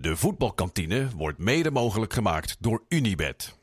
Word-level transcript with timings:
De 0.00 0.16
voetbalkantine 0.16 1.08
wordt 1.16 1.38
mede 1.38 1.70
mogelijk 1.70 2.12
gemaakt 2.12 2.56
door 2.60 2.82
Unibed. 2.88 3.54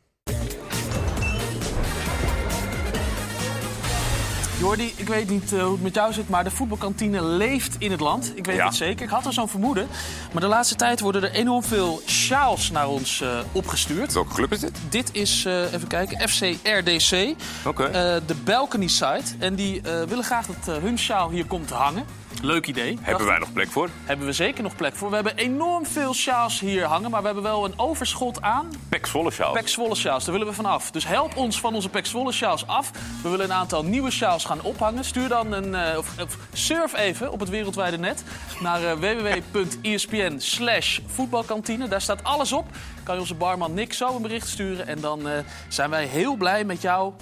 Jordi, 4.59 4.93
ik 4.95 5.07
weet 5.07 5.29
niet 5.29 5.53
eh, 5.53 5.61
hoe 5.63 5.71
het 5.71 5.81
met 5.81 5.95
jou 5.95 6.13
zit, 6.13 6.29
maar 6.29 6.43
de 6.43 6.51
voetbalkantine 6.51 7.23
leeft 7.23 7.75
in 7.79 7.91
het 7.91 7.99
land. 7.99 8.31
Ik 8.37 8.45
weet 8.45 8.55
Ja. 8.55 8.65
het 8.65 8.75
zeker. 8.75 9.03
Ik 9.05 9.09
had 9.11 9.25
er 9.25 9.33
zo'n 9.33 9.49
vermoeden. 9.49 9.87
Maar 10.31 10.41
de 10.41 10.47
laatste 10.47 10.75
tijd 10.75 10.99
worden 10.99 11.23
er 11.23 11.31
enorm 11.31 11.63
veel 11.63 12.01
sjaals 12.05 12.71
naar 12.71 12.87
ons 12.87 13.21
eh, 13.21 13.39
opgestuurd. 13.51 14.13
Welke 14.13 14.33
club 14.33 14.51
is 14.51 14.59
dit? 14.59 14.77
Dit 14.89 15.09
is, 15.13 15.45
eh, 15.45 15.73
even 15.73 15.87
kijken, 15.87 16.29
FC 16.29 16.41
RDC. 16.63 17.35
Oké. 17.65 17.83
eh, 17.83 17.91
de 18.25 18.35
Balcony 18.43 18.87
site. 18.87 19.23
En 19.39 19.55
die 19.55 19.81
eh, 19.81 20.03
willen 20.03 20.23
graag 20.23 20.45
dat 20.47 20.81
hun 20.81 20.97
sjaal 20.99 21.29
hier 21.29 21.45
komt 21.45 21.67
te 21.67 21.73
hangen. 21.73 22.05
Leuk 22.41 22.67
idee. 22.67 22.97
Hebben 23.01 23.25
wij 23.25 23.39
nog 23.39 23.53
plek 23.53 23.71
voor? 23.71 23.89
Hebben 24.03 24.25
we 24.25 24.31
zeker 24.33 24.63
nog 24.63 24.75
plek 24.75 24.95
voor. 24.95 25.09
We 25.09 25.15
hebben 25.15 25.35
enorm 25.35 25.85
veel 25.85 26.13
sjaals 26.13 26.59
hier 26.59 26.83
hangen. 26.83 27.11
Maar 27.11 27.19
we 27.19 27.25
hebben 27.25 27.43
wel 27.43 27.65
een 27.65 27.79
overschot 27.79 28.41
aan 28.41 28.69
Pek 28.89 29.05
Zwolle 29.05 29.31
sjaal. 29.31 29.53
Pek 29.53 29.67
Zwolle 29.67 29.95
sjaals, 29.95 30.23
daar 30.23 30.33
willen 30.33 30.47
we 30.47 30.53
van 30.53 30.65
af. 30.65 30.91
Dus 30.91 31.05
help 31.07 31.35
ons 31.35 31.59
van 31.59 31.73
onze 31.73 31.89
Pek 31.89 32.05
Zwolle 32.05 32.31
sjaals 32.31 32.67
af. 32.67 32.91
We 33.23 33.29
willen 33.29 33.45
een 33.45 33.53
aantal 33.53 33.83
nieuwe 33.83 34.11
sjaals 34.11 34.45
gaan 34.45 34.61
ophangen. 34.61 35.05
Stuur 35.05 35.27
dan 35.27 35.51
een, 35.51 35.75
eh, 35.75 35.97
of, 35.97 36.15
surf 36.53 36.93
even 36.93 37.31
op 37.31 37.39
het 37.39 37.49
wereldwijde 37.49 37.97
net 37.97 38.23
naar 38.59 38.83
eh, 38.83 38.93
www.espn 38.93 40.35
slash 40.37 40.99
voetbalkantine. 41.05 41.87
Daar 41.87 42.01
staat 42.01 42.23
alles 42.23 42.51
op. 42.51 42.65
Kan 43.03 43.15
je 43.15 43.21
onze 43.21 43.35
barman 43.35 43.73
Nick 43.73 43.93
zo 43.93 44.15
een 44.15 44.21
bericht 44.21 44.47
sturen. 44.47 44.87
En 44.87 44.99
dan 44.99 45.27
eh, 45.27 45.39
zijn 45.67 45.89
wij 45.89 46.05
heel 46.05 46.35
blij 46.35 46.63
met 46.63 46.81
jouw 46.81 47.15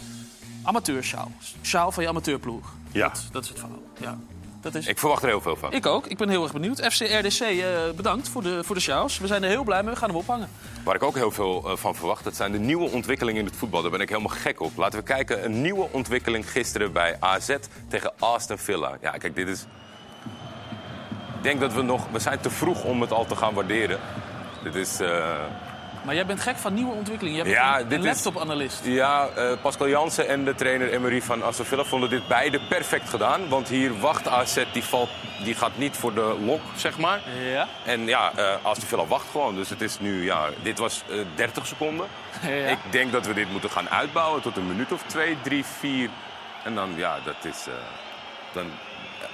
amateursjaal. 0.64 1.32
Sjaal 1.62 1.92
van 1.92 2.04
je 2.04 2.10
amateurploeg. 2.10 2.74
Ja. 2.92 3.08
Dat, 3.08 3.28
dat 3.32 3.44
is 3.44 3.50
het 3.50 3.60
verhaal. 3.60 3.82
Ja. 4.00 4.18
Dat 4.62 4.76
is... 4.76 4.88
Ik 4.88 5.00
verwacht 5.00 5.24
er 5.24 5.28
heel 5.30 5.42
veel 5.42 5.56
van. 5.56 5.74
Ik 5.74 5.86
ook. 5.86 6.08
Ik 6.08 6.18
ben 6.18 6.30
heel 6.30 6.44
erg 6.44 6.52
benieuwd. 6.52 6.80
FC 6.94 7.00
RDC, 7.02 7.40
eh, 7.40 7.90
bedankt 7.96 8.30
voor 8.30 8.42
de, 8.42 8.64
voor 8.64 8.76
de 8.76 8.82
sjaals. 8.82 9.18
We 9.18 9.28
zijn 9.28 9.44
er 9.44 9.50
heel 9.50 9.64
blij 9.64 9.84
mee. 9.84 9.94
We 9.94 10.00
gaan 10.00 10.10
hem 10.10 10.18
ophangen. 10.18 10.50
Waar 10.84 10.96
ik 10.96 11.04
ook 11.04 11.16
heel 11.16 11.32
veel 11.32 11.64
eh, 11.66 11.76
van 11.76 11.96
verwacht, 11.96 12.24
dat 12.24 12.36
zijn 12.36 12.52
de 12.52 12.60
nieuwe 12.60 12.90
ontwikkelingen 12.90 13.40
in 13.40 13.46
het 13.48 13.56
voetbal. 13.56 13.82
Daar 13.82 13.92
ben 13.92 14.00
ik 14.02 14.10
helemaal 14.10 14.36
gek 14.38 14.62
op. 14.62 14.78
Laten 14.78 15.00
we 15.00 15.06
kijken, 15.06 15.46
een 15.46 15.62
nieuwe 15.62 15.88
ontwikkeling 15.92 16.52
gisteren 16.52 16.92
bij 16.92 17.18
AZ 17.20 17.56
tegen 17.88 18.14
Aston 18.20 18.58
Villa. 18.58 18.98
Ja, 19.02 19.12
kijk, 19.12 19.36
dit 19.36 19.48
is... 19.48 19.66
Ik 21.38 21.44
denk 21.48 21.60
dat 21.60 21.74
we 21.74 21.82
nog... 21.82 22.08
We 22.12 22.20
zijn 22.20 22.40
te 22.40 22.50
vroeg 22.50 22.84
om 22.84 23.02
het 23.02 23.12
al 23.12 23.26
te 23.26 23.36
gaan 23.36 23.54
waarderen. 23.54 24.00
Dit 24.64 24.76
is... 24.76 25.00
eh, 25.00 25.36
Maar 26.02 26.16
jij 26.16 26.26
bent 26.26 26.40
gek 26.42 26.56
van 26.58 26.74
nieuwe 26.74 26.94
ontwikkelingen. 26.94 27.46
Jij 27.46 27.54
bent 27.54 27.56
Ja, 27.56 27.80
een, 27.80 27.92
een 27.94 28.04
laptop-analyst. 28.04 28.82
Ja, 28.84 29.28
eh, 29.36 29.52
Pascal 29.62 29.88
Jansen 29.88 30.28
en 30.28 30.46
de 30.46 30.56
trainer 30.56 30.92
Emery 30.94 31.22
van 31.22 31.44
Aston 31.44 31.66
Villa 31.66 31.84
vonden 31.84 32.10
dit 32.10 32.28
beide 32.28 32.60
perfect 32.70 33.10
gedaan. 33.10 33.50
Want 33.50 33.68
hier 33.68 34.00
wacht 34.00 34.28
AZ, 34.28 34.64
die, 34.74 34.84
valt, 34.84 35.10
die 35.44 35.56
gaat 35.56 35.78
niet 35.78 35.98
voor 35.98 36.14
de 36.14 36.38
lok, 36.46 36.62
zeg 36.76 36.98
maar. 36.98 37.22
Ja. 37.52 37.68
En 37.86 38.06
ja, 38.06 38.32
eh 38.36 38.54
Aston 38.62 38.88
Villa 38.88 39.06
wacht 39.06 39.30
gewoon. 39.32 39.56
Dus 39.56 39.70
het 39.70 39.82
is 39.82 40.00
nu, 40.00 40.24
ja, 40.24 40.46
dit 40.64 40.80
was 40.80 41.04
eh 41.10 41.18
30 41.36 41.68
seconden. 41.68 42.08
Ja. 42.42 42.50
Ik 42.50 42.80
denk 42.90 43.12
dat 43.12 43.26
we 43.26 43.34
dit 43.34 43.52
moeten 43.52 43.70
gaan 43.70 43.90
uitbouwen 43.90 44.42
tot 44.42 44.58
een 44.58 44.68
minuut 44.68 44.92
of 44.92 45.04
twee, 45.08 45.38
drie, 45.42 45.66
vier. 45.66 46.10
En 46.64 46.76
dan, 46.76 46.90
ja, 46.96 47.18
dat 47.26 47.46
is... 47.54 47.68
eh, 47.68 47.74
dan 48.54 48.66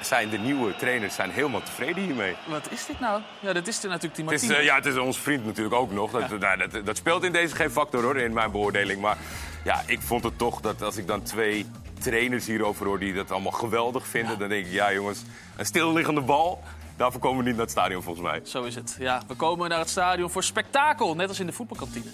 zijn 0.01 0.29
de 0.29 0.37
nieuwe 0.37 0.75
trainers 0.75 1.15
zijn 1.15 1.29
helemaal 1.29 1.63
tevreden 1.63 2.03
hiermee. 2.03 2.35
Wat 2.45 2.71
is 2.71 2.85
dit 2.85 2.99
nou? 2.99 3.21
Ja, 3.39 3.53
dit 3.53 3.67
is 3.67 3.83
er 3.83 3.89
natuurlijk 3.89 4.15
die 4.15 4.25
Het 4.25 4.43
is, 4.43 4.49
eh, 4.49 4.63
ja, 4.63 4.75
het 4.75 4.85
is 4.85 4.97
onze 4.97 5.19
vriend 5.19 5.45
natuurlijk 5.45 5.75
ook 5.75 5.91
nog. 5.91 6.11
Dat, 6.11 6.39
nou, 6.39 6.57
dat, 6.57 6.85
dat 6.85 6.97
speelt 6.97 7.23
in 7.23 7.31
deze 7.31 7.55
geen 7.55 7.71
factor 7.71 8.03
hoor, 8.03 8.17
in 8.17 8.33
mijn 8.33 8.51
beoordeling. 8.51 9.01
Maar 9.01 9.17
ja, 9.63 9.81
ik 9.85 10.01
vond 10.01 10.23
het 10.23 10.37
toch 10.37 10.61
dat 10.61 10.81
als 10.81 10.97
ik 10.97 11.07
dan 11.07 11.23
twee 11.23 11.65
trainers 11.99 12.45
hierover 12.45 12.85
hoor 12.85 12.99
die 12.99 13.13
dat 13.13 13.31
allemaal 13.31 13.51
geweldig 13.51 14.07
vinden, 14.07 14.39
dan 14.39 14.49
denk 14.49 14.65
ik, 14.65 14.71
ja 14.71 14.93
jongens, 14.93 15.23
een 15.57 15.65
stilliggende 15.65 16.21
bal, 16.21 16.63
daarvoor 16.97 17.21
komen 17.21 17.37
we 17.37 17.43
niet 17.43 17.55
naar 17.55 17.65
het 17.65 17.71
stadion 17.71 18.03
volgens 18.03 18.25
mij. 18.25 18.41
Zo 18.43 18.63
is 18.63 18.75
het. 18.75 18.95
Ja, 18.99 19.21
we 19.27 19.33
komen 19.33 19.69
naar 19.69 19.79
het 19.79 19.89
stadion 19.89 20.29
voor 20.29 20.43
spektakel, 20.43 21.15
net 21.15 21.27
als 21.27 21.39
in 21.39 21.45
de 21.45 21.53
voetbalkantine. 21.53 22.09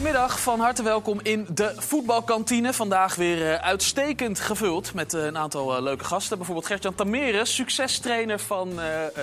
Goedemiddag, 0.00 0.40
van 0.40 0.60
harte 0.60 0.82
welkom 0.82 1.20
in 1.22 1.46
de 1.54 1.72
voetbalkantine. 1.76 2.72
Vandaag 2.72 3.14
weer 3.14 3.52
eh, 3.52 3.66
uitstekend 3.66 4.40
gevuld 4.40 4.94
met 4.94 5.14
eh, 5.14 5.24
een 5.24 5.38
aantal 5.38 5.76
eh, 5.76 5.82
leuke 5.82 6.04
gasten. 6.04 6.36
Bijvoorbeeld 6.36 6.66
Gert-Jan 6.66 6.94
Tameres, 6.94 7.54
succestrainer 7.54 8.38
van 8.38 8.68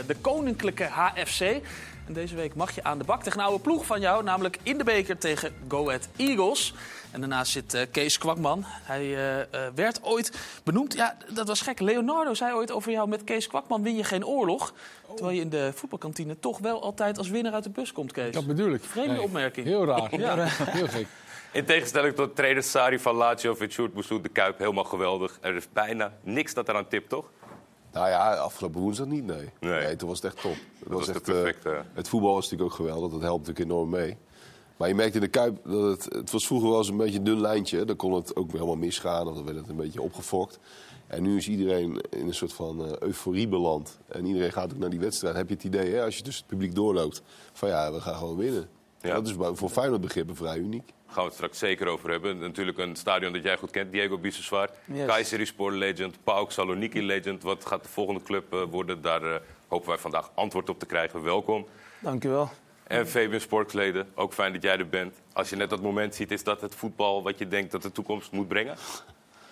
de 0.07 0.15
Koninklijke 0.21 0.83
HFC. 0.83 1.61
En 2.07 2.13
deze 2.13 2.35
week 2.35 2.55
mag 2.55 2.75
je 2.75 2.83
aan 2.83 2.97
de 2.97 3.03
bak 3.03 3.23
tegen 3.23 3.39
een 3.39 3.45
oude 3.45 3.63
ploeg 3.63 3.85
van 3.85 3.99
jou, 3.99 4.23
namelijk 4.23 4.57
in 4.63 4.77
de 4.77 4.83
beker 4.83 5.17
tegen 5.17 5.53
Go 5.67 5.87
Ahead 5.87 6.07
Eagles. 6.15 6.73
En 7.11 7.19
daarnaast 7.19 7.51
zit 7.51 7.73
eh, 7.73 7.81
Kees 7.91 8.17
Kwakman. 8.17 8.63
Hij 8.65 9.01
eh, 9.01 9.39
eh, 9.39 9.73
werd 9.75 10.03
ooit 10.03 10.39
benoemd. 10.63 10.93
Ja, 10.93 11.17
dat 11.33 11.47
was 11.47 11.61
gek. 11.61 11.79
Leonardo 11.79 12.33
zei 12.33 12.53
ooit 12.53 12.71
over 12.71 12.91
jou: 12.91 13.09
met 13.09 13.23
Kees 13.23 13.47
Kwakman 13.47 13.83
win 13.83 13.95
je 13.95 14.03
geen 14.03 14.25
oorlog. 14.25 14.73
Terwijl 15.15 15.35
je 15.35 15.41
in 15.41 15.49
de 15.49 15.71
voetbalkantine 15.75 16.39
toch 16.39 16.59
wel 16.59 16.81
altijd 16.81 17.17
als 17.17 17.29
winnaar 17.29 17.53
uit 17.53 17.63
de 17.63 17.69
bus 17.69 17.91
komt, 17.91 18.11
Kees. 18.11 18.33
Dat 18.33 18.47
bedoel 18.47 18.73
ik. 18.73 18.83
Vreemde 18.83 19.21
opmerking. 19.21 19.65
Heel 19.65 19.85
raar. 19.85 20.09
Ja. 20.19 20.35
Heel 20.47 20.87
gek. 20.87 21.07
In 21.51 21.65
tegenstelling 21.65 22.15
tot 22.15 22.35
trainer 22.35 22.63
Sari 22.63 22.99
van 22.99 23.15
Lazio 23.15 23.51
of 23.51 23.59
Sjoerd 23.69 23.93
Boussoud, 23.93 24.23
de 24.23 24.29
Kuip, 24.29 24.57
helemaal 24.57 24.83
geweldig. 24.83 25.37
Er 25.41 25.55
is 25.55 25.67
bijna 25.73 26.13
niks 26.23 26.53
dat 26.53 26.69
eraan 26.69 26.87
tipt, 26.87 27.09
toch? 27.09 27.25
Nou 27.97 28.09
ja, 28.09 28.35
afgelopen 28.35 28.81
woensdag 28.81 29.07
niet, 29.07 29.25
nee. 29.25 29.49
Nee. 29.59 29.83
Nee, 29.83 29.95
toen 29.95 30.07
was 30.09 30.21
het 30.21 30.33
echt 30.33 30.41
top. 30.41 30.55
Het, 30.79 30.89
was 30.93 31.07
echt, 31.07 31.21
perfecte- 31.21 31.69
eh, 31.69 31.79
het 31.93 32.09
voetbal 32.09 32.33
was 32.33 32.43
natuurlijk 32.49 32.69
ook 32.71 32.75
geweldig, 32.75 33.11
dat 33.11 33.21
helpt 33.21 33.47
natuurlijk 33.47 33.71
enorm 33.71 33.89
mee. 33.89 34.17
Maar 34.77 34.87
je 34.87 34.95
merkte 34.95 35.15
in 35.17 35.23
de 35.23 35.27
Kuip 35.29 35.57
dat 35.63 35.81
het... 35.83 36.13
Het 36.13 36.31
was 36.31 36.45
vroeger 36.47 36.69
wel 36.69 36.77
eens 36.77 36.87
een 36.89 36.97
beetje 36.97 37.17
een 37.17 37.23
dun 37.23 37.41
lijntje. 37.41 37.85
Dan 37.85 37.95
kon 37.95 38.13
het 38.13 38.35
ook 38.35 38.51
helemaal 38.51 38.75
misgaan 38.75 39.27
of 39.27 39.35
dan 39.35 39.45
werd 39.45 39.57
het 39.57 39.69
een 39.69 39.75
beetje 39.75 40.01
opgefokt. 40.01 40.59
En 41.07 41.23
nu 41.23 41.37
is 41.37 41.47
iedereen 41.47 42.01
in 42.09 42.27
een 42.27 42.33
soort 42.33 42.53
van 42.53 42.85
eh, 42.85 42.91
euforie 42.99 43.47
beland. 43.47 43.97
En 44.07 44.25
iedereen 44.25 44.51
gaat 44.51 44.73
ook 44.73 44.79
naar 44.79 44.89
die 44.89 44.99
wedstrijd. 44.99 45.35
Heb 45.35 45.47
je 45.49 45.53
het 45.55 45.63
idee, 45.63 45.93
hè, 45.93 46.03
als 46.03 46.17
je 46.17 46.23
tussen 46.23 46.43
het 46.47 46.51
publiek 46.57 46.75
doorloopt... 46.75 47.21
van 47.53 47.69
ja, 47.69 47.91
we 47.93 48.01
gaan 48.01 48.15
gewoon 48.15 48.37
winnen. 48.37 48.69
Ja. 49.01 49.13
Dat 49.13 49.27
is 49.27 49.33
voor 49.53 49.69
Feyenoord 49.69 50.01
begrippen 50.01 50.35
vrij 50.35 50.57
uniek. 50.57 50.93
Gaan 51.07 51.15
we 51.23 51.23
het 51.23 51.33
straks 51.33 51.57
zeker 51.57 51.87
over 51.87 52.09
hebben. 52.09 52.37
Natuurlijk 52.39 52.77
een 52.77 52.95
stadion 52.95 53.33
dat 53.33 53.43
jij 53.43 53.57
goed 53.57 53.71
kent, 53.71 53.91
Diego 53.91 54.17
Biseswar. 54.17 54.69
Yes. 54.85 55.05
Kayserispor 55.05 55.71
legend, 55.71 56.23
PAOK 56.23 56.51
Saloniki 56.51 57.03
legend. 57.05 57.43
Wat 57.43 57.65
gaat 57.65 57.83
de 57.83 57.89
volgende 57.89 58.21
club 58.23 58.53
eh, 58.53 58.61
worden? 58.69 59.01
Daar 59.01 59.23
eh, 59.23 59.39
hopen 59.67 59.87
wij 59.89 59.97
vandaag 59.97 60.31
antwoord 60.33 60.69
op 60.69 60.79
te 60.79 60.85
krijgen. 60.85 61.23
Welkom. 61.23 61.67
Dank 61.99 62.23
u 62.23 62.29
wel. 62.29 62.49
En 62.83 63.07
Fabian 63.07 63.39
Sportkleden, 63.39 64.07
ook 64.15 64.33
fijn 64.33 64.53
dat 64.53 64.61
jij 64.63 64.77
er 64.77 64.89
bent. 64.89 65.15
Als 65.33 65.49
je 65.49 65.55
net 65.55 65.69
dat 65.69 65.81
moment 65.81 66.15
ziet, 66.15 66.31
is 66.31 66.43
dat 66.43 66.61
het 66.61 66.75
voetbal 66.75 67.23
wat 67.23 67.37
je 67.39 67.47
denkt 67.47 67.71
dat 67.71 67.81
de 67.81 67.91
toekomst 67.91 68.31
moet 68.31 68.47
brengen? 68.47 68.75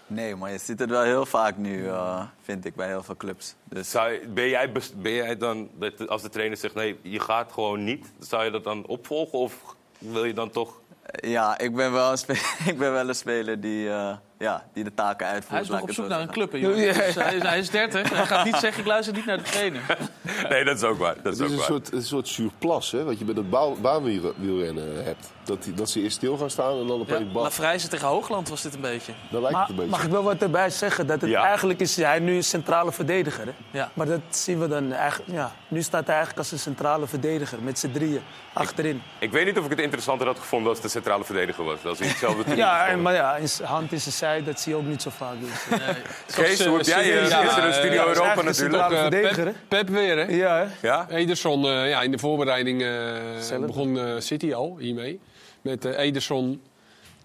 Nee, 0.07 0.35
maar 0.35 0.51
je 0.51 0.57
ziet 0.57 0.79
het 0.79 0.89
wel 0.89 1.01
heel 1.03 1.25
vaak 1.25 1.57
nu, 1.57 1.87
eh, 1.87 2.23
vind 2.41 2.65
ik, 2.65 2.75
bij 2.75 2.87
heel 2.87 3.03
veel 3.03 3.15
clubs. 3.17 3.55
Dus 3.63 3.91
Zou 3.91 4.11
je- 4.11 4.27
ben, 4.27 4.49
jij, 4.49 4.71
ben 4.95 5.11
jij 5.11 5.37
dan, 5.37 5.69
dat 5.73 6.07
als 6.07 6.21
de 6.21 6.29
trainer 6.29 6.57
zegt 6.57 6.73
nee, 6.73 6.99
je 7.01 7.19
gaat 7.19 7.51
gewoon 7.51 7.83
niet, 7.83 8.13
zou 8.19 8.43
je 8.43 8.51
dat 8.51 8.63
dan 8.63 8.85
opvolgen? 8.85 9.39
Of 9.39 9.75
wil 9.97 10.25
je 10.25 10.33
dan 10.33 10.49
toch... 10.49 10.81
ja, 11.11 11.57
ik 11.57 11.75
ben 11.75 11.91
wel 11.91 12.11
een, 12.11 12.17
spe- 12.17 12.33
ik 12.71 12.77
ben 12.77 12.91
wel 12.91 13.09
een 13.09 13.15
speler 13.15 13.59
die, 13.61 13.89
eh, 13.89 14.17
ja, 14.39 14.63
die 14.73 14.83
de 14.83 14.93
taken 14.93 15.27
uitvoert. 15.27 15.51
Hij 15.51 15.61
is 15.61 15.67
nog 15.69 15.81
op 15.81 15.91
zoek 15.91 16.03
het 16.03 16.07
naar 16.13 16.21
een 16.21 16.31
club, 16.31 16.51
hè, 16.51 16.57
jongen. 16.57 16.77
Dus 16.77 16.95
hij, 17.15 17.35
is, 17.35 17.41
hij 17.43 17.59
is 17.59 17.69
30. 17.69 18.09
Hij 18.13 18.25
gaat 18.25 18.45
niet 18.45 18.55
zeggen, 18.55 18.81
ik 18.81 18.87
luister 18.87 19.13
niet 19.13 19.25
naar 19.25 19.37
de 19.37 19.43
trainer. 19.43 19.81
Nee, 20.49 20.63
dat 20.63 20.75
is 20.77 20.83
ook 20.83 20.97
waar. 20.97 21.15
Dat 21.15 21.23
Het 21.23 21.33
is 21.33 21.39
is 21.39 21.45
ook 21.45 21.49
een 21.51 21.57
waar. 21.57 21.65
soort, 21.65 21.91
een 21.93 22.01
soort 22.03 22.27
surplus, 22.27 22.91
hè, 22.91 23.03
wat 23.03 23.19
je 23.19 23.25
bij 23.25 23.33
het 23.37 23.49
baan- 23.49 23.81
baanwielrennen 23.81 25.03
hebt. 25.05 25.31
Dat, 25.43 25.63
die, 25.63 25.73
dat 25.73 25.89
ze 25.89 26.01
eerst 26.01 26.15
stil 26.17 26.37
gaan 26.37 26.49
staan 26.49 26.79
en 26.79 26.87
dan 26.87 26.95
Ja, 26.97 27.01
opeens 27.01 27.31
bam. 27.31 27.43
Lafrijze 27.43 27.87
tegen 27.87 28.07
Hoogland 28.07 28.49
was 28.49 28.61
dit 28.61 28.73
een 28.73 28.81
beetje. 28.81 29.11
Dan 29.29 29.41
lijkt 29.41 29.57
het 29.57 29.67
Maar 29.67 29.69
een 29.69 29.75
beetje. 29.75 29.89
mag 29.91 30.03
ik 30.03 30.11
wel 30.11 30.23
wat 30.23 30.41
erbij 30.41 30.69
zeggen? 30.69 31.07
Dat 31.07 31.21
het 31.21 31.29
Ja. 31.29 31.43
eigenlijk 31.43 31.79
is 31.79 31.95
hij 31.95 32.19
nu 32.19 32.35
een 32.35 32.43
centrale 32.43 32.91
verdediger. 32.91 33.45
Hè? 33.45 33.51
Ja. 33.71 33.91
Maar 33.93 34.05
dat 34.05 34.19
zien 34.29 34.59
we 34.59 34.67
dan 34.67 34.91
eigenlijk. 34.93 35.31
Ja, 35.31 35.51
nu 35.67 35.81
staat 35.81 36.05
hij 36.05 36.15
eigenlijk 36.15 36.37
als 36.37 36.51
een 36.51 36.59
centrale 36.59 37.07
verdediger 37.07 37.57
met 37.61 37.79
z'n 37.79 37.91
drieën 37.91 38.21
achterin. 38.53 39.01
Ik 39.19 39.31
weet 39.31 39.45
niet 39.45 39.57
of 39.57 39.63
ik 39.63 39.69
het 39.69 39.79
interessanter 39.79 40.27
had 40.27 40.39
gevonden 40.39 40.69
als 40.69 40.81
de 40.81 40.87
centrale 40.87 41.23
verdediger 41.23 41.63
was. 41.63 41.85
Als 41.85 41.99
hij 41.99 42.07
hetzelfde 42.07 42.43
team 42.43 42.57
Ja, 42.57 42.87
en, 42.87 43.01
maar 43.01 43.13
ja, 43.13 43.39
hand 43.63 43.91
in 43.91 43.99
zijn 44.01 44.13
zij, 44.25 44.43
dat 44.43 44.59
zie 44.59 44.71
je 44.71 44.77
ook 44.77 44.85
niet 44.85 45.01
zo 45.01 45.09
vaak. 45.09 45.35
Dus, 45.39 45.79
eh, 45.79 45.87
Kees, 46.35 46.65
hoe 46.65 46.77
heb 46.77 46.85
jij 46.85 47.01
eh, 47.21 47.29
Ja, 47.29 47.41
gisteren 47.41 47.69
eh, 47.69 47.75
Studio 47.75 47.93
ja, 48.03 48.11
is 48.11 48.17
Europa 48.17 48.41
natuurlijk? 48.41 48.83
centrale 48.89 49.15
Eh? 49.15 49.33
Pep, 49.43 49.55
Pep 49.67 49.89
weer, 49.89 50.17
hè? 50.17 50.23
Ja, 50.35 50.57
hè? 50.57 50.87
Ja? 50.87 51.07
Ederson, 51.09 51.65
eh, 51.65 51.89
ja, 51.89 52.01
in 52.01 52.11
de 52.11 52.17
voorbereiding 52.19 52.81
eh, 52.81 53.59
begon 53.59 53.99
eh, 53.99 54.13
City 54.19 54.53
al 54.53 54.77
hiermee. 54.79 55.19
Met 55.61 55.85
eh, 55.85 55.97
Ederson 55.99 56.61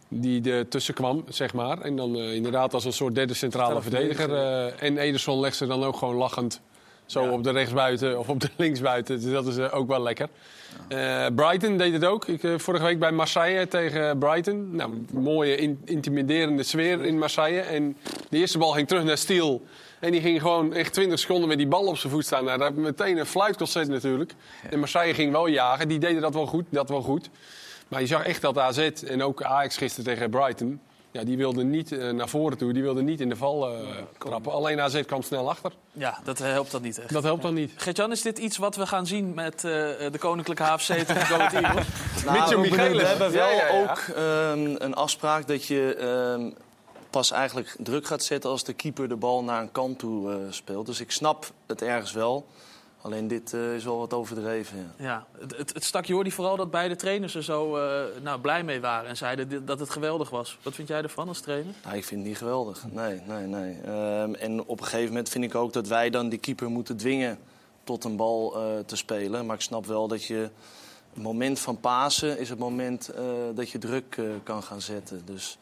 die 0.08 0.52
er 0.52 0.68
tussen 0.68 0.94
kwam, 0.94 1.24
zeg 1.28 1.52
maar. 1.54 1.80
En 1.80 1.96
dan 1.96 2.16
eh, 2.16 2.34
inderdaad 2.34 2.74
als 2.74 2.84
een 2.84 2.92
soort 2.92 3.14
derde 3.14 3.34
centrale 3.34 3.82
verdediger. 3.82 4.34
eh, 4.34 4.82
en 4.82 4.98
Ederson 4.98 5.40
legt 5.40 5.56
ze 5.56 5.66
dan 5.66 5.84
ook 5.84 5.96
gewoon 5.96 6.14
lachend 6.14 6.60
zo 7.10 7.24
op 7.24 7.44
de 7.44 7.50
rechtsbuiten 7.50 8.18
of 8.18 8.28
op 8.28 8.40
de 8.40 8.48
linksbuiten. 8.56 9.20
Dus 9.20 9.32
dat 9.32 9.46
is 9.46 9.56
eh, 9.56 9.74
ook 9.74 9.88
wel 9.88 10.02
lekker. 10.02 10.28
Eh, 10.88 11.26
Brighton 11.34 11.76
deed 11.76 11.92
het 11.92 12.04
ook. 12.04 12.26
Ik, 12.26 12.42
eh, 12.42 12.58
vorige 12.58 12.84
week 12.84 12.98
bij 12.98 13.12
Marseille 13.12 13.68
tegen 13.68 14.18
Brighton. 14.18 14.76
Nou, 14.76 15.04
mooie, 15.12 15.56
in- 15.56 15.80
intimiderende 15.84 16.62
sfeer 16.62 17.04
in 17.04 17.18
Marseille. 17.18 17.60
En 17.60 17.96
de 18.28 18.36
eerste 18.38 18.58
bal 18.58 18.70
ging 18.70 18.88
terug 18.88 19.04
naar 19.04 19.18
Stiel. 19.18 19.62
En 20.00 20.12
die 20.12 20.20
ging 20.20 20.40
gewoon 20.40 20.74
echt 20.74 20.92
20 20.92 21.18
seconden 21.18 21.48
met 21.48 21.58
die 21.58 21.66
bal 21.66 21.84
op 21.86 21.96
zijn 21.96 22.12
voet 22.12 22.24
staan. 22.24 22.44
Nou, 22.44 22.58
daar 22.58 22.72
meteen 22.74 23.16
een 23.18 23.26
fluitconcert 23.26 23.88
natuurlijk. 23.88 24.32
En 24.70 24.78
Marseille 24.78 25.14
ging 25.14 25.32
wel 25.32 25.46
jagen. 25.46 25.88
Die 25.88 25.98
deden 25.98 26.22
dat 26.22 26.34
wel 26.34 26.46
goed. 26.46 26.64
Dat 26.68 26.88
wel 26.88 27.02
goed. 27.02 27.30
Maar 27.88 28.00
je 28.00 28.06
zag 28.06 28.24
echt 28.24 28.40
dat 28.42 28.58
AZ 28.58 28.78
en 29.06 29.22
ook 29.22 29.42
Ajax 29.42 29.76
gisteren 29.76 30.04
tegen 30.04 30.30
Brighton... 30.30 30.80
Ja, 31.12 31.24
die 31.24 31.36
wilden 31.36 31.70
niet 31.70 31.92
eh, 31.92 32.10
naar 32.10 32.28
voren 32.28 32.58
toe, 32.58 32.72
die 32.72 32.82
wilden 32.82 33.04
niet 33.04 33.20
in 33.20 33.28
de 33.28 33.36
val 33.36 33.68
eh, 33.68 33.78
trappen. 34.18 34.52
Alleen 34.52 34.80
AZ 34.80 35.04
kwam 35.04 35.22
snel 35.22 35.50
achter. 35.50 35.72
Ja, 35.92 36.18
dat 36.24 36.38
helpt 36.38 36.70
dan 36.70 36.82
niet 36.82 36.98
echt. 36.98 37.12
Dat 37.12 37.22
helpt 37.22 37.42
dan 37.42 37.54
niet. 37.54 37.72
Gert-Jan, 37.76 38.12
is 38.12 38.22
dit 38.22 38.38
iets 38.38 38.56
wat 38.56 38.76
we 38.76 38.86
gaan 38.86 39.06
zien 39.06 39.34
met 39.34 39.54
eh, 39.54 39.60
de 39.62 40.18
Koninklijke 40.18 40.62
HFC 40.62 40.92
tegen 40.92 41.26
Go 41.26 41.34
Ahead 41.34 41.52
Eagles? 41.52 41.86
Mitchell 42.32 42.56
we, 42.56 42.60
Michelen. 42.60 42.96
we 42.96 43.06
hebben 43.06 43.32
wel 43.32 43.50
Ja, 43.50 43.54
ja, 43.54 43.72
ja. 43.72 43.80
ook 43.80 43.98
ehm, 44.16 44.74
een 44.78 44.94
afspraak 44.94 45.48
dat 45.48 45.64
je 45.64 45.94
ehm, 45.94 46.50
pas 47.10 47.30
eigenlijk 47.30 47.76
druk 47.78 48.06
gaat 48.06 48.22
zetten 48.22 48.50
als 48.50 48.64
de 48.64 48.72
keeper 48.72 49.08
de 49.08 49.16
bal 49.16 49.44
naar 49.44 49.62
een 49.62 49.72
kant 49.72 49.98
toe 49.98 50.30
eh, 50.30 50.36
speelt. 50.50 50.86
Dus 50.86 51.00
ik 51.00 51.10
snap 51.10 51.46
het 51.66 51.82
ergens 51.82 52.12
wel. 52.12 52.46
Alleen 53.02 53.28
dit 53.28 53.52
eh, 53.52 53.74
is 53.74 53.84
wel 53.84 53.98
wat 53.98 54.14
overdreven. 54.14 54.92
Ja. 54.96 55.04
Ja, 55.04 55.26
het, 55.38 55.56
het, 55.56 55.74
het 55.74 55.84
stak 55.84 56.04
Jordi 56.04 56.32
vooral 56.32 56.56
dat 56.56 56.70
beide 56.70 56.96
trainers 56.96 57.34
er 57.34 57.44
zo 57.44 57.76
eh, 57.76 58.02
nou, 58.22 58.40
blij 58.40 58.64
mee 58.64 58.80
waren. 58.80 59.08
En 59.08 59.16
zeiden 59.16 59.64
dat 59.66 59.80
het 59.80 59.90
geweldig 59.90 60.30
was. 60.30 60.58
Wat 60.62 60.74
vind 60.74 60.88
jij 60.88 61.02
ervan 61.02 61.28
als 61.28 61.40
trainer? 61.40 61.74
Nou, 61.84 61.96
ik 61.96 62.04
vind 62.04 62.20
het 62.20 62.28
niet 62.28 62.38
geweldig. 62.38 62.84
Nee, 62.90 63.20
nee, 63.26 63.46
nee. 63.46 63.80
Ehm, 63.84 64.34
en 64.34 64.64
op 64.64 64.80
een 64.80 64.84
gegeven 64.84 65.08
moment 65.08 65.28
vind 65.28 65.44
ik 65.44 65.54
ook 65.54 65.72
dat 65.72 65.88
wij 65.88 66.10
dan 66.10 66.28
die 66.28 66.38
keeper 66.38 66.70
moeten 66.70 66.96
dwingen 66.96 67.38
tot 67.84 68.04
een 68.04 68.16
bal 68.16 68.54
eh, 68.54 68.78
te 68.86 68.96
spelen. 68.96 69.46
Maar 69.46 69.56
ik 69.56 69.62
snap 69.62 69.86
wel 69.86 70.08
dat 70.08 70.24
je. 70.24 70.50
Het 71.12 71.22
moment 71.22 71.60
van 71.60 71.80
Pasen 71.80 72.38
is 72.38 72.48
het 72.48 72.58
moment 72.58 73.10
dat 73.54 73.70
je 73.70 73.78
druk 73.78 74.20
kan 74.42 74.62
gaan 74.62 74.80
zetten. 74.80 75.22
Dus, 75.24 75.58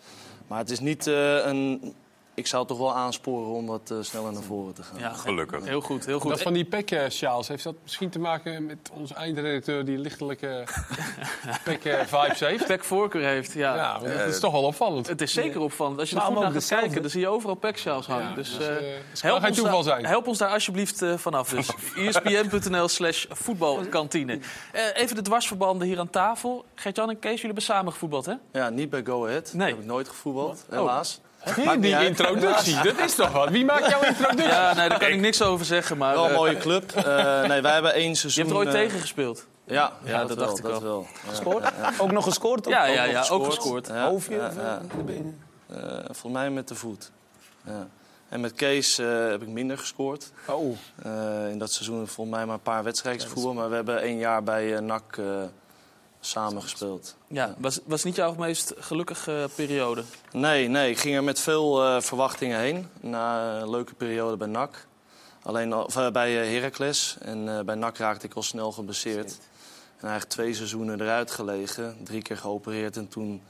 maar 0.46 0.58
het 0.58 0.70
is 0.70 0.80
niet 0.80 1.06
een. 1.06 1.94
Ik 2.38 2.46
zou 2.46 2.62
het 2.62 2.70
toch 2.70 2.78
wel 2.78 2.94
aansporen 2.94 3.48
om 3.48 3.66
wat 3.66 3.90
eh, 3.90 3.96
sneller 4.00 4.32
naar 4.32 4.42
voren 4.42 4.74
te 4.74 4.82
gaan. 4.82 4.98
Ja, 4.98 5.12
Gelukkig. 5.12 5.64
Heel 5.64 5.80
goed, 5.80 6.06
heel 6.06 6.20
goed. 6.20 6.30
Dat 6.30 6.42
van 6.42 6.52
die 6.52 6.64
pek-sjaals, 6.64 7.48
heeft 7.48 7.64
dat 7.64 7.74
misschien 7.82 8.10
te 8.10 8.18
maken 8.18 8.66
met 8.66 8.90
onze 8.92 9.14
eindredacteur... 9.14 9.84
die 9.84 9.98
lichtelijke 9.98 10.64
pek-vibes 11.64 12.40
heeft? 12.40 12.66
Pek 12.66 12.84
voorkeur 12.84 13.24
heeft, 13.24 13.52
ja. 13.52 13.74
Ja, 13.74 13.98
dat 13.98 14.28
is 14.28 14.40
toch 14.40 14.52
wel 14.52 14.62
opvallend. 14.62 15.06
Het 15.06 15.20
is 15.20 15.32
zeker 15.32 15.60
opvallend. 15.60 15.98
Als 15.98 16.10
je 16.10 16.16
er 16.16 16.22
goed 16.22 16.40
naar 16.40 16.52
gaat 16.52 16.66
kijken, 16.66 17.02
dan 17.02 17.10
zie 17.10 17.20
je 17.20 17.28
overal 17.28 17.54
peksjaals 17.54 18.06
hangen. 18.06 18.28
Ja, 18.28 18.34
dus, 18.34 18.56
dus, 18.56 18.66
eh, 18.68 18.96
eh, 18.96 19.02
geen 19.12 19.32
ons 19.32 19.56
toeval 19.56 19.82
zijn. 19.82 20.06
help 20.06 20.26
ons 20.26 20.38
daar 20.38 20.50
alsjeblieft 20.50 21.02
eh, 21.02 21.16
vanaf. 21.16 21.48
Dus. 21.48 21.68
ESPN.nl 21.96 22.88
slash 22.88 23.26
voetbalkantine. 23.28 24.38
Eh, 24.72 24.82
even 24.94 25.16
de 25.16 25.22
dwarsverbanden 25.22 25.86
hier 25.86 25.98
aan 25.98 26.10
tafel. 26.10 26.64
Gert-Jan 26.74 27.10
en 27.10 27.18
Kees, 27.18 27.30
jullie 27.30 27.46
hebben 27.46 27.62
samen 27.62 27.92
gevoetbald, 27.92 28.26
hè? 28.26 28.34
Ja, 28.52 28.68
niet 28.68 28.90
bij 28.90 29.04
Go 29.04 29.26
Ahead. 29.26 29.52
Nee. 29.52 29.68
Heb 29.68 29.78
ik 29.78 29.84
nooit 29.84 30.08
gevoetbald, 30.08 30.64
helaas. 30.70 31.20
Die, 31.54 31.78
die 31.80 32.06
introductie, 32.06 32.82
dat 32.92 32.98
is 32.98 33.14
toch 33.14 33.32
wat? 33.32 33.48
Wie 33.48 33.64
maakt 33.64 33.90
jouw 33.90 34.02
introductie? 34.02 34.46
Ja, 34.48 34.74
nee, 34.74 34.88
daar 34.88 34.98
kan 34.98 35.08
ik 35.08 35.20
niks 35.20 35.42
over 35.42 35.66
zeggen. 35.66 35.96
Maar 35.96 36.14
Wel 36.14 36.24
een 36.24 36.30
eh, 36.30 36.36
mooie 36.36 36.56
club. 36.56 36.92
Eh, 36.92 37.42
nee, 37.44 37.60
wij 37.62 37.72
hebben 37.72 37.94
één 37.94 38.08
je 38.08 38.14
seizoen... 38.14 38.42
hebt 38.44 38.54
er 38.56 38.62
ooit 38.64 38.74
eh, 38.74 38.80
tegen 38.80 39.00
gespeeld. 39.00 39.46
Ja, 39.64 39.92
Ja, 40.04 40.18
dat, 40.18 40.28
dat 40.28 40.36
wel, 40.38 40.46
dacht 40.46 40.58
ik 40.58 40.64
dat 40.64 40.72
al. 40.74 40.80
wel. 40.82 41.06
Ja. 41.24 41.28
Gescoord? 41.30 41.72
Ook 41.98 42.12
nog 42.12 42.24
gescoord? 42.24 42.66
Ja, 42.66 42.88
Ook 42.88 42.94
ja, 42.94 43.04
nog 43.04 43.12
ja, 43.28 43.34
ook 43.34 43.44
gescoord. 43.44 43.86
Ja, 43.86 44.08
Hoofdje 44.08 44.34
ja, 44.36 44.46
of 44.46 44.54
ja. 44.56 44.80
eh, 44.90 44.96
de 44.96 45.02
benen? 45.04 45.38
Eh, 45.66 45.76
volgens 46.04 46.32
mij 46.32 46.50
met 46.50 46.68
de 46.68 46.74
voet. 46.74 47.10
Ja. 47.64 47.86
En 48.28 48.40
met 48.40 48.52
Kees 48.54 48.98
eh, 48.98 49.06
heb 49.28 49.42
ik 49.42 49.48
minder 49.48 49.78
gescoord. 49.78 50.30
Oh, 50.46 50.76
Eh, 51.02 51.48
in 51.50 51.58
dat 51.58 51.72
seizoen 51.72 52.06
volgens 52.08 52.36
mij 52.36 52.46
maar 52.46 52.54
een 52.54 52.62
paar 52.62 52.84
wedstrijden 52.84 53.28
voetbal. 53.28 53.54
Maar 53.54 53.68
we 53.68 53.74
hebben 53.74 54.00
één 54.00 54.18
jaar 54.18 54.42
bij 54.42 54.74
eh, 54.74 54.80
NAC 54.80 55.16
eh, 55.16 55.24
samen 56.28 56.62
gespeeld. 56.62 57.14
Ja, 57.26 57.54
was, 57.58 57.80
was 57.84 58.04
niet 58.04 58.16
jouw 58.16 58.34
meest 58.34 58.72
gelukkige 58.78 59.48
periode? 59.54 60.02
Nee, 60.32 60.68
nee, 60.68 60.90
ik 60.90 60.98
ging 60.98 61.14
er 61.14 61.24
met 61.24 61.40
veel 61.40 61.84
eh, 61.84 62.00
verwachtingen 62.00 62.58
heen. 62.58 62.88
Na 63.00 63.52
een 63.60 63.70
leuke 63.70 63.94
periode 63.94 64.36
bij 64.36 64.48
NAC. 64.48 64.86
Alleen 65.42 65.72
al- 65.72 65.84
of, 65.84 65.96
eh, 65.96 66.10
bij 66.10 66.40
eh, 66.42 66.52
Heracles. 66.58 67.16
En 67.20 67.66
bij 67.66 67.74
NAC 67.74 67.96
raakte 67.98 68.26
ik 68.26 68.34
al 68.34 68.42
snel 68.42 68.72
geblesseerd. 68.72 69.38
En 69.96 70.08
eigenlijk 70.08 70.30
twee 70.30 70.54
seizoenen 70.54 71.00
eruit 71.00 71.30
gelegen. 71.30 71.96
Drie 72.04 72.22
keer 72.22 72.36
geopereerd. 72.36 72.96
En 72.96 73.08
toen, 73.08 73.42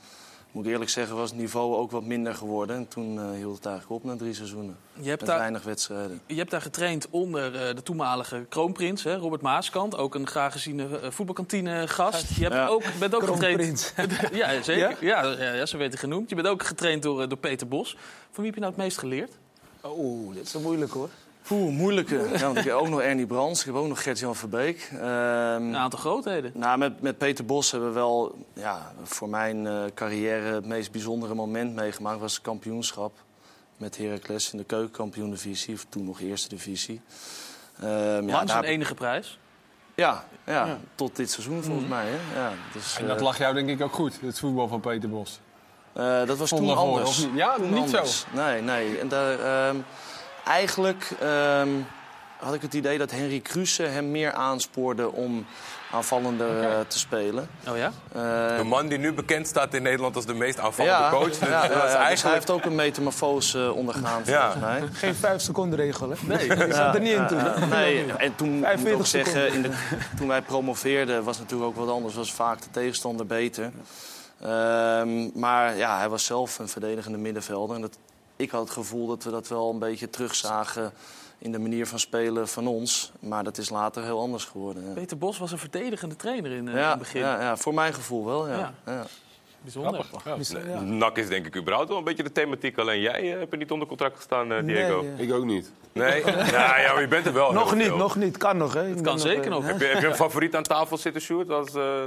moet 0.53 0.67
ik 0.67 0.73
eerlijk 0.73 0.91
zeggen, 0.91 1.17
was 1.17 1.31
het 1.31 1.39
niveau 1.39 1.75
ook 1.77 1.91
wat 1.91 2.05
minder 2.05 2.35
geworden. 2.35 2.77
En 2.77 2.89
toen 2.89 3.19
eh, 3.19 3.31
hield 3.31 3.56
het 3.56 3.67
eigenlijk 3.67 4.03
op 4.03 4.11
na 4.11 4.17
drie 4.17 4.35
seizoenen. 4.35 4.77
Je 4.93 5.09
hebt 5.09 5.21
Met 5.21 5.29
daar, 5.31 5.39
weinig 5.39 5.62
wedstrijden. 5.62 6.21
je 6.27 6.35
hebt 6.35 6.50
daar 6.50 6.61
getraind 6.61 7.06
onder 7.11 7.55
eh, 7.69 7.75
de 7.75 7.83
toenmalige 7.83 8.47
kroonprins, 8.49 9.05
hè, 9.05 9.17
Robert 9.17 9.43
Maaskant. 9.43 9.97
Ook 9.97 10.15
een 10.15 10.27
graag 10.27 10.53
geziene 10.53 10.99
eh, 11.00 11.11
voetbalkantine-gast. 11.11 12.35
Je 12.37 12.43
hebt 12.43 12.55
Ja. 12.55 12.67
ook, 12.67 12.83
bent 12.99 13.15
ook 13.15 13.23
getraind... 13.25 13.93
kroonprins. 13.95 14.31
ja, 14.41 14.62
zeker. 14.62 14.97
Ja? 15.00 15.25
Ja, 15.25 15.53
ja, 15.55 15.67
zo 15.67 15.79
werd 15.79 15.91
hij 15.91 16.00
genoemd. 16.00 16.29
Je 16.29 16.35
bent 16.35 16.49
ook 16.49 16.62
getraind 16.62 17.03
door, 17.03 17.29
door 17.29 17.39
Peter 17.39 17.69
Bos. 17.69 17.91
Van 18.31 18.44
wie 18.44 18.44
heb 18.44 18.55
je 18.55 18.61
nou 18.61 18.73
het 18.73 18.83
meest 18.83 18.99
geleerd? 18.99 19.33
Oh, 19.81 20.35
dit 20.35 20.43
is 20.43 20.51
zo 20.51 20.61
moeilijk 20.61 20.93
hoor. 20.93 21.09
Oeh, 21.50 21.73
moeilijke. 21.73 22.29
Ja, 22.33 22.39
want 22.45 22.59
ik 22.59 22.65
heb 22.65 22.75
ook 22.75 22.89
nog 22.89 23.00
Ernie 23.00 23.27
Brands. 23.27 23.61
Ik 23.61 23.67
heb 23.67 23.75
ook 23.75 23.87
nog 23.89 24.03
Gert-Jan 24.03 24.35
Verbeek. 24.37 24.89
Ehm, 24.93 25.03
Een 25.03 25.77
aantal 25.77 25.99
grootheden. 25.99 26.53
Nou, 26.55 26.79
met, 26.79 27.00
met 27.03 27.19
Peter 27.19 27.45
Bos 27.45 27.71
hebben 27.71 27.89
we 27.89 27.95
wel 27.95 28.47
ja, 28.53 28.93
voor 29.03 29.29
mijn 29.29 29.67
eh, 29.67 29.83
carrière 29.95 30.55
het 30.55 30.67
meest 30.67 30.93
bijzondere 30.93 31.35
moment 31.35 31.75
meegemaakt. 31.75 32.21
was 32.21 32.33
het 32.33 32.43
kampioenschap 32.43 33.12
met 33.77 33.97
Heracles 33.97 34.53
in 34.53 34.59
de 34.59 34.65
keukenkampioen-divisie. 34.65 35.75
Of 35.75 35.87
toen 35.89 36.05
nog 36.05 36.21
eerste 36.21 36.49
divisie. 36.49 37.00
Ehm, 37.81 37.89
ja, 37.89 38.21
Lang 38.21 38.29
daar- 38.31 38.49
zijn 38.49 38.65
enige 38.65 38.94
prijs. 38.94 39.39
ja, 39.94 40.25
ja, 40.47 40.79
tot 40.94 41.17
dit 41.17 41.31
seizoen 41.31 41.62
volgens 41.62 41.89
mij. 41.89 42.05
Hè? 42.06 42.41
Ja, 42.41 42.53
dus, 42.73 42.97
En 42.99 43.06
dat 43.06 43.17
eh, 43.17 43.23
lag 43.23 43.39
jou 43.39 43.55
denk 43.55 43.69
ik 43.69 43.81
ook 43.83 43.93
goed, 43.93 44.21
het 44.21 44.39
voetbal 44.39 44.69
van 44.69 44.81
Peter 44.81 45.09
Bos. 45.09 45.41
eh, 45.93 46.05
dat 46.27 46.39
was 46.39 46.49
toen 46.49 46.59
Zondag 46.59 46.79
anders. 46.79 47.19
niet? 47.19 47.29
Ja, 47.35 47.55
Toen 47.55 47.73
niet 47.75 47.91
zo. 47.91 48.03
Nee, 48.35 48.62
nee. 48.62 48.99
En 48.99 49.09
daar, 49.09 49.39
ehm, 49.41 49.77
eigenlijk 50.49 51.11
ehm, 51.21 51.69
had 52.39 52.55
ik 52.55 52.62
het 52.62 52.75
idee 52.75 52.99
dat 52.99 53.11
Henry 53.11 53.41
Kruse 53.41 53.83
hem 53.83 54.11
meer 54.11 54.33
aanspoorde 54.33 55.12
om 55.12 55.47
aanvallender 55.93 56.62
eh, 56.62 56.81
te 56.89 56.99
spelen. 56.99 57.49
Oh 57.69 57.77
ja? 57.77 57.93
Eh, 58.12 58.56
De 58.56 58.65
man 58.65 58.89
die 58.89 58.99
nu 58.99 59.12
bekend 59.12 59.47
staat 59.47 59.75
in 59.75 59.83
Nederland 59.83 60.17
als 60.17 60.27
de 60.27 60.35
meest 60.35 60.59
aanvallende 60.59 60.99
ja, 61.05 61.11
coach. 61.11 61.29
Dus 61.29 61.39
ja, 61.39 61.65
ja, 61.71 62.11
dus 62.11 62.23
hij 62.23 62.33
heeft 62.33 62.50
ook 62.50 62.65
een 62.65 62.75
metamorfose 62.75 63.65
eh, 63.65 63.77
ondergaan, 63.77 64.23
Ja. 64.25 64.43
volgens 64.53 64.65
mij. 64.65 64.83
Geen 64.93 65.15
vijf 65.15 65.41
seconden 65.41 65.79
regel, 65.79 66.11
hè? 66.11 66.17
Nee, 66.21 66.49
die 66.49 66.73
zat 66.75 66.94
er 66.94 67.01
niet 67.01 67.12
in 67.12 67.27
toen. 67.27 67.69
Nee, 67.69 68.12
en 68.12 68.35
toen 68.37 68.49
moet 68.51 68.69
ik 68.69 68.79
45 68.79 68.99
ook 68.99 69.06
zeggen, 69.06 69.53
in 69.53 69.62
de, 69.62 69.71
toen 70.17 70.29
wij 70.29 70.43
promoveerden 70.43 71.25
was 71.25 71.39
natuurlijk 71.39 71.71
ook 71.71 71.77
wat 71.77 71.94
anders. 71.94 72.15
Was 72.15 72.33
vaak 72.33 72.61
de 72.62 72.71
tegenstander 72.71 73.27
beter. 73.27 73.71
Ehm, 74.43 75.39
maar 75.39 75.77
ja, 75.77 75.99
hij 75.99 76.09
was 76.09 76.25
zelf 76.25 76.59
een 76.59 76.69
verdedigende 76.69 77.19
middenvelder. 77.19 77.77
En 77.77 77.83
dat, 77.83 77.99
ik 78.38 78.50
had 78.50 78.61
het 78.61 78.70
gevoel 78.70 79.06
dat 79.06 79.25
we 79.25 79.31
dat 79.31 79.49
wel 79.49 79.70
een 79.70 79.79
beetje 79.79 80.11
terugzagen 80.11 80.93
in 81.38 81.52
de 81.52 81.58
manier 81.58 81.87
van 81.87 81.99
spelen 81.99 82.49
van 82.49 82.67
ons. 82.67 83.12
Maar 83.20 83.44
dat 83.44 83.58
is 83.58 83.70
later 83.70 84.02
heel 84.02 84.20
anders 84.20 84.44
geworden. 84.44 84.87
Ja, 84.87 84.93
Peter 84.93 85.19
Bos 85.19 85.38
was 85.38 85.52
een 85.52 85.58
verdedigende 85.58 86.17
trainer 86.17 86.50
in, 86.50 86.69
eh, 86.69 86.75
in 86.75 86.81
het 86.81 86.99
begin. 86.99 87.20
ja, 87.20 87.40
ja, 87.40 87.56
voor 87.56 87.75
mijn 87.75 87.94
gevoel 87.94 88.25
wel. 88.25 88.49
Ja. 88.49 88.56
Ja. 88.58 88.73
Ja. 88.93 89.05
Bijzonder. 89.62 90.06
Ja. 90.67 90.81
NAC 90.81 91.17
is 91.19 91.29
denk 91.29 91.46
ik 91.46 91.56
überhaupt 91.56 91.89
wel 91.89 91.98
een 91.98 92.05
beetje 92.05 92.22
de 92.22 92.32
thematiek. 92.32 92.79
Alleen 92.79 93.01
jij 93.01 93.32
eh, 93.32 93.39
hebt 93.39 93.53
er 93.53 93.58
niet 93.58 93.70
onder 93.70 93.89
contract 93.89 94.17
gestaan, 94.17 94.53
eh, 94.53 94.65
Diego. 94.65 95.01
Nee, 95.03 95.27
Ik 95.27 95.32
ook 95.34 95.44
niet. 95.44 95.72
Nee? 95.93 96.24
ja, 96.56 96.79
ja, 96.79 96.93
maar 96.93 97.01
je 97.01 97.08
bent 97.08 97.27
er 97.27 97.32
wel 97.32 97.53
Nog 97.53 97.74
niet, 97.74 97.86
veel. 97.86 97.96
nog 97.96 98.17
niet. 98.17 98.36
Kan 98.36 98.56
nog, 98.56 98.74
hè? 98.74 98.82
Het 98.82 99.01
kan 99.01 99.19
zeker 99.19 99.51
nog. 99.51 99.65
Heb 99.67 99.81
je, 99.81 99.86
heb 99.86 100.01
je 100.01 100.06
een 100.06 100.15
favoriet 100.27 100.56
aan 100.56 100.63
tafel 100.63 100.96
zitten, 100.96 101.22
Sjoerd? 101.22 101.51
Als, 101.51 101.74
eh, 101.74 102.03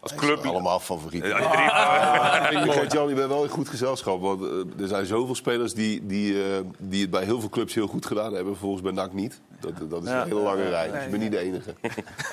als 0.00 0.14
club? 0.14 0.44
Allemaal 0.46 0.80
favorieten. 0.80 1.30
Drie- 1.30 2.58
Ik 2.66 2.72
weet 2.72 2.92
Jan, 2.92 3.08
je 3.08 3.14
bent 3.14 3.28
wel 3.28 3.42
in 3.42 3.48
goed 3.48 3.68
gezelschap. 3.68 4.20
Want 4.20 4.42
eh, 4.42 4.82
er 4.82 4.88
zijn 4.88 5.06
zoveel 5.06 5.34
spelers 5.34 5.74
die, 5.74 6.06
die, 6.06 6.42
eh, 6.42 6.60
die 6.78 7.00
het 7.02 7.10
bij 7.10 7.24
heel 7.24 7.40
veel 7.40 7.48
clubs 7.48 7.74
heel 7.74 7.86
goed 7.86 8.06
gedaan 8.06 8.34
hebben. 8.34 8.56
Volgens 8.56 8.82
bij 8.82 8.92
NAC 8.92 9.12
niet. 9.12 9.40
Dat, 9.60 9.90
dat 9.90 10.02
is 10.02 10.08
Ja. 10.08 10.20
een 10.22 10.28
hele 10.28 10.40
lange 10.40 10.68
rij. 10.68 10.90
Dus 10.90 11.02
je 11.04 11.08
bent 11.10 11.22
niet 11.22 11.30
de 11.32 11.38
enige. 11.38 11.74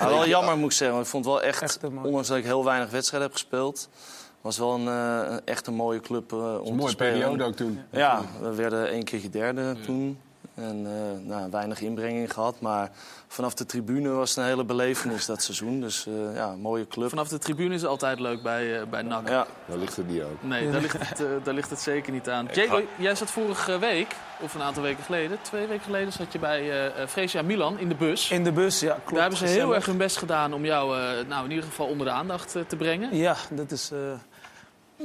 Ja, 0.00 0.08
wel 0.08 0.28
jammer 0.36 0.56
moet 0.56 0.70
ik 0.70 0.76
zeggen. 0.76 0.96
want 0.96 1.06
Ik 1.06 1.12
vond 1.12 1.24
het 1.24 1.34
wel 1.34 1.42
echt, 1.42 1.78
ondanks 2.04 2.28
dat 2.28 2.36
ik 2.36 2.44
heel 2.44 2.64
weinig 2.64 2.90
wedstrijden 2.90 3.28
heb 3.28 3.38
gespeeld... 3.38 3.88
was 4.40 4.58
wel 4.58 4.74
een, 4.74 4.88
eh, 4.88 5.36
echt 5.44 5.66
een 5.66 5.74
mooie 5.74 6.00
club 6.00 6.32
eh, 6.32 6.38
om 6.38 6.44
Een 6.58 6.64
te 6.64 6.72
mooie 6.72 6.90
spelen. 6.90 7.12
periode 7.12 7.44
ook 7.44 7.54
toen. 7.56 7.80
Ja, 7.90 8.22
we 8.40 8.54
werden 8.54 8.88
één 8.90 9.04
keertje 9.04 9.30
derde 9.30 9.76
toen. 9.84 10.18
En 10.58 10.86
eh, 10.86 11.26
nou, 11.28 11.50
weinig 11.50 11.80
inbrenging 11.80 12.32
gehad. 12.32 12.60
Maar 12.60 12.90
vanaf 13.28 13.54
de 13.54 13.66
tribune 13.66 14.08
was 14.08 14.28
het 14.28 14.38
een 14.38 14.44
hele 14.44 14.64
belevenis 14.64 15.26
dat 15.26 15.42
seizoen. 15.42 15.80
Dus 15.80 16.06
eh, 16.06 16.34
ja, 16.34 16.54
mooie 16.56 16.86
club. 16.86 17.08
Vanaf 17.08 17.28
de 17.28 17.38
tribune 17.38 17.74
is 17.74 17.80
het 17.80 17.90
altijd 17.90 18.20
leuk 18.20 18.42
bij, 18.42 18.80
eh, 18.80 18.86
bij 18.86 19.02
NAC. 19.02 19.28
Ja, 19.28 19.46
Daar 19.66 19.78
ligt 19.78 19.96
het 19.96 20.08
niet 20.08 20.22
aan. 20.22 20.48
Nee, 20.48 20.70
daar 20.70 20.80
ligt, 20.80 21.08
het, 21.08 21.20
eh, 21.20 21.26
daar 21.42 21.54
ligt 21.54 21.70
het 21.70 21.80
zeker 21.80 22.12
niet 22.12 22.28
aan. 22.28 22.48
Diego, 22.52 22.82
jij 22.98 23.14
zat 23.14 23.30
vorige 23.30 23.78
week, 23.78 24.14
of 24.40 24.54
een 24.54 24.62
aantal 24.62 24.82
weken 24.82 25.04
geleden, 25.04 25.38
twee 25.42 25.66
weken 25.66 25.84
geleden, 25.84 26.12
zat 26.12 26.32
je 26.32 26.38
bij 26.38 26.92
Fresia 27.08 27.42
Milan 27.42 27.78
in 27.78 27.88
de 27.88 27.94
bus. 27.94 28.30
In 28.30 28.44
de 28.44 28.52
bus, 28.52 28.80
ja, 28.80 28.92
klopt. 28.92 29.10
Daar 29.10 29.20
hebben 29.20 29.38
ze 29.38 29.44
heel 29.44 29.54
Gezellig. 29.54 29.76
erg 29.76 29.86
hun 29.86 29.96
best 29.96 30.16
gedaan 30.16 30.52
om 30.54 30.64
jou 30.64 30.98
eh, 30.98 31.26
nou, 31.28 31.44
in 31.44 31.50
ieder 31.50 31.64
geval 31.64 31.86
onder 31.86 32.06
de 32.06 32.12
aandacht 32.12 32.56
te 32.66 32.76
brengen. 32.76 33.16
Ja, 33.16 33.36
dat 33.50 33.70
is 33.70 33.90
eh, 33.90 33.98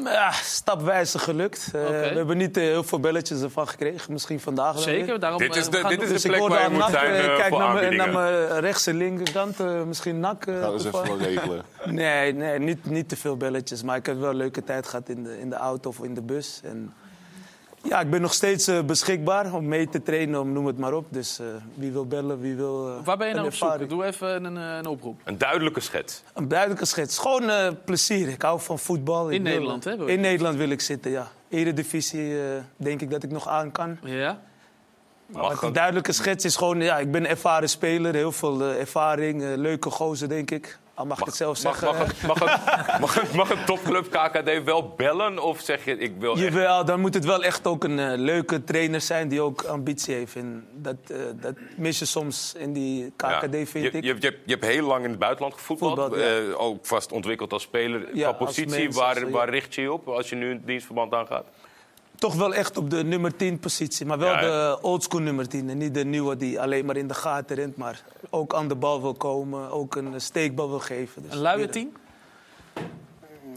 ja, 0.03 0.31
stapwijze 0.31 1.19
gelukt. 1.19 1.69
Eh, 1.73 1.81
Oké. 1.81 1.89
We 1.91 1.95
hebben 2.15 2.37
niet 2.37 2.57
eh, 2.57 2.63
heel 2.63 2.83
veel 2.83 2.99
belletjes 2.99 3.41
ervan 3.41 3.67
gekregen. 3.67 4.11
Misschien 4.13 4.39
vandaag 4.39 4.73
wel 4.73 4.81
Zeker, 4.81 5.05
weer. 5.05 5.19
daarom, 5.19 5.39
Dit 5.39 5.55
is 5.55 5.65
eh, 5.65 5.71
de- 5.71 5.77
we 5.77 5.81
gaan 5.83 5.89
dit 5.89 6.01
is 6.01 6.09
Dus 6.09 6.21
de 6.21 6.27
ik 6.27 6.33
plek 6.33 6.39
hoorde 6.39 6.55
waar 6.55 6.63
je 6.63 6.69
moet 6.69 6.79
NAC, 6.79 6.89
zijn, 6.89 7.13
eh, 7.13 7.35
kijk 7.35 7.49
voor 7.49 7.59
naar, 7.59 8.11
mijn- 8.11 8.59
rechts 8.59 8.87
en 8.87 8.97
linkerkant. 8.97 9.59
eh, 9.59 9.83
misschien 9.83 10.19
nak. 10.19 10.43
Gaan 10.43 10.59
we 10.59 10.65
eens 10.73 10.81
toevallig. 10.83 11.09
even 11.11 11.25
regelen. 11.25 11.63
Nee, 11.85 12.33
nee 12.33 12.59
niet, 12.59 12.85
niet 12.85 13.09
te 13.09 13.15
veel 13.17 13.37
belletjes. 13.37 13.83
Maar 13.83 13.97
ik 13.97 14.05
heb 14.05 14.19
wel 14.19 14.29
een 14.29 14.35
leuke 14.35 14.63
tijd 14.63 14.87
gehad 14.87 15.09
in 15.09 15.23
de, 15.23 15.39
in 15.39 15.49
de 15.49 15.55
auto 15.55 15.89
of 15.89 15.99
in 16.03 16.13
de 16.13 16.21
bus. 16.21 16.59
En 16.63 16.93
Ja, 17.83 17.99
ik 17.99 18.09
ben 18.09 18.21
nog 18.21 18.33
steeds 18.33 18.67
eh, 18.67 18.81
beschikbaar 18.81 19.53
om 19.53 19.67
mee 19.67 19.89
te 19.89 20.01
trainen, 20.03 20.39
om, 20.39 20.51
noem 20.53 20.65
het 20.65 20.77
maar 20.77 20.93
op. 20.93 21.05
Dus 21.09 21.39
eh, 21.39 21.45
wie 21.75 21.91
wil 21.91 22.05
bellen, 22.05 22.39
wie 22.39 22.55
wil. 22.55 22.87
eh, 22.97 23.03
Waar 23.05 23.17
ben 23.17 23.27
je 23.27 23.33
nou 23.33 23.45
op 23.47 23.53
zoek? 23.53 23.89
Doe 23.89 24.05
even 24.05 24.43
een, 24.43 24.55
een 24.55 24.85
oproep. 24.85 25.19
Een 25.23 25.37
duidelijke 25.37 25.79
schets. 25.79 26.23
Een 26.33 26.47
duidelijke 26.47 26.85
schets. 26.85 27.17
Gewoon 27.17 27.49
eh, 27.49 27.67
plezier. 27.85 28.27
Ik 28.27 28.41
hou 28.41 28.59
van 28.59 28.79
voetbal. 28.79 29.29
In 29.29 29.41
Nederland, 29.41 29.83
hè? 29.83 30.07
In 30.07 30.19
Nederland 30.19 30.55
wil 30.57 30.69
ik 30.69 30.81
zitten, 30.81 31.11
ja. 31.11 31.27
Eredivisie 31.49 32.41
eh, 32.41 32.47
denk 32.77 33.01
ik 33.01 33.09
dat 33.11 33.23
ik 33.23 33.31
nog 33.31 33.47
aan 33.47 33.71
kan. 33.71 33.97
Ja? 34.03 34.39
Maar 35.25 35.63
een 35.63 35.73
duidelijke 35.73 36.11
schets 36.11 36.45
is 36.45 36.55
gewoon, 36.55 36.81
ja, 36.81 36.97
ik 36.97 37.11
ben 37.11 37.21
een 37.23 37.29
ervaren 37.29 37.69
speler. 37.69 38.13
Heel 38.13 38.31
veel 38.31 38.61
ervaring, 38.61 39.55
leuke 39.55 39.89
gozer, 39.89 40.29
denk 40.29 40.51
ik. 40.51 40.77
Al 40.95 41.05
mag, 41.05 41.19
ik 41.19 41.25
het 41.25 41.35
zelf 41.35 41.63
Mag, 41.63 41.77
zeggen. 41.77 41.97
mag, 41.97 41.99
een, 42.21 42.27
mag, 42.27 42.39
een, 42.41 42.99
mag, 43.01 43.21
een, 43.21 43.35
mag 43.35 43.49
een 43.49 43.65
topclub 43.65 44.09
KKD 44.09 44.63
wel 44.63 44.93
bellen? 44.97 45.39
Of 45.39 45.59
zeg 45.61 45.85
je, 45.85 45.97
ik 45.97 46.13
wil 46.19 46.31
echt... 46.33 46.41
Jawel, 46.41 46.85
dan 46.85 46.99
moet 46.99 47.13
het 47.13 47.25
wel 47.25 47.43
echt 47.43 47.67
ook 47.67 47.83
een 47.83 47.99
eh, 47.99 48.17
leuke 48.17 48.63
trainer 48.63 49.01
zijn 49.01 49.27
die 49.27 49.41
ook 49.41 49.63
ambitie 49.63 50.13
heeft. 50.15 50.35
En 50.35 50.67
dat, 50.73 50.95
eh, 51.07 51.17
dat 51.35 51.53
mis 51.77 51.99
je 51.99 52.05
soms 52.05 52.53
in 52.57 52.73
die 52.73 53.11
KKD, 53.15 53.23
Ja. 53.25 53.47
vind 53.49 53.71
je, 53.71 53.79
ik. 53.79 53.93
Je, 53.93 54.01
je, 54.01 54.07
hebt- 54.19 54.39
je 54.45 54.51
hebt 54.51 54.65
heel 54.65 54.85
lang 54.87 55.03
in 55.03 55.09
het 55.09 55.19
buitenland 55.19 55.53
gevoetbald. 55.53 55.99
Voetbal, 55.99 56.19
ja. 56.19 56.37
Eh, 56.37 56.61
ook 56.61 56.85
vast 56.85 57.11
ontwikkeld 57.11 57.53
als 57.53 57.63
speler. 57.63 57.99
Ja, 57.99 58.29
Qua 58.29 58.37
als 58.37 58.37
positie, 58.55 58.83
mens, 58.83 58.95
waar, 58.95 59.29
waar 59.31 59.49
richt 59.49 59.75
je 59.75 59.81
je 59.81 59.91
op 59.91 60.07
als 60.07 60.29
je 60.29 60.35
nu 60.35 60.51
een 60.51 60.61
dienstverband 60.65 61.13
aangaat? 61.13 61.45
Toch 62.23 62.35
wel 62.35 62.53
echt 62.53 62.77
op 62.77 62.89
de 62.89 63.03
nummer 63.03 63.35
10 63.35 63.59
positie. 63.59 64.05
Maar 64.05 64.17
wel 64.17 64.31
Ja, 64.33 64.41
de 64.41 64.81
oldschool 64.81 65.19
nummer 65.21 65.47
10. 65.47 65.69
En 65.69 65.77
niet 65.77 65.93
de 65.93 66.05
nieuwe 66.05 66.37
die 66.37 66.61
alleen 66.61 66.85
maar 66.85 66.97
in 66.97 67.07
de 67.07 67.13
gaten 67.13 67.55
rent. 67.55 67.75
Maar 67.77 68.03
ook 68.29 68.53
aan 68.53 68.67
de 68.67 68.75
bal 68.75 69.01
wil 69.01 69.13
komen. 69.13 69.71
Ook 69.71 69.95
een 69.95 70.21
steekbal 70.21 70.69
wil 70.69 70.79
geven. 70.79 71.21
Dus 71.21 71.31
Een 71.31 71.37
luie 71.37 71.57
weer- 71.57 71.71
team? 71.71 71.91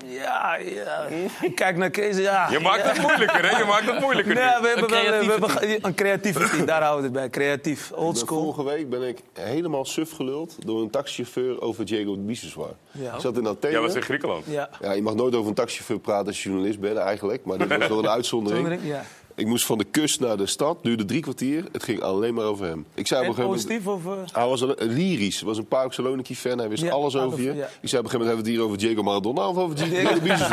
Ja, 0.05 0.57
ja. 0.57 1.07
Ik 1.43 1.55
kijk 1.63 1.77
naar 1.77 1.91
Kees. 1.91 2.17
Ja. 2.17 2.49
Je 2.51 2.59
maakt 2.61 2.83
ja. 2.83 2.89
het 2.89 3.03
moeilijker, 3.03 3.51
hè? 3.51 3.59
Je 3.59 3.65
maakt 3.65 3.87
het 3.91 4.01
moeilijker 4.01 4.35
Nee, 4.35 4.45
we 4.45 4.51
hebben 4.51 4.71
Een 4.85 4.91
wel 4.91 5.01
we 5.01 5.07
creatieve 5.07 5.31
hebben 5.31 5.51
ge- 5.51 5.79
een 5.83 5.95
creatieve 5.95 6.49
team. 6.51 6.67
Daar 6.67 6.83
houden 6.83 7.13
we 7.13 7.19
het 7.19 7.31
bij. 7.33 7.41
Creatief, 7.43 7.93
oldschool. 7.93 8.43
Vorige 8.43 8.65
week 8.65 8.91
ben 8.91 9.03
ik 9.03 9.19
helemaal 9.33 9.85
suf 9.85 10.11
geluld 10.11 10.57
door 10.67 10.81
een 10.83 10.91
taxichauffeur 10.91 11.61
over 11.61 11.85
Diego 11.85 12.17
Biseswar. 12.17 12.71
Ja. 12.91 13.15
Ik 13.15 13.21
zat 13.21 13.37
in 13.37 13.47
Athene. 13.47 13.73
Jij 13.73 13.83
was 13.83 13.95
in 13.95 14.03
Griekenland. 14.03 14.45
Ja. 14.47 14.69
Ja, 14.81 14.93
je 14.93 15.03
mag 15.03 15.15
nooit 15.15 15.35
over 15.35 15.49
een 15.49 15.55
taxichauffeur 15.55 15.99
praten 15.99 16.27
als 16.27 16.43
je 16.43 16.49
journalist 16.49 16.81
bent 16.81 16.97
eigenlijk. 16.97 17.45
Maar 17.45 17.59
dit 17.59 17.77
was 17.79 17.89
wel 17.89 17.99
een 17.99 18.09
uitzondering. 18.19 18.79
Ja. 18.83 19.03
Ik 19.37 19.47
moest 19.47 19.67
van 19.67 19.79
de 19.79 19.85
kust 19.85 20.21
naar 20.21 20.37
de 20.37 20.47
stad, 20.47 20.79
duurde 20.83 21.05
drie 21.05 21.21
kwartier. 21.21 21.65
Het 21.73 21.83
ging 21.83 22.01
alleen 22.01 22.35
maar 22.35 22.45
over 22.45 22.67
hem. 22.67 22.87
Ik 22.95 23.07
zei 23.07 23.29
op 23.29 23.37
En 23.37 23.43
een 23.43 23.49
gegeven 23.55 23.79
moment... 23.79 23.95
positief 24.03 24.17
of... 24.23 24.33
eh? 24.33 24.35
Hij 24.41 24.47
was 24.49 24.61
een, 24.61 24.75
lyrisch, 24.79 25.41
was 25.41 25.59
een 25.59 25.67
Park 25.67 25.93
Saloniki-fan. 25.93 26.59
Hij 26.59 26.69
wist 26.69 26.83
Ja, 26.83 26.91
alles 26.91 27.17
over 27.17 27.41
je. 27.43 27.55
ja. 27.55 27.69
Ik 27.81 27.89
zei 27.89 28.03
op 28.03 28.05
een 28.05 28.11
gegeven 28.11 28.19
moment, 28.19 28.27
hebben 28.27 28.45
we 28.45 28.51
het 28.51 28.59
hier 28.59 28.61
over 28.65 28.79
Diego 28.79 29.03
Maradona 29.03 29.49
of 29.49 29.57
over 29.57 29.77
Diego? 30.23 30.47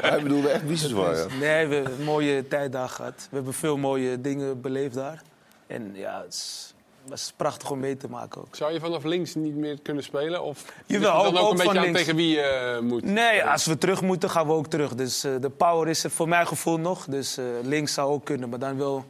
Hij 0.00 0.22
bedoelde 0.22 0.48
echt 0.48 0.66
Biseswar, 0.66 1.16
ja. 1.16 1.26
Nee, 1.40 1.66
we 1.66 1.74
hebben 1.74 1.98
een 1.98 2.04
mooie 2.04 2.48
tijd 2.48 2.72
daar 2.72 2.88
gehad. 2.88 3.26
We 3.30 3.36
hebben 3.36 3.54
veel 3.54 3.76
mooie 3.76 4.20
dingen 4.20 4.60
beleefd 4.60 4.94
daar. 4.94 5.22
En 5.66 5.90
ja, 5.94 6.22
het 6.24 6.32
is, 6.34 6.73
was 7.08 7.32
prachtig 7.36 7.70
om 7.70 7.78
mee 7.78 7.96
te 7.96 8.08
maken 8.08 8.40
ook. 8.40 8.56
Zou 8.56 8.72
je 8.72 8.80
vanaf 8.80 9.04
links 9.04 9.34
niet 9.34 9.54
meer 9.56 9.78
kunnen 9.82 10.02
spelen? 10.04 10.42
Of 10.42 10.64
Jawel, 10.86 11.22
dan 11.32 11.36
ook- 11.42 11.50
een 11.50 11.56
beetje 11.56 11.78
aan 11.78 11.84
links. 11.84 11.98
tegen 11.98 12.16
wie 12.16 12.28
je 12.28 12.40
eh, 12.40 12.80
moet? 12.80 13.02
Nee, 13.04 13.44
als 13.44 13.64
we 13.64 13.78
terug 13.78 14.02
moeten, 14.02 14.30
gaan 14.30 14.46
we 14.46 14.52
ook 14.52 14.66
terug. 14.66 14.94
Dus 14.94 15.24
eh, 15.24 15.32
de 15.40 15.50
power 15.50 15.88
is 15.88 16.04
er 16.04 16.10
voor 16.10 16.28
mijn 16.28 16.46
gevoel 16.46 16.78
nog. 16.78 17.04
Dus 17.06 17.36
eh, 17.36 17.44
links 17.62 17.92
zou 17.94 18.10
ook 18.12 18.24
kunnen, 18.24 18.48
maar 18.48 18.58
dan 18.58 18.76
wel 18.78 19.04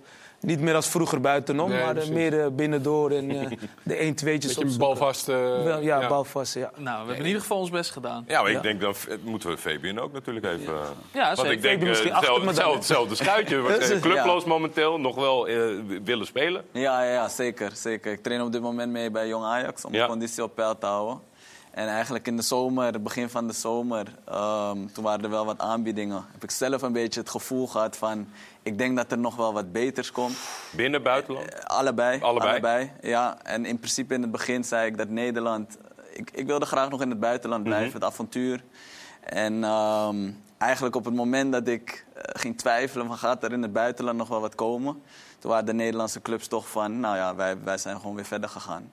niet 0.44 0.60
meer 0.60 0.74
als 0.74 0.88
vroeger 0.88 1.20
buitenom. 1.20 1.68
Nee, 1.68 1.78
maar 1.78 1.88
eh, 1.88 1.94
precies. 1.94 2.10
meer 2.10 2.40
eh, 2.40 2.46
binnendoor 2.52 3.10
en 3.10 3.30
eh, 3.30 3.50
de 3.82 3.94
1 3.94 4.14
2tjes 4.14 4.24
Beetje 4.24 4.76
balvast. 4.78 5.28
eh, 5.28 5.34
Wel, 5.62 5.80
ja, 5.80 6.08
balvast, 6.08 6.54
ja. 6.54 6.70
Nou, 6.76 6.84
we 6.84 6.96
hebben 6.98 7.16
in 7.16 7.24
ieder 7.26 7.40
geval 7.40 7.58
ons 7.58 7.70
best 7.70 7.90
gedaan. 7.90 8.24
Ja, 8.28 8.40
maar 8.40 8.50
ik 8.50 8.56
Ja. 8.56 8.62
denk 8.62 8.80
dan 8.80 8.94
moeten 9.22 9.48
we 9.50 9.56
Fabian 9.56 9.98
ook 9.98 10.12
natuurlijk 10.12 10.46
even. 10.46 10.74
Ja, 11.12 11.34
Want 11.34 11.50
ik 11.50 11.62
denk 11.62 11.74
Fabian 11.74 11.88
misschien 11.88 12.12
achter 12.12 12.72
hetzelfde, 12.74 13.14
schuitje. 13.14 13.62
Clubloos 14.00 14.44
momenteel, 14.44 15.00
nog 15.00 15.14
wel 15.14 15.44
willen 16.04 16.26
spelen. 16.26 16.64
Ja, 16.72 17.02
ja, 17.04 17.12
ja, 17.12 17.28
zeker, 17.28 17.70
zeker. 17.74 18.12
Ik 18.12 18.22
train 18.22 18.42
op 18.42 18.52
dit 18.52 18.60
moment 18.62 18.92
mee 18.92 19.10
bij 19.10 19.28
Jong 19.28 19.44
Ajax 19.44 19.84
om 19.84 19.92
Ja. 19.94 20.02
de 20.02 20.08
conditie 20.08 20.42
op 20.42 20.54
peil 20.54 20.78
te 20.78 20.86
houden. 20.86 21.18
En 21.74 21.88
eigenlijk 21.88 22.26
in 22.26 22.36
de 22.36 22.42
zomer, 22.42 23.02
begin 23.02 23.28
van 23.28 23.46
de 23.46 23.52
zomer, 23.52 24.06
ehm, 24.24 24.86
toen 24.92 25.04
waren 25.04 25.24
er 25.24 25.30
wel 25.30 25.44
wat 25.44 25.58
aanbiedingen. 25.58 26.24
Heb 26.32 26.42
ik 26.42 26.50
zelf 26.50 26.82
een 26.82 26.92
beetje 26.92 27.20
het 27.20 27.30
gevoel 27.30 27.66
gehad 27.66 27.96
van, 27.96 28.28
ik 28.62 28.78
denk 28.78 28.96
dat 28.96 29.12
er 29.12 29.18
nog 29.18 29.36
wel 29.36 29.52
wat 29.52 29.72
beters 29.72 30.12
komt. 30.12 30.36
Binnen, 30.72 31.02
buitenland. 31.02 31.48
Eh, 31.54 31.60
Allebei, 31.64 32.20
Allebei? 32.20 32.90
Ja, 33.02 33.36
en 33.42 33.64
in 33.64 33.76
principe 33.78 34.14
in 34.14 34.22
het 34.22 34.30
begin 34.30 34.64
zei 34.64 34.86
ik 34.86 34.96
dat 34.98 35.08
Nederland... 35.08 35.76
Ik, 36.12 36.30
ik 36.30 36.46
wilde 36.46 36.66
graag 36.66 36.90
nog 36.90 37.02
in 37.02 37.10
het 37.10 37.20
buitenland 37.20 37.62
blijven, 37.62 37.86
Mhm. 37.86 37.94
het 37.94 38.04
avontuur. 38.04 38.64
En 39.20 39.64
ehm, 39.64 40.30
eigenlijk 40.58 40.96
op 40.96 41.04
het 41.04 41.14
moment 41.14 41.52
dat 41.52 41.68
ik 41.68 42.06
eh, 42.14 42.22
ging 42.40 42.58
twijfelen 42.58 43.06
van 43.06 43.16
gaat 43.16 43.44
er 43.44 43.52
in 43.52 43.62
het 43.62 43.72
buitenland 43.72 44.18
nog 44.18 44.28
wel 44.28 44.40
wat 44.40 44.54
komen... 44.54 45.02
toen 45.38 45.50
waren 45.50 45.66
de 45.66 45.72
Nederlandse 45.74 46.22
clubs 46.22 46.46
toch 46.46 46.68
van, 46.68 47.00
nou 47.00 47.16
ja, 47.16 47.34
wij, 47.34 47.56
wij 47.64 47.78
zijn 47.78 47.96
gewoon 48.00 48.14
weer 48.14 48.24
verder 48.24 48.48
gegaan. 48.48 48.90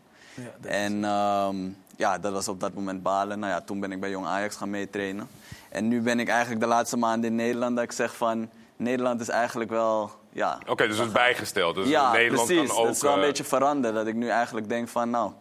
en 0.62 1.04
ehm, 1.04 1.70
ja, 2.02 2.18
dat 2.18 2.32
was 2.32 2.48
op 2.48 2.60
dat 2.60 2.74
moment 2.74 3.04
balen. 3.04 3.40
Nou 3.40 3.52
ja, 3.52 3.62
toen 3.62 3.80
ben 3.80 3.92
ik 3.92 4.00
bij 4.00 4.10
Jong 4.10 4.26
Ajax 4.26 4.56
gaan 4.56 4.70
meetrainen. 4.70 5.28
En 5.70 5.88
nu 5.88 6.02
ben 6.02 6.20
ik 6.20 6.30
eigenlijk 6.30 6.62
de 6.62 6.68
laatste 6.68 6.98
maanden 6.98 7.30
in 7.30 7.36
Nederland 7.36 7.76
dat 7.76 7.84
ik 7.84 7.92
zeg 7.92 8.16
van... 8.16 8.50
Nederland 8.76 9.22
is 9.22 9.30
eigenlijk 9.30 9.70
wel... 9.70 10.12
Ja, 10.30 10.60
Oké, 10.68 10.88
dus 10.88 10.98
het 10.98 11.08
is 11.08 11.14
bijgesteld. 11.14 11.76
Dus 11.76 11.88
ja, 11.88 12.12
Nederland 12.12 12.48
precies. 12.48 12.68
kan 12.68 12.78
ook. 12.78 12.86
dat 12.86 12.96
is 12.96 13.02
wel 13.02 13.14
een 13.14 13.20
eh, 13.20 13.26
beetje 13.26 13.44
veranderd. 13.44 13.94
Dat 13.94 14.08
ik 14.08 14.16
nu 14.16 14.28
eigenlijk 14.28 14.70
denk 14.70 14.88
van, 14.88 15.10
nou, 15.10 15.32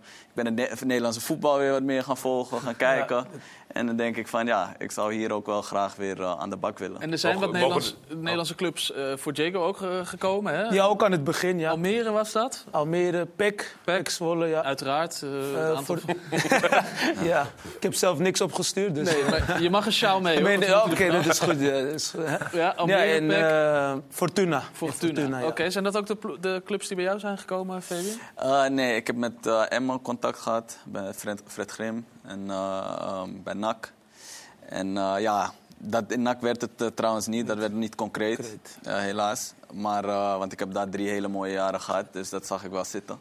ben 0.42 0.54
het 0.56 0.80
Ne- 0.80 0.86
Nederlandse 0.86 1.20
voetbal 1.20 1.58
weer 1.58 1.70
wat 1.70 1.82
meer 1.82 2.02
gaan 2.02 2.16
volgen, 2.16 2.60
gaan 2.60 2.76
kijken. 2.76 3.26
En 3.72 3.86
dan 3.86 3.96
denk 3.96 4.16
ik 4.16 4.28
van, 4.28 4.46
ja, 4.46 4.74
ik 4.78 4.90
zou 4.90 5.14
hier 5.14 5.32
ook 5.32 5.46
wel 5.46 5.62
graag 5.62 5.96
weer 5.96 6.20
eh, 6.20 6.38
aan 6.38 6.50
de 6.50 6.56
bak 6.56 6.78
willen. 6.78 7.00
En 7.00 7.12
er 7.12 7.18
zijn 7.18 7.32
wat 7.32 7.42
mogen 7.42 7.58
Nederlands, 7.60 7.96
Nederlandse 8.08 8.54
clubs 8.54 8.92
eh, 8.92 9.02
voor 9.16 9.32
Jago 9.32 9.64
ook 9.64 9.82
eh, 9.82 9.88
gekomen, 10.04 10.54
hè? 10.54 10.62
Ja, 10.62 10.84
ook 10.84 11.04
aan 11.04 11.12
het 11.12 11.24
begin, 11.24 11.58
ja. 11.58 11.70
Almere 11.70 12.10
was 12.10 12.32
dat, 12.32 12.64
Almere, 12.70 13.26
PEC, 13.36 13.76
PEC 13.84 14.08
Zwolle, 14.08 14.46
ja. 14.46 14.62
uiteraard. 14.62 15.20
een 15.22 15.76
aantal... 15.76 15.96
voor- 15.96 16.14
ja. 17.30 17.46
Ik 17.76 17.82
heb 17.82 17.94
zelf 17.94 18.18
niks 18.18 18.40
opgestuurd, 18.40 18.94
dus... 18.94 19.12
Nee, 19.12 19.22
maar 19.24 19.62
je 19.62 19.70
mag 19.70 19.86
een 19.86 19.92
sjaal 19.92 20.20
mee. 20.20 20.38
Oké, 20.84 21.10
dat 21.10 21.26
is 21.26 21.38
goed. 21.38 21.60
Ja, 21.60 21.70
dat 21.70 21.94
is 21.94 22.08
goed, 22.08 22.24
hè. 22.26 22.58
Ja, 22.58 22.68
Almere, 22.76 22.98
en 22.98 23.26
PEC, 23.26 24.02
Fortuna. 24.10 24.62
Fortuna. 24.72 25.38
ja. 25.38 25.46
Oké, 25.46 25.70
zijn 25.70 25.84
dat 25.84 25.96
ook 25.96 26.06
de, 26.06 26.16
de 26.40 26.62
clubs 26.64 26.86
die 26.86 26.96
bij 26.96 27.04
jou 27.04 27.18
zijn 27.18 27.38
gekomen, 27.38 27.82
Fabian? 27.82 28.18
Eh, 28.36 28.64
nee, 28.64 28.96
ik 28.96 29.06
heb 29.06 29.16
met 29.16 29.46
Emma 29.68 29.98
contact 30.02 30.29
gehad 30.38 30.76
bij 30.84 31.14
Fred, 31.14 31.42
Fred 31.46 31.70
Grim 31.70 32.06
en 32.22 32.50
eh, 32.50 32.96
ehm, 33.00 33.30
bij 33.42 33.54
NAC. 33.54 33.92
En 34.68 34.96
eh, 34.96 35.14
ja, 35.18 35.52
dat, 35.78 36.04
in 36.12 36.22
NAC 36.22 36.40
werd 36.40 36.60
het 36.60 36.80
eh, 36.82 36.86
trouwens 36.86 37.26
niet, 37.26 37.46
dat 37.46 37.58
werd 37.58 37.72
niet 37.72 37.94
concreet, 37.94 38.36
Concreet. 38.36 38.78
eh, 38.82 38.98
helaas. 38.98 39.52
Maar, 39.72 40.04
eh, 40.04 40.38
want 40.38 40.52
ik 40.52 40.58
heb 40.58 40.72
daar 40.72 40.88
drie 40.88 41.08
hele 41.08 41.28
mooie 41.28 41.52
jaren 41.52 41.80
gehad, 41.80 42.12
dus 42.12 42.28
dat 42.30 42.46
zag 42.46 42.64
ik 42.64 42.70
wel 42.70 42.84
zitten. 42.84 43.18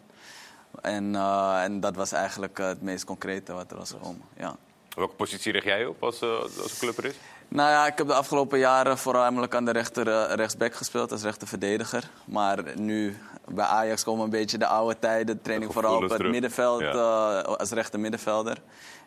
En, 0.81 1.15
eh, 1.15 1.63
en 1.63 1.79
dat 1.79 1.95
was 1.95 2.11
eigenlijk 2.11 2.57
het 2.57 2.81
meest 2.81 3.03
concrete 3.05 3.53
wat 3.53 3.71
er 3.71 3.77
was 3.77 3.89
gekomen, 3.91 4.21
ja. 4.37 4.55
Welke 4.95 5.15
positie 5.15 5.51
richt 5.51 5.65
jij 5.65 5.85
op 5.85 6.03
als, 6.03 6.21
eh, 6.21 6.39
als 6.39 6.81
er 6.81 7.05
is? 7.05 7.15
Nou 7.47 7.69
ja, 7.69 7.87
ik 7.87 7.97
heb 7.97 8.07
de 8.07 8.13
afgelopen 8.13 8.59
jaren 8.59 8.97
voornamelijk 8.97 9.55
aan 9.55 9.65
de 9.65 9.71
rechter, 9.71 10.35
rechtsback 10.35 10.73
gespeeld 10.73 11.11
als 11.11 11.21
rechterverdediger. 11.21 12.09
Maar 12.25 12.63
nu 12.79 13.17
bij 13.51 13.65
Ajax 13.65 14.03
komen 14.03 14.23
een 14.23 14.29
beetje 14.29 14.57
de 14.57 14.67
oude 14.67 14.99
tijden. 14.99 15.41
Train 15.41 15.61
ik 15.61 15.71
vooral 15.71 15.95
op 15.95 16.01
het 16.01 16.11
terug. 16.11 16.31
middenveld 16.31 16.79
Ja. 16.81 16.91
eh, 16.91 17.41
als 17.57 17.71
rechter 17.71 17.99
middenvelder. 17.99 18.57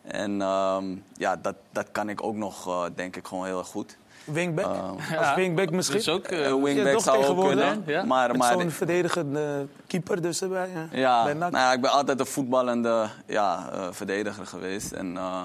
En 0.02 0.42
ehm, 0.42 0.84
ja, 1.16 1.36
dat, 1.36 1.54
dat 1.72 1.86
kan 1.92 2.08
ik 2.08 2.22
ook 2.22 2.34
nog, 2.34 2.66
eh, 2.68 2.84
denk 2.94 3.16
ik, 3.16 3.26
gewoon 3.26 3.44
heel 3.44 3.58
erg 3.58 3.66
goed. 3.68 3.96
Wingback? 4.24 4.64
Eh, 4.64 5.18
Als 5.18 5.34
wingback 5.34 5.70
misschien? 5.70 5.96
Dus 5.96 6.08
ook, 6.08 6.24
eh, 6.24 6.46
Een 6.46 6.62
wingback 6.62 6.92
toch 6.92 7.02
zou 7.02 7.16
ook 7.16 7.22
tegenwoordig, 7.22 7.64
kunnen. 7.70 7.82
ja? 7.86 8.04
Maar, 8.04 8.36
maar 8.36 8.52
zo'n 8.52 8.70
verdedigende 8.70 9.66
keeper 9.86 10.22
dus 10.22 10.42
erbij. 10.42 10.68
Ja, 10.74 10.86
ja, 10.92 11.24
Bij 11.24 11.34
nou 11.34 11.56
ja, 11.56 11.72
ik 11.72 11.80
ben 11.80 11.90
altijd 11.90 12.20
een 12.20 12.26
voetballende 12.26 13.08
ja, 13.26 13.68
eh, 13.72 13.86
verdediger 13.90 14.46
geweest. 14.46 14.92
En 14.92 15.16
eh, 15.16 15.42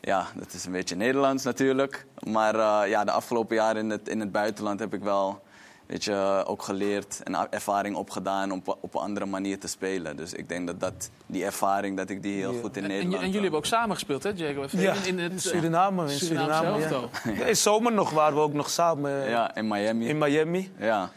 ja, 0.00 0.26
dat 0.34 0.52
is 0.52 0.64
een 0.64 0.72
beetje 0.72 0.96
Nederlands 0.96 1.44
natuurlijk. 1.44 2.06
Maar 2.30 2.54
eh, 2.54 2.90
ja, 2.90 3.04
de 3.04 3.10
afgelopen 3.10 3.56
jaren 3.56 3.82
in 3.82 3.90
het, 3.90 4.08
in 4.08 4.20
het 4.20 4.32
buitenland 4.32 4.80
heb 4.80 4.94
ik 4.94 5.02
wel 5.02 5.42
weet 5.86 6.04
je, 6.04 6.42
ook 6.46 6.62
geleerd 6.62 7.20
en 7.24 7.50
ervaring 7.50 7.96
opgedaan 7.96 8.50
om 8.52 8.62
op, 8.80 8.94
een 8.94 9.00
andere 9.00 9.26
manier 9.26 9.58
te 9.58 9.68
spelen. 9.68 10.16
Dus 10.16 10.32
ik 10.32 10.48
denk 10.48 10.66
dat, 10.66 10.80
dat 10.80 11.10
die 11.26 11.44
ervaring, 11.44 11.96
dat 11.96 12.10
ik 12.10 12.22
die 12.22 12.36
heel 12.36 12.52
Ja. 12.52 12.60
goed 12.60 12.76
in 12.76 12.84
En, 12.84 12.90
en, 12.90 12.96
Nederland... 12.96 13.20
en 13.22 13.26
jullie 13.26 13.40
hebben 13.40 13.58
ook 13.58 13.66
samen 13.66 13.94
gespeeld, 13.94 14.22
hè, 14.22 14.30
en 14.30 14.36
Ja, 14.80 14.94
in 15.04 15.18
eh, 15.18 15.30
Suriname. 15.36 16.02
In 16.02 16.18
Suriname, 16.18 16.78
ja. 16.78 17.46
In 17.46 17.56
zomer 17.66 17.92
nog 17.92 18.10
waren 18.10 18.34
we 18.36 18.42
ook 18.42 18.52
nog 18.52 18.70
samen 18.70 19.22
eh, 19.24 19.30
Ja, 19.30 19.54
in 19.54 19.68
Miami. 19.68 20.08
in 20.08 20.18
Miami. 20.18 20.72
ja. 20.78 21.10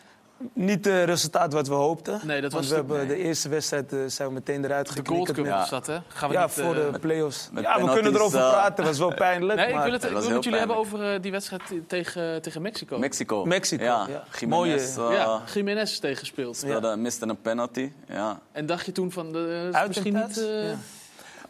Niet 0.53 0.85
het 0.85 1.05
resultaat 1.05 1.53
wat 1.53 1.67
we 1.67 1.73
hoopten. 1.73 2.19
Nee, 2.23 2.41
dat 2.41 2.51
want 2.51 2.63
was 2.65 2.73
we 2.73 2.79
het- 2.79 2.87
hebben 2.89 3.07
nee. 3.07 3.17
de 3.17 3.23
eerste 3.23 3.49
wedstrijd 3.49 3.93
eh, 3.93 3.99
zijn 4.07 4.27
we 4.27 4.33
meteen 4.33 4.65
eruit 4.65 4.95
De 4.95 5.01
Gold. 5.05 5.31
Cup 5.31 5.45
was 5.47 5.69
dat, 5.69 5.87
hè? 5.87 5.97
Gaan 6.07 6.29
we 6.29 6.35
Ja, 6.35 6.43
niet, 6.43 6.51
voor 6.51 6.75
eh, 6.75 6.93
de 6.93 6.99
play-offs. 6.99 7.49
met 7.51 7.63
Ja, 7.63 7.81
we 7.85 7.91
kunnen 7.93 8.15
erover 8.15 8.39
eh, 8.39 8.49
praten. 8.49 8.75
Dat 8.75 8.85
was 8.85 8.97
wel 8.97 9.13
pijnlijk. 9.13 9.59
Nee, 9.59 9.67
ik 9.67 9.73
maar 9.73 9.83
wil 9.83 9.93
het, 9.93 10.03
ik 10.03 10.09
wil 10.09 10.29
met 10.29 10.43
jullie 10.43 10.59
hebben 10.59 10.77
over 10.77 11.13
eh, 11.13 11.21
die 11.21 11.31
wedstrijd 11.31 11.61
tegen, 11.87 12.41
tegen 12.41 12.61
Mexico. 12.61 12.97
Mexico. 12.97 13.45
Mexico, 13.45 13.83
Ja, 13.83 14.05
ja. 14.09 14.23
Jiménez 14.39 14.95
Mooie- 14.95 15.09
eh, 15.15 15.17
ja, 15.17 15.41
Jiménez 15.53 15.97
tegengespeeld. 15.99 16.57
speelde, 16.57 16.95
miste 16.95 17.27
een 17.27 17.41
penalty. 17.41 17.91
Ja. 18.07 18.39
En 18.51 18.65
dacht 18.65 18.85
je 18.85 18.91
toen 18.91 19.11
van, 19.11 19.31
de, 19.31 19.69
Uit 19.71 19.87
misschien 19.87 20.15
en 20.15 20.27
niet... 20.27 20.37
eh, 20.37 20.67
Ja. 20.69 20.75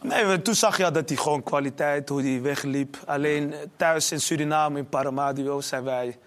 Nee, 0.02 0.24
we- 0.26 0.42
toen 0.42 0.54
zag 0.54 0.76
je 0.76 0.90
dat 0.90 1.08
hij 1.08 1.18
gewoon 1.18 1.42
kwaliteit, 1.42 2.08
hoe 2.08 2.22
hij 2.22 2.40
wegliep. 2.42 2.96
Alleen 3.06 3.52
eh, 3.52 3.58
thuis 3.76 4.12
in 4.12 4.20
Suriname, 4.20 4.78
in 4.78 4.88
Paramaribo, 4.88 5.60
zijn 5.60 5.84
wij 5.84 6.18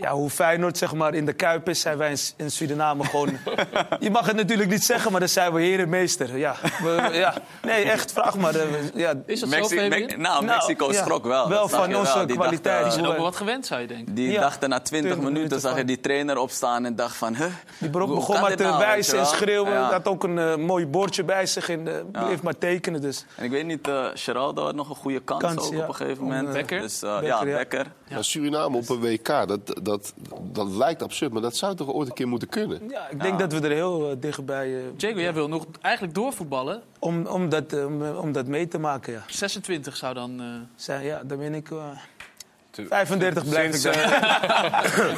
ja, 0.00 0.10
hoe 0.12 0.30
Feyenoord 0.30 0.78
zeg 0.78 0.94
maar, 0.94 1.14
in 1.14 1.26
de 1.26 1.32
Kuip 1.32 1.68
is, 1.68 1.80
zijn 1.80 1.96
wij 1.98 2.10
in, 2.10 2.18
in 2.36 2.50
Suriname 2.50 3.04
gewoon... 3.04 3.28
je 4.00 4.10
mag 4.10 4.26
het 4.26 4.36
natuurlijk 4.36 4.70
niet 4.70 4.84
zeggen, 4.84 5.10
maar 5.10 5.20
dan 5.20 5.28
zijn 5.28 5.52
we 5.52 5.60
herenmeester. 5.62 6.38
Ja, 6.38 6.54
we- 6.82 7.08
ja. 7.12 7.34
Nee, 7.62 7.84
echt, 7.84 8.12
vraag 8.12 8.36
maar. 8.36 8.54
eh, 8.54 8.66
Ja, 8.94 9.14
Is 9.26 9.40
dat 9.40 9.48
zo, 9.50 9.56
Mexi-? 9.58 9.74
Me- 9.88 9.98
nou, 10.06 10.16
Nou, 10.18 10.44
Mexico 10.44 10.92
ja. 10.92 11.02
schrok 11.02 11.24
wel. 11.24 11.48
Wel 11.48 11.68
van 11.68 11.94
onze 11.96 12.14
wel. 12.14 12.26
Die 12.26 12.36
kwaliteit. 12.36 12.64
dachten- 12.64 12.82
Die 12.84 12.92
zijn 12.92 13.00
ook 13.04 13.06
hoe- 13.06 13.14
wel 13.14 13.24
wat 13.24 13.36
gewend, 13.36 13.66
zou 13.66 13.80
je 13.80 13.86
denken. 13.86 14.14
Die 14.14 14.30
Ja. 14.30 14.40
dachten 14.40 14.68
na 14.68 14.80
20 14.80 14.88
20 15.10 15.16
minuten, 15.16 15.32
minuten 15.42 15.60
zag 15.60 15.76
je 15.76 15.84
die 15.84 16.00
trainer 16.00 16.36
opstaan 16.38 16.84
en 16.84 16.96
dacht 16.96 17.16
van... 17.16 17.34
Huh, 17.34 17.46
Die 17.78 17.90
begon 17.90 18.08
hoe 18.08 18.16
begon 18.18 18.34
kan 18.34 18.42
maar 18.44 18.56
te 18.56 18.62
nou, 18.62 18.78
wijzen 18.78 19.18
en 19.18 19.26
schreeuwen. 19.26 19.72
Ja. 19.72 19.90
had 19.90 20.08
ook 20.08 20.24
een 20.24 20.38
eh, 20.38 20.56
mooi 20.56 20.86
bordje 20.86 21.24
bij 21.24 21.46
zich 21.46 21.68
en 21.68 21.88
eh, 21.88 21.94
Ja. 22.12 22.24
bleef 22.24 22.42
maar 22.42 22.58
tekenen. 22.58 23.00
Dus. 23.00 23.24
En 23.36 23.44
ik 23.44 23.50
weet 23.50 23.66
niet, 23.66 23.88
eh 23.88 24.04
Geraldo 24.14 24.64
had 24.64 24.74
nog 24.74 24.88
een 24.88 24.94
goede 24.96 25.20
kans, 25.20 25.42
Kans, 25.42 25.66
ook 25.66 25.72
ja. 25.72 25.78
op 25.82 25.88
een 25.88 25.94
gegeven 25.94 26.22
Om, 26.22 26.28
moment. 26.28 26.46
eh, 26.48 26.52
Becker? 26.52 26.80
Dus, 26.80 27.02
eh, 27.02 27.18
ja. 27.22 27.44
Becker. 27.44 27.86
Suriname 28.20 28.76
op 28.76 28.88
een 28.88 29.00
WK, 29.00 29.26
dat, 29.48 29.60
dat, 29.90 30.14
dat 30.42 30.68
lijkt 30.68 31.02
absurd, 31.02 31.32
maar 31.32 31.42
dat 31.42 31.56
zou 31.56 31.74
toch 31.76 31.88
ooit 31.92 32.08
een 32.08 32.14
keer 32.14 32.28
moeten 32.28 32.48
kunnen? 32.48 32.88
Ja, 32.88 33.08
ik 33.08 33.20
denk 33.22 33.38
dat 33.38 33.52
we 33.52 33.60
er 33.60 33.70
heel 33.74 34.10
eh, 34.10 34.16
dichtbij... 34.20 34.76
eh, 34.76 34.82
Diego, 34.96 35.20
jij 35.20 35.34
wil 35.34 35.48
nog 35.48 35.66
eigenlijk 35.80 36.14
doorvoetballen. 36.14 36.82
om, 36.98 37.26
om, 37.26 37.48
dat, 37.48 37.72
eh, 37.72 37.86
om, 37.86 38.02
om 38.02 38.32
dat 38.32 38.46
mee 38.46 38.68
te 38.68 38.78
maken, 38.78 39.12
ja. 39.12 39.22
26 39.28 39.96
zou 39.96 40.14
dan... 40.14 40.40
eh, 40.40 40.46
Zij, 40.74 41.04
ja, 41.04 41.22
dan 41.24 41.38
ben 41.38 41.54
ik... 41.54 41.70
eh, 41.70 41.78
35 42.72 43.48
blijf 43.48 43.74
Sinds, 43.76 43.84
ik 43.98 44.10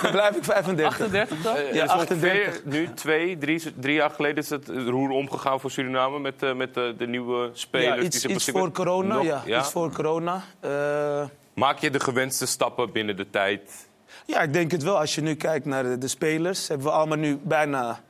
dan. 0.02 0.10
blijf 0.10 0.36
ik 0.36 0.44
35. 0.44 0.84
38 0.86 1.42
dan? 1.42 1.54
Ja, 1.72 1.84
is 1.84 1.92
ongeveer 1.92 2.46
38. 2.46 2.64
Nu 2.64 2.88
twee, 2.94 3.38
drie, 3.38 3.62
drie 3.80 3.94
jaar 3.94 4.10
geleden 4.10 4.36
is 4.36 4.50
het 4.50 4.68
roer 4.68 5.10
omgegaan 5.10 5.60
voor 5.60 5.70
Suriname 5.70 6.18
met, 6.18 6.42
eh, 6.42 6.54
met 6.54 6.74
de, 6.74 6.94
de 6.98 7.06
nieuwe 7.06 7.50
spelers. 7.52 7.96
Ja, 7.96 8.02
iets, 8.02 8.24
iets 8.26 8.50
voor 8.50 8.72
corona, 8.72 9.14
Nog- 9.14 9.44
ja. 9.46 9.58
Iets 9.58 9.70
voor 9.70 9.92
corona. 9.92 10.42
Eh, 10.60 11.24
Maak 11.54 11.78
je 11.78 11.90
de 11.90 12.00
gewenste 12.00 12.46
stappen 12.46 12.92
binnen 12.92 13.16
de 13.16 13.30
tijd? 13.30 13.86
Ja, 14.26 14.40
ik 14.40 14.52
denk 14.52 14.70
het 14.70 14.82
wel. 14.82 14.98
Als 14.98 15.14
je 15.14 15.20
nu 15.20 15.34
kijkt 15.34 15.66
naar 15.66 15.82
de, 15.82 15.98
de 15.98 16.08
spelers, 16.08 16.68
hebben 16.68 16.86
we 16.86 16.92
allemaal 16.92 17.18
nu 17.18 17.38
bijna... 17.42 18.00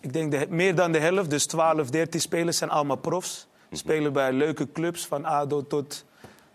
Ik 0.00 0.12
denk 0.12 0.30
de, 0.30 0.46
meer 0.48 0.74
dan 0.74 0.92
de 0.92 0.98
helft, 0.98 1.30
dus 1.30 1.46
12, 1.46 1.90
13 1.90 2.20
spelers 2.20 2.58
zijn 2.58 2.70
allemaal 2.70 2.96
profs. 2.96 3.46
Spelen 3.72 4.12
bij 4.12 4.32
leuke 4.32 4.72
clubs, 4.72 5.06
van 5.06 5.24
ADO 5.24 5.66
tot... 5.66 6.04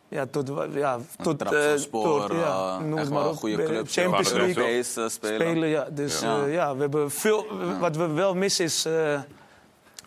Ja, 0.07 0.25
tot, 0.25 0.51
ja, 0.73 0.99
tot, 1.21 1.41
eh, 1.41 1.73
tot, 1.73 2.31
ja, 2.31 2.77
eh, 2.79 2.85
noem 2.85 2.97
echt 2.97 3.09
maar 3.09 3.21
wel 3.23 3.31
op. 3.31 3.37
goede 3.37 3.63
clubs. 3.63 3.93
Champions 3.93 4.31
League. 4.31 4.63
eh, 4.77 4.83
spelen. 4.83 5.11
spelen. 5.11 5.67
Ja. 5.69 5.87
Dus 5.91 6.19
Ja. 6.19 6.45
ja, 6.45 6.75
we 6.75 6.81
hebben 6.81 7.11
veel. 7.11 7.45
Wat 7.79 7.95
we 7.95 8.07
wel 8.07 8.35
missen 8.35 8.65
is 8.65 8.85
eh, 8.85 9.11
een 9.11 9.23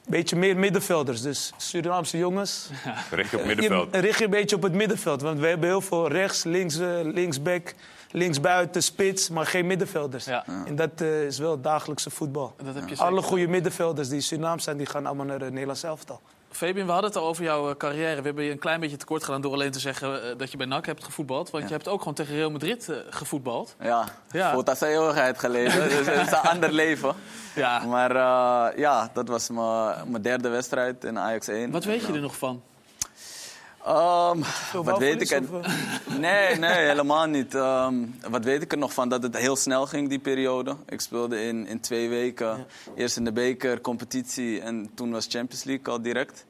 beetje 0.06 0.36
meer 0.36 0.56
middenvelders. 0.56 1.22
Dus 1.22 1.52
Surinaamse 1.56 2.18
jongens. 2.18 2.68
Richt 3.10 3.30
je 3.30 3.38
op 3.38 3.44
middenveld? 3.44 3.88
Je, 3.94 4.00
richt 4.00 4.18
je 4.18 4.24
een 4.24 4.30
beetje 4.30 4.56
op 4.56 4.62
het 4.62 4.72
middenveld. 4.72 5.22
Want 5.22 5.38
we 5.40 5.46
hebben 5.46 5.68
heel 5.68 5.80
veel 5.80 6.08
rechts, 6.08 6.44
links, 6.44 6.78
eh, 6.78 6.88
linksback, 7.02 7.74
linksbuiten, 8.16 8.82
spits, 8.82 9.28
maar 9.28 9.46
geen 9.46 9.66
middenvelders. 9.66 10.24
Ja. 10.24 10.44
En 10.66 10.76
dat 10.76 10.90
eh, 11.00 11.22
is 11.24 11.38
wel 11.38 11.60
dagelijkse 11.60 12.10
voetbal. 12.10 12.54
Dat 12.64 12.74
heb 12.74 12.88
je. 12.88 12.96
Alle 12.96 13.22
goede 13.22 13.46
middenvelders 13.46 14.08
die 14.08 14.20
Surinaams 14.20 14.64
zijn, 14.64 14.76
die 14.76 14.86
gaan 14.86 15.06
allemaal 15.06 15.26
naar 15.26 15.40
het 15.40 15.50
Nederlands 15.50 15.82
elftal. 15.82 16.20
Fabian, 16.50 16.86
we 16.86 16.92
hadden 16.92 17.10
het 17.10 17.18
al 17.18 17.26
over 17.28 17.44
jouw 17.44 17.70
eh, 17.70 17.76
carrière. 17.76 18.16
We 18.16 18.26
hebben 18.26 18.44
je 18.44 18.50
een 18.50 18.58
klein 18.58 18.80
beetje 18.80 18.96
tekort 18.96 19.24
gedaan 19.24 19.40
door 19.40 19.52
alleen 19.52 19.70
te 19.70 19.78
zeggen 19.78 20.30
eh, 20.30 20.38
dat 20.38 20.50
je 20.50 20.56
bij 20.56 20.66
NAC 20.66 20.86
hebt 20.86 21.04
gevoetbald. 21.04 21.50
Want 21.50 21.64
je 21.64 21.70
hebt 21.72 21.88
ook 21.88 21.98
gewoon 21.98 22.14
tegen 22.14 22.34
Real 22.34 22.50
Madrid 22.50 22.88
eh, 22.88 22.96
gevoetbald. 23.10 23.74
Ja, 23.80 24.04
Ja. 24.30 24.52
voelt 24.52 24.68
als 24.68 24.80
een 24.80 24.88
eeuwigheid 24.88 25.38
geleden. 25.38 25.88
dus 25.88 26.06
het 26.06 26.26
is 26.26 26.32
een 26.32 26.38
ander 26.38 26.72
leven. 26.72 27.14
Ja. 27.54 27.84
Maar 27.84 28.10
eh, 28.10 28.78
ja, 28.78 29.10
dat 29.12 29.28
was 29.28 29.48
mijn 29.50 30.10
mijn 30.10 30.22
derde 30.22 30.48
wedstrijd 30.48 31.04
in 31.04 31.18
Ajax 31.18 31.48
1. 31.48 31.70
Wat 31.70 31.84
weet 31.84 32.06
je 32.06 32.12
er 32.12 32.20
nog 32.20 32.36
van? 32.36 32.62
Ehm, 33.86 34.38
wat 34.72 34.98
weet 34.98 35.20
ik 35.20 35.30
er... 35.30 35.42
Nee, 36.18 36.56
nee, 36.56 36.86
helemaal 36.86 37.26
niet. 37.26 37.54
Ehm, 37.54 37.94
wat 38.30 38.44
weet 38.44 38.62
ik 38.62 38.72
er 38.72 38.78
nog 38.78 38.92
van? 38.92 39.08
Dat 39.08 39.22
het 39.22 39.36
heel 39.36 39.56
snel 39.56 39.86
ging, 39.86 40.08
die 40.08 40.18
periode. 40.18 40.76
Ik 40.88 41.00
speelde 41.00 41.42
in, 41.42 41.66
in 41.66 41.80
twee 41.80 42.08
weken. 42.08 42.66
Eerst 42.94 43.16
in 43.16 43.24
de 43.24 43.32
beker, 43.32 43.80
competitie 43.80 44.60
en 44.60 44.90
toen 44.94 45.10
was 45.10 45.26
Champions 45.28 45.64
League 45.64 45.86
al 45.94 46.02
direct. 46.02 46.44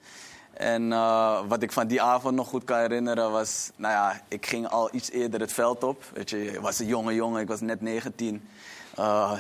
En 0.53 0.93
eh, 0.93 1.41
wat 1.49 1.63
ik 1.63 1.73
van 1.73 1.87
die 1.87 2.03
avond 2.03 2.35
nog 2.35 2.49
goed 2.49 2.65
kan 2.65 2.79
herinneren 2.79 3.31
was... 3.31 3.71
Nou 3.77 3.93
ja, 3.93 4.21
ik 4.29 4.47
ging 4.47 4.69
al 4.69 4.89
iets 4.93 5.11
eerder 5.11 5.41
het 5.41 5.53
veld 5.53 5.85
op. 5.85 6.05
Weet 6.15 6.31
je, 6.31 6.53
ik 6.53 6.61
was 6.61 6.79
een 6.79 6.87
jonge 6.87 7.15
jongen, 7.15 7.41
ik 7.41 7.49
was 7.49 7.61
net 7.61 7.81
19. 7.81 8.49
Eh, 8.95 9.33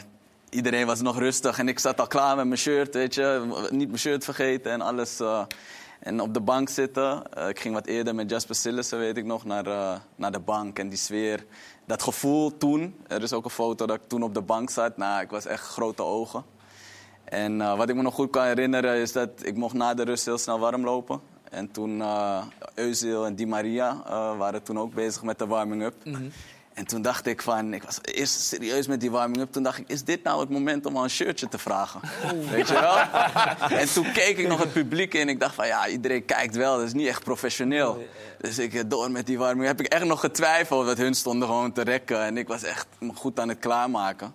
iedereen 0.51 0.87
was 0.87 1.01
nog 1.01 1.19
rustig 1.19 1.59
en 1.59 1.69
ik 1.69 1.79
zat 1.79 2.01
al 2.01 2.07
klaar 2.07 2.37
met 2.37 2.47
mijn 2.47 2.59
shirt, 2.59 2.95
weet 2.95 3.15
je. 3.15 3.47
Niet 3.71 3.89
mijn 3.89 3.99
shirt 3.99 4.25
vergeten 4.25 4.73
en 4.73 4.81
alles... 4.81 5.21
eh, 5.21 5.43
en 6.01 6.21
op 6.21 6.35
de 6.35 6.41
bank 6.41 6.69
zitten. 6.69 7.33
Eh, 7.33 7.49
ik 7.49 7.61
ging 7.61 7.75
wat 7.75 7.87
eerder 7.87 8.15
met 8.15 8.31
Jasper 8.31 8.55
Sillissen, 8.55 8.99
weet 8.99 9.17
ik 9.17 9.25
nog, 9.25 9.45
naar, 9.45 9.67
eh, 9.67 9.97
naar 10.17 10.33
de 10.33 10.39
bank. 10.39 10.79
En 10.79 10.89
die 10.89 10.99
sfeer, 10.99 11.45
dat 11.85 12.03
gevoel 12.03 12.57
toen. 12.57 12.97
Er 13.07 13.23
is 13.23 13.33
ook 13.33 13.45
een 13.45 13.51
foto 13.51 13.87
dat 13.87 13.97
ik 13.97 14.09
toen 14.09 14.23
op 14.23 14.35
de 14.35 14.41
bank 14.41 14.71
zat. 14.71 14.97
Nou, 14.97 15.23
ik 15.23 15.31
was 15.31 15.47
echt 15.47 15.63
grote 15.63 16.03
ogen. 16.03 16.45
En 17.25 17.61
eh, 17.61 17.77
wat 17.77 17.89
ik 17.89 17.95
me 17.95 18.03
nog 18.03 18.15
goed 18.15 18.31
kan 18.31 18.45
herinneren 18.45 18.97
is 18.97 19.13
dat 19.13 19.31
ik 19.43 19.57
mocht 19.57 19.75
na 19.75 19.95
de 19.95 20.03
rust 20.03 20.25
heel 20.25 20.39
snel 20.39 20.59
warm 20.59 20.85
lopen. 20.85 21.21
En 21.51 21.71
toen 21.71 22.03
Özil 22.75 23.27
en 23.27 23.35
Di 23.35 23.47
Maria 23.47 24.03
waren 24.37 24.63
toen 24.63 24.79
ook 24.79 24.95
bezig 24.95 25.23
met 25.23 25.39
de 25.39 25.47
warming-up. 25.47 25.95
En 26.77 26.87
toen 26.87 27.03
dacht 27.03 27.27
ik 27.27 27.43
van, 27.43 27.75
ik 27.75 27.83
was 27.83 27.99
eerst 28.03 28.41
serieus 28.41 28.87
met 28.87 29.01
die 29.01 29.11
warming-up. 29.11 29.53
Toen 29.53 29.63
dacht 29.63 29.79
ik, 29.79 29.89
is 29.89 30.05
dit 30.05 30.23
nou 30.23 30.41
het 30.41 30.49
moment 30.49 30.87
om 30.87 30.97
al 30.97 31.03
een 31.03 31.11
shirtje 31.11 31.49
te 31.49 31.59
vragen? 31.59 32.01
Weet 32.51 32.69
je 32.69 32.75
wel? 32.75 32.99
en 33.81 33.93
toen 33.93 34.13
keek 34.13 34.39
ik 34.39 34.49
nog 34.49 34.59
het 34.59 34.73
publiek 34.73 35.15
in. 35.15 35.29
Ik 35.29 35.41
dacht 35.41 35.55
van, 35.55 35.67
ja, 35.67 35.89
iedereen 35.89 36.25
kijkt 36.25 36.57
wel. 36.57 36.77
Dat 36.77 36.87
is 36.87 36.93
niet 36.93 37.07
echt 37.07 37.25
professioneel. 37.25 38.07
Dus 38.41 38.59
ik 38.59 38.75
eh, 38.75 38.83
door 38.87 39.11
met 39.11 39.27
die 39.27 39.39
warming 39.39 39.67
Heb 39.67 39.81
ik 39.81 39.87
echt 39.87 40.05
nog 40.05 40.21
getwijfeld. 40.21 40.87
Want 40.87 40.99
hun 40.99 41.15
stonden 41.15 41.49
gewoon 41.49 41.73
te 41.73 41.83
rekken. 41.83 42.21
En 42.21 42.37
ik 42.37 42.49
was 42.49 42.63
echt 42.63 42.87
me 42.99 43.13
goed 43.15 43.41
aan 43.41 43.49
het 43.49 43.59
klaarmaken. 43.59 44.35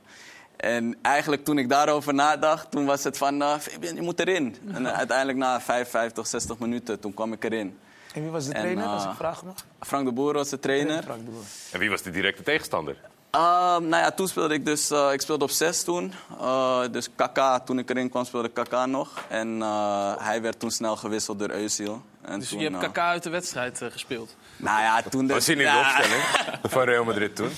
En 0.57 0.95
eigenlijk 1.01 1.43
toen 1.43 1.57
ik 1.57 1.69
daarover 1.69 2.13
nadacht, 2.13 2.71
toen 2.71 2.85
was 2.85 3.03
het 3.03 3.17
van, 3.17 3.41
uh, 3.41 3.57
Fabian, 3.57 3.95
je 3.95 4.01
moet 4.01 4.19
erin. 4.19 4.55
En 4.73 4.81
uh, 4.81 4.91
uiteindelijk 4.91 5.37
na 5.37 5.61
55, 5.61 6.27
60 6.27 6.59
minuten, 6.59 6.99
toen 6.99 7.13
kwam 7.13 7.33
ik 7.33 7.43
erin. 7.43 7.77
En 8.13 8.21
wie 8.21 8.31
was 8.31 8.45
de 8.45 8.53
En, 8.53 8.61
trainer, 8.61 8.85
als 8.85 9.03
ik 9.03 9.09
vragen 9.17 9.47
mag? 9.47 9.55
Frank 9.79 10.05
de 10.05 10.11
Boer 10.11 10.33
was 10.33 10.49
de 10.49 10.59
trainer. 10.59 11.03
Frank 11.03 11.25
de 11.25 11.31
Boer. 11.31 11.43
En 11.71 11.79
wie 11.79 11.89
was 11.89 12.01
de 12.01 12.09
directe 12.11 12.43
tegenstander? 12.43 12.95
Uh, 13.35 13.41
nou 13.77 13.89
ja, 13.89 14.11
toen 14.11 14.27
speelde 14.27 14.53
ik 14.53 14.65
dus, 14.65 14.91
uh, 14.91 15.09
ik 15.13 15.21
speelde 15.21 15.43
op 15.43 15.49
zes 15.49 15.83
toen. 15.83 16.13
Uh, 16.41 16.81
dus 16.91 17.07
Kaka, 17.15 17.59
toen 17.59 17.79
ik 17.79 17.89
erin 17.89 18.09
kwam, 18.09 18.25
speelde 18.25 18.49
Kaka 18.49 18.85
nog. 18.85 19.09
En 19.27 19.47
uh, 19.57 20.13
hij 20.17 20.41
werd 20.41 20.59
toen 20.59 20.71
snel 20.71 20.95
gewisseld 20.95 21.39
door 21.39 21.49
Özil. 21.49 22.01
En 22.21 22.39
Dus 22.39 22.49
toen, 22.49 22.59
je 22.59 22.63
hebt 22.63 22.75
uh, 22.75 22.81
Kaka 22.81 23.09
uit 23.09 23.23
de 23.23 23.29
wedstrijd 23.29 23.81
eh, 23.81 23.91
gespeeld. 23.91 24.35
Nou 24.57 24.81
ja, 24.81 25.01
toen... 25.09 25.27
De, 25.27 25.33
Was 25.33 25.45
hij 25.45 25.55
in 25.55 25.61
de 25.61 25.67
ja, 25.67 25.79
opstelling 25.79 26.23
van 26.63 26.83
Real 26.83 27.03
Madrid 27.03 27.35
toen? 27.35 27.49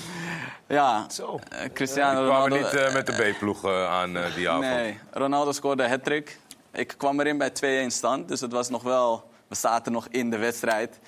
Ja, 0.67 1.05
Zo. 1.09 1.39
eh, 1.49 1.69
Cristiano 1.73 2.21
We 2.21 2.27
kwamen 2.29 2.49
Ronaldo... 2.49 2.65
niet 2.77 2.81
eh, 2.87 2.93
met 2.93 3.05
de 3.05 3.31
B-ploeg 3.33 3.65
eh, 3.65 3.85
aan 3.89 4.17
eh, 4.17 4.35
die 4.35 4.49
avond. 4.49 4.65
Nee, 4.65 4.99
Ronaldo 5.11 5.51
scoorde 5.51 5.87
hat-trick. 5.89 6.39
Ik 6.71 6.93
kwam 6.97 7.19
erin 7.19 7.37
bij 7.37 7.51
2-1 7.85 7.87
stand, 7.87 8.27
dus 8.27 8.41
het 8.41 8.51
was 8.51 8.69
nog 8.69 8.83
wel... 8.83 9.31
We 9.53 9.59
zaten 9.59 9.91
nog 9.91 10.07
in 10.09 10.29
de 10.29 10.37
wedstrijd. 10.37 10.99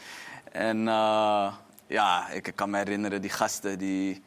En 0.51 0.77
uh, 0.79 1.53
ja, 1.87 2.29
ik 2.29 2.51
kan 2.55 2.69
me 2.69 2.77
herinneren, 2.77 3.21
die 3.21 3.29
gasten 3.29 3.77
die... 3.77 4.23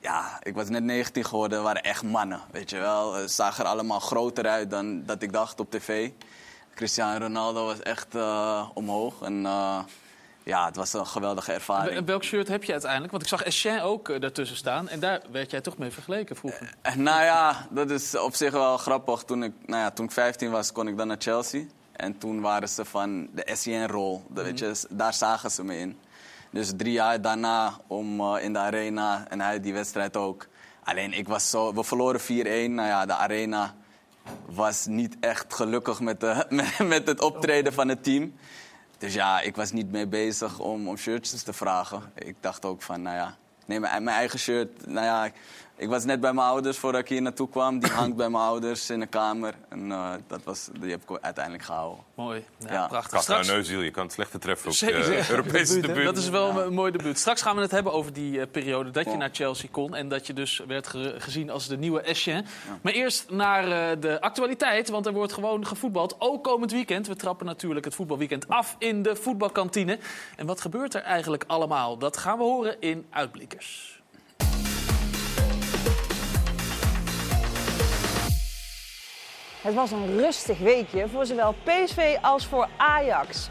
Ja, 0.00 0.38
ik 0.42 0.54
was 0.54 0.68
net 0.68 0.82
19 0.82 1.24
geworden, 1.24 1.62
waren 1.62 1.82
echt 1.82 2.02
mannen, 2.02 2.40
weet 2.50 2.70
je 2.70 2.78
wel. 2.78 3.12
Ze 3.12 3.28
zagen 3.28 3.64
er 3.64 3.70
allemaal 3.70 4.00
groter 4.00 4.46
uit 4.46 4.70
dan 4.70 5.04
dat 5.04 5.22
ik 5.22 5.32
dacht 5.32 5.60
op 5.60 5.70
tv. 5.70 6.10
Cristiano 6.74 7.18
Ronaldo 7.24 7.64
was 7.64 7.80
echt 7.80 8.14
uh, 8.14 8.68
omhoog. 8.74 9.22
En 9.22 9.42
uh, 9.42 9.78
ja, 10.42 10.64
het 10.66 10.76
was 10.76 10.92
een 10.92 11.06
geweldige 11.06 11.52
ervaring. 11.52 11.96
En 11.96 12.04
welk 12.04 12.24
shirt 12.24 12.48
heb 12.48 12.64
je 12.64 12.72
uiteindelijk? 12.72 13.10
Want 13.10 13.22
ik 13.22 13.28
zag 13.28 13.42
Eschen 13.42 13.82
ook 13.82 14.08
uh, 14.08 14.20
daartussen 14.20 14.56
staan. 14.56 14.88
En 14.88 15.00
daar 15.00 15.20
werd 15.30 15.50
jij 15.50 15.60
toch 15.60 15.78
mee 15.78 15.90
vergeleken 15.90 16.36
vroeger. 16.36 16.74
Nou 16.96 17.22
ja, 17.22 17.66
dat 17.70 17.90
is 17.90 18.18
op 18.18 18.34
zich 18.34 18.52
wel 18.52 18.76
grappig. 18.76 19.22
Toen 19.22 19.42
ik, 19.42 19.52
nou 19.66 19.82
ja, 19.82 19.90
toen 19.90 20.04
ik 20.04 20.12
15 20.12 20.50
was, 20.50 20.72
kon 20.72 20.88
ik 20.88 20.96
dan 20.96 21.06
naar 21.06 21.16
Chelsea. 21.18 21.64
En 21.98 22.18
toen 22.18 22.40
waren 22.40 22.68
ze 22.68 22.84
van 22.84 23.28
de 23.32 23.50
SCN-rol. 23.54 24.24
Mm 24.28 24.44
-hmm. 24.44 24.74
Daar 24.90 25.14
zagen 25.14 25.50
ze 25.50 25.64
me 25.64 25.78
in. 25.78 25.98
Dus 26.50 26.72
drie 26.76 26.92
jaar 26.92 27.20
daarna 27.20 27.78
om 27.86 28.20
uh, 28.20 28.34
in 28.40 28.52
de 28.52 28.58
arena 28.58 29.26
en 29.28 29.40
hij 29.40 29.60
die 29.60 29.72
wedstrijd 29.72 30.16
ook. 30.16 30.46
Alleen 30.84 31.12
ik 31.12 31.28
was 31.28 31.50
zo... 31.50 31.74
We 31.74 31.84
verloren 31.84 32.20
4-1. 32.20 32.24
Nou 32.24 32.88
ja, 32.88 33.06
de 33.06 33.14
arena 33.14 33.74
was 34.46 34.86
niet 34.86 35.16
echt 35.20 35.54
gelukkig 35.54 36.00
met, 36.00 36.20
de, 36.20 36.46
met, 36.48 36.78
met 36.78 37.06
het 37.06 37.20
optreden 37.20 37.72
van 37.72 37.88
het 37.88 38.02
team. 38.02 38.34
Dus 38.98 39.14
ja, 39.14 39.40
ik 39.40 39.56
was 39.56 39.72
niet 39.72 39.90
mee 39.90 40.06
bezig 40.06 40.58
om, 40.58 40.88
om 40.88 40.96
shirtjes 40.96 41.42
te 41.42 41.52
vragen. 41.52 42.02
Ik 42.14 42.36
dacht 42.40 42.64
ook 42.64 42.82
van, 42.82 43.02
nou 43.02 43.16
ja, 43.16 43.36
neem 43.66 43.80
mijn, 43.80 44.04
mijn 44.04 44.16
eigen 44.16 44.38
shirt. 44.38 44.86
Nou 44.86 45.06
ja, 45.06 45.30
ik, 45.78 45.88
was 45.88 46.04
net 46.04 46.20
bij 46.20 46.32
mijn 46.32 46.46
ouders 46.46 46.78
voordat 46.78 47.00
ik 47.00 47.08
hier 47.08 47.22
naartoe 47.22 47.48
kwam. 47.48 47.78
Die 47.78 47.90
hangt 47.90 48.16
bij 48.16 48.28
mijn 48.30 48.44
ouders 48.44 48.90
in 48.90 49.00
de 49.00 49.06
kamer. 49.06 49.54
En 49.68 49.86
uh, 49.86 50.10
dat 50.26 50.40
was, 50.44 50.68
die 50.80 50.90
heb 50.90 51.02
ik 51.10 51.18
uiteindelijk 51.20 51.64
gehouden. 51.64 52.04
Mooi, 52.14 52.44
ja, 52.58 52.72
Ja. 52.72 52.86
prachtig. 52.86 53.10
Kaka 53.10 53.22
Straks, 53.22 53.48
Neuziel, 53.48 53.80
je 53.80 53.90
kan 53.90 54.02
het 54.04 54.12
slechte 54.12 54.38
treffen 54.38 54.68
op 54.68 54.74
Zeker. 54.74 55.12
uh, 55.18 55.30
Europese 55.30 55.80
Debuut, 55.80 56.04
dat 56.04 56.16
is 56.16 56.28
wel 56.28 56.60
een 56.62 56.72
mooi 56.74 56.92
debuut. 56.92 57.18
Straks 57.18 57.42
gaan 57.42 57.56
we 57.56 57.62
het 57.62 57.70
hebben 57.70 57.92
over 57.92 58.12
die 58.12 58.40
eh, 58.40 58.46
periode 58.50 58.90
dat 58.90 59.04
je 59.04 59.16
naar 59.16 59.30
Chelsea 59.32 59.68
kon. 59.72 59.94
En 59.94 60.08
dat 60.08 60.26
je 60.26 60.32
dus 60.32 60.62
werd 60.66 60.86
ge- 60.86 61.14
gezien 61.18 61.50
als 61.50 61.66
de 61.68 61.76
nieuwe 61.78 62.00
Eschen. 62.00 62.46
Maar 62.82 62.92
eerst 62.92 63.30
naar 63.30 63.64
eh, 63.90 64.00
de 64.00 64.20
actualiteit, 64.20 64.88
want 64.88 65.06
er 65.06 65.12
wordt 65.12 65.32
gewoon 65.32 65.66
gevoetbald. 65.66 66.16
Ook 66.18 66.44
komend 66.44 66.70
weekend. 66.72 67.06
We 67.06 67.16
trappen 67.16 67.46
natuurlijk 67.46 67.84
het 67.84 67.94
voetbalweekend 67.94 68.48
af 68.48 68.76
in 68.78 69.02
de 69.02 69.16
voetbalkantine. 69.16 69.98
En 70.36 70.46
wat 70.46 70.60
gebeurt 70.60 70.94
er 70.94 71.02
eigenlijk 71.02 71.44
allemaal? 71.46 71.98
Dat 71.98 72.16
gaan 72.16 72.38
we 72.38 72.44
horen 72.44 72.76
in 72.80 73.06
Uitblikkers. 73.10 73.97
Het 79.62 79.74
was 79.74 79.90
een 79.90 80.16
rustig 80.16 80.58
weekje 80.58 81.08
voor 81.08 81.26
zowel 81.26 81.54
PSV 81.64 82.16
als 82.20 82.46
voor 82.46 82.68
Ajax. 82.76 83.50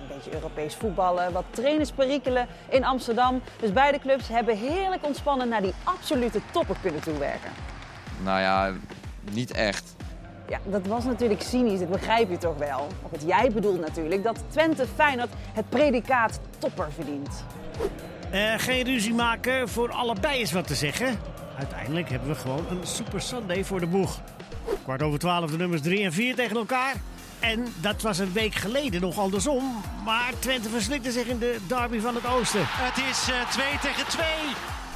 Een 0.00 0.16
beetje 0.16 0.34
Europees 0.34 0.74
voetballen, 0.74 1.32
wat 1.32 1.44
trainersperikelen 1.50 2.46
in 2.68 2.84
Amsterdam. 2.84 3.42
Dus 3.60 3.72
beide 3.72 3.98
clubs 3.98 4.28
hebben 4.28 4.56
heerlijk 4.56 5.04
ontspannen 5.06 5.48
naar 5.48 5.62
die 5.62 5.74
absolute 5.84 6.40
topper 6.50 6.76
kunnen 6.82 7.00
toewerken. 7.00 7.50
Nou 8.22 8.40
ja, 8.40 8.72
niet 9.32 9.50
echt. 9.50 9.96
Ja, 10.48 10.60
dat 10.64 10.86
was 10.86 11.04
natuurlijk 11.04 11.42
cynisch, 11.42 11.78
dat 11.78 11.90
begrijp 11.90 12.30
je 12.30 12.38
toch 12.38 12.56
wel. 12.56 12.86
Of 13.02 13.10
het 13.10 13.22
jij 13.26 13.50
bedoelt 13.50 13.80
natuurlijk 13.80 14.22
dat 14.22 14.44
Twente 14.48 14.86
Feyenoord 14.94 15.30
het 15.52 15.68
predicaat 15.68 16.40
topper 16.58 16.92
verdient. 16.92 17.44
Eh, 18.30 18.54
geen 18.56 18.84
ruzie 18.84 19.14
maken, 19.14 19.68
voor 19.68 19.92
allebei 19.92 20.40
is 20.40 20.52
wat 20.52 20.66
te 20.66 20.74
zeggen. 20.74 21.18
Uiteindelijk 21.58 22.10
hebben 22.10 22.28
we 22.28 22.34
gewoon 22.34 22.66
een 22.70 22.86
Super 22.86 23.20
Sunday 23.20 23.64
voor 23.64 23.80
de 23.80 23.86
boeg. 23.86 24.20
Kwart 24.82 25.02
over 25.02 25.18
twaalf 25.18 25.50
de 25.50 25.56
nummers 25.56 25.82
3 25.82 26.04
en 26.04 26.12
4 26.12 26.34
tegen 26.34 26.56
elkaar. 26.56 26.94
En 27.40 27.66
dat 27.80 28.02
was 28.02 28.18
een 28.18 28.32
week 28.32 28.54
geleden 28.54 29.00
nog 29.00 29.18
andersom. 29.18 29.82
Maar 30.04 30.32
Twente 30.38 30.68
verslikte 30.68 31.12
zich 31.12 31.26
in 31.26 31.38
de 31.38 31.58
derby 31.66 32.00
van 32.00 32.14
het 32.14 32.26
Oosten. 32.26 32.62
Het 32.64 33.04
is 33.10 33.28
2 33.50 33.66
tegen 33.82 34.08
2. 34.08 34.26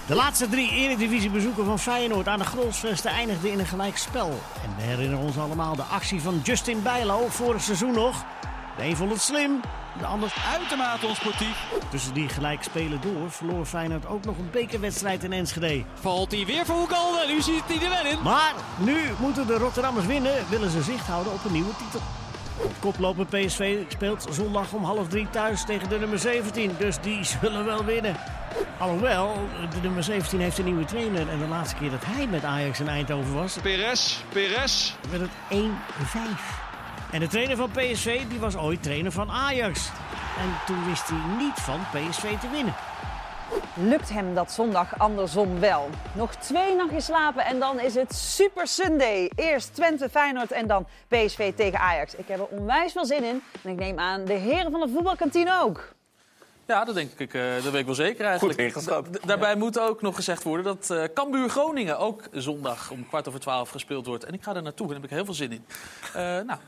De 0.06 0.14
laatste 0.14 0.48
drie 0.48 0.70
Eredivisie-bezoeken 0.70 1.64
van 1.64 1.78
Feyenoord 1.78 2.28
aan 2.28 2.38
de 2.38 2.44
Grolsvesten 2.44 3.10
eindigden 3.10 3.50
in 3.50 3.58
een 3.58 3.66
gelijk 3.66 3.96
spel. 3.96 4.40
En 4.64 4.76
we 4.76 4.82
herinneren 4.82 5.24
ons 5.24 5.38
allemaal 5.38 5.76
de 5.76 5.82
actie 5.82 6.20
van 6.20 6.40
Justin 6.42 6.82
Bijlo 6.82 7.26
vorig 7.28 7.62
seizoen 7.62 7.94
nog. 7.94 8.24
De 8.76 8.84
een 8.84 8.96
vond 8.96 9.10
het 9.10 9.20
slim, 9.20 9.60
de 9.98 10.06
ander 10.06 10.34
Uitermate 10.52 11.06
onsportief. 11.06 11.56
Tussen 11.90 12.14
die 12.14 12.28
gelijk 12.28 12.62
spelen 12.62 13.00
door 13.00 13.30
verloor 13.30 13.64
Feyenoord 13.66 14.06
ook 14.06 14.24
nog 14.24 14.38
een 14.38 14.50
bekerwedstrijd 14.50 15.24
in 15.24 15.32
Enschede. 15.32 15.84
Valt 15.94 16.32
hij 16.32 16.46
weer 16.46 16.66
voor 16.66 16.76
Hoekalde. 16.76 17.24
Nu 17.26 17.40
ziet 17.40 17.62
hij 17.66 17.82
er 17.82 18.02
wel 18.02 18.12
in. 18.12 18.22
Maar 18.22 18.54
nu 18.78 18.98
moeten 19.18 19.46
de 19.46 19.58
Rotterdammers 19.58 20.06
winnen, 20.06 20.32
willen 20.48 20.70
ze 20.70 20.82
zicht 20.82 21.06
houden 21.06 21.32
op 21.32 21.44
een 21.44 21.52
nieuwe 21.52 21.76
titel. 21.76 22.00
Koploper 22.80 23.26
PSV 23.26 23.78
speelt 23.88 24.26
zondag 24.30 24.72
om 24.72 24.84
half 24.84 25.08
drie 25.08 25.30
thuis 25.30 25.64
tegen 25.64 25.88
de 25.88 25.98
nummer 25.98 26.18
17, 26.18 26.74
dus 26.78 27.00
die 27.00 27.24
zullen 27.40 27.64
wel 27.64 27.84
winnen. 27.84 28.16
Alhoewel, 28.78 29.48
de 29.70 29.80
nummer 29.82 30.02
17 30.04 30.40
heeft 30.40 30.58
een 30.58 30.64
nieuwe 30.64 30.84
trainer 30.84 31.28
en 31.28 31.38
de 31.38 31.46
laatste 31.46 31.76
keer 31.76 31.90
dat 31.90 32.04
hij 32.04 32.26
met 32.26 32.44
Ajax 32.44 32.80
in 32.80 32.88
Eindhoven 32.88 33.34
was, 33.34 33.56
Perez, 33.62 34.16
Perez. 34.28 34.92
werd 35.10 35.22
het 35.22 35.58
1-5. 35.58 36.71
En 37.12 37.20
de 37.20 37.26
trainer 37.26 37.56
van 37.56 37.70
PSV 37.70 38.22
die 38.28 38.38
was 38.38 38.56
ooit 38.56 38.82
trainer 38.82 39.12
van 39.12 39.30
Ajax. 39.30 39.88
En 40.38 40.50
toen 40.66 40.84
wist 40.88 41.08
hij 41.08 41.36
niet 41.44 41.54
van 41.54 41.80
PSV 41.92 42.38
te 42.38 42.50
winnen. 42.50 42.74
Lukt 43.74 44.08
hem 44.10 44.34
dat 44.34 44.52
zondag 44.52 44.98
andersom 44.98 45.60
wel? 45.60 45.88
Nog 46.14 46.34
twee 46.34 46.74
nachtjes 46.76 47.04
slapen 47.04 47.44
en 47.44 47.58
dan 47.58 47.80
is 47.80 47.94
het 47.94 48.14
Super 48.14 48.66
Sunday. 48.66 49.30
Eerst 49.34 49.74
Twente 49.74 50.08
Feyenoord 50.08 50.52
en 50.52 50.66
dan 50.66 50.86
PSV 51.08 51.52
tegen 51.54 51.78
Ajax. 51.78 52.14
Ik 52.14 52.28
heb 52.28 52.38
er 52.38 52.46
onwijs 52.46 52.92
veel 52.92 53.06
zin 53.06 53.24
in 53.24 53.42
en 53.62 53.70
ik 53.70 53.78
neem 53.78 53.98
aan 53.98 54.24
de 54.24 54.32
heren 54.32 54.70
van 54.70 54.80
de 54.80 54.88
voetbalkantine 54.88 55.60
ook. 55.62 55.88
Ja, 56.66 56.84
dat 56.84 56.94
denk 56.94 57.10
ik, 57.18 57.34
eh, 57.34 57.42
dat 57.54 57.62
weet 57.62 57.74
ik 57.80 57.86
wel 57.86 57.94
zeker 57.94 58.24
eigenlijk. 58.24 58.60
Goed 58.60 58.68
ingeschat. 58.68 59.12
Da- 59.12 59.18
daarbij 59.26 59.56
moet 59.56 59.78
ook 59.78 60.02
nog 60.02 60.14
gezegd 60.14 60.42
worden 60.42 60.64
dat 60.64 60.90
eh 60.90 61.04
Cambuur 61.14 61.48
Groningen 61.48 61.98
ook 61.98 62.22
zondag 62.32 62.90
om 62.90 63.06
kwart 63.08 63.28
over 63.28 63.40
twaalf 63.40 63.70
gespeeld 63.70 64.06
wordt. 64.06 64.24
En 64.24 64.34
ik 64.34 64.42
ga 64.42 64.54
er 64.54 64.62
naartoe 64.62 64.86
en 64.86 64.92
daar 64.92 65.00
heb 65.02 65.10
ik 65.10 65.16
heel 65.16 65.24
veel 65.24 65.34
zin 65.34 65.52
in. 65.52 65.64
Eh, 66.14 66.22
nou, 66.22 66.58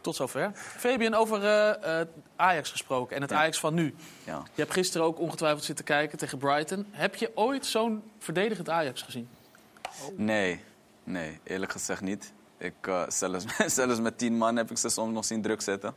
tot 0.00 0.16
zover. 0.16 0.50
Fabian, 0.54 1.14
over 1.14 1.44
eh, 1.44 2.00
Ajax 2.36 2.70
gesproken 2.70 3.16
en 3.16 3.22
het 3.22 3.32
Ajax 3.32 3.58
van 3.58 3.74
nu. 3.74 3.94
Ja. 4.24 4.42
Je 4.54 4.60
hebt 4.60 4.72
gisteren 4.72 5.06
ook 5.06 5.18
ongetwijfeld 5.18 5.64
zitten 5.64 5.84
kijken 5.84 6.18
tegen 6.18 6.38
Brighton. 6.38 6.86
Heb 6.90 7.14
je 7.14 7.30
ooit 7.34 7.66
zo'n 7.66 8.02
verdedigend 8.18 8.68
Ajax 8.68 9.02
gezien? 9.02 9.28
Nee, 10.16 10.64
nee, 11.04 11.40
eerlijk 11.42 11.72
gezegd 11.72 12.00
niet. 12.00 12.32
Ik, 12.58 12.74
eh, 12.80 13.02
zelfs, 13.08 13.44
zelfs 13.76 14.00
met 14.00 14.18
tien 14.18 14.36
man 14.36 14.56
heb 14.56 14.70
ik 14.70 14.78
ze 14.78 14.88
soms 14.88 15.12
nog 15.12 15.24
zien 15.24 15.42
druk 15.42 15.60
zetten. 15.60 15.94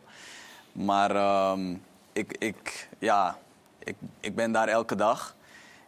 Maar 0.71 1.15
ehm, 1.15 1.75
ik, 2.13 2.37
ik, 2.37 2.89
ja, 2.99 3.37
ik, 3.79 3.95
ik 4.19 4.35
ben 4.35 4.51
daar 4.51 4.67
elke 4.67 4.95
dag. 4.95 5.35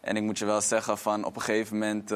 En 0.02 0.16
ik 0.16 0.24
moet 0.24 0.40
je 0.40 0.46
wel 0.46 0.62
zeggen, 0.62 0.98
van 0.98 1.24
op 1.24 1.36
een 1.36 1.42
gegeven 1.42 1.78
moment... 1.78 2.12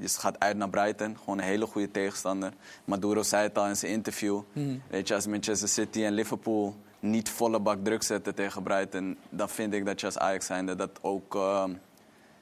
je 0.00 0.08
gaat 0.08 0.38
uit 0.38 0.56
naar 0.56 0.70
Brighton, 0.70 1.16
gewoon 1.18 1.38
een 1.38 1.44
hele 1.44 1.66
goede 1.66 1.90
tegenstander. 1.90 2.52
Maduro 2.84 3.22
zei 3.22 3.42
het 3.42 3.58
al 3.58 3.66
in 3.66 3.76
zijn 3.76 3.92
interview. 3.92 4.40
Weet 4.88 5.08
je, 5.08 5.14
als 5.14 5.26
Manchester 5.26 5.68
City 5.68 6.04
en 6.04 6.12
Liverpool 6.12 6.76
niet 7.00 7.28
volle 7.28 7.60
bak 7.60 7.78
druk 7.84 8.02
zetten 8.02 8.34
tegen 8.34 8.62
Brighton... 8.62 9.18
dan 9.28 9.48
vind 9.48 9.74
ik 9.74 9.86
dat 9.86 10.00
je 10.00 10.06
als 10.06 10.18
Ajax 10.18 10.46
zijnde 10.46 10.74
dat 10.74 10.90
ook... 11.00 11.34
ehm, 11.34 11.72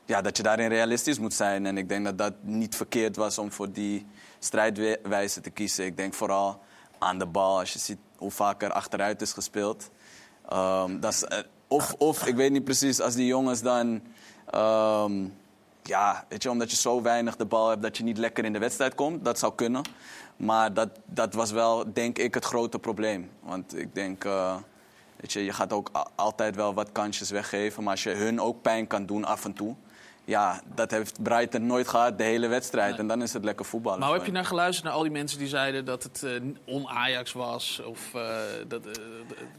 ja, 0.04 0.20
dat 0.22 0.36
je 0.36 0.42
daarin 0.42 0.68
realistisch 0.68 1.18
moet 1.18 1.34
zijn. 1.34 1.66
En 1.66 1.78
ik 1.78 1.88
denk 1.88 2.04
dat 2.04 2.18
dat 2.18 2.32
niet 2.40 2.76
verkeerd 2.76 3.16
was 3.16 3.38
om 3.38 3.52
voor 3.52 3.72
die 3.72 4.06
strijdwijze 4.38 5.40
te 5.40 5.50
kiezen. 5.50 5.84
Ik 5.84 5.96
denk 5.96 6.14
vooral 6.14 6.60
aan 6.98 7.18
de 7.18 7.26
bal, 7.26 7.58
als 7.58 7.72
je 7.72 7.78
ziet 7.78 7.98
hoe 8.16 8.30
vaak 8.30 8.62
er 8.62 8.72
achteruit 8.72 9.22
is 9.22 9.32
gespeeld. 9.32 9.90
Ehm, 10.48 11.00
dat 11.00 11.12
is, 11.12 11.24
eh, 11.24 11.38
of, 11.68 11.94
of, 11.98 12.26
ik 12.26 12.34
weet 12.34 12.50
niet 12.50 12.64
precies, 12.64 13.00
als 13.00 13.14
die 13.14 13.26
jongens 13.26 13.62
dan... 13.62 14.02
ehm, 14.50 15.26
ja, 15.88 16.24
weet 16.28 16.42
je, 16.42 16.50
omdat 16.50 16.70
je 16.70 16.76
zo 16.76 17.02
weinig 17.02 17.36
de 17.36 17.44
bal 17.46 17.68
hebt 17.68 17.82
dat 17.82 17.96
je 17.96 18.02
niet 18.04 18.18
lekker 18.18 18.44
in 18.44 18.52
de 18.52 18.58
wedstrijd 18.58 18.94
komt. 18.94 19.24
Dat 19.24 19.38
zou 19.38 19.54
kunnen. 19.54 19.82
Maar 20.36 20.74
dat, 20.74 20.88
dat 21.04 21.34
was 21.34 21.50
wel, 21.50 21.92
denk 21.92 22.18
ik, 22.18 22.34
het 22.34 22.44
grote 22.44 22.78
probleem. 22.78 23.30
Want 23.40 23.76
ik 23.78 23.94
denk... 23.94 24.24
eh, 24.24 24.56
Weet 25.20 25.32
je, 25.32 25.44
je 25.44 25.52
gaat 25.52 25.72
ook 25.72 25.90
altijd 26.14 26.56
wel 26.56 26.74
wat 26.74 26.92
kansjes 26.92 27.30
weggeven. 27.30 27.82
Maar 27.82 27.92
als 27.92 28.02
je 28.02 28.10
hun 28.10 28.40
ook 28.40 28.62
pijn 28.62 28.86
kan 28.86 29.06
doen 29.06 29.24
af 29.24 29.44
en 29.44 29.52
toe. 29.52 29.74
Ja, 30.24 30.60
dat 30.74 30.90
heeft 30.90 31.22
Brighton 31.22 31.66
nooit 31.66 31.88
gehad, 31.88 32.18
de 32.18 32.24
hele 32.24 32.46
wedstrijd. 32.46 32.98
En 32.98 33.06
dan 33.06 33.22
is 33.22 33.32
het 33.32 33.44
lekker 33.44 33.64
voetballen. 33.64 33.98
Maar 33.98 34.08
hoe 34.08 34.16
heb 34.16 34.26
je 34.26 34.32
naar 34.32 34.44
geluisterd 34.44 34.84
naar 34.84 34.94
al 34.94 35.02
die 35.02 35.10
mensen 35.10 35.38
die 35.38 35.48
zeiden 35.48 35.84
dat 35.84 36.02
het 36.02 36.22
eh, 36.22 36.32
on-Ajax 36.64 37.32
was? 37.32 37.80
Of 37.84 38.14
eh, 38.14 38.36
dat, 38.68 38.82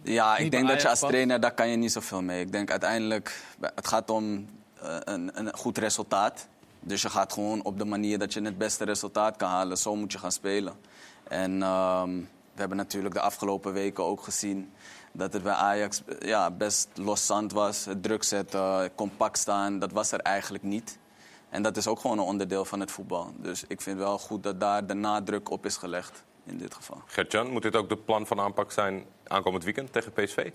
Ja, 0.04 0.38
ik 0.38 0.52
denk 0.52 0.68
dat 0.68 0.82
je 0.82 0.89
als 0.89 1.00
trainer, 1.00 1.39
daar 1.39 1.54
kan 1.54 1.70
je 1.70 1.76
niet 1.78 1.92
zoveel 1.92 2.22
mee. 2.22 2.42
Ik 2.42 2.52
denk 2.52 2.72
uiteindelijk, 2.72 3.44
het 3.76 3.88
gaat 3.88 4.10
om 4.10 4.46
een, 4.82 5.39
een 5.39 5.56
goed 5.58 5.78
resultaat. 5.78 6.48
Dus 6.80 7.02
je 7.02 7.10
gaat 7.10 7.34
gewoon 7.34 7.63
op 7.63 7.78
de 7.78 7.86
manier 7.86 8.20
dat 8.20 8.34
je 8.34 8.42
het 8.42 8.58
beste 8.58 8.86
resultaat 8.86 9.38
kan 9.38 9.50
halen. 9.50 9.78
Zo 9.78 9.96
moet 9.96 10.12
je 10.12 10.18
gaan 10.18 10.32
spelen. 10.32 10.74
En 11.24 11.63
ehm, 11.63 12.18
we 12.54 12.60
hebben 12.60 12.78
natuurlijk 12.78 13.13
de 13.13 13.22
afgelopen 13.22 13.74
weken 13.74 14.04
ook 14.04 14.24
gezien 14.24 14.72
dat 15.12 15.34
het 15.34 15.44
bij 15.44 15.54
Ajax 15.54 16.04
eh, 16.06 16.28
ja, 16.28 16.52
best 16.52 16.89
loszand 16.96 17.52
was. 17.52 17.86
Het 17.86 18.04
druk 18.04 18.24
zetten, 18.24 18.96
compact 18.96 19.38
staan, 19.38 19.80
dat 19.80 19.92
was 19.92 20.12
er 20.12 20.20
eigenlijk 20.20 20.63
niet. 20.63 20.98
En 21.50 21.62
dat 21.62 21.78
is 21.78 21.88
ook 21.88 22.00
gewoon 22.00 22.18
een 22.18 22.26
onderdeel 22.26 22.65
van 22.65 22.80
het 22.80 22.92
voetbal. 22.92 23.34
Dus 23.38 23.63
ik 23.68 23.82
vind 23.82 23.98
wel 23.98 24.18
goed 24.18 24.44
dat 24.44 24.60
daar 24.60 24.88
de 24.88 24.94
nadruk 24.94 25.50
op 25.50 25.65
is 25.65 25.78
gelegd 25.78 26.24
in 26.46 26.58
dit 26.58 26.74
geval. 26.74 27.02
Gertjan, 27.06 27.52
moet 27.52 27.62
dit 27.62 27.76
ook 27.76 27.89
de 27.89 27.98
plan 27.98 28.28
van 28.28 28.39
aanpak 28.39 28.72
zijn 28.72 29.06
aankomend 29.28 29.63
weekend 29.63 29.94
tegen 29.94 30.12
PSV? 30.12 30.52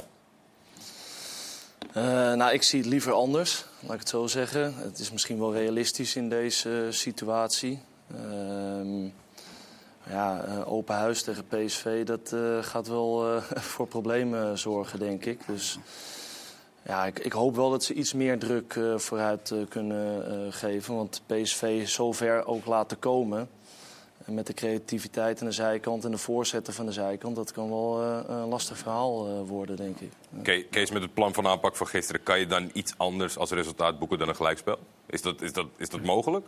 Eh, 1.92 2.32
nou, 2.32 2.52
ik 2.52 2.62
zie 2.62 2.78
het 2.78 2.88
liever 2.88 3.12
anders, 3.12 3.64
laat 3.80 3.92
ik 3.92 3.98
het 3.98 4.08
zo 4.08 4.26
zeggen. 4.26 4.74
Het 4.76 4.98
is 4.98 5.12
misschien 5.12 5.38
wel 5.38 5.52
realistisch 5.52 6.16
in 6.16 6.28
deze 6.28 6.86
situatie. 6.90 7.80
Ehm, 8.14 9.04
ja, 10.08 10.44
eh, 10.44 10.72
open 10.72 10.94
huis 10.94 11.22
tegen 11.22 11.46
PSV, 11.46 12.04
dat 12.04 12.32
eh, 12.32 12.58
gaat 12.60 12.88
wel 12.88 13.40
voor 13.72 13.86
problemen 13.86 14.58
zorgen, 14.58 14.98
denk 14.98 15.24
ik. 15.24 15.46
Dus 15.46 15.78
ja, 16.82 17.06
ik, 17.06 17.18
ik 17.18 17.32
hoop 17.32 17.56
wel 17.56 17.70
dat 17.70 17.84
ze 17.84 17.94
iets 17.94 18.12
meer 18.12 18.38
druk 18.38 18.78
vooruit 18.96 19.54
kunnen 19.68 20.52
geven. 20.52 20.94
Want 20.94 21.22
PSV 21.26 21.88
zover 21.88 22.46
ook 22.46 22.66
laten 22.66 22.98
komen. 22.98 23.48
En 24.24 24.34
met 24.34 24.46
de 24.46 24.54
creativiteit 24.54 25.40
aan 25.40 25.46
de 25.46 25.52
zijkant 25.52 26.04
en 26.04 26.10
de 26.10 26.18
voorzetten 26.18 26.72
van 26.74 26.86
de 26.86 26.92
zijkant... 26.92 27.36
dat 27.36 27.52
kan 27.52 27.68
wel 27.68 28.02
eh, 28.02 28.18
een 28.28 28.48
lastig 28.48 28.78
verhaal 28.78 29.26
eh, 29.26 29.48
worden, 29.48 29.76
denk 29.76 30.00
ik. 30.00 30.10
Ke- 30.42 30.66
Kees, 30.70 30.90
met 30.90 31.02
het 31.02 31.14
plan 31.14 31.34
van 31.34 31.46
aanpak 31.46 31.76
van 31.76 31.86
gisteren... 31.86 32.22
kan 32.22 32.38
je 32.38 32.46
dan 32.46 32.70
iets 32.72 32.94
anders 32.96 33.38
als 33.38 33.50
resultaat 33.50 33.98
boeken 33.98 34.18
dan 34.18 34.28
een 34.28 34.36
gelijkspel? 34.36 34.78
Is 35.06 35.22
dat, 35.22 35.42
is 35.42 35.52
dat, 35.52 35.66
is 35.76 35.88
dat 35.88 36.02
mogelijk? 36.02 36.46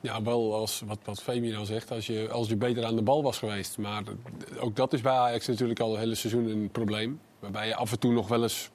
Ja, 0.00 0.22
wel 0.22 0.54
als 0.54 0.82
wat, 0.86 0.98
wat 1.04 1.22
Femi 1.22 1.50
nou 1.50 1.64
zegt, 1.64 1.90
als 1.90 2.06
je, 2.06 2.28
als 2.30 2.48
je 2.48 2.56
beter 2.56 2.84
aan 2.84 2.96
de 2.96 3.02
bal 3.02 3.22
was 3.22 3.38
geweest. 3.38 3.78
Maar 3.78 4.02
ook 4.58 4.76
dat 4.76 4.92
is 4.92 5.00
bij 5.00 5.12
Ajax 5.12 5.46
natuurlijk 5.46 5.80
al 5.80 5.90
het 5.90 5.98
hele 5.98 6.14
seizoen 6.14 6.46
een 6.48 6.70
probleem. 6.70 7.20
Waarbij 7.38 7.66
je 7.66 7.74
af 7.74 7.92
en 7.92 7.98
toe 7.98 8.12
nog 8.12 8.28
wel 8.28 8.42
eens 8.42 8.70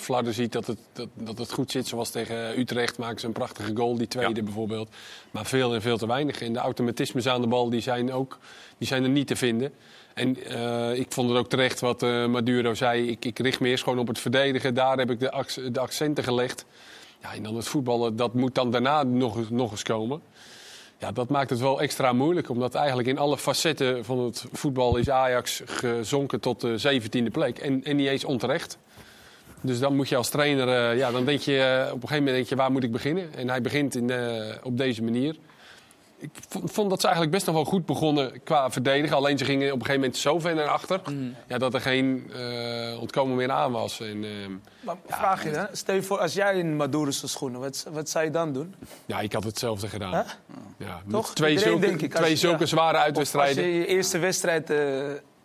flarden 0.00 0.34
ziet 0.34 0.52
dat 0.52 0.66
het, 0.66 0.78
dat, 0.92 1.08
dat 1.14 1.38
het 1.38 1.52
goed 1.52 1.70
zit. 1.70 1.86
Zoals 1.86 2.10
tegen 2.10 2.58
Utrecht 2.58 2.98
maken 2.98 3.20
ze 3.20 3.26
een 3.26 3.32
prachtige 3.32 3.76
goal, 3.76 3.96
die 3.96 4.08
tweede 4.08 4.34
Ja. 4.34 4.42
bijvoorbeeld. 4.42 4.88
Maar 5.30 5.46
veel 5.46 5.74
en 5.74 5.82
veel 5.82 5.98
te 5.98 6.06
weinig. 6.06 6.40
En 6.40 6.52
de 6.52 6.58
automatismes 6.58 7.26
aan 7.28 7.40
de 7.40 7.46
bal 7.46 7.70
die 7.70 7.80
zijn, 7.80 8.12
ook, 8.12 8.38
die 8.78 8.88
zijn 8.88 9.02
er 9.02 9.08
niet 9.08 9.26
te 9.26 9.36
vinden. 9.36 9.72
En 10.14 10.44
eh, 10.44 10.94
ik 10.98 11.12
vond 11.12 11.28
het 11.28 11.38
ook 11.38 11.48
terecht 11.48 11.80
wat 11.80 12.02
eh, 12.02 12.26
Maduro 12.26 12.74
zei. 12.74 13.08
Ik, 13.08 13.24
ik 13.24 13.38
richt 13.38 13.60
me 13.60 13.68
eerst 13.68 13.82
gewoon 13.84 13.98
op 13.98 14.08
het 14.08 14.18
verdedigen. 14.18 14.74
Daar 14.74 14.98
heb 14.98 15.10
ik 15.10 15.20
de, 15.20 15.30
ac- 15.30 15.72
de 15.72 15.80
accenten 15.80 16.24
gelegd. 16.24 16.64
Ja, 17.22 17.34
en 17.34 17.42
dan 17.42 17.56
het 17.56 17.68
voetballen, 17.68 18.16
dat 18.16 18.34
moet 18.34 18.54
dan 18.54 18.70
daarna 18.70 19.02
nog, 19.02 19.36
eens- 19.36 19.50
nog 19.50 19.70
eens 19.70 19.82
komen. 19.82 20.20
Ja, 20.98 21.12
dat 21.12 21.28
maakt 21.28 21.50
het 21.50 21.60
wel 21.60 21.80
extra 21.80 22.12
moeilijk. 22.12 22.48
Omdat 22.48 22.74
eigenlijk 22.74 23.08
in 23.08 23.18
alle 23.18 23.38
facetten 23.38 24.04
van 24.04 24.18
het 24.18 24.44
voetbal 24.52 24.96
is 24.96 25.10
Ajax 25.10 25.62
gezonken 25.64 26.40
tot 26.40 26.60
de 26.60 26.78
zeventiende 26.78 27.30
plek. 27.30 27.58
En, 27.58 27.84
en 27.84 27.96
niet 27.96 28.08
eens 28.08 28.24
onterecht. 28.24 28.78
Dus 29.60 29.78
dan 29.78 29.96
moet 29.96 30.08
je 30.08 30.16
als 30.16 30.28
trainer, 30.28 30.68
eh, 30.90 30.98
ja, 30.98 31.10
dan 31.10 31.24
denk 31.24 31.40
je 31.40 31.58
eh, 31.60 31.86
op 31.86 32.02
een 32.02 32.08
gegeven 32.08 32.16
moment 32.16 32.34
denk 32.36 32.48
je, 32.48 32.56
waar 32.56 32.72
moet 32.72 32.84
ik 32.84 32.92
beginnen? 32.92 33.34
En 33.34 33.48
hij 33.48 33.60
begint 33.60 33.94
in, 33.94 34.10
eh, 34.10 34.54
op 34.62 34.76
deze 34.78 35.02
manier. 35.02 35.36
ik 36.20 36.30
vond, 36.64 36.90
dat 36.90 36.98
ze 37.00 37.06
eigenlijk 37.06 37.34
best 37.36 37.46
nog 37.46 37.54
wel 37.54 37.64
goed 37.64 37.86
begonnen 37.86 38.42
qua 38.44 38.70
verdedigen. 38.70 39.16
Alleen 39.16 39.38
ze 39.38 39.44
gingen 39.44 39.66
op 39.66 39.72
een 39.80 39.86
gegeven 39.86 40.00
moment 40.00 40.16
zo 40.16 40.38
ver 40.38 40.54
naar 40.54 40.66
achter... 40.68 41.00
Ja, 41.48 41.58
dat 41.58 41.74
er 41.74 41.80
geen 41.80 42.30
eh, 42.34 43.00
ontkomen 43.00 43.36
meer 43.36 43.50
aan 43.50 43.72
was. 43.72 44.00
En, 44.00 44.24
ehm, 44.24 44.52
Maar 44.80 44.96
vraag 45.06 45.42
je, 45.44 45.48
hè? 45.50 45.64
stel 45.72 45.94
je 45.94 46.02
voor, 46.02 46.18
als 46.18 46.34
jij 46.34 46.54
in 46.58 46.76
Maduro's 46.76 47.22
schoenen, 47.30 47.60
wat, 47.60 47.86
wat 47.92 48.08
zou 48.08 48.24
je 48.24 48.30
dan 48.30 48.52
doen? 48.52 48.74
ja, 49.06 49.20
ik 49.20 49.32
had 49.32 49.44
hetzelfde 49.44 49.88
gedaan. 49.88 50.24
Ja, 50.78 51.00
met 51.04 51.10
Toch? 51.14 51.34
twee 51.34 51.50
Iedereen, 51.56 51.80
zulke, 51.80 52.04
ik, 52.04 52.14
twee 52.14 52.30
je- 52.30 52.36
zulke 52.36 52.58
ja. 52.60 52.66
zware 52.66 52.98
uitwedstrijden. 52.98 53.64
Als 53.64 53.72
je 53.72 53.78
je 53.78 53.86
eerste 53.86 54.18
wedstrijd 54.18 54.70
eh 54.70 54.78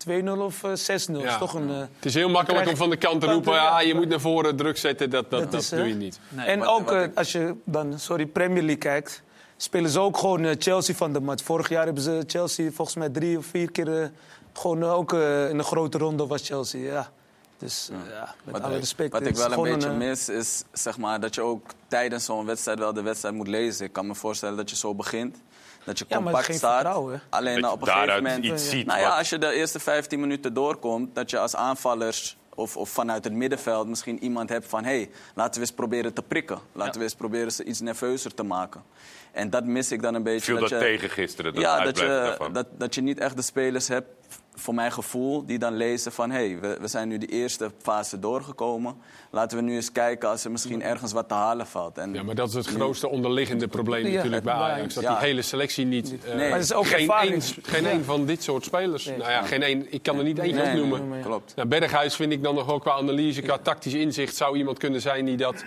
2-0 0.09 0.39
of 0.39 0.63
eh, 0.63 0.69
6-0 0.69 0.73
is 0.75 1.07
Ja. 1.07 1.37
toch 1.37 1.53
een... 1.53 1.69
eh, 1.69 1.77
Het 1.77 2.05
is 2.05 2.13
heel 2.13 2.29
makkelijk 2.29 2.67
om 2.69 2.75
van 2.75 2.89
de 2.89 2.97
kant 2.97 3.21
te 3.21 3.27
roepen... 3.27 3.53
ja, 3.53 3.79
je 3.81 3.93
moet 3.95 4.07
naar 4.07 4.19
voren 4.19 4.55
druk 4.55 4.77
zetten. 4.77 5.09
Dat, 5.09 5.29
dat, 5.29 5.41
Dat 5.41 5.51
dat, 5.51 5.61
is, 5.61 5.69
doe 5.69 5.87
je 5.87 5.93
niet. 5.95 6.19
Nee, 6.29 6.45
en 6.45 6.59
wat- 6.59 6.67
ook 6.67 6.85
wat 6.85 6.93
eh, 6.95 7.03
ik- 7.03 7.17
als 7.17 7.31
je 7.31 7.55
dan, 7.63 7.99
sorry, 7.99 8.25
Premier 8.25 8.61
League 8.63 8.77
kijkt, 8.77 9.21
spelen 9.57 9.89
ze 9.89 9.99
ook 9.99 10.17
gewoon 10.17 10.45
eh, 10.45 10.55
Chelsea 10.59 10.95
van 10.95 11.13
de 11.13 11.19
mat. 11.19 11.41
Vorig 11.41 11.69
jaar 11.69 11.85
hebben 11.85 12.03
ze 12.03 12.23
Chelsea 12.27 12.71
volgens 12.71 12.97
mij 12.97 13.09
drie 13.09 13.37
of 13.37 13.45
vier 13.45 13.71
keer 13.71 14.01
eh, 14.01 14.07
gewoon 14.53 14.81
eh, 14.83 14.93
ook 14.93 15.13
eh, 15.13 15.49
in 15.49 15.57
een 15.57 15.63
grote 15.65 15.97
ronde 15.97 16.27
was 16.27 16.47
Chelsea. 16.47 16.79
Ja. 16.91 17.11
Dus 17.57 17.89
eh, 17.91 17.97
ja, 18.13 18.35
met 18.43 18.53
Wat, 18.53 18.63
alle 18.63 18.77
respect. 18.77 19.11
wat 19.11 19.25
ik 19.25 19.35
wel 19.35 19.51
een 19.51 19.73
beetje 19.73 19.89
eh, 19.89 19.97
mis 19.97 20.29
is 20.29 20.63
zeg 20.71 20.97
maar, 20.97 21.19
dat 21.19 21.35
je 21.35 21.41
ook 21.41 21.65
tijdens 21.87 22.25
zo'n 22.25 22.45
wedstrijd 22.45 22.79
wel 22.79 22.93
de 22.93 23.01
wedstrijd 23.01 23.35
moet 23.35 23.47
lezen. 23.47 23.85
Ik 23.85 23.93
kan 23.93 24.07
me 24.07 24.15
voorstellen 24.15 24.57
dat 24.57 24.69
je 24.69 24.75
zo 24.75 24.95
begint. 24.95 25.37
Dat 25.83 25.99
je 25.99 26.05
Ja, 26.07 26.15
maar 26.15 26.23
compact 26.25 26.45
geen 26.45 26.55
staat. 26.57 26.85
Alleen 27.29 27.61
Dat 27.61 27.69
je 27.69 27.71
op 27.71 27.81
een 27.81 27.87
gegeven 27.87 28.23
moment. 28.23 28.45
iets 28.45 28.69
ziet 28.69 28.85
Nou 28.85 28.99
ja, 28.99 29.07
wat- 29.09 29.17
als 29.17 29.29
je 29.29 29.37
de 29.37 29.53
eerste 29.53 29.79
15 29.79 30.19
minuten 30.19 30.53
doorkomt, 30.53 31.15
dat 31.15 31.29
je 31.29 31.39
als 31.39 31.55
aanvallers 31.55 32.37
of, 32.55 32.77
of 32.77 32.89
vanuit 32.89 33.23
het 33.23 33.33
middenveld 33.33 33.87
misschien 33.87 34.23
iemand 34.23 34.49
hebt 34.49 34.65
van 34.67 34.83
hé, 34.83 34.95
hey, 34.95 35.09
laten 35.35 35.53
we 35.53 35.59
eens 35.59 35.71
proberen 35.75 36.13
te 36.13 36.21
prikken. 36.21 36.59
Laten 36.71 36.97
we 36.97 37.03
eens 37.03 37.15
proberen 37.15 37.51
ze 37.51 37.63
iets 37.63 37.79
nerveuzer 37.79 38.33
te 38.33 38.43
maken. 38.43 38.83
En 39.31 39.49
dat 39.49 39.65
mis 39.65 39.91
ik 39.91 40.01
dan 40.01 40.13
een 40.13 40.23
beetje. 40.23 40.51
Viel 40.51 40.59
dat 40.59 40.69
je, 40.69 40.77
tegen 40.77 41.09
gisteren, 41.09 41.53
dat 41.53 41.63
ja, 41.63 41.83
dat 41.83 41.97
je, 41.97 42.37
dat, 42.51 42.67
dat 42.77 42.95
je 42.95 43.01
niet 43.01 43.19
echt 43.19 43.35
de 43.35 43.41
spelers 43.41 43.87
hebt, 43.87 44.07
voor 44.55 44.73
mijn 44.73 44.91
gevoel, 44.91 45.45
die 45.45 45.59
dan 45.59 45.73
lezen 45.75 46.11
van... 46.11 46.31
hé, 46.31 46.37
hey, 46.49 46.59
we, 46.59 46.77
we 46.81 46.87
zijn 46.87 47.07
nu 47.07 47.17
de 47.17 47.25
eerste 47.25 47.71
fase 47.81 48.19
doorgekomen. 48.19 48.95
Laten 49.31 49.57
we 49.57 49.63
nu 49.63 49.75
eens 49.75 49.91
kijken 49.91 50.29
als 50.29 50.43
er 50.45 50.51
misschien 50.51 50.81
ergens 50.83 51.11
wat 51.11 51.27
te 51.27 51.33
halen 51.33 51.67
valt. 51.67 51.97
En 51.97 52.13
Ja, 52.13 52.23
maar 52.23 52.35
dat 52.35 52.47
is 52.49 52.53
het 52.53 52.67
grootste 52.67 53.09
onderliggende 53.09 53.67
probleem 53.67 54.05
Ja, 54.07 54.13
natuurlijk 54.15 54.43
bij 54.43 54.53
Ajax. 54.53 54.93
Dat 54.93 55.03
ja. 55.03 55.09
die 55.17 55.25
hele 55.27 55.41
selectie 55.41 55.85
niet... 55.85 56.15
eh, 56.25 56.35
Maar 56.35 56.51
het 56.51 56.63
is 56.63 56.73
ook 56.73 56.87
geen 56.87 57.09
één, 57.11 57.41
geen 57.61 57.85
één 57.85 58.05
van 58.05 58.25
dit 58.25 58.43
soort 58.43 58.63
spelers. 58.63 59.05
Nou 59.05 59.19
ja, 59.31 59.41
geen 59.41 59.61
één, 59.63 59.93
ik 59.93 60.03
kan 60.03 60.17
er 60.17 60.23
niet 60.23 60.37
Nee, 60.37 60.53
nee, 60.53 60.67
opnoemen. 60.67 61.09
nee, 61.09 61.21
klopt. 61.21 61.55
Nou, 61.55 61.67
Berghuis 61.67 62.15
vind 62.15 62.31
ik 62.31 62.43
dan 62.43 62.55
nog 62.55 62.65
wel 62.65 62.79
qua 62.79 62.91
analyse, 62.91 63.41
qua 63.41 63.57
tactisch 63.57 63.93
inzicht... 63.93 64.35
zou 64.35 64.57
iemand 64.57 64.77
kunnen 64.77 65.01
zijn 65.01 65.25
die 65.25 65.37
dat 65.37 65.63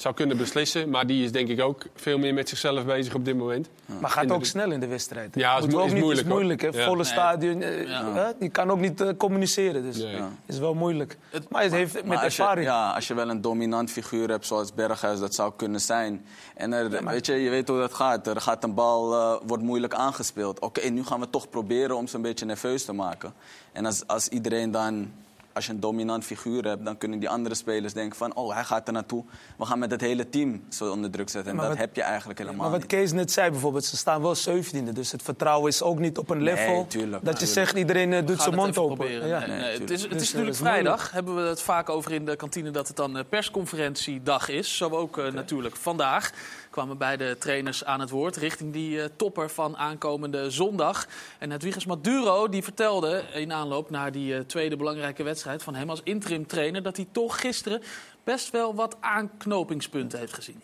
zou 0.00 0.14
kunnen 0.14 0.36
beslissen. 0.36 0.90
Maar 0.90 1.06
die 1.06 1.24
is 1.24 1.32
denk 1.32 1.48
ik 1.48 1.60
ook 1.60 1.82
veel 1.94 2.18
meer 2.18 2.34
met 2.34 2.48
zichzelf 2.48 2.84
bezig 2.84 3.14
op 3.14 3.24
dit 3.24 3.36
moment. 3.36 3.68
Maar 4.00 4.10
gaat 4.10 4.28
de- 4.28 4.34
ook 4.34 4.44
snel 4.44 4.70
in 4.72 4.80
de 4.80 4.86
wedstrijd. 4.86 5.34
hè? 5.34 5.40
Ja, 5.40 5.58
is 5.58 5.66
mo- 5.66 5.78
ook 5.80 5.86
is 5.86 5.92
niet- 5.92 6.02
moeilijk, 6.02 6.26
is 6.26 6.32
moeilijk, 6.32 6.60
hè? 6.60 6.68
hoor. 6.68 6.76
Ja. 6.78 6.84
Volle 6.84 6.96
Nee. 7.02 7.04
stadion. 7.12 7.62
eh, 7.62 7.86
Ja. 7.88 8.12
hè? 8.14 8.30
Die 8.38 8.48
kan 8.48 8.70
ook 8.70 8.80
niet 8.80 9.00
eh, 9.00 9.08
communiceren. 9.16 9.82
Dus 9.82 9.96
Nee. 9.96 10.16
ja. 10.16 10.30
is 10.46 10.58
wel 10.58 10.74
moeilijk. 10.74 11.16
maar 11.48 11.62
het 11.62 11.72
heeft 11.72 11.94
met 11.94 12.04
Maar 12.04 12.18
als 12.18 12.36
je, 12.36 12.42
ervaring. 12.42 12.66
ja, 12.66 12.90
als 12.92 13.08
je 13.08 13.14
wel 13.14 13.30
een 13.30 13.40
dominant 13.40 13.90
figuur 13.90 14.28
hebt 14.28 14.46
zoals 14.46 14.74
Berghuis, 14.74 15.18
dat 15.18 15.34
zou 15.34 15.52
kunnen 15.56 15.80
zijn. 15.80 16.24
En 16.56 16.72
er, 16.72 17.04
weet 17.04 17.26
je, 17.26 17.32
je 17.34 17.50
weet 17.50 17.68
hoe 17.68 17.78
dat 17.78 17.94
gaat. 17.94 18.26
Er 18.26 18.40
gaat 18.40 18.64
een 18.64 18.74
bal, 18.74 19.14
eh, 19.14 19.40
wordt 19.46 19.62
moeilijk 19.62 19.94
aangespeeld. 19.94 20.60
Oké, 20.60 20.88
nu 20.88 21.04
gaan 21.04 21.20
we 21.20 21.30
toch 21.30 21.50
proberen 21.50 21.96
om 21.96 22.06
ze 22.06 22.16
een 22.16 22.22
beetje 22.22 22.44
nerveus 22.46 22.84
te 22.84 22.92
maken. 22.92 23.32
En 23.72 23.86
als, 23.86 24.06
als 24.06 24.28
iedereen 24.28 24.70
dan, 24.70 25.12
als 25.58 25.66
je 25.66 25.72
een 25.72 25.80
dominant 25.80 26.24
figuur 26.24 26.64
hebt, 26.64 26.84
dan 26.84 26.98
kunnen 26.98 27.18
die 27.18 27.28
andere 27.28 27.54
spelers 27.54 27.92
denken 27.92 28.16
van, 28.18 28.34
oh, 28.34 28.54
hij 28.54 28.64
gaat 28.64 28.86
er 28.86 28.92
naartoe. 28.92 29.24
We 29.58 29.64
gaan 29.64 29.78
met 29.78 29.90
het 29.90 30.00
hele 30.00 30.28
team 30.28 30.62
zo 30.68 30.90
onder 30.92 31.10
druk 31.10 31.28
zetten. 31.28 31.50
En 31.50 31.56
Maar 31.56 31.66
dat 31.68 31.76
wat- 31.76 31.84
heb 31.86 31.96
je 31.96 32.02
eigenlijk 32.02 32.38
helemaal 32.38 32.60
Maar 32.60 32.70
wat 32.70 32.78
niet. 32.80 32.88
Kees 32.88 33.12
net 33.12 33.32
zei 33.32 33.50
bijvoorbeeld, 33.50 33.84
ze 33.84 33.96
staan 33.96 34.22
wel 34.22 34.34
17e. 34.34 34.92
Dus 34.92 35.12
het 35.12 35.22
vertrouwen 35.22 35.68
is 35.68 35.82
ook 35.82 35.98
niet 35.98 36.18
op 36.18 36.30
een 36.30 36.36
Nee, 36.42 36.54
level. 36.54 36.86
tuurlijk, 36.86 37.24
dat 37.24 37.40
je 37.40 37.46
zegt 37.46 37.76
iedereen 37.76 38.12
eh, 38.12 38.26
doet 38.26 38.42
zijn 38.42 38.54
mond 38.54 38.78
open. 38.78 38.96
proberen. 38.96 39.28
Ja. 39.28 39.38
Nee, 39.46 39.48
nee, 39.48 39.58
het 39.58 39.70
is, 39.70 39.78
het 39.78 39.88
Dus, 39.90 40.00
is 40.02 40.04
eh, 40.06 40.10
natuurlijk 40.18 40.50
is 40.50 40.58
vrijdag. 40.58 41.10
Hebben 41.10 41.34
we 41.34 41.40
het 41.42 41.62
vaak 41.62 41.88
over 41.88 42.12
in 42.12 42.24
de 42.24 42.36
kantine 42.36 42.70
dat 42.70 42.88
het 42.88 42.96
dan 42.96 43.16
eh, 43.16 43.24
persconferentiedag 43.28 44.48
is. 44.48 44.76
Zo 44.76 44.88
ook 44.90 45.32
natuurlijk 45.32 45.76
vandaag. 45.76 46.32
Kwamen 46.78 46.98
beide 46.98 47.38
trainers 47.38 47.84
aan 47.84 48.00
het 48.00 48.10
woord 48.10 48.36
richting 48.36 48.72
die 48.72 49.02
eh, 49.02 49.08
topper 49.16 49.50
van 49.50 49.76
aankomende 49.76 50.50
zondag. 50.50 51.06
En 51.38 51.50
Hedwiges 51.50 51.86
Maduro 51.86 52.48
die 52.48 52.62
vertelde 52.62 53.22
in 53.32 53.52
aanloop 53.52 53.90
naar 53.90 54.12
die 54.12 54.34
eh, 54.34 54.40
tweede 54.40 54.76
belangrijke 54.76 55.22
wedstrijd 55.22 55.62
van 55.62 55.74
hem 55.74 55.90
als 55.90 56.00
interim 56.04 56.46
trainer 56.46 56.82
dat 56.82 56.96
hij 56.96 57.06
toch 57.12 57.40
gisteren 57.40 57.82
best 58.24 58.50
wel 58.50 58.74
wat 58.74 58.96
aanknopingspunten 59.00 60.18
heeft 60.18 60.34
gezien. 60.34 60.62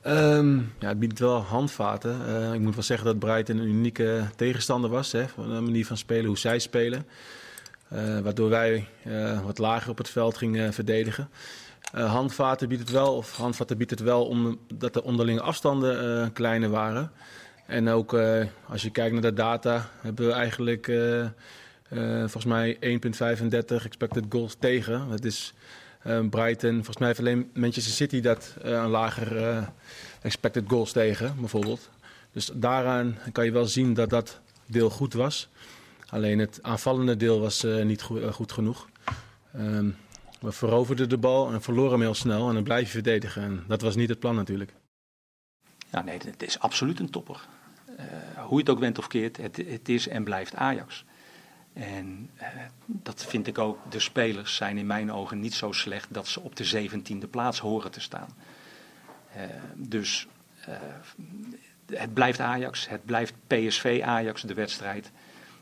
Ehm, 0.00 0.56
ja, 0.56 0.88
het 0.88 0.98
biedt 0.98 1.18
wel 1.18 1.40
handvaten. 1.40 2.26
Eh, 2.26 2.52
ik 2.52 2.60
moet 2.60 2.74
wel 2.74 2.84
zeggen 2.84 3.06
dat 3.06 3.18
Brighton 3.18 3.58
een 3.58 3.68
unieke 3.68 4.24
tegenstander 4.36 4.90
was. 4.90 5.12
Hè, 5.12 5.28
van 5.28 5.54
de 5.54 5.60
manier 5.60 5.86
van 5.86 5.96
spelen, 5.96 6.26
hoe 6.26 6.38
zij 6.38 6.58
spelen. 6.58 7.06
Waardoor 8.22 8.48
wij 8.48 8.88
wat 9.44 9.58
lager 9.58 9.90
op 9.90 9.98
het 9.98 10.10
veld 10.10 10.36
gingen 10.36 10.72
verdedigen. 10.72 11.28
Eh, 11.92 12.12
handvaten 12.12 12.68
biedt 12.68 12.80
het 12.80 12.90
wel, 12.90 13.16
of 13.16 13.36
handvaten 13.36 13.76
biedt 13.76 13.90
het 13.90 14.00
wel 14.00 14.26
omdat 14.26 14.92
de 14.92 15.02
onderlinge 15.02 15.40
afstanden 15.40 16.22
eh, 16.22 16.28
kleiner 16.32 16.70
waren. 16.70 17.10
En 17.66 17.88
ook 17.88 18.14
eh, 18.14 18.44
als 18.68 18.82
je 18.82 18.90
kijkt 18.90 19.12
naar 19.12 19.22
de 19.22 19.32
data, 19.32 19.90
hebben 20.00 20.26
we 20.26 20.32
eigenlijk 20.32 20.92
volgens 22.20 22.44
mij 22.44 22.76
1,35 22.80 23.84
expected 23.84 24.24
goals 24.28 24.54
tegen. 24.58 25.08
Dat 25.10 25.24
is 25.24 25.54
Brighton, 26.30 26.74
volgens 26.74 26.96
mij 26.98 27.06
heeft 27.06 27.18
alleen 27.18 27.50
Manchester 27.54 27.92
City 27.92 28.20
dat 28.20 28.54
een 28.58 28.88
lager 28.88 29.68
expected 30.22 30.64
goals 30.68 30.92
tegen, 30.92 31.34
bijvoorbeeld. 31.38 31.90
Dus 32.32 32.50
daaraan 32.54 33.18
kan 33.32 33.44
je 33.44 33.52
wel 33.52 33.66
zien 33.66 33.94
dat 33.94 34.10
dat 34.10 34.40
deel 34.66 34.90
goed 34.90 35.12
was. 35.12 35.48
Alleen 36.08 36.38
het 36.38 36.58
aanvallende 36.62 37.16
deel 37.16 37.40
was 37.40 37.66
niet 37.82 38.02
goed 38.30 38.52
genoeg. 38.52 38.88
Ehm, 39.52 39.90
we 40.40 40.52
veroverden 40.52 41.08
de 41.08 41.18
bal 41.18 41.52
en 41.52 41.62
verloren 41.62 41.92
hem 41.92 42.00
heel 42.00 42.14
snel 42.14 42.48
en 42.48 42.54
dan 42.54 42.62
blijf 42.62 42.86
je 42.86 42.92
verdedigen. 42.92 43.42
En 43.42 43.64
dat 43.66 43.80
was 43.80 43.96
niet 43.96 44.08
het 44.08 44.18
plan 44.18 44.34
natuurlijk. 44.34 44.72
Ja, 45.90 46.02
nee, 46.02 46.18
het 46.24 46.42
is 46.42 46.58
absoluut 46.58 47.00
een 47.00 47.10
topper. 47.10 47.46
Eh, 47.96 48.04
hoe 48.36 48.54
je 48.54 48.58
het 48.58 48.68
ook 48.68 48.78
went 48.78 48.98
of 48.98 49.06
keert, 49.06 49.36
het, 49.36 49.56
het 49.56 49.88
is 49.88 50.08
en 50.08 50.24
blijft 50.24 50.54
Ajax. 50.54 51.04
En 51.72 52.30
eh, 52.36 52.48
dat 52.86 53.24
vind 53.24 53.46
ik 53.46 53.58
ook. 53.58 53.78
De 53.90 54.00
spelers 54.00 54.56
zijn 54.56 54.78
in 54.78 54.86
mijn 54.86 55.12
ogen 55.12 55.40
niet 55.40 55.54
zo 55.54 55.72
slecht 55.72 56.14
dat 56.14 56.28
ze 56.28 56.40
op 56.40 56.56
de 56.56 56.88
17e 56.90 57.30
plaats 57.30 57.58
horen 57.58 57.90
te 57.90 58.00
staan. 58.00 58.28
Eh, 59.32 59.42
dus 59.74 60.26
het 61.86 62.14
blijft 62.14 62.40
Ajax, 62.40 62.88
het 62.88 63.04
blijft 63.04 63.34
PSV 63.46 64.02
Ajax 64.04 64.42
de 64.42 64.54
wedstrijd. 64.54 65.10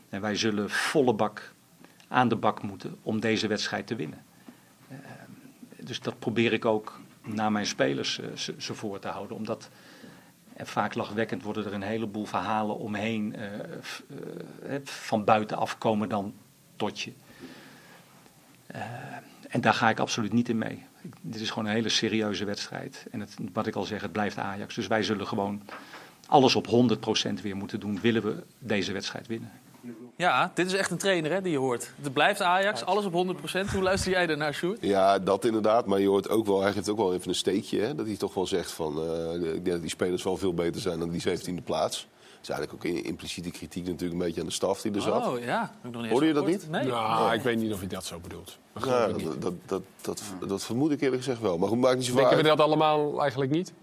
En 0.09 0.21
wij 0.21 0.35
zullen 0.35 0.69
volle 0.69 1.13
bak 1.13 1.53
aan 2.07 2.27
de 2.27 2.35
bak 2.35 2.61
moeten 2.61 2.97
om 3.01 3.19
deze 3.19 3.47
wedstrijd 3.47 3.87
te 3.87 3.95
winnen. 3.95 4.25
Dus 5.87 5.99
dat 5.99 6.19
probeer 6.19 6.53
ik 6.53 6.65
ook 6.65 6.99
naar 7.21 7.51
mijn 7.51 7.65
spelers 7.65 8.19
eh, 8.19 8.27
ze, 8.57 8.73
voor 8.73 8.99
te 8.99 9.07
houden. 9.07 9.37
Omdat 9.37 9.69
en 10.53 10.67
vaak 10.67 10.95
lachwekkend 10.95 11.43
worden 11.43 11.65
er 11.65 11.73
een 11.73 11.81
heleboel 11.81 12.25
verhalen 12.25 12.77
omheen. 12.77 13.35
eh, 13.35 14.75
van 14.83 15.23
buitenaf 15.23 15.77
komen 15.77 16.09
dan 16.09 16.33
tot 16.75 16.99
je. 16.99 17.11
En 19.47 19.61
daar 19.61 19.73
ga 19.73 19.89
ik 19.89 19.99
absoluut 19.99 20.33
niet 20.33 20.49
in 20.49 20.57
mee. 20.57 20.83
Dit 21.21 21.41
is 21.41 21.49
gewoon 21.49 21.65
een 21.65 21.75
hele 21.75 21.89
serieuze 21.89 22.45
wedstrijd. 22.45 23.05
En 23.11 23.19
het, 23.19 23.35
wat 23.53 23.67
ik 23.67 23.75
al 23.75 23.83
zeg, 23.83 24.01
het 24.01 24.11
blijft 24.11 24.37
Ajax. 24.37 24.75
Dus 24.75 24.87
wij 24.87 25.03
zullen 25.03 25.27
gewoon 25.27 25.61
alles 26.27 26.55
op 26.55 26.67
100% 26.67 27.41
weer 27.41 27.55
moeten 27.55 27.79
doen. 27.79 27.99
Willen 27.99 28.23
we 28.23 28.43
deze 28.59 28.91
wedstrijd 28.91 29.27
winnen. 29.27 29.51
Ja, 30.17 30.51
dit 30.53 30.65
is 30.65 30.73
echt 30.73 30.91
een 30.91 30.97
trainer 30.97 31.31
hè, 31.31 31.41
die 31.41 31.51
je 31.51 31.57
hoort. 31.57 31.91
Het 32.01 32.13
blijft 32.13 32.41
Ajax, 32.41 32.85
alles 32.85 33.05
op 33.05 33.13
100%. 33.13 33.71
Hoe 33.71 33.81
luister 33.81 34.11
jij 34.11 34.25
daarnaar, 34.27 34.53
Sjoerd? 34.53 34.77
Ja, 34.81 35.19
dat 35.19 35.45
inderdaad. 35.45 35.85
Maar 35.85 35.99
je 35.99 36.07
hoort 36.07 36.29
ook 36.29 36.45
wel, 36.45 36.61
hij 36.61 36.71
geeft 36.71 36.89
ook 36.89 36.97
wel 36.97 37.13
even 37.13 37.29
een 37.29 37.35
steekje. 37.35 37.79
Hè? 37.81 37.95
Dat 37.95 38.05
hij 38.05 38.15
toch 38.15 38.33
wel 38.33 38.47
zegt 38.47 38.71
van, 38.71 38.97
eh, 39.01 39.33
ik 39.33 39.41
denk 39.53 39.65
dat 39.65 39.81
die 39.81 39.89
spelers 39.89 40.23
wel 40.23 40.37
veel 40.37 40.53
beter 40.53 40.81
zijn 40.81 40.99
dan 40.99 41.09
die 41.09 41.21
17e 41.21 41.61
plaats. 41.63 42.07
Dat 42.33 42.41
is 42.41 42.49
eigenlijk 42.49 42.73
ook 42.73 42.91
in- 42.95 43.03
impliciete 43.05 43.49
kritiek 43.51 43.83
natuurlijk 43.85 44.11
een 44.19 44.25
beetje 44.25 44.41
aan 44.41 44.47
de 44.47 44.53
staf 44.53 44.81
die 44.81 44.93
er 44.93 45.01
zat. 45.01 45.27
Oh 45.27 45.39
ja, 45.39 45.71
ik 45.83 45.91
nog 45.91 46.01
niet 46.01 46.11
Hoorde 46.11 46.25
je 46.27 46.33
dat 46.33 46.47
niet? 46.47 46.69
Nee. 46.69 46.85
Nou, 46.85 47.33
ik 47.33 47.41
weet 47.41 47.57
niet 47.57 47.73
of 47.73 47.79
hij 47.79 47.87
dat 47.87 48.05
zo 48.05 48.19
bedoelt. 48.19 48.57
Dat 48.73 48.83
dat, 48.83 49.41
dat, 49.41 49.53
dat, 49.65 49.81
dat, 50.01 50.21
dat 50.49 50.63
vermoed 50.63 50.91
ik 50.91 51.01
eerlijk 51.01 51.23
gezegd 51.23 51.41
wel. 51.41 51.57
Maar 51.57 51.69
goed, 51.69 51.79
maakt 51.79 51.95
niet 51.95 52.05
zoveel 52.05 52.19
Denken 52.21 52.37
we 52.37 52.49
dat 52.49 52.59
allemaal 52.59 53.21
eigenlijk 53.21 53.51
niet? 53.51 53.73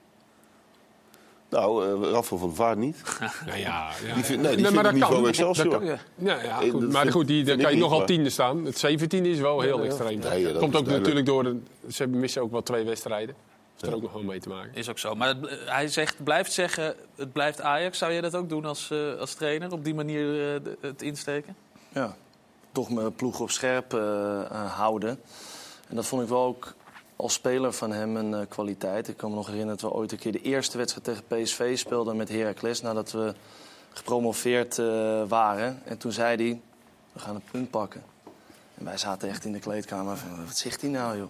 Nou, 1.60 2.02
Rafael 2.10 2.38
van 2.40 2.48
der 2.48 2.56
Vaart 2.56 2.78
niet. 2.78 3.02
Nou 3.46 3.58
ja, 3.58 3.90
ja. 4.06 4.14
Die 4.14 4.24
vindt- 4.24 4.42
nee, 4.42 4.56
die 4.56 4.70
maar 4.70 4.82
dat 4.82 4.92
niveau 4.92 5.14
kan. 5.14 5.26
Excelsior. 5.28 5.70
Dat 5.70 5.78
kan. 5.78 5.86
Ja. 5.86 5.98
Ja, 6.16 6.42
ja, 6.42 6.56
goed. 6.70 6.80
dat 6.80 6.90
Maar 6.90 7.02
vind- 7.02 7.14
goed, 7.14 7.26
die, 7.26 7.44
vind 7.44 7.60
kan 7.60 7.68
je 7.70 7.74
niet, 7.74 7.82
nog 7.84 7.92
al 7.92 7.98
maar- 7.98 8.06
tiende 8.06 8.30
staan. 8.30 8.64
Het 8.64 8.78
17 8.78 9.26
is 9.26 9.38
wel 9.38 9.60
heel 9.60 9.80
extreem. 9.80 10.18
Nee, 10.18 10.44
dat 10.44 10.58
Komt 10.58 10.76
ook 10.76 10.86
natuurlijk 10.86 11.26
door... 11.26 11.42
De, 11.42 11.56
ze 11.90 12.06
missen 12.06 12.42
ook 12.42 12.50
wel 12.50 12.62
twee 12.62 12.84
wedstrijden. 12.84 13.34
Heeft 13.72 13.86
er 13.86 13.94
ook 13.94 14.02
nog 14.02 14.12
wel 14.12 14.22
mee 14.22 14.40
te 14.40 14.48
maken. 14.48 14.70
Is 14.74 14.88
ook 14.90 14.98
zo. 14.98 15.14
Maar 15.14 15.28
het, 15.28 15.46
eh, 15.46 15.56
hij 15.64 15.88
zegt, 15.88 16.24
blijft 16.24 16.52
zeggen, 16.52 16.94
het 17.16 17.32
blijft 17.32 17.60
Ajax. 17.60 17.98
Zou 17.98 18.12
jij 18.12 18.20
dat 18.20 18.34
ook 18.34 18.48
doen 18.48 18.64
als, 18.64 18.90
eh, 18.90 19.14
als 19.20 19.34
trainer? 19.34 19.72
Op 19.72 19.84
die 19.84 19.94
manier 19.94 20.54
eh, 20.54 20.60
de- 20.64 20.76
het 20.80 21.02
insteken? 21.02 21.56
Ja, 21.92 22.16
toch 22.72 22.90
mijn 22.90 23.14
ploeg 23.14 23.40
op 23.40 23.50
scherp 23.50 23.92
houden. 24.66 25.20
En 25.88 25.96
dat 25.96 26.06
vond 26.06 26.22
ik 26.22 26.28
wel 26.28 26.44
ook 26.44 26.74
als 27.24 27.32
speler 27.32 27.72
van 27.72 27.92
hem 27.92 28.16
een 28.16 28.34
eh, 28.34 28.46
kwaliteit. 28.48 29.08
Ik 29.08 29.16
kan 29.16 29.30
me 29.30 29.36
nog 29.36 29.46
herinneren 29.46 29.78
dat 29.80 29.90
we 29.90 29.96
ooit 29.96 30.12
een 30.12 30.18
keer 30.18 30.32
de 30.32 30.42
eerste 30.42 30.76
wedstrijd 30.78 31.04
tegen 31.04 31.24
PSV 31.42 31.78
speelden 31.78 32.16
met 32.16 32.28
Heracles. 32.28 32.80
Nadat 32.80 33.12
we 33.12 33.34
gepromoveerd 33.92 34.78
eh, 34.78 35.22
waren. 35.28 35.80
En 35.84 35.98
toen 35.98 36.12
zei 36.12 36.36
hij, 36.36 36.60
we 37.12 37.18
gaan 37.18 37.34
een 37.34 37.50
punt 37.50 37.70
pakken. 37.70 38.02
En 38.74 38.84
wij 38.84 38.96
zaten 38.96 39.28
echt 39.28 39.44
in 39.44 39.52
de 39.52 39.58
kleedkamer 39.58 40.16
van, 40.16 40.46
wat 40.46 40.56
zegt 40.56 40.80
hij 40.80 40.90
nou 40.90 41.16
joh? 41.16 41.28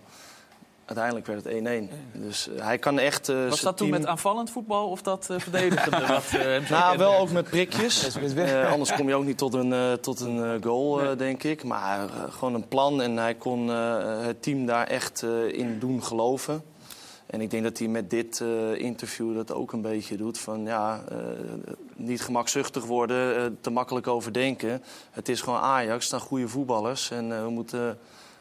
Uiteindelijk 0.87 1.27
werd 1.27 1.45
het 1.45 1.89
1-1. 1.89 2.21
Dus 2.21 2.49
eh, 2.49 2.65
hij 2.65 2.79
kan 2.79 2.99
echt... 2.99 3.29
eh, 3.29 3.49
Was 3.49 3.61
dat 3.61 3.77
toen 3.77 3.89
met 3.91 4.07
aanvallend 4.07 4.51
voetbal 4.51 4.89
of 4.89 5.03
dat 5.03 5.31
eh 5.31 5.39
verdedigende? 5.39 6.07
wat, 6.17 6.25
eh, 6.33 6.71
nou, 6.71 6.99
wel 6.99 7.17
ook 7.17 7.31
met 7.31 7.45
prikjes. 7.51 8.17
Eh, 8.37 8.71
anders 8.73 8.93
kom 8.93 9.09
je 9.09 9.15
ook 9.15 9.25
niet 9.25 9.39
tot 9.39 9.55
een, 9.55 9.73
eh, 9.73 9.93
tot 9.93 10.21
een 10.21 10.45
eh, 10.45 10.63
goal, 10.63 11.03
eh, 11.03 11.19
denk 11.19 11.43
ik. 11.43 11.65
Maar 11.65 12.09
gewoon 12.31 12.55
een 12.55 12.69
plan 12.69 13.03
en 13.03 13.17
hij 13.17 13.35
kon 13.35 13.71
eh, 13.71 13.97
het 14.27 14.43
team 14.43 14.67
daar 14.67 14.87
echt 14.87 15.23
eh, 15.23 15.59
in 15.59 15.79
doen 15.79 16.03
geloven. 16.03 16.63
En 17.27 17.41
ik 17.41 17.51
denk 17.51 17.63
dat 17.63 17.79
hij 17.79 17.89
met 17.89 18.11
dit 18.11 18.41
eh, 18.41 18.75
interview 18.81 19.35
dat 19.35 19.53
ook 19.53 19.73
een 19.73 19.83
beetje 19.83 20.17
doet. 20.17 20.39
Van 20.39 20.65
ja, 20.65 21.01
eh, 21.09 21.17
niet 21.97 22.23
gemakzuchtig 22.23 22.85
worden, 22.85 23.59
te 23.61 23.71
makkelijk 23.71 24.07
overdenken. 24.07 24.83
Het 25.11 25.29
is 25.29 25.41
gewoon 25.41 25.59
Ajax, 25.61 26.07
staan 26.07 26.21
goede 26.21 26.49
voetballers. 26.49 27.11
En 27.11 27.33
eh, 27.37 27.43
we 27.43 27.51
moeten 27.51 27.99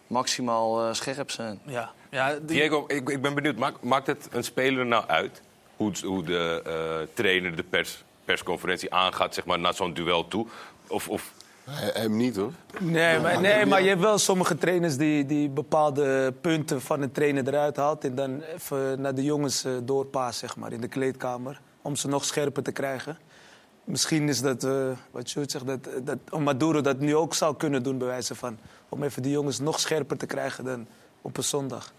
maximaal 0.08 0.88
eh, 0.88 0.94
scherp 0.94 1.32
zijn. 1.32 1.60
Ja. 1.66 1.92
Ja, 2.14 2.30
die- 2.34 2.42
Diego, 2.46 2.84
ik, 2.88 3.10
ik 3.10 3.22
ben 3.22 3.34
benieuwd, 3.36 3.56
maakt, 3.58 3.84
maakt 3.84 4.08
het 4.08 4.28
een 4.32 4.44
speler 4.44 4.86
nou 4.86 5.04
uit 5.08 5.42
hoe, 5.76 5.92
hoe 6.06 6.24
de 6.24 6.62
eh, 6.66 7.08
trainer 7.14 7.56
de 7.56 7.64
pers, 7.64 8.04
persconferentie 8.26 8.94
aangaat 8.94 9.34
zeg 9.34 9.46
maar, 9.46 9.60
naar 9.60 9.74
zo'n 9.74 9.94
duel 9.94 10.28
toe? 10.28 10.48
Of, 10.88 11.10
of 11.10 11.34
Hem 11.70 12.18
niet 12.18 12.36
hoor. 12.36 12.52
Nee, 12.80 13.20
maar, 13.20 13.42
nee, 13.42 13.66
maar 13.66 13.82
je 13.82 13.88
hebt 13.90 14.02
wel 14.02 14.18
sommige 14.18 14.58
trainers 14.58 14.98
die, 14.98 15.26
die 15.26 15.50
bepaalde 15.50 16.34
punten 16.42 16.82
van 16.82 17.02
een 17.02 17.12
trainer 17.12 17.48
eruit 17.48 17.76
haalt. 17.78 18.04
En 18.04 18.16
dan 18.16 18.42
even 18.42 19.02
naar 19.02 19.16
de 19.16 19.24
jongens 19.24 19.64
eh, 19.64 19.72
doorpaast, 19.84 20.40
zeg 20.40 20.56
maar, 20.56 20.72
in 20.74 20.82
de 20.82 20.88
kleedkamer. 20.88 21.62
Om 21.82 21.96
ze 21.96 22.08
nog 22.08 22.26
scherper 22.26 22.64
te 22.64 22.72
krijgen. 22.72 23.18
Misschien 23.84 24.30
is 24.30 24.42
dat, 24.42 24.64
eh, 24.64 24.72
wat 25.12 25.30
Sjoerd 25.30 25.52
zegt, 25.52 25.66
dat, 25.66 25.88
dat 26.04 26.18
om 26.32 26.44
Maduro 26.44 26.82
dat 26.82 27.00
nu 27.00 27.16
ook 27.16 27.34
zou 27.34 27.56
kunnen 27.56 27.84
doen, 27.84 27.98
bij 27.98 28.08
wijze 28.08 28.36
van. 28.36 28.58
Om 28.90 29.04
even 29.04 29.22
die 29.22 29.32
jongens 29.32 29.60
nog 29.60 29.80
scherper 29.80 30.18
te 30.18 30.26
krijgen 30.26 30.64
dan 30.64 30.88
op 31.22 31.38
een 31.38 31.44
zondag. 31.44 31.94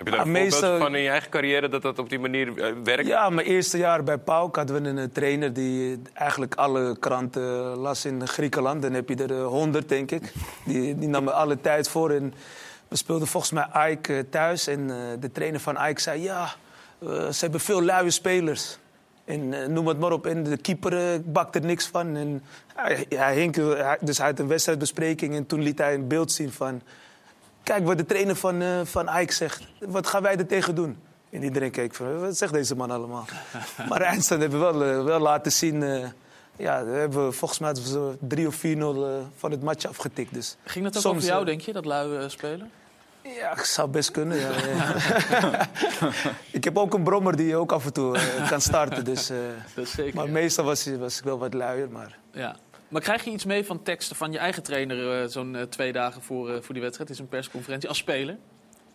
Heb 0.00 0.08
je 0.08 0.16
daar 0.16 0.26
een 0.26 0.32
voorbeeld 0.32 0.50
meestal- 0.60 0.78
van 0.78 0.94
in 0.94 1.02
je 1.02 1.08
eigen 1.08 1.30
carrière 1.30 1.68
dat 1.68 1.82
dat 1.82 1.98
op 1.98 2.08
die 2.08 2.18
manier 2.18 2.58
eh, 2.62 2.72
werkt? 2.84 3.06
Ja, 3.06 3.30
mijn 3.30 3.46
eerste 3.46 3.78
jaar 3.78 4.04
bij 4.04 4.18
PAOK 4.18 4.56
hadden 4.56 4.82
we 4.82 4.88
een 4.88 4.98
eh, 4.98 5.04
trainer 5.12 5.52
die 5.52 5.92
eh, 5.92 5.98
eigenlijk 6.12 6.54
alle 6.54 6.96
kranten 6.98 7.42
las 7.76 8.04
in 8.04 8.28
Griekenland. 8.28 8.82
Dan 8.82 8.92
heb 8.92 9.08
je 9.08 9.16
er 9.16 9.42
honderd, 9.42 9.88
denk 9.88 10.10
ik. 10.10 10.32
Die, 10.64 10.94
die 10.98 11.08
nam 11.08 11.26
er 11.26 11.32
alle 11.32 11.60
tijd 11.60 11.88
voor. 11.88 12.10
En 12.10 12.34
we 12.88 12.96
speelden 12.96 13.28
volgens 13.28 13.52
mij 13.52 13.98
eh, 14.02 14.18
thuis. 14.30 14.66
En 14.66 14.90
eh, 14.90 14.96
de 15.20 15.32
trainer 15.32 15.60
van 15.60 15.76
AEK 15.76 15.98
zei, 15.98 16.22
ja, 16.22 16.54
eh, 17.02 17.28
ze 17.28 17.40
hebben 17.40 17.60
veel 17.60 17.82
luie 17.82 18.10
spelers. 18.10 18.78
En 19.24 19.62
eh, 19.62 19.66
noem 19.68 19.86
het 19.86 19.98
maar 19.98 20.12
op. 20.12 20.26
En 20.26 20.42
de 20.42 20.56
keeper 20.56 21.12
eh, 21.12 21.18
bakt 21.24 21.54
er 21.54 21.64
niks 21.64 21.86
van. 21.86 22.16
En 22.16 22.42
hij, 22.74 23.06
hij 23.08 23.50
dus 24.00 24.18
hij 24.18 24.26
had 24.26 24.38
een 24.38 24.48
wedstrijdbespreking 24.48 25.34
en 25.34 25.46
toen 25.46 25.62
liet 25.62 25.78
hij 25.78 25.94
een 25.94 26.08
beeld 26.08 26.32
zien 26.32 26.52
van... 26.52 26.82
Kijk 27.62 27.84
wat 27.84 27.98
de 27.98 28.06
trainer 28.06 28.36
van, 28.36 28.62
eh 28.62 28.80
van 28.84 29.10
Ajax 29.10 29.36
zegt. 29.36 29.62
Wat 29.78 30.06
gaan 30.06 30.22
wij 30.22 30.36
er 30.36 30.46
tegen 30.46 30.74
doen? 30.74 30.98
En 31.30 31.42
iedereen 31.42 31.70
keek 31.70 31.94
van, 31.94 32.20
wat 32.20 32.36
zegt 32.36 32.52
deze 32.52 32.76
man 32.76 32.90
allemaal? 32.90 33.24
maar 33.88 34.00
eindstand 34.00 34.40
hebben 34.40 34.58
we 34.60 34.78
wel, 34.78 34.98
eh, 34.98 35.04
wel 35.04 35.20
laten 35.20 35.52
zien... 35.52 35.82
eh, 35.82 36.04
ja, 36.56 36.84
we 36.84 36.90
hebben 36.90 37.34
volgens 37.34 37.58
mij 37.58 37.74
3 38.20 38.46
of 38.46 38.56
4-0 38.56 38.58
eh, 38.58 39.08
van 39.36 39.50
het 39.50 39.62
match 39.62 39.86
afgetikt. 39.86 40.34
Dus 40.34 40.56
Ging 40.64 40.84
dat 40.84 40.96
ook 40.96 41.02
soms, 41.02 41.16
over 41.16 41.28
jou, 41.28 41.44
denk 41.44 41.60
je, 41.60 41.72
dat 41.72 41.84
lui 41.84 42.30
spelen? 42.30 42.70
Ja, 43.22 43.52
ik 43.52 43.64
zou 43.64 43.88
best 43.88 44.10
kunnen. 44.10 44.38
Ja. 44.38 44.48
ik 46.58 46.64
heb 46.64 46.78
ook 46.78 46.94
een 46.94 47.02
brommer 47.02 47.36
die 47.36 47.56
ook 47.56 47.72
af 47.72 47.84
en 47.84 47.92
toe 47.92 48.18
kan 48.48 48.60
starten. 48.60 49.04
Dus, 49.04 49.30
eh, 49.30 49.36
Dat 49.74 49.84
is 49.84 49.90
zeker, 49.90 50.14
maar 50.14 50.26
ja. 50.26 50.32
meestal 50.32 50.64
was, 50.64 50.86
was 50.98 51.18
ik 51.18 51.24
wel 51.24 51.38
wat 51.38 51.54
luier. 51.54 51.90
Maar... 51.90 52.18
Ja. 52.32 52.56
Maar 52.90 53.02
krijg 53.02 53.24
je 53.24 53.30
iets 53.30 53.44
mee 53.44 53.64
van 53.64 53.82
teksten 53.82 54.16
van 54.16 54.32
je 54.32 54.38
eigen 54.38 54.62
trainer 54.62 55.22
eh, 55.22 55.28
zo'n 55.28 55.56
eh, 55.56 55.62
twee 55.62 55.92
dagen 55.92 56.22
voor, 56.22 56.50
eh, 56.50 56.60
voor 56.60 56.74
die 56.74 56.82
wedstrijd? 56.82 57.08
Het 57.08 57.18
is 57.18 57.18
een 57.18 57.28
persconferentie 57.28 57.88
als 57.88 57.98
speler. 57.98 58.36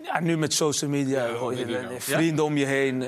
Ja, 0.01 0.19
nu 0.19 0.37
met 0.37 0.53
social 0.53 0.89
media 0.89 1.27
hoor 1.27 1.55
je 1.55 1.95
vrienden 1.97 2.45
om 2.45 2.57
je 2.57 2.65
heen. 2.65 2.99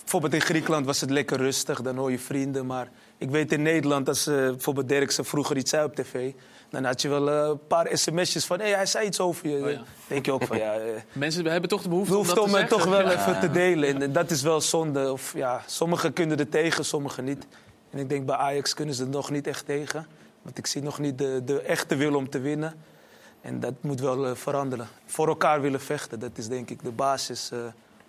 bijvoorbeeld 0.00 0.34
in 0.34 0.40
Griekenland 0.40 0.86
was 0.86 1.00
het 1.00 1.10
lekker 1.10 1.36
rustig, 1.36 1.82
dan 1.82 1.96
hoor 1.96 2.10
je 2.10 2.18
vrienden. 2.18 2.66
Maar 2.66 2.88
ik 3.22 3.30
weet 3.30 3.52
in 3.52 3.62
Nederland, 3.62 4.08
als 4.08 4.26
eh, 4.26 4.34
bijvoorbeeld 4.34 4.88
Derksen 4.88 5.24
vroeger 5.24 5.56
iets 5.56 5.70
zei 5.70 5.84
op 5.84 5.94
tv... 5.94 6.32
dan 6.70 6.84
had 6.84 7.02
je 7.02 7.08
wel 7.08 7.28
een 7.28 7.66
paar 7.66 7.88
sms'jes 7.92 8.44
van, 8.44 8.60
hé, 8.60 8.74
hij 8.74 8.86
zei 8.86 9.06
iets 9.06 9.20
over 9.20 9.48
je. 9.48 9.64
Oh 9.64 9.70
ja. 9.70 9.82
Denk 10.06 10.26
je 10.26 10.32
ook 10.32 10.44
van, 10.44 10.58
ja... 10.58 10.78
Mensen 11.12 11.46
hebben 11.46 11.68
toch 11.70 11.82
de 11.82 11.88
behoefte, 11.88 12.40
om 12.40 12.54
het 12.54 12.68
te 12.68 12.74
toch 12.74 12.84
wel 12.84 13.00
Ja. 13.00 13.20
even 13.20 13.40
te 13.40 13.50
delen. 13.50 14.02
En, 14.02 14.12
dat 14.12 14.30
is 14.30 14.42
wel 14.42 14.60
zonde. 14.60 15.12
Of, 15.12 15.32
ja, 15.36 15.62
sommigen 15.66 16.12
kunnen 16.12 16.38
er 16.38 16.48
tegen, 16.48 16.84
sommigen 16.84 17.24
niet. 17.24 17.46
En 17.92 17.98
ik 17.98 18.08
denk 18.08 18.26
bij 18.26 18.36
Ajax 18.36 18.74
kunnen 18.74 18.94
ze 18.94 19.02
er 19.02 19.08
nog 19.08 19.30
niet 19.30 19.46
echt 19.46 19.66
tegen. 19.66 20.06
Want 20.42 20.58
ik 20.58 20.66
zie 20.66 20.82
nog 20.82 20.98
niet 20.98 21.18
de, 21.18 21.42
de 21.44 21.60
echte 21.60 21.96
wil 21.96 22.14
om 22.14 22.30
te 22.30 22.40
winnen. 22.40 22.74
En 23.40 23.60
dat 23.60 23.74
moet 23.80 24.00
wel 24.00 24.26
eh, 24.26 24.34
veranderen. 24.34 24.88
Voor 25.06 25.28
elkaar 25.28 25.60
willen 25.60 25.80
vechten, 25.80 26.20
dat 26.20 26.38
is 26.38 26.48
denk 26.48 26.70
ik 26.70 26.82
de 26.82 26.90
basis 26.90 27.50
eh, 27.50 27.58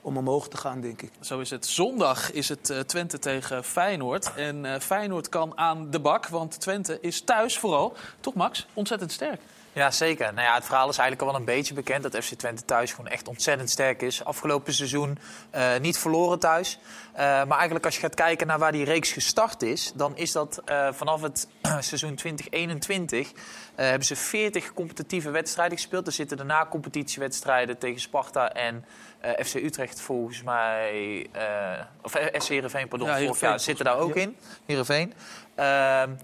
om 0.02 0.18
omhoog 0.18 0.48
te 0.48 0.58
gaan, 0.58 0.82
denk 0.82 1.02
ik. 1.02 1.12
Zo 1.20 1.40
is 1.40 1.50
het. 1.50 1.66
Zondag 1.66 2.32
is 2.32 2.50
het 2.50 2.70
eh, 2.70 2.80
Twente 2.80 3.20
tegen 3.20 3.64
Feyenoord. 3.64 4.34
En 4.36 4.82
Feyenoord 4.82 5.30
kan 5.30 5.58
aan 5.58 5.92
de 5.92 6.00
bak, 6.00 6.28
want 6.28 6.60
Twente 6.60 6.98
is 7.02 7.22
thuis 7.22 7.58
vooral. 7.58 7.94
Toch 8.20 8.34
Max? 8.34 8.68
Ontzettend 8.74 9.12
sterk. 9.12 9.42
Ja, 9.74 9.92
zeker. 9.92 10.34
Nou 10.34 10.48
ja, 10.48 10.54
het 10.54 10.66
verhaal 10.66 10.90
is 10.90 10.98
eigenlijk 10.98 11.22
al 11.22 11.28
wel 11.28 11.40
een 11.40 11.56
beetje 11.56 11.74
bekend 11.74 12.04
dat 12.04 12.24
FC 12.24 12.34
Twente 12.34 12.66
thuis 12.66 12.92
gewoon 12.92 13.12
echt 13.12 13.28
ontzettend 13.28 13.70
sterk 13.70 14.02
is. 14.02 14.26
Afgelopen 14.26 14.74
seizoen 14.74 15.18
eh, 15.50 15.78
niet 15.82 15.98
verloren 15.98 16.40
thuis. 16.40 16.80
Eh, 17.14 17.24
maar 17.24 17.58
eigenlijk 17.58 17.86
als 17.86 17.96
je 17.96 18.02
gaat 18.02 18.16
kijken 18.16 18.48
naar 18.48 18.60
waar 18.60 18.72
die 18.72 18.86
reeks 18.86 19.12
gestart 19.12 19.62
is, 19.62 19.92
dan 19.96 20.18
is 20.18 20.32
dat 20.32 20.62
eh, 20.66 20.88
vanaf 20.92 21.22
het 21.22 21.48
seizoen 21.80 22.16
2021 22.16 23.32
eh, 23.32 23.36
hebben 23.76 24.08
ze 24.08 24.16
40 24.16 24.74
competitieve 24.74 25.30
wedstrijden 25.30 25.78
gespeeld. 25.78 26.08
Er 26.08 26.14
zitten 26.14 26.38
daarna 26.38 26.66
competitiewedstrijden 26.66 27.78
tegen 27.78 28.02
Sparta 28.02 28.52
en 28.52 28.86
eh, 29.24 29.46
FC 29.46 29.56
Utrecht 29.56 30.02
volgens 30.02 30.44
mij, 30.44 31.28
eh, 31.32 31.86
of 32.02 32.16
eh, 32.16 32.40
SC 32.40 32.50
Heerenveen, 32.50 32.88
pardon, 32.88 33.08
Ja, 33.08 33.14
vorig 33.14 33.20
Heerenveen 33.20 33.50
jaar 33.50 33.60
zitten 33.60 33.86
daar 33.86 33.98
ook 33.98 34.16
ja. 34.16 34.22
in. 34.22 34.36
Heerenveen. 34.66 35.14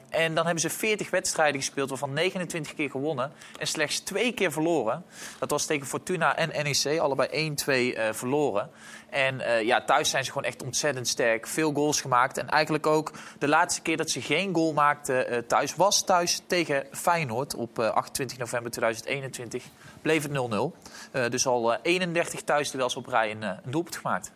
En 0.09 0.35
dan 0.35 0.45
hebben 0.45 0.59
ze 0.59 0.69
40 0.69 1.09
wedstrijden 1.09 1.61
gespeeld, 1.61 1.89
waarvan 1.89 2.13
29 2.13 2.73
keer 2.73 2.89
gewonnen 2.89 3.31
en 3.59 3.67
slechts 3.67 3.99
twee 3.99 4.33
keer 4.33 4.51
verloren. 4.51 5.05
Dat 5.39 5.49
was 5.49 5.65
tegen 5.65 5.87
Fortuna 5.87 6.35
en 6.35 6.49
NEC, 6.63 6.99
allebei 6.99 7.55
1-2 7.55 7.95
eh, 7.95 8.07
verloren. 8.11 8.69
En 9.09 9.41
eh, 9.41 9.61
ja, 9.61 9.83
thuis 9.83 10.09
zijn 10.09 10.23
ze 10.23 10.31
gewoon 10.31 10.47
echt 10.47 10.63
ontzettend 10.63 11.07
sterk. 11.07 11.47
Veel 11.47 11.73
goals 11.73 12.01
gemaakt. 12.01 12.37
En 12.37 12.49
eigenlijk 12.49 12.87
ook 12.87 13.11
de 13.39 13.47
laatste 13.47 13.81
keer 13.81 13.97
dat 13.97 14.09
ze 14.09 14.21
geen 14.21 14.53
goal 14.53 14.73
maakten 14.73 15.27
eh, 15.27 15.37
thuis 15.37 15.75
was 15.75 16.03
thuis 16.03 16.41
tegen 16.47 16.87
Feyenoord 16.91 17.55
op 17.55 17.79
eh, 17.79 17.89
28 17.89 18.37
november 18.37 18.71
2021. 18.71 19.63
Bleef 20.01 20.23
het 20.23 20.31
0-0. 20.31 20.71
Eh, 21.11 21.29
dus 21.29 21.45
al 21.47 21.73
eh, 21.73 21.79
31 21.81 22.41
thuisduels 22.41 22.95
op 22.95 23.05
rij 23.07 23.31
een, 23.31 23.43
eh, 23.43 23.49
een 23.63 23.71
doelpunt 23.71 23.95
gemaakt. 23.95 24.31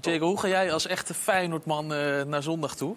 Diego, 0.00 0.26
hoe 0.26 0.40
ga 0.40 0.48
jij 0.48 0.72
als 0.72 0.86
echte 0.86 1.14
Feyenoordman 1.14 1.92
eh, 1.94 2.22
naar 2.22 2.42
zondag 2.42 2.76
toe? 2.76 2.96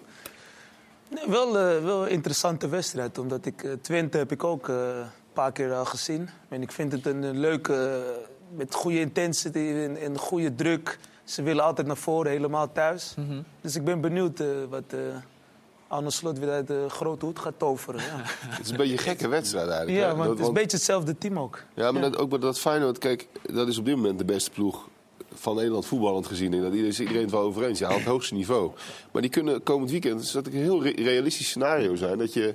Nee, 1.08 1.24
wel, 1.26 1.58
eh, 1.58 1.82
wel 1.84 2.02
een 2.02 2.10
interessante 2.10 2.68
wedstrijd. 2.68 3.18
Omdat 3.18 3.46
ik 3.46 3.62
eh, 3.62 3.72
Twente 3.72 4.18
heb 4.18 4.32
ik 4.32 4.44
ook 4.44 4.68
eh, 4.68 4.76
een 4.76 5.06
paar 5.32 5.52
keer 5.52 5.74
al 5.74 5.84
gezien. 5.84 6.28
En 6.48 6.62
ik 6.62 6.72
vind 6.72 6.92
het 6.92 7.06
een, 7.06 7.24
eh, 7.24 7.30
leuke, 7.32 7.74
eh, 7.74 8.56
met 8.56 8.74
goede 8.74 9.00
intensity 9.00 9.58
en, 9.58 9.96
en 9.96 10.18
goede 10.18 10.54
druk. 10.54 10.98
Ze 11.24 11.42
willen 11.42 11.64
altijd 11.64 11.86
naar 11.86 11.96
voren, 11.96 12.30
helemaal 12.30 12.72
thuis. 12.72 13.14
Mhm. 13.16 13.42
Dus 13.60 13.76
ik 13.76 13.84
ben 13.84 14.00
benieuwd 14.00 14.40
eh, 14.40 14.46
wat 14.68 14.84
eh 14.88 14.98
Arne 15.90 16.10
Slot 16.10 16.38
weer 16.38 16.50
uit 16.50 16.66
de 16.66 16.84
grote 16.88 17.24
hoed 17.24 17.38
gaat 17.38 17.54
toveren. 17.56 18.00
Ja, 18.00 18.06
Het 18.56 18.64
is 18.64 18.70
een 18.70 18.76
beetje 18.76 18.92
een 18.92 18.98
gekke 18.98 19.28
wedstrijd 19.28 19.68
eigenlijk. 19.68 19.98
ja 19.98 20.08
hè? 20.08 20.14
maar 20.14 20.26
Dat- 20.26 20.26
het 20.26 20.32
is 20.34 20.38
een 20.38 20.42
want- 20.44 20.54
beetje 20.62 20.76
hetzelfde 20.76 21.18
team 21.18 21.38
ook. 21.38 21.62
Ja, 21.74 21.92
maar 21.92 22.02
Ja. 22.02 22.08
Dat, 22.10 22.18
ook 22.20 22.30
met 22.30 22.40
dat 22.40 22.58
Feyenoord, 22.58 22.98
kijk, 22.98 23.28
dat 23.42 23.68
is 23.68 23.78
op 23.78 23.84
dit 23.84 23.96
moment 23.96 24.18
de 24.18 24.24
beste 24.24 24.50
ploeg 24.50 24.88
van 25.34 25.54
Nederland 25.56 25.86
voetballend 25.86 26.26
gezien. 26.26 26.52
En 26.54 26.62
dat 26.62 26.72
is 26.72 27.00
iedereen 27.00 27.22
het 27.22 27.30
wel 27.30 27.40
over 27.40 27.64
eens. 27.64 27.78
Je 27.78 27.84
haalt 27.84 27.96
het 27.98 28.06
hoogste 28.06 28.34
niveau. 28.34 28.70
Maar 29.12 29.22
die 29.22 29.30
kunnen 29.30 29.62
komend 29.62 29.90
weekend, 29.90 30.20
dus 30.20 30.30
dat 30.30 30.46
een 30.46 30.52
heel 30.52 30.82
re- 30.82 31.02
realistisch 31.02 31.48
scenario 31.48 31.94
zijn. 31.96 32.18
Dat 32.18 32.32
je 32.32 32.54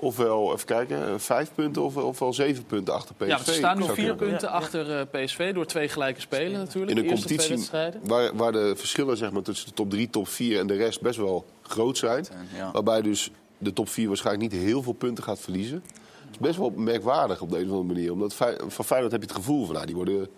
ofwel, 0.00 0.52
even 0.52 0.66
kijken, 0.66 1.20
vijf 1.20 1.50
punten 1.54 1.82
of, 1.82 1.96
ofwel 1.96 2.32
zeven 2.32 2.64
punten 2.64 2.94
achter 2.94 3.14
PSV 3.14 3.28
Ja, 3.28 3.38
ze 3.38 3.52
staan 3.52 3.78
nu 3.78 3.84
vier 3.84 4.14
punten 4.14 4.48
achter 4.50 4.98
eh, 4.98 5.24
PSV 5.24 5.54
door 5.54 5.66
twee 5.66 5.88
gelijke 5.88 6.20
spelen 6.20 6.58
natuurlijk. 6.58 6.98
In 6.98 7.04
een 7.04 7.08
De 7.08 7.14
competitie 7.14 7.68
waar, 8.02 8.36
waar 8.36 8.52
de 8.52 8.72
verschillen 8.76 9.16
zeg 9.16 9.32
maar, 9.32 9.42
tussen 9.42 9.68
de 9.68 9.74
top 9.74 9.90
3, 9.90 10.10
top 10.10 10.28
4 10.28 10.58
en 10.58 10.66
de 10.66 10.74
rest 10.74 11.00
best 11.00 11.18
wel 11.18 11.46
groot 11.62 11.98
zijn. 11.98 12.26
ja. 12.56 12.70
Waarbij 12.72 13.02
dus 13.02 13.30
de 13.58 13.72
top 13.72 13.88
4 13.88 14.08
waarschijnlijk 14.08 14.52
niet 14.52 14.62
heel 14.62 14.82
veel 14.82 14.92
punten 14.92 15.24
gaat 15.24 15.40
verliezen. 15.40 15.82
Dat 16.24 16.30
is 16.30 16.38
best 16.38 16.58
wel 16.58 16.70
merkwaardig 16.70 17.40
op 17.40 17.50
de 17.50 17.56
een 17.56 17.64
of 17.64 17.70
andere 17.70 17.94
manier. 17.94 18.12
Omdat 18.12 18.34
van 18.68 18.84
Feyenoord 18.84 19.12
heb 19.12 19.20
je 19.20 19.28
het 19.28 19.36
gevoel 19.36 19.64
van, 19.64 19.74
nou, 19.74 19.86
die 19.86 19.94
worden 19.94 20.28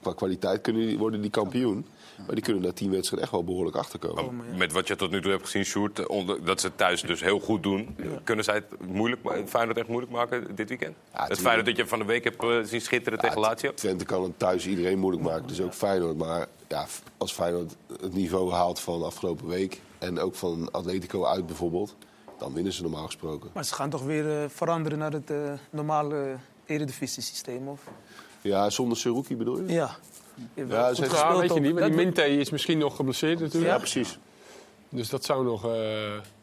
qua 0.00 0.12
kwaliteit 0.12 0.60
kunnen 0.60 0.86
die, 0.86 0.98
worden 0.98 1.20
die 1.20 1.30
kampioen. 1.30 1.86
Maar 2.26 2.34
die 2.34 2.44
kunnen 2.44 2.62
na 2.62 2.72
tien 2.72 2.90
wedstrijden 2.90 3.22
echt 3.22 3.32
wel 3.32 3.44
behoorlijk 3.44 3.76
achterkomen. 3.76 4.44
Met 4.56 4.72
wat 4.72 4.88
je 4.88 4.96
tot 4.96 5.10
nu 5.10 5.20
toe 5.22 5.30
hebt 5.30 5.44
gezien, 5.44 5.64
Sjoerd, 5.64 6.06
onder- 6.06 6.44
dat 6.44 6.60
ze 6.60 6.66
het 6.66 6.76
thuis 6.78 7.02
dus 7.02 7.20
heel 7.20 7.40
goed 7.40 7.62
doen. 7.62 7.96
Kunnen 8.24 8.44
zij 8.44 8.54
het 8.54 8.64
moeilijk, 8.88 9.20
Feyenoord 9.46 9.78
echt 9.78 9.88
moeilijk 9.88 10.12
maken 10.12 10.54
dit 10.54 10.68
weekend? 10.68 10.94
het 11.10 11.20
tuurlijk. 11.20 11.40
Feyenoord 11.40 11.66
dat 11.66 11.76
je 11.76 11.86
van 11.86 11.98
de 11.98 12.04
week 12.04 12.24
hebt 12.24 12.42
eh, 12.42 12.58
zien 12.62 12.80
schitteren 12.80 13.18
tegen 13.18 13.40
Lazio? 13.40 13.74
Twente 13.74 14.04
kan 14.04 14.22
het 14.22 14.38
thuis 14.38 14.66
iedereen 14.66 14.98
moeilijk 14.98 15.24
maken, 15.24 15.46
dus 15.46 15.60
ook 15.60 15.74
Feyenoord. 15.74 16.16
Maar 16.16 16.46
ja, 16.68 16.86
als 17.16 17.32
Feyenoord 17.32 17.76
het 18.00 18.14
niveau 18.14 18.52
haalt 18.52 18.80
van 18.80 19.02
afgelopen 19.02 19.46
week... 19.46 19.80
en 19.98 20.18
ook 20.18 20.34
van 20.34 20.68
Atletico 20.72 21.24
uit 21.24 21.46
bijvoorbeeld, 21.46 21.96
dan 22.38 22.52
winnen 22.52 22.72
ze 22.72 22.82
normaal 22.82 23.04
gesproken. 23.06 23.50
Maar 23.54 23.64
ze 23.64 23.74
gaan 23.74 23.90
toch 23.90 24.02
weer 24.02 24.42
eh, 24.42 24.48
veranderen 24.48 24.98
naar 24.98 25.12
het 25.12 25.30
eh, 25.30 25.36
normale 25.70 26.36
eredivisie-systeem, 26.66 27.68
of? 27.68 27.80
Ja, 28.40 28.70
zonder 28.70 28.96
Seruki 28.98 29.36
bedoel 29.36 29.60
je? 29.60 29.72
Ja. 29.72 29.96
Ja, 30.54 30.94
ze 30.94 31.02
heeft 31.02 31.38
weet 31.40 31.54
je 31.54 31.60
niet, 31.60 31.72
maar 31.74 31.82
die 31.82 31.94
Dat- 31.96 32.04
Minte 32.04 32.36
is 32.38 32.50
misschien 32.50 32.78
nog 32.78 32.96
geblesseerd 32.96 33.40
natuurlijk. 33.40 33.72
Ja, 33.72 33.78
precies. 33.78 34.18
Dus 34.90 35.08
dat 35.08 35.24
zou 35.24 35.44
nog... 35.44 35.64
eh 35.64 35.70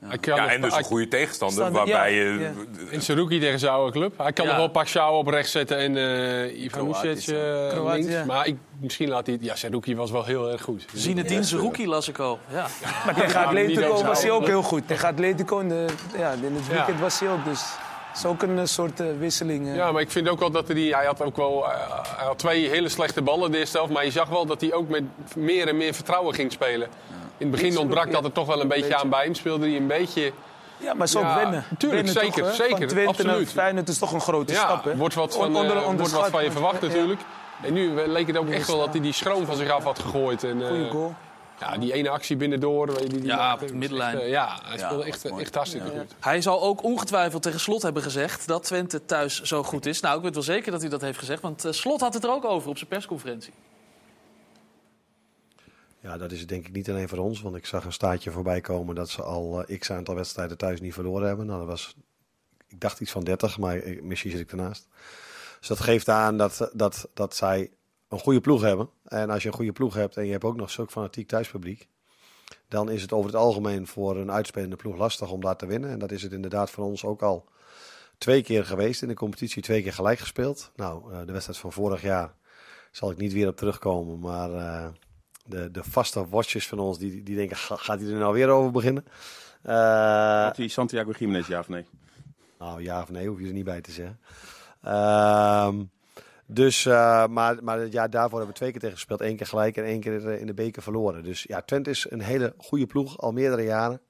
hij 0.05 0.17
kan 0.17 0.35
Ja, 0.35 0.41
nog- 0.43 0.51
en 0.51 0.61
dus 0.61 0.75
een 0.77 0.83
goede 0.83 1.07
tegenstander, 1.07 1.57
Stander, 1.57 1.73
waarbij 1.85 2.13
ja, 2.15 2.23
je... 2.33 2.39
ja. 2.39 2.51
In 2.89 3.01
Saruki 3.01 3.39
tegen 3.39 3.59
zijn 3.59 3.71
oude 3.71 3.91
club. 3.91 4.17
Hij 4.17 4.33
kan 4.33 4.45
Ja. 4.45 4.51
nog 4.51 4.59
wel 4.59 4.69
Pashao 4.69 5.17
op 5.17 5.27
rechts 5.27 5.51
zetten 5.51 5.77
en 5.77 5.97
eh 5.97 6.63
Ivan 6.63 6.87
Lucic 6.87 7.35
eh, 7.35 7.85
links. 7.93 8.07
ja. 8.11 8.25
Maar 8.25 8.47
ik, 8.47 8.55
misschien 8.79 9.09
laat 9.09 9.25
hij. 9.25 9.37
Ja, 9.41 9.55
Saruki 9.55 9.95
was 9.95 10.11
wel 10.11 10.23
heel 10.25 10.51
erg 10.51 10.61
goed. 10.61 10.85
Zinedine 10.93 11.43
Zerouki 11.43 11.87
las 11.87 12.07
ik 12.07 12.17
al. 12.19 12.39
Ja. 12.51 12.67
Maar 13.05 13.15
tegen 13.15 13.45
Atletico 13.45 14.03
was 14.03 14.21
hij 14.21 14.31
ook 14.31 14.45
heel 14.45 14.61
goed. 14.63 14.87
Tegen 14.87 15.07
Atletico 15.07 15.59
in, 15.59 15.69
de, 15.69 15.85
ja, 16.17 16.31
in 16.31 16.55
het 16.55 16.67
weekend 16.67 16.97
Ja. 16.97 17.01
was 17.03 17.19
hij 17.19 17.29
ook. 17.29 17.45
Dus 17.45 17.61
het 18.15 18.23
is 18.23 18.29
ook 18.29 18.41
een 18.41 18.59
eh, 18.59 18.65
soort 18.65 18.99
eh, 18.99 19.07
wisseling. 19.19 19.67
eh. 19.67 19.75
Ja, 19.75 19.91
maar 19.91 20.01
ik 20.01 20.11
vind 20.11 20.29
ook 20.29 20.39
wel 20.39 20.51
dat 20.51 20.67
hij... 20.67 20.77
Hij 20.81 21.05
had 21.05 21.21
ook 21.21 21.35
wel... 21.37 21.65
hij 22.17 22.25
had 22.25 22.37
twee 22.37 22.69
hele 22.69 22.89
slechte 22.89 23.21
ballen 23.21 23.51
de 23.51 23.57
eerste 23.57 23.77
helft. 23.77 23.93
Maar 23.93 24.05
je 24.05 24.11
zag 24.11 24.27
wel 24.29 24.45
dat 24.45 24.61
hij 24.61 24.73
ook 24.73 24.89
met 24.89 25.03
meer 25.35 25.67
en 25.67 25.77
meer 25.77 25.93
vertrouwen 25.93 26.33
ging 26.33 26.51
spelen. 26.51 26.87
In 27.37 27.47
het 27.47 27.51
begin 27.51 27.77
ontbrak 27.77 28.11
dat 28.11 28.23
er 28.23 28.31
toch 28.31 28.47
wel 28.47 28.61
een 28.61 28.67
beetje 28.67 28.83
Beetje. 28.83 28.97
aan 29.03 29.09
bij 29.09 29.23
hem. 29.23 29.33
Speelde 29.33 29.67
hij 29.67 29.75
een 29.77 29.87
beetje... 29.87 30.31
Ja, 30.77 30.93
maar 30.93 31.07
zo 31.07 31.17
ook 31.19 31.23
Ja, 31.23 31.35
wennen. 31.35 31.63
tuurlijk, 31.77 32.05
Wennen 32.05 32.23
zeker, 32.23 32.43
toch, 32.43 32.55
zeker, 32.55 32.77
Van 32.77 32.87
Twente 32.87 33.09
absoluut. 33.09 33.51
Feyenoord 33.51 33.89
is 33.89 33.97
toch 33.97 34.11
een 34.11 34.21
grote 34.21 34.53
Ja, 34.53 34.59
stap, 34.59 34.83
hè? 34.83 34.95
wordt 34.95 35.15
wat 35.15 35.35
van, 35.35 35.55
onder- 35.55 35.81
wordt 35.95 36.11
wat 36.11 36.29
van 36.29 36.43
je 36.43 36.51
verwacht 36.51 36.81
natuurlijk. 36.81 37.21
En 37.61 37.73
nu 37.73 38.07
leek 38.07 38.27
het 38.27 38.37
ook 38.37 38.49
echt 38.49 38.67
wel 38.67 38.77
dat 38.79 38.89
hij 38.91 39.01
die 39.01 39.13
schroom 39.13 39.45
van 39.45 39.55
zich 39.55 39.69
af 39.69 39.83
had 39.83 39.99
gegooid. 39.99 40.43
En, 40.43 40.63
Goeie 40.67 40.89
goal. 40.89 41.13
Ja, 41.59 41.77
die 41.77 41.93
ene 41.93 42.09
actie 42.09 42.35
binnendoor. 42.35 42.87
weet 42.87 42.99
je, 43.01 43.07
Die, 43.07 43.17
die 43.19 43.27
Ja, 43.27 43.53
op 43.53 43.59
de 43.67 43.73
middenlijn. 43.75 44.15
echt, 44.15 44.23
eh, 44.23 44.29
ja, 44.29 44.59
hij 44.63 44.77
Ja, 44.77 44.85
speelde 44.85 45.03
echt, 45.05 45.29
mooi. 45.29 45.41
echt 45.43 45.55
hartstikke 45.55 45.89
goed. 45.89 46.15
Hij 46.19 46.41
zal 46.41 46.61
ook 46.61 46.83
ongetwijfeld 46.83 47.41
tegen 47.43 47.59
Slot 47.59 47.81
hebben 47.81 48.03
gezegd 48.03 48.47
dat 48.47 48.63
Twente 48.63 49.05
thuis 49.05 49.41
zo 49.41 49.63
goed 49.63 49.85
is. 49.85 49.99
Nou, 49.99 50.17
ik 50.17 50.23
weet 50.23 50.33
wel 50.33 50.43
zeker 50.43 50.71
dat 50.71 50.81
hij 50.81 50.89
dat 50.89 51.01
heeft 51.01 51.19
gezegd, 51.19 51.41
want 51.41 51.65
eh, 51.65 51.71
Slot 51.71 52.01
had 52.01 52.13
het 52.13 52.23
er 52.23 52.29
ook 52.31 52.45
over 52.45 52.69
op 52.69 52.77
zijn 52.77 52.89
persconferentie. 52.89 53.53
Ja, 55.99 56.17
dat 56.17 56.31
is 56.31 56.47
denk 56.47 56.67
ik 56.67 56.73
niet 56.73 56.89
alleen 56.89 57.09
voor 57.09 57.17
ons. 57.17 57.41
Want 57.41 57.55
ik 57.55 57.65
zag 57.65 57.85
een 57.85 57.93
staartje 57.93 58.31
voorbij 58.31 58.61
komen 58.61 58.95
dat 58.95 59.09
ze 59.09 59.23
al 59.23 59.63
eh, 59.65 59.79
x 59.79 59.91
aantal 59.91 60.15
wedstrijden 60.15 60.57
thuis 60.57 60.81
niet 60.81 60.93
verloren 60.93 61.27
hebben. 61.27 61.45
Nou, 61.45 61.59
dat 61.59 61.67
was, 61.67 61.95
ik 62.67 62.79
dacht 62.79 62.99
iets 62.99 63.11
van 63.11 63.23
30, 63.23 63.57
maar 63.57 63.81
misschien 64.01 64.31
zit 64.31 64.39
ik 64.39 64.51
ernaast. 64.51 64.87
Dus 65.59 65.67
dat 65.67 65.79
geeft 65.79 66.09
aan 66.09 66.37
dat, 66.37 66.69
dat, 66.73 67.07
dat 67.13 67.35
zij 67.35 67.71
een 68.15 68.23
goede 68.23 68.41
ploeg 68.41 68.61
hebben. 68.61 68.89
En 69.05 69.29
als 69.29 69.41
je 69.43 69.47
een 69.47 69.53
goede 69.55 69.71
ploeg 69.71 69.93
hebt 69.93 70.17
en 70.17 70.25
je 70.25 70.31
hebt 70.31 70.43
ook 70.43 70.55
nog 70.55 70.71
zulk 70.71 70.91
fanatiek 70.91 71.27
thuispubliek. 71.27 71.87
Dan 72.67 72.89
is 72.89 73.01
het 73.01 73.11
over 73.13 73.25
het 73.31 73.39
algemeen 73.39 73.87
voor 73.87 74.17
een 74.17 74.31
uitspelende 74.31 74.75
ploeg 74.75 74.97
lastig 74.97 75.31
om 75.31 75.41
daar 75.41 75.55
te 75.55 75.65
winnen. 75.65 75.89
En 75.89 75.99
dat 75.99 76.11
is 76.11 76.21
het 76.23 76.31
inderdaad 76.31 76.69
voor 76.71 76.85
ons 76.85 77.05
ook 77.05 77.21
al 77.21 77.45
twee 78.17 78.43
keer 78.43 78.65
geweest 78.65 79.01
in 79.01 79.07
de 79.07 79.13
competitie. 79.13 79.61
Twee 79.61 79.81
keer 79.83 79.93
gelijk 79.93 80.19
gespeeld. 80.19 80.71
Nou, 80.75 81.13
eh, 81.13 81.19
de 81.25 81.31
wedstrijd 81.31 81.59
van 81.59 81.71
vorig 81.71 82.01
jaar 82.01 82.33
zal 82.91 83.11
ik 83.11 83.17
niet 83.17 83.33
weer 83.33 83.47
op 83.47 83.55
terugkomen. 83.57 84.19
Maar 84.19 84.51
eh, 84.53 84.87
de, 85.45 85.71
de 85.71 85.83
vaste 85.83 86.27
watchers 86.29 86.67
van 86.67 86.79
ons, 86.79 86.97
die, 86.97 87.23
die 87.23 87.35
denken, 87.35 87.57
"Ga- 87.57 87.75
gaat 87.75 87.99
hij 87.99 88.09
er 88.09 88.17
nou 88.19 88.33
weer 88.33 88.49
over 88.49 88.71
beginnen? 88.71 89.05
Eh, 89.61 90.43
Had 90.43 90.57
hij 90.57 90.67
Santiago 90.67 91.11
Jiménez, 91.11 91.47
ja 91.47 91.59
of 91.59 91.69
nee? 91.69 91.85
nou, 92.59 92.81
ja 92.83 93.01
of 93.01 93.09
nee, 93.09 93.27
hoef 93.27 93.39
je 93.39 93.47
er 93.47 93.53
niet 93.53 93.65
bij 93.65 93.81
te 93.81 93.91
zeggen. 93.91 94.19
Ehm, 94.81 95.83
dus, 96.45 96.85
eh, 96.85 97.27
maar, 97.27 97.63
maar 97.63 97.85
jaar 97.85 98.09
daarvoor 98.09 98.37
hebben 98.37 98.47
we 98.47 98.59
twee 98.59 98.71
keer 98.71 98.79
tegen 98.79 98.95
gespeeld. 98.95 99.21
Eén 99.21 99.35
keer 99.35 99.47
gelijk 99.47 99.77
en 99.77 99.83
één 99.83 99.99
keer 99.99 100.27
eh, 100.27 100.39
in 100.39 100.47
de 100.47 100.53
beker 100.53 100.81
verloren. 100.81 101.23
Dus 101.23 101.43
ja, 101.43 101.61
Twente 101.61 101.89
is 101.89 102.05
een 102.09 102.21
hele 102.21 102.53
goede 102.57 102.85
ploeg, 102.85 103.17
al 103.19 103.31
meerdere 103.31 103.63
jaren. 103.63 104.01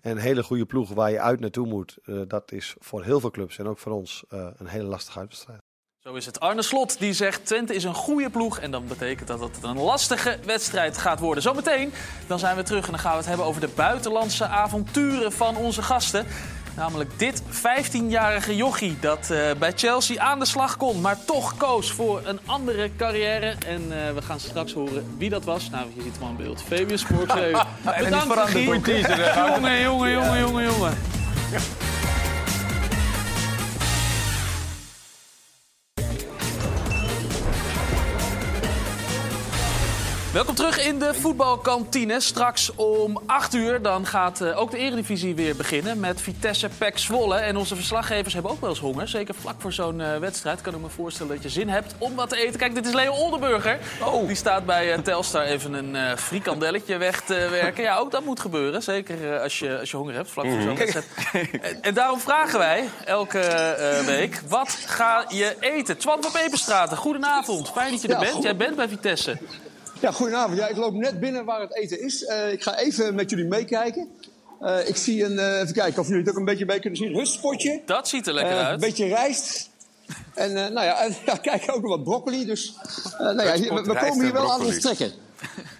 En 0.00 0.10
een 0.10 0.18
hele 0.18 0.42
goede 0.42 0.66
ploeg 0.66 0.92
waar 0.92 1.10
je 1.10 1.20
uit 1.20 1.40
naartoe 1.40 1.66
moet. 1.66 1.98
Eh, 2.04 2.20
dat 2.28 2.52
is 2.52 2.74
voor 2.78 3.04
heel 3.04 3.20
veel 3.20 3.30
clubs 3.30 3.58
en 3.58 3.66
ook 3.66 3.78
voor 3.78 3.92
ons 3.92 4.24
een 4.28 4.66
hele 4.66 4.88
lastige 4.88 5.18
uitwedstrijd. 5.18 5.60
Zo 5.98 6.14
is 6.14 6.26
het. 6.26 6.40
Arne 6.40 6.62
Slot 6.62 6.98
die 6.98 7.12
zegt 7.12 7.46
Twente 7.46 7.74
is 7.74 7.84
een 7.84 7.94
goede 7.94 8.30
ploeg. 8.30 8.58
En 8.58 8.70
dan 8.70 8.86
betekent 8.86 9.28
dat 9.28 9.40
het 9.40 9.62
een 9.62 9.78
lastige 9.78 10.38
wedstrijd 10.44 10.98
gaat 10.98 11.20
worden. 11.20 11.42
Zometeen 11.42 11.92
dan 12.26 12.38
zijn 12.38 12.56
we 12.56 12.62
terug 12.62 12.84
en 12.84 12.90
dan 12.90 13.00
gaan 13.00 13.10
we 13.10 13.18
het 13.18 13.26
hebben 13.26 13.46
over 13.46 13.60
de 13.60 13.72
buitenlandse 13.76 14.46
avonturen 14.46 15.32
van 15.32 15.56
onze 15.56 15.82
gasten. 15.82 16.26
Namelijk 16.76 17.18
dit 17.18 17.42
15-jarige 17.42 18.56
jochie 18.56 18.96
dat 19.00 19.30
eh, 19.30 19.38
bij 19.58 19.72
Chelsea 19.74 20.22
aan 20.22 20.38
de 20.38 20.44
slag 20.44 20.76
kon, 20.76 21.00
maar 21.00 21.24
toch 21.24 21.56
koos 21.56 21.90
voor 21.92 22.20
een 22.24 22.40
andere 22.46 22.90
carrière. 22.96 23.54
En 23.66 23.82
eh, 24.06 24.14
we 24.14 24.22
gaan 24.22 24.40
straks 24.40 24.72
horen 24.72 25.14
wie 25.18 25.30
dat 25.30 25.44
was. 25.44 25.70
Nou, 25.70 25.86
je 25.94 26.02
ziet 26.02 26.18
hem 26.18 26.28
in 26.28 26.36
beeld. 26.36 26.62
Fabius 26.62 27.06
die 27.06 27.16
Bedankt, 28.04 28.34
Regie. 28.34 28.64
Jongen, 28.64 29.80
jongen, 29.80 30.10
jongen, 30.10 30.38
jongen, 30.38 30.64
jongen. 30.64 30.94
Welkom 40.34 40.54
terug 40.54 40.86
in 40.86 40.98
de 40.98 41.14
voetbalkantine. 41.14 42.20
Straks 42.20 42.74
om 42.74 43.20
8 43.26 43.54
uur 43.54 43.82
dan 43.82 44.06
gaat 44.06 44.40
eh, 44.40 44.60
ook 44.60 44.70
de 44.70 44.76
Eredivisie 44.76 45.34
weer 45.34 45.56
beginnen 45.56 46.00
met 46.00 46.20
Vitesse 46.20 46.68
Pek 46.78 46.98
Zwolle. 46.98 47.36
En 47.36 47.56
onze 47.56 47.74
verslaggevers 47.76 48.34
hebben 48.34 48.52
ook 48.52 48.60
wel 48.60 48.70
eens 48.70 48.78
honger. 48.78 49.08
Zeker 49.08 49.34
vlak 49.34 49.54
voor 49.58 49.72
zo'n 49.72 50.00
eh, 50.00 50.18
wedstrijd 50.18 50.60
kan 50.60 50.74
ik 50.74 50.80
me 50.80 50.88
voorstellen 50.88 51.34
dat 51.34 51.42
je 51.42 51.48
zin 51.48 51.68
hebt 51.68 51.94
om 51.98 52.14
wat 52.14 52.28
te 52.28 52.36
eten. 52.36 52.58
Kijk, 52.58 52.74
dit 52.74 52.86
is 52.86 52.92
Leo 52.92 53.12
Oldenburger. 53.12 53.78
Die 54.26 54.36
staat 54.36 54.66
bij 54.66 54.92
eh, 54.92 54.98
Telstar 54.98 55.42
even 55.42 55.72
een 55.72 56.18
frikandelletje 56.18 56.96
weg 56.96 57.20
te 57.20 57.48
werken. 57.50 57.82
Ja, 57.82 57.96
ook 57.96 58.10
dat 58.10 58.24
moet 58.24 58.40
gebeuren. 58.40 58.82
Zeker 58.82 59.40
als, 59.40 59.58
je, 59.58 59.78
als 59.78 59.90
je 59.90 59.96
honger 59.96 60.14
hebt 60.14 60.30
vlak 60.30 60.46
voor 60.46 60.62
zo'n 60.62 60.76
wedstrijd. 60.76 61.06
En, 61.62 61.82
en 61.82 61.94
daarom 61.94 62.20
vragen 62.20 62.58
wij 62.58 62.88
elke 63.04 64.02
week, 64.06 64.40
wat 64.48 64.78
ga 64.86 65.24
je 65.28 65.56
eten? 65.60 65.98
Twan 65.98 66.22
van 66.22 66.32
Peperstraten, 66.32 66.96
goedenavond. 66.96 67.70
Fijn 67.70 67.90
dat 67.90 68.02
je 68.02 68.08
er 68.08 68.18
bent. 68.18 68.42
Jij 68.42 68.56
bent 68.56 68.76
bij 68.76 68.88
Vitesse. 68.88 69.38
Ja, 70.04 70.12
goedenavond. 70.12 70.58
Ja, 70.58 70.68
ik 70.68 70.76
loop 70.76 70.94
net 70.94 71.20
binnen 71.20 71.44
waar 71.44 71.60
het 71.60 71.76
eten 71.76 72.00
is. 72.00 72.24
Eh, 72.24 72.52
ik 72.52 72.62
ga 72.62 72.78
even 72.78 73.14
met 73.14 73.30
jullie 73.30 73.44
meekijken. 73.44 74.08
Eh, 74.60 74.88
ik 74.88 74.96
zie 74.96 75.24
een, 75.24 75.38
eh, 75.38 75.60
even 75.60 75.74
kijken 75.74 76.00
of 76.00 76.06
jullie 76.06 76.22
het 76.22 76.30
ook 76.30 76.38
een 76.38 76.44
beetje 76.44 76.64
mee 76.64 76.80
kunnen 76.80 76.98
zien. 76.98 77.12
Rustpotje. 77.14 77.82
Dat 77.86 78.08
ziet 78.08 78.26
er 78.26 78.34
lekker 78.34 78.56
uit. 78.56 78.74
Een 78.74 78.88
beetje 78.88 79.06
rijst. 79.06 79.70
En 80.34 80.56
eh, 80.56 80.70
nou 80.70 80.86
ja, 80.86 81.00
en, 81.00 81.14
ja, 81.26 81.34
kijk, 81.36 81.64
ook 81.72 81.80
nog 81.82 81.90
wat 81.90 82.04
broccoli. 82.04 82.44
Dus 82.46 82.74
eh, 83.12 83.18
nou 83.18 83.42
ja, 83.42 83.54
hier- 83.54 83.74
we, 83.74 83.82
komen 83.82 84.24
hier 84.24 84.32
wel 84.32 84.52
aan 84.52 84.64
ons 84.64 84.80
trekken. 84.80 85.12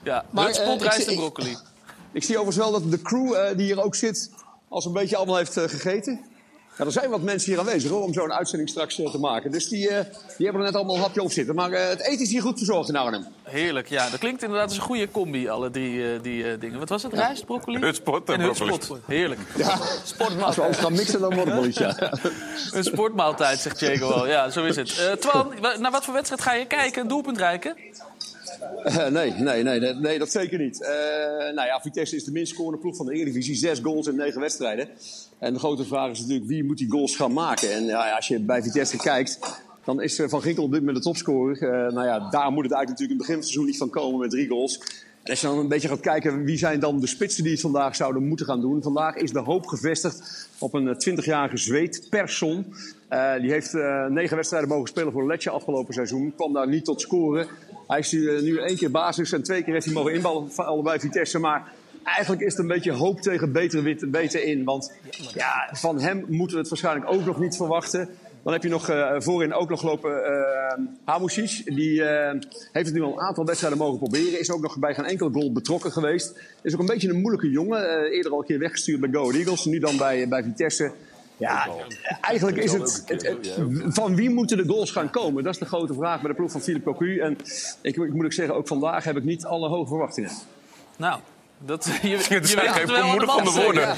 Ja, 0.04 0.24
Maar, 0.30 0.46
Rutspot, 0.46 0.74
ik 0.82 0.88
rijst 0.88 1.08
en 1.08 1.14
broccoli. 1.14 1.56
Ik 2.12 2.24
zie 2.24 2.38
overigens 2.38 2.56
wel 2.70 2.80
dat 2.80 2.90
de 2.90 3.02
crew 3.02 3.34
eh, 3.34 3.56
die 3.56 3.66
hier 3.66 3.82
ook 3.82 3.94
zit, 3.94 4.30
als 4.68 4.84
een 4.84 4.92
beetje 4.92 5.16
allemaal 5.16 5.36
heeft 5.36 5.52
gegeten. 5.52 6.20
Ja, 6.78 6.84
er 6.84 6.92
zijn 6.92 7.10
wat 7.10 7.22
mensen 7.22 7.50
hier 7.50 7.60
aanwezig 7.60 7.90
hoor, 7.90 8.02
om 8.02 8.12
zo'n 8.12 8.32
uitzending 8.32 8.70
straks 8.70 8.98
eh, 8.98 9.10
te 9.10 9.18
maken. 9.18 9.50
Dus 9.50 9.68
die, 9.68 9.88
eh, 9.88 10.04
die 10.36 10.46
hebben 10.46 10.60
er 10.64 10.66
net 10.70 10.74
allemaal 10.76 10.94
een 10.96 11.00
hapje 11.00 11.22
op 11.22 11.32
zitten. 11.32 11.54
Maar 11.54 11.72
eh, 11.72 11.88
het 11.88 12.00
eten 12.00 12.20
is 12.24 12.30
hier 12.30 12.42
goed 12.42 12.56
verzorgd 12.58 12.88
in 12.88 12.96
Arnhem. 12.96 13.26
Heerlijk, 13.42 13.88
ja. 13.88 14.10
Dat 14.10 14.18
klinkt 14.18 14.42
inderdaad 14.42 14.68
als 14.68 14.76
een 14.76 14.82
goede 14.82 15.10
combi, 15.10 15.48
alle 15.48 15.70
drie 15.70 16.12
eh, 16.14 16.22
die 16.22 16.44
eh, 16.50 16.60
dingen. 16.60 16.78
Wat 16.78 16.88
was 16.88 17.02
het? 17.02 17.12
Rijst, 17.12 17.44
broccoli? 17.44 17.78
Hutspot 17.78 18.28
en 18.30 18.40
hutspot. 18.40 18.90
Heerlijk. 19.06 19.40
Ja, 19.56 19.78
als 20.40 20.56
we 20.56 20.62
ook 20.66 20.76
gaan 20.76 20.92
mixen, 20.92 21.20
dan 21.20 21.34
wordt 21.34 21.50
het 21.50 21.60
mooi. 21.60 21.70
Ja. 21.74 21.96
Een 22.72 22.84
sportmaaltijd, 22.84 23.58
zegt 23.58 23.78
Diego 23.78 24.08
wel. 24.08 24.26
Ja, 24.26 24.50
zo 24.50 24.64
is 24.64 24.76
het. 24.76 24.98
Eh 24.98 25.12
Twan, 25.12 25.52
wa- 25.60 25.76
naar 25.76 25.90
wat 25.90 26.04
voor 26.04 26.14
wedstrijd 26.14 26.42
ga 26.42 26.52
je 26.54 26.66
kijken? 26.66 27.02
Een 27.02 27.08
doelpunt 27.08 27.38
rijken? 27.38 27.76
Eh, 28.84 28.96
nee, 29.06 29.30
nee, 29.32 29.62
nee, 29.62 29.80
nee, 29.80 29.94
nee, 29.94 30.18
dat 30.18 30.30
zeker 30.30 30.58
niet. 30.58 30.82
Eh, 30.82 30.90
nou 31.54 31.66
ja, 31.66 31.80
Vitesse 31.82 32.16
is 32.16 32.24
de 32.24 32.30
minst 32.32 32.52
scorende 32.52 32.78
ploeg 32.78 32.96
van 32.96 33.06
de 33.06 33.12
Eredivisie. 33.12 33.54
Zes 33.56 33.78
goals 33.82 34.06
in 34.06 34.16
negen 34.16 34.40
wedstrijden. 34.40 34.88
En 35.44 35.52
de 35.52 35.58
grote 35.58 35.84
vraag 35.84 36.10
is 36.10 36.20
natuurlijk 36.20 36.46
wie 36.46 36.64
moet 36.64 36.78
die 36.78 36.90
goals 36.90 37.16
gaan 37.16 37.32
maken. 37.32 37.72
En 37.72 37.84
ja, 37.84 38.16
als 38.16 38.28
je 38.28 38.40
bij 38.40 38.62
Vitesse 38.62 38.96
kijkt, 38.96 39.38
dan 39.84 40.02
is 40.02 40.18
eh, 40.18 40.28
Van 40.28 40.42
Ginkel 40.42 40.64
op 40.64 40.70
dit 40.70 40.80
moment 40.80 40.96
de 40.96 41.02
topscorer. 41.02 41.62
Eh, 41.62 41.92
nou 41.92 42.06
ja, 42.06 42.30
daar 42.30 42.52
moet 42.52 42.64
het 42.64 42.72
eigenlijk 42.72 42.88
natuurlijk 42.88 43.10
in 43.10 43.16
het 43.16 43.18
begin 43.18 43.34
van 43.34 43.34
het 43.34 43.44
seizoen 43.44 43.66
niet 43.66 43.76
van 43.76 43.90
komen 43.90 44.20
met 44.20 44.30
drie 44.30 44.48
goals. 44.48 44.78
En 45.22 45.30
als 45.30 45.40
je 45.40 45.46
dan 45.46 45.58
een 45.58 45.68
beetje 45.68 45.88
gaat 45.88 46.00
kijken 46.00 46.44
wie 46.44 46.58
zijn 46.58 46.80
dan 46.80 47.00
de 47.00 47.06
spitsen 47.06 47.42
die 47.42 47.52
het 47.52 47.60
vandaag 47.60 47.96
zouden 47.96 48.28
moeten 48.28 48.46
gaan 48.46 48.60
doen. 48.60 48.82
Vandaag 48.82 49.16
is 49.16 49.32
de 49.32 49.38
hoop 49.38 49.66
gevestigd 49.66 50.48
op 50.58 50.74
een 50.74 50.88
eh, 50.88 51.18
20-jarige 51.18 51.56
Zweed, 51.56 52.06
Persson. 52.10 52.74
Eh, 53.08 53.40
die 53.40 53.50
heeft 53.50 53.74
eh, 53.74 54.06
negen 54.06 54.36
wedstrijden 54.36 54.68
mogen 54.68 54.88
spelen 54.88 55.12
voor 55.12 55.26
Letje 55.26 55.50
afgelopen 55.50 55.94
seizoen. 55.94 56.32
Kwam 56.36 56.52
daar 56.52 56.68
niet 56.68 56.84
tot 56.84 57.00
scoren. 57.00 57.46
Hij 57.86 57.98
is 57.98 58.12
nu, 58.12 58.36
eh, 58.36 58.42
nu 58.42 58.58
één 58.58 58.76
keer 58.76 58.90
basis 58.90 59.32
en 59.32 59.42
twee 59.42 59.62
keer 59.62 59.72
heeft 59.72 59.84
hij 59.84 59.94
mogen 59.94 60.14
inballen 60.14 60.50
allebei 60.56 61.00
Vitesse. 61.00 61.38
Maar 61.38 61.72
eigenlijk 62.04 62.42
is 62.42 62.52
het 62.52 62.60
een 62.60 62.66
beetje 62.66 62.92
hoop 62.92 63.20
tegen 63.20 63.52
beter, 63.52 63.82
wit, 63.82 64.10
beter 64.10 64.42
in. 64.44 64.64
Want 64.64 64.92
ja, 65.34 65.68
van 65.72 66.00
hem 66.00 66.24
moeten 66.28 66.54
we 66.56 66.60
het 66.60 66.68
waarschijnlijk 66.68 67.12
ook 67.12 67.24
nog 67.24 67.38
niet 67.40 67.56
verwachten. 67.56 68.08
Dan 68.42 68.52
heb 68.52 68.62
je 68.62 68.68
nog 68.68 68.88
eh, 68.88 69.14
voorin 69.18 69.52
ook 69.54 69.68
nog 69.68 69.82
lopen 69.82 70.22
Hamouchic. 71.04 71.62
Die 71.64 72.04
eh, 72.04 72.40
heeft 72.72 72.86
het 72.86 72.94
nu 72.94 73.02
al 73.02 73.12
een 73.12 73.20
aantal 73.20 73.44
wedstrijden 73.44 73.78
mogen 73.78 73.98
proberen. 73.98 74.40
Is 74.40 74.50
ook 74.50 74.60
nog 74.62 74.78
bij 74.78 74.94
geen 74.94 75.04
enkel 75.04 75.30
goal 75.30 75.52
betrokken 75.52 75.92
geweest. 75.92 76.38
Is 76.62 76.74
ook 76.74 76.80
een 76.80 76.86
beetje 76.86 77.08
een 77.08 77.20
moeilijke 77.20 77.50
jongen. 77.50 77.88
Eh, 77.88 78.16
eerder 78.16 78.32
al 78.32 78.38
een 78.38 78.44
keer 78.46 78.58
weggestuurd 78.58 79.00
bij 79.00 79.10
Go 79.12 79.20
Ahead 79.20 79.34
Eagles. 79.34 79.64
Nu 79.64 79.78
dan 79.78 79.96
bij, 79.96 80.28
bij 80.28 80.42
Vitesse. 80.42 80.92
Ja, 81.36 81.68
eigenlijk 82.20 82.56
is 82.56 82.72
het, 82.72 83.02
het- 83.06 83.26
het- 83.26 83.54
Van 83.94 84.14
wie 84.16 84.30
moeten 84.30 84.56
de 84.56 84.64
goals 84.66 84.90
gaan 84.90 85.10
komen? 85.10 85.44
Dat 85.44 85.52
is 85.52 85.58
de 85.58 85.64
grote 85.66 85.94
vraag 85.94 86.20
bij 86.20 86.30
de 86.30 86.36
ploeg 86.36 86.50
van 86.50 86.60
Philippe 86.60 86.90
Cocu. 86.90 87.18
En 87.18 87.36
ik, 87.82 87.96
ik 87.96 88.12
moet 88.14 88.24
ook 88.24 88.32
zeggen, 88.32 88.54
ook 88.54 88.66
vandaag 88.68 89.04
heb 89.04 89.16
ik 89.16 89.24
niet 89.24 89.44
alle 89.44 89.68
hoge 89.68 89.88
verwachtingen. 89.88 90.30
Nou, 90.96 91.20
dat, 91.58 91.84
je, 92.02 92.08
je, 92.08 92.18
weet 92.18 92.54
wel 92.54 93.00
bemoedigende 93.00 93.26
allemaal 93.26 93.62
woorden. 93.62 93.88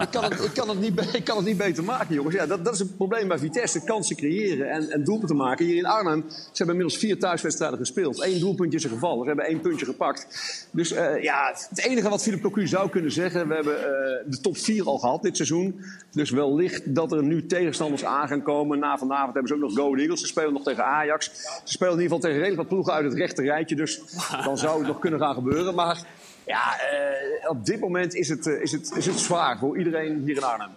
Ik 0.00 0.10
kan, 0.10 0.24
het, 0.24 0.44
ik, 0.44 0.54
kan 0.54 0.68
het 0.68 0.80
niet, 0.80 1.14
ik 1.14 1.24
kan 1.24 1.36
het 1.36 1.46
niet 1.46 1.56
beter 1.56 1.84
maken, 1.84 2.14
jongens. 2.14 2.34
Ja, 2.34 2.46
dat, 2.46 2.64
dat 2.64 2.72
is 2.72 2.78
het 2.78 2.96
probleem 2.96 3.28
bij 3.28 3.38
Vitesse. 3.38 3.84
Kansen 3.84 4.16
creëren 4.16 4.70
en, 4.70 4.90
en 4.90 5.04
doelpunten 5.04 5.36
maken. 5.36 5.66
Hier 5.66 5.76
in 5.76 5.86
Arnhem, 5.86 6.24
ze 6.28 6.36
hebben 6.52 6.74
inmiddels 6.74 6.96
vier 6.96 7.18
thuiswedstrijden 7.18 7.78
gespeeld. 7.78 8.24
Eén 8.24 8.40
doelpuntje 8.40 8.78
is 8.78 8.84
er 8.84 8.90
gevallen. 8.90 9.20
Ze 9.20 9.26
hebben 9.26 9.46
één 9.46 9.60
puntje 9.60 9.86
gepakt. 9.86 10.26
Dus 10.70 10.92
eh, 10.92 11.22
ja, 11.22 11.54
het 11.68 11.84
enige 11.84 12.08
wat 12.08 12.22
Philippe 12.22 12.46
Cocu 12.46 12.66
zou 12.66 12.90
kunnen 12.90 13.12
zeggen... 13.12 13.48
we 13.48 13.54
hebben 13.54 13.78
eh, 13.78 14.30
de 14.30 14.40
top 14.40 14.56
vier 14.56 14.86
al 14.86 14.98
gehad 14.98 15.22
dit 15.22 15.36
seizoen. 15.36 15.80
Dus 16.12 16.30
wellicht 16.30 16.94
dat 16.94 17.12
er 17.12 17.22
nu 17.22 17.46
tegenstanders 17.46 18.04
aan 18.04 18.28
gaan 18.28 18.42
komen. 18.42 18.78
Na 18.78 18.98
vanavond 18.98 19.32
hebben 19.32 19.48
ze 19.48 19.54
ook 19.54 19.60
nog 19.60 19.72
Go 19.74 19.84
Ahead 19.84 19.98
Eagles. 19.98 20.20
Ze 20.20 20.26
spelen 20.26 20.52
nog 20.52 20.62
tegen 20.62 20.84
Ajax. 20.84 21.30
Ze 21.64 21.72
spelen 21.72 21.94
in 21.94 22.00
ieder 22.00 22.16
geval 22.16 22.30
tegen 22.30 22.36
redelijk 22.36 22.60
wat 22.60 22.68
ploegen 22.68 22.92
uit 22.92 23.04
het 23.04 23.14
rechte 23.14 23.42
rijtje. 23.42 23.76
Dus 23.76 24.00
dan 24.44 24.58
zou 24.58 24.78
het 24.78 24.86
nog 24.86 24.98
kunnen 24.98 25.20
gaan 25.20 25.34
gebeuren. 25.34 25.74
Maar 25.74 26.06
ja, 26.48 26.80
eh, 26.80 27.50
op 27.50 27.66
dit 27.66 27.80
moment 27.80 28.14
is 28.14 28.28
het, 28.28 28.46
eh, 28.46 28.62
is, 28.62 28.72
het, 28.72 28.92
is 28.96 29.06
het 29.06 29.18
zwaar 29.18 29.58
voor 29.58 29.78
iedereen 29.78 30.22
hier 30.24 30.36
in 30.36 30.42
Arnhem. 30.44 30.70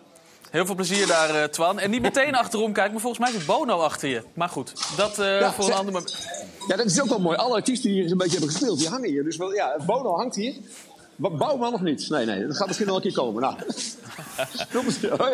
Heel 0.51 0.65
veel 0.65 0.75
plezier 0.75 1.07
daar, 1.07 1.29
eh, 1.35 1.43
Twan. 1.43 1.79
En 1.79 1.89
niet 1.89 2.01
meteen 2.01 2.35
achterom 2.35 2.73
kijken, 2.73 2.91
maar 2.91 3.01
volgens 3.01 3.29
mij 3.29 3.39
is 3.39 3.45
Bono 3.45 3.79
achter 3.79 4.09
je. 4.09 4.23
Maar 4.33 4.49
goed, 4.49 4.73
dat 4.97 5.19
eh, 5.19 5.39
Ja, 5.39 5.51
voor 5.51 5.65
een 5.65 5.73
ander 5.73 5.93
moment. 5.93 6.27
Ja, 6.67 6.75
dat 6.75 6.85
is 6.85 7.01
ook 7.01 7.07
wel 7.09 7.19
mooi. 7.19 7.37
Alle 7.37 7.55
artiesten 7.55 7.89
die 7.91 8.01
hier 8.01 8.11
een 8.11 8.17
beetje 8.17 8.31
hebben 8.37 8.49
gespeeld, 8.49 8.79
die 8.79 8.87
hangen 8.87 9.09
hier. 9.09 9.23
Dus 9.23 9.37
wel, 9.37 9.53
ja, 9.53 9.77
Bono 9.85 10.15
hangt 10.15 10.35
hier. 10.35 10.55
Bouwman 11.15 11.71
nog 11.71 11.81
niet. 11.81 12.09
Nee, 12.09 12.25
nee, 12.25 12.47
dat 12.47 12.57
gaat 12.57 12.67
misschien 12.67 12.87
wel 12.87 12.95
een 12.95 13.01
keer 13.01 13.13
komen. 13.13 13.41
Nou. 13.41 13.55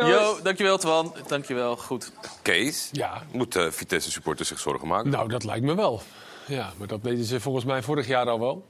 Yo, 0.09 0.39
dankjewel 0.43 0.77
Twan. 0.77 1.15
Dankjewel, 1.27 1.77
goed. 1.77 2.11
Kees, 2.41 2.89
Ja. 2.91 3.21
moet 3.31 3.55
eh, 3.55 3.65
Vitesse 3.69 4.11
supporters 4.11 4.47
zich 4.47 4.59
zorgen 4.59 4.87
maken? 4.87 5.09
Nou, 5.09 5.29
dat 5.29 5.43
lijkt 5.43 5.65
me 5.65 5.75
wel. 5.75 6.01
Ja, 6.47 6.71
maar 6.77 6.87
dat 6.87 7.03
deden 7.03 7.25
ze 7.25 7.39
volgens 7.39 7.65
mij 7.65 7.81
vorig 7.81 8.07
jaar 8.07 8.29
al 8.29 8.39
wel. 8.39 8.65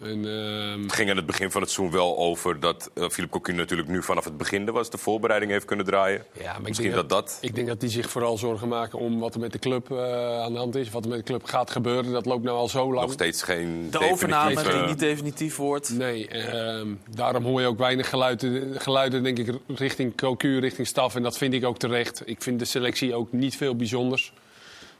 En, 0.00 0.24
ehm, 0.24 0.82
Het 0.82 0.92
ging 0.92 1.10
aan 1.10 1.16
het 1.16 1.26
begin 1.26 1.50
van 1.50 1.60
het 1.60 1.70
seizoen 1.70 1.96
wel 1.96 2.18
over 2.18 2.60
dat 2.60 2.90
eh 2.94 3.08
Philippe 3.08 3.38
Cocu 3.38 3.52
natuurlijk 3.52 3.88
nu 3.88 4.02
vanaf 4.02 4.24
het 4.24 4.36
begin 4.36 4.66
er 4.66 4.72
was 4.72 4.90
de 4.90 4.98
voorbereiding 4.98 5.52
heeft 5.52 5.64
kunnen 5.64 5.86
draaien. 5.86 6.24
Ja, 6.32 6.44
maar 6.44 6.60
ik 6.60 6.66
Misschien 6.66 6.90
denk 6.90 7.08
dat 7.08 7.08
dat... 7.08 7.38
Ik 7.40 7.54
denk 7.54 7.66
dat 7.66 7.80
die 7.80 7.88
zich 7.90 8.10
vooral 8.10 8.38
zorgen 8.38 8.68
maken 8.68 8.98
om 8.98 9.18
wat 9.18 9.34
er 9.34 9.40
met 9.40 9.52
de 9.52 9.58
club 9.58 9.90
eh, 9.90 10.40
aan 10.40 10.52
de 10.52 10.58
hand 10.58 10.74
is. 10.74 10.90
Wat 10.90 11.04
er 11.04 11.10
met 11.10 11.18
de 11.18 11.24
club 11.24 11.44
gaat 11.44 11.70
gebeuren. 11.70 12.12
Dat 12.12 12.26
loopt 12.26 12.44
nou 12.44 12.56
al 12.56 12.68
zo 12.68 12.92
lang. 12.92 13.00
Nog 13.00 13.12
steeds 13.12 13.42
geen 13.42 13.90
De 13.90 14.10
overname 14.10 14.62
die 14.62 14.82
niet 14.82 14.98
definitief 14.98 15.56
wordt. 15.56 15.90
Nee, 15.90 16.28
ehm, 16.28 16.88
daarom 17.10 17.44
hoor 17.44 17.60
je 17.60 17.66
ook 17.66 17.78
weinig 17.78 18.08
geluiden, 18.08 18.80
geluiden 18.80 19.22
denk 19.22 19.38
ik, 19.38 19.58
richting 19.66 20.16
Cocu, 20.16 20.58
richting 20.58 20.86
staf. 20.86 21.14
En 21.14 21.22
dat 21.22 21.38
vind 21.38 21.54
ik 21.54 21.64
ook 21.64 21.78
terecht. 21.78 22.22
Ik 22.24 22.42
vind 22.42 22.58
de 22.58 22.64
selectie 22.64 23.14
ook 23.14 23.32
niet 23.32 23.56
veel 23.56 23.76
bijzonders. 23.76 24.32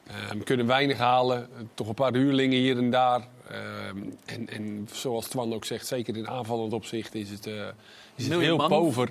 Ehm, 0.06 0.38
we 0.38 0.44
kunnen 0.44 0.66
weinig 0.66 0.98
halen. 0.98 1.48
Toch 1.74 1.88
een 1.88 1.94
paar 1.94 2.12
huurlingen 2.12 2.58
hier 2.58 2.76
en 2.76 2.90
daar. 2.90 3.28
Ehm, 3.52 3.98
en, 4.24 4.48
en 4.48 4.88
zoals 4.92 5.26
Twan 5.26 5.54
ook 5.54 5.64
zegt, 5.64 5.86
zeker 5.86 6.16
in 6.16 6.28
aanvallend 6.28 6.72
opzicht 6.72 7.14
is 7.14 7.30
het, 7.30 7.46
eh, 7.46 7.52
is 8.14 8.28
het 8.28 8.40
heel 8.40 8.56
man. 8.56 8.68
pover. 8.68 9.08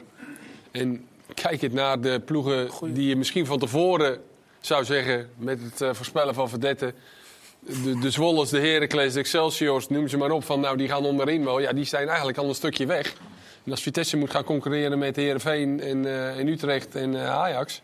En 0.72 1.08
kijk 1.34 1.62
het 1.62 1.74
naar 1.74 2.02
de 2.02 2.22
ploegen 2.26 2.70
die 2.94 3.08
je 3.08 3.16
misschien 3.16 3.46
van 3.46 3.60
tevoren 3.60 4.22
zou 4.60 4.86
zeggen... 4.86 5.30
met 5.38 5.62
het 5.62 5.82
eh, 5.82 5.94
voorspellen 5.94 6.34
van 6.34 6.50
verdetten... 6.50 6.94
De, 7.60 8.00
de 8.00 8.10
Zwollers, 8.10 8.50
de 8.50 8.60
Heracles, 8.60 9.14
de 9.14 9.20
Excelsiors, 9.20 9.89
noem 9.89 10.08
ze 10.08 10.18
maar 10.18 10.32
op, 10.32 10.44
van 10.44 10.60
nou 10.60 10.78
die 10.78 10.88
gaan 10.88 11.06
onderin 11.06 11.44
wel. 11.44 11.60
Ja, 11.60 11.74
die 11.74 11.86
zijn 11.86 12.08
eigenlijk 12.08 12.38
al 12.38 12.48
een 12.48 12.56
stukje 12.56 12.86
weg. 12.86 13.14
En 13.64 13.72
als 13.72 13.82
Vitesse 13.82 14.18
moet 14.18 14.32
gaan 14.32 14.44
concurreren 14.44 15.00
met 15.00 15.16
Heerenveen 15.16 15.82
en, 15.82 16.06
eh, 16.06 16.39
en 16.39 16.48
Utrecht 16.48 16.96
en 16.96 17.16
Ajax... 17.18 17.82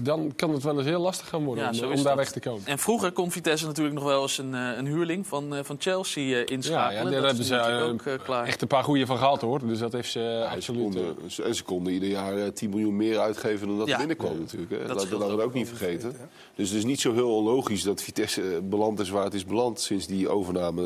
dan 0.00 0.32
kan 0.36 0.50
het 0.52 0.62
wel 0.62 0.76
eens 0.78 0.86
heel 0.86 1.00
lastig 1.00 1.28
gaan 1.28 1.44
worden 1.44 1.74
Ja, 1.74 1.88
om, 1.88 2.02
daar 2.02 2.16
weg 2.16 2.30
te 2.32 2.40
komen. 2.40 2.62
En 2.66 2.78
vroeger 2.78 3.12
kon 3.12 3.30
Vitesse 3.30 3.66
natuurlijk 3.66 3.94
nog 3.96 4.04
wel 4.04 4.22
eens 4.22 4.38
een, 4.38 4.54
eh, 4.54 4.76
een 4.76 4.86
huurling 4.86 5.26
van, 5.26 5.54
eh, 5.54 5.64
van 5.64 5.76
Chelsea 5.78 6.22
eh, 6.22 6.30
Ja, 6.30 6.46
inschakelen. 6.46 6.92
ja, 6.94 7.02
daar 7.02 7.12
Dat 7.12 7.22
hebben 7.22 7.40
is 7.40 7.46
ze 7.46 7.54
natuurlijk 7.54 8.02
eh, 8.06 8.12
ook 8.12 8.18
eh, 8.20 8.24
klaar. 8.24 8.44
echt 8.46 8.62
een 8.62 8.68
paar 8.68 8.84
goede 8.84 9.06
van 9.06 9.18
gehad 9.18 9.40
hoor. 9.40 9.66
Dus 9.66 9.78
dat 9.78 9.92
heeft 9.92 10.10
ze 10.10 10.20
eh, 10.20 10.26
Ja, 10.26 10.48
ze, 10.50 10.54
absoluut... 10.56 10.94
eh, 10.96 11.02
konden, 11.02 11.44
en 11.44 11.54
ze 11.54 11.62
konden 11.64 11.92
ieder 11.92 12.08
jaar 12.08 12.36
eh, 12.36 12.46
10 12.50 12.70
miljoen 12.70 12.96
meer 12.96 13.18
uitgeven 13.18 13.68
dan 13.68 13.78
dat 13.78 13.86
Ja. 13.86 13.92
er 13.92 13.98
binnenkwam 13.98 14.38
natuurlijk. 14.38 14.70
Hè. 14.72 14.78
Dat 14.78 14.88
Laten 14.88 15.10
we 15.10 15.18
dat 15.18 15.30
ook. 15.30 15.40
ook 15.40 15.54
niet 15.54 15.68
vergeten. 15.68 16.16
Dus 16.54 16.68
het 16.68 16.78
is 16.78 16.84
niet 16.84 17.00
zo 17.00 17.12
heel 17.14 17.36
onlogisch 17.36 17.82
dat 17.82 18.02
Vitesse 18.02 18.42
eh, 18.42 18.58
beland 18.62 19.00
is 19.00 19.10
waar 19.10 19.24
het 19.24 19.34
is 19.34 19.44
beland... 19.44 19.80
sinds 19.80 20.06
die 20.06 20.28
overname 20.28 20.82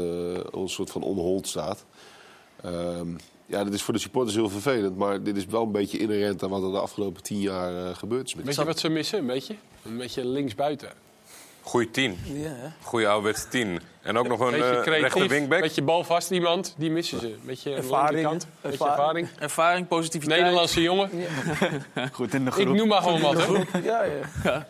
eh, 0.52 0.60
een 0.60 0.68
soort 0.68 0.90
van 0.90 1.02
onhold 1.02 1.46
staat. 1.48 1.84
Ehm, 2.62 3.08
ja, 3.52 3.64
dat 3.64 3.72
is 3.72 3.82
voor 3.82 3.94
de 3.94 4.00
supporters 4.00 4.34
heel 4.36 4.48
vervelend. 4.48 4.96
Maar 4.96 5.22
dit 5.22 5.36
is 5.36 5.46
wel 5.46 5.62
een 5.62 5.72
beetje 5.72 5.98
inherent 5.98 6.42
aan 6.42 6.50
wat 6.50 6.62
er 6.62 6.70
de 6.72 6.78
afgelopen 6.78 7.22
tien 7.22 7.40
jaar 7.40 7.86
eh, 7.86 7.94
gebeurd 7.96 8.26
is. 8.26 8.34
Met 8.34 8.44
Weet 8.44 8.54
je 8.54 8.64
wat 8.64 8.78
ze 8.78 8.88
missen, 8.88 9.18
een 9.18 9.26
beetje? 9.26 9.54
Een 9.84 9.96
beetje 9.96 10.26
linksbuiten. 10.26 10.88
Goeie 11.62 11.90
tien. 11.90 12.18
Ja, 12.24 12.48
hè? 12.48 12.68
Goeie 12.82 13.08
ouderwetse 13.08 13.48
tien. 13.48 13.80
En 14.02 14.16
ook 14.18 14.28
nog 14.28 14.40
een 14.40 14.50
beetje 14.50 14.64
eh 14.76 14.80
creatief, 14.82 15.26
wingback. 15.28 15.60
beetje 15.60 15.82
balvast 15.82 16.30
iemand, 16.30 16.74
die 16.78 16.90
missen 16.90 17.20
ze. 17.20 17.34
Beetje 17.44 17.74
Ervaring, 17.74 18.28
beetje 18.28 18.48
Ervaring. 18.62 18.90
ervaring. 18.96 19.28
Ervaring, 19.38 19.88
positiviteit. 19.88 20.40
Nederlandse 20.40 20.82
jongen. 20.82 21.10
Goed 22.12 22.34
in 22.34 22.44
de 22.44 22.50
Ik 22.50 22.56
groep. 22.56 22.74
noem 22.76 22.88
maar 22.88 23.02
gewoon 23.02 23.20
wat. 23.20 23.46
hè. 23.46 23.78
Ja, 23.78 24.02
ja. 24.02 24.12
Ja. 24.44 24.66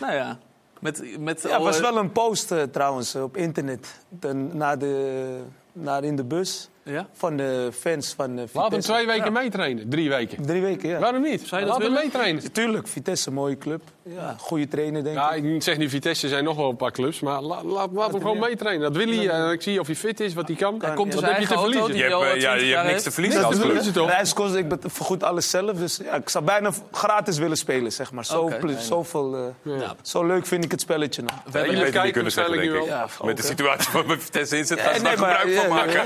Nou 0.00 0.12
ja, 0.14 0.38
met, 0.80 1.18
met 1.18 1.42
Ja, 1.42 1.48
er 1.48 1.54
alle- 1.54 1.64
was 1.64 1.80
wel 1.80 1.96
een 1.96 2.12
post 2.12 2.52
eh, 2.52 2.62
trouwens 2.62 3.14
op 3.14 3.36
internet. 3.36 4.00
Dan, 4.08 4.56
naar, 4.56 4.78
de, 4.78 5.40
naar 5.72 6.04
in 6.04 6.16
de 6.16 6.24
bus 6.24 6.68
Ja? 6.84 7.08
van 7.12 7.36
de 7.36 7.70
fans 7.72 8.12
van 8.12 8.30
eh, 8.30 8.36
Vitesse. 8.36 8.58
Laat 8.58 8.72
hem 8.72 8.80
twee 8.80 9.06
weken 9.06 9.32
meetrainen. 9.32 9.88
Drie 9.88 10.08
weken. 10.08 10.46
Drie 10.46 10.62
weken, 10.62 10.88
ja. 10.88 10.98
Waarom 10.98 11.22
niet? 11.22 11.40
Zou 11.40 11.60
je 11.60 11.66
dat 11.66 11.78
Laat 11.78 11.86
hem 11.88 11.96
meetrainen. 12.02 12.52
Tuurlijk, 12.52 12.88
Vitesse, 12.88 13.30
mooie 13.30 13.58
club. 13.58 13.82
Ja, 14.08 14.34
goede 14.38 14.68
trainer, 14.68 15.04
denk 15.04 15.16
Ja, 15.16 15.32
ik. 15.32 15.44
ik 15.44 15.62
zeg 15.62 15.76
nu 15.76 15.88
Vitesse 15.88 16.28
zijn 16.28 16.44
nog 16.44 16.56
wel 16.56 16.68
een 16.70 16.76
paar 16.76 16.90
clubs, 16.92 17.20
maar 17.20 17.40
la- 17.42 17.62
laat, 17.64 17.88
laat 17.92 18.10
hem 18.12 18.20
gewoon 18.20 18.38
meetrainen. 18.38 18.92
Dat 18.92 19.04
wil 19.04 19.16
hij. 19.16 19.28
en 19.28 19.50
ik 19.52 19.62
zie 19.62 19.80
of 19.80 19.86
hij 19.86 19.96
fit 19.96 20.20
is, 20.20 20.34
wat 20.34 20.46
hij 20.48 20.56
kan. 20.56 20.74
Hij 20.84 20.94
komt 20.94 21.14
Wat 21.14 21.24
heb 21.24 21.38
je 21.40 21.46
te 21.46 21.58
verliezen? 21.58 21.96
Je 21.96 22.02
hebt, 22.02 22.12
eh, 22.22 22.40
ja, 22.40 22.50
20 22.50 22.68
je 22.68 22.74
hebt 22.74 22.86
niks 22.88 23.02
te 23.02 23.10
verliezen 23.10 23.44
als 23.44 23.56
Dat 23.56 23.64
club. 23.64 23.76
is 23.78 23.84
het 23.86 23.94
toch? 23.94 24.10
Reiskosten, 24.10 24.58
ik 24.58 24.72
vergoed 24.86 25.22
alles 25.22 25.50
zelf. 25.50 25.72
Dus 25.78 26.00
ja, 26.04 26.12
ik 26.14 26.28
zou 26.28 26.44
bijna 26.44 26.70
gratis 26.92 27.38
willen 27.38 27.56
spelen, 27.56 27.92
zeg 27.92 28.12
maar. 28.12 28.24
Zo, 28.24 28.50
zoveel, 28.78 29.34
eh, 29.64 29.72
Ja. 29.78 29.94
zo 30.02 30.26
leuk 30.26 30.46
vind 30.46 30.64
ik 30.64 30.70
het 30.70 30.80
spelletje 30.80 31.22
nog. 31.22 31.30
We 31.32 31.38
Ja, 31.44 31.50
hebben 31.52 31.74
het 31.74 31.84
niet 31.84 31.92
kijken 31.92 32.12
kunnen 32.12 32.32
zeggen, 32.32 32.56
denk 32.56 32.72
ik. 32.74 33.24
Met 33.24 33.36
de 33.36 33.42
situatie 33.42 33.92
waar 33.92 34.06
we 34.06 34.18
Vitesse 34.18 34.56
in 34.58 34.64
zit, 34.66 34.80
gaan 34.80 34.94
ze 34.94 35.02
daar 35.02 35.12
gebruik 35.12 35.54
van 35.54 35.68
maken. 35.68 36.02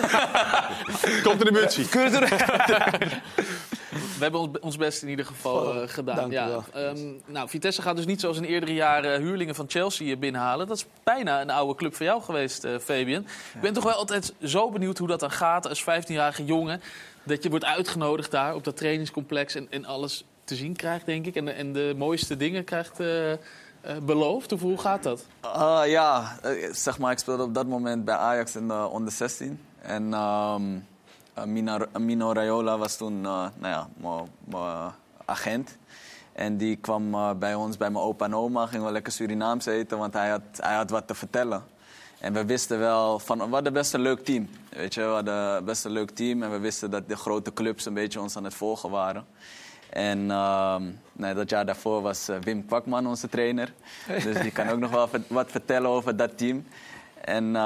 Contributie. 1.31 1.87
We 3.91 4.19
hebben 4.19 4.41
ons, 4.41 4.59
ons 4.61 4.77
best 4.77 5.03
in 5.03 5.09
ieder 5.09 5.25
geval 5.25 5.75
eh, 5.83 5.89
gedaan. 5.89 6.17
dank 6.17 6.31
u 6.31 6.35
ja. 6.35 6.49
wel. 6.49 6.65
Ehm, 6.73 6.99
nou, 7.27 7.49
Vitesse 7.49 7.83
gaat 7.83 7.97
dus 7.97 8.07
niet 8.07 8.21
zoals 8.21 8.37
in 8.37 8.45
eerdere 8.45 8.75
jaren 8.75 9.21
huurlingen 9.21 9.55
van 9.55 9.65
Chelsea 9.69 10.13
eh, 10.13 10.19
binnenhalen. 10.19 10.67
Dat 10.67 10.77
is 10.77 10.87
bijna 11.03 11.41
een 11.41 11.51
oude 11.51 11.75
club 11.75 11.95
voor 11.95 12.07
jou 12.07 12.23
geweest, 12.23 12.65
eh, 12.65 12.79
Fabian. 12.79 13.23
Ik 13.55 13.61
ben 13.61 13.73
toch 13.73 13.85
wel 13.85 13.93
altijd 13.93 14.35
zo 14.43 14.71
benieuwd 14.71 14.99
hoe 14.99 15.09
dat 15.09 15.21
dan 15.21 15.31
gaat 15.31 15.69
als 15.69 15.83
15-jarige 15.83 16.45
jongen. 16.45 16.81
Dat 17.23 17.43
je 17.43 17.51
wordt 17.51 17.65
uitgenodigd 17.65 18.31
daar 18.31 18.55
op 18.55 18.65
dat 18.65 18.77
trainingscomplex 18.77 19.55
en, 19.55 19.67
en 19.71 19.85
alles 19.85 20.25
te 20.45 20.55
zien 20.57 20.77
krijgt, 20.77 21.07
denk 21.07 21.27
ik. 21.27 21.35
En, 21.37 21.45
de- 21.45 21.51
en 21.53 21.73
de 21.73 21.95
mooiste 21.97 22.37
dingen 22.37 22.65
krijgt 22.65 23.01
eh, 23.01 23.33
eh, 23.33 23.39
beloofd. 24.03 24.53
Of 24.53 24.61
hoe 24.61 24.79
gaat 24.79 25.03
dat? 25.03 25.25
Ah, 25.41 25.87
ja, 25.87 26.39
eh, 26.43 26.73
zeg 26.73 26.99
maar, 26.99 27.13
ik 27.13 27.19
speelde 27.19 27.43
op 27.43 27.55
dat 27.55 27.67
moment 27.67 28.05
bij 28.05 28.15
Ajax 28.15 28.57
in 28.57 28.69
de 28.69 28.87
onder 28.91 29.13
16. 29.13 29.61
En 29.83 30.15
ehm, 30.15 30.63
Mino 31.99 32.33
Raiola 32.33 32.79
was 32.79 32.97
toen 32.97 33.25
eh, 33.25 33.47
nou 33.59 33.73
ja, 33.75 33.89
mijn- 34.45 34.93
agent. 35.25 35.77
En 36.33 36.57
die 36.57 36.77
kwam 36.77 37.15
eh, 37.15 37.31
bij 37.39 37.55
ons, 37.55 37.77
bij 37.77 37.91
mijn 37.91 38.05
opa 38.05 38.25
en 38.25 38.35
oma, 38.35 38.67
gingen 38.67 38.87
we 38.87 38.93
lekker 38.93 39.13
Surinaams 39.13 39.67
eten, 39.67 39.99
want 39.99 40.13
hij 40.15 40.29
had, 40.29 40.43
hij 40.57 40.75
had 40.75 40.91
wat 40.91 41.07
te 41.07 41.15
vertellen. 41.15 41.63
En 42.21 42.33
we 42.33 42.45
wisten 42.45 42.79
wel 42.79 43.19
van, 43.19 43.39
we 43.39 43.55
hadden 43.55 43.73
best 43.73 43.95
een 43.95 44.01
leuk 44.01 44.25
team. 44.25 44.49
Weet 44.71 44.95
je, 44.95 45.01
we 45.01 45.07
hadden 45.07 45.65
best 45.65 45.85
een 45.85 45.91
leuk 45.91 46.11
team 46.11 46.43
en 46.43 46.51
we 46.51 46.59
wisten 46.59 46.91
dat 46.91 47.09
de 47.09 47.17
grote 47.17 47.53
clubs 47.53 47.87
een 47.87 47.95
beetje 47.95 48.21
ons 48.21 48.37
aan 48.37 48.45
het 48.45 48.55
volgen 48.55 48.91
waren. 48.91 49.27
En 49.91 50.31
ehm, 50.31 50.83
nee, 51.13 51.35
dat 51.35 51.51
jaar 51.51 51.67
daarvoor 51.67 52.03
was 52.03 52.29
eh, 52.29 52.37
Wim 52.41 52.67
Kwakman 52.67 53.07
onze 53.07 53.29
trainer. 53.29 53.73
Dus 54.25 54.41
die 54.41 54.51
kan 54.51 54.69
ook 54.69 54.79
nog 54.79 54.91
wel 54.91 55.09
wat 55.29 55.51
vertellen 55.51 55.91
over 55.91 56.17
dat 56.17 56.39
team. 56.39 56.67
En 57.25 57.45
eh, 57.45 57.63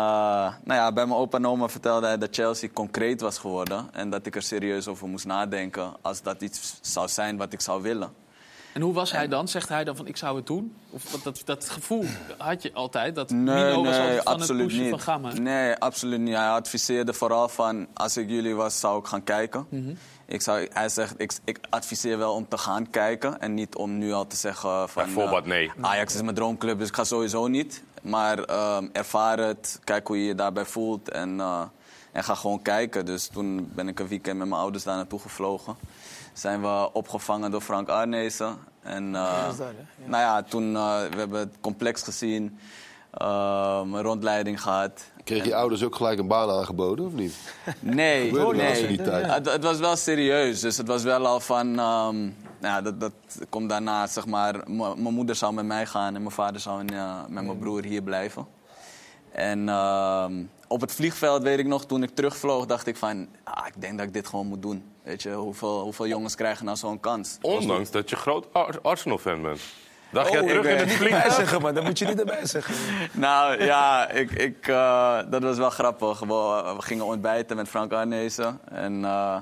nou 0.64 0.80
ja, 0.80 0.92
bij 0.92 1.06
mijn 1.06 1.18
opa 1.18 1.36
en 1.36 1.46
oma 1.46 1.68
vertelde 1.68 2.06
hij 2.06 2.18
dat 2.18 2.28
Chelsea 2.34 2.68
concreet 2.72 3.20
was 3.20 3.38
geworden. 3.38 3.88
En 3.92 4.10
dat 4.10 4.26
ik 4.26 4.36
er 4.36 4.42
serieus 4.42 4.88
over 4.88 5.08
moest 5.08 5.26
nadenken 5.26 5.92
als 6.00 6.22
dat 6.22 6.42
iets 6.42 6.78
zou 6.80 7.08
zijn 7.08 7.36
wat 7.36 7.52
ik 7.52 7.60
zou 7.60 7.82
willen. 7.82 8.12
En 8.72 8.80
hoe 8.80 8.92
was 8.92 9.12
hij 9.12 9.28
dan? 9.28 9.48
Zegt 9.48 9.68
hij 9.68 9.84
dan 9.84 9.96
van 9.96 10.06
ik 10.06 10.16
zou 10.16 10.36
het 10.36 10.46
doen? 10.46 10.74
Of 10.90 11.04
dat, 11.04 11.42
dat 11.44 11.68
gevoel 11.68 12.04
had 12.38 12.62
je 12.62 12.72
altijd? 12.72 13.14
Dat 13.14 13.30
Nee, 13.30 13.64
Mino 13.64 13.84
was 13.84 13.96
nee, 13.96 14.06
van 14.06 14.16
het 14.16 14.24
absoluut 14.24 14.66
pushen 14.66 14.82
niet. 14.82 14.90
van 14.90 15.00
ga 15.00 15.18
maar. 15.18 15.40
Nee, 15.40 15.74
absoluut 15.74 16.20
niet. 16.20 16.34
Hij 16.34 16.48
adviseerde 16.48 17.12
vooral 17.12 17.48
van, 17.48 17.86
als 17.94 18.16
ik 18.16 18.28
jullie 18.28 18.54
was, 18.54 18.80
zou 18.80 18.98
ik 18.98 19.06
gaan 19.06 19.24
kijken. 19.24 19.66
Mhm. 19.68 19.94
Ik 20.26 20.40
zou, 20.42 20.68
hij 20.72 20.88
zegt, 20.88 21.14
ik, 21.16 21.32
ik 21.44 21.58
adviseer 21.70 22.18
wel 22.18 22.34
om 22.34 22.48
te 22.48 22.58
gaan 22.58 22.90
kijken 22.90 23.40
en 23.40 23.54
niet 23.54 23.74
om 23.74 23.98
nu 23.98 24.12
al 24.12 24.26
te 24.26 24.36
zeggen 24.36 24.88
van... 24.88 25.04
Bijvoorbeeld 25.04 25.42
eh, 25.42 25.48
nee. 25.48 25.70
Ajax 25.80 26.14
is 26.14 26.22
mijn 26.22 26.34
droomclub, 26.34 26.78
dus 26.78 26.88
ik 26.88 26.94
ga 26.94 27.04
sowieso 27.04 27.46
niet. 27.46 27.82
Maar 28.02 28.38
ehm, 28.38 28.86
ervaar 28.92 29.38
het, 29.38 29.80
kijk 29.84 30.06
hoe 30.06 30.18
je 30.18 30.26
je 30.26 30.34
daarbij 30.34 30.64
voelt 30.64 31.08
en, 31.08 31.40
eh, 31.40 31.62
en 32.12 32.24
ga 32.24 32.34
gewoon 32.34 32.62
kijken. 32.62 33.04
Dus 33.06 33.26
toen 33.26 33.70
ben 33.74 33.88
ik 33.88 34.00
een 34.00 34.08
weekend 34.08 34.38
met 34.38 34.48
mijn 34.48 34.60
ouders 34.60 34.84
daar 34.84 34.96
naartoe 34.96 35.18
gevlogen. 35.18 35.76
Zijn 36.32 36.60
we 36.60 36.90
opgevangen 36.92 37.50
door 37.50 37.60
Frank 37.60 37.88
Arnezen. 37.88 38.56
En, 38.82 39.14
eh, 39.14 39.46
dat? 39.46 39.56
Ja. 39.58 39.64
Nou 40.04 40.22
ja, 40.22 40.42
toen 40.42 40.72
uh, 40.72 41.00
we 41.10 41.16
hebben 41.18 41.38
het 41.38 41.54
complex 41.60 42.02
gezien, 42.02 42.58
ehm, 43.10 43.94
een 43.94 44.02
rondleiding 44.02 44.62
gehad. 44.62 45.04
Kreeg 45.24 45.44
je 45.44 45.54
ouders 45.54 45.82
ook 45.82 45.94
gelijk 45.94 46.18
een 46.18 46.26
baan 46.26 46.50
aangeboden, 46.50 47.06
of 47.06 47.12
niet? 47.12 47.34
Nee, 47.80 48.32
nee. 48.32 48.86
die 48.86 49.02
tijd. 49.02 49.26
Het, 49.26 49.52
het 49.52 49.62
was 49.62 49.78
wel 49.78 49.96
serieus. 49.96 50.60
Dus 50.60 50.76
het 50.76 50.86
was 50.86 51.02
wel 51.02 51.26
al 51.26 51.40
van. 51.40 51.78
ehm, 51.78 52.30
ja, 52.62 52.80
dat, 52.82 53.00
dat 53.00 53.12
komt 53.48 53.68
daarna, 53.68 54.06
zeg 54.06 54.26
maar. 54.26 54.54
Mijn 54.70 55.14
moeder 55.14 55.34
zou 55.34 55.52
met 55.52 55.64
mij 55.66 55.86
gaan 55.86 56.14
en 56.14 56.22
mijn 56.22 56.34
vader 56.34 56.60
zou 56.60 56.80
in, 56.80 56.90
eh, 56.94 57.20
met 57.28 57.44
mijn 57.44 57.58
broer 57.58 57.84
hier 57.84 58.02
blijven. 58.02 58.46
En 59.32 59.68
ehm, 59.68 60.32
op 60.68 60.80
het 60.80 60.92
vliegveld, 60.92 61.42
weet 61.42 61.58
ik 61.58 61.66
nog, 61.66 61.86
toen 61.86 62.02
ik 62.02 62.14
terugvloog, 62.14 62.66
dacht 62.66 62.86
ik 62.86 62.96
van. 62.96 63.28
Ah, 63.44 63.66
ik 63.66 63.80
denk 63.80 63.98
dat 63.98 64.06
ik 64.06 64.12
dit 64.12 64.26
gewoon 64.26 64.46
moet 64.46 64.62
doen. 64.62 64.84
Weet 65.02 65.22
je, 65.22 65.30
hoeveel, 65.32 65.80
hoeveel 65.80 66.06
jongens 66.06 66.34
krijgen 66.34 66.64
nou 66.64 66.76
zo'n 66.76 67.00
kans? 67.00 67.38
Ondanks 67.40 67.90
dat 67.90 68.10
je 68.10 68.16
groot 68.16 68.46
Ar- 68.52 68.78
Arsenal-fan 68.82 69.42
bent. 69.42 69.60
Dacht 70.12 70.30
Oh, 70.30 70.34
je 70.40 70.46
terug 70.46 70.66
in 70.66 70.76
het 70.76 70.92
vliegtuig? 70.92 71.34
zeggen, 71.34 71.60
man. 71.62 71.74
Dat 71.74 71.84
moet 71.84 71.98
je 71.98 72.04
niet 72.06 72.18
erbij 72.18 72.46
zeggen. 72.46 72.74
Nou 73.12 73.64
ja, 73.64 74.08
ik, 74.22 74.30
ik, 74.30 74.66
eh, 74.68 75.18
dat 75.30 75.42
was 75.42 75.56
wel 75.58 75.70
grappig. 75.70 76.20
We, 76.20 76.72
we 76.76 76.82
gingen 76.82 77.04
ontbijten 77.04 77.56
met 77.56 77.68
Frank 77.68 77.92
Arnezen. 77.92 78.60
En 78.70 79.04
eh, 79.04 79.36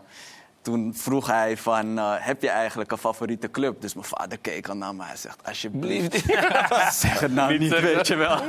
toen 0.62 0.94
vroeg 0.94 1.26
hij 1.26 1.56
van, 1.56 1.98
eh, 1.98 2.12
heb 2.18 2.42
je 2.42 2.48
eigenlijk 2.48 2.92
een 2.92 2.98
favoriete 2.98 3.50
club? 3.50 3.80
Dus 3.80 3.94
mijn 3.94 4.06
vader 4.06 4.38
keek 4.38 4.68
al 4.68 4.76
naar 4.76 4.94
me. 4.94 5.04
Hij 5.04 5.16
zegt, 5.16 5.46
alsjeblieft, 5.46 6.24
zeg 7.00 7.20
het 7.20 7.32
nou 7.34 7.58
Niet 7.58 7.80
weet 7.80 8.06
je 8.06 8.16
wel. 8.16 8.40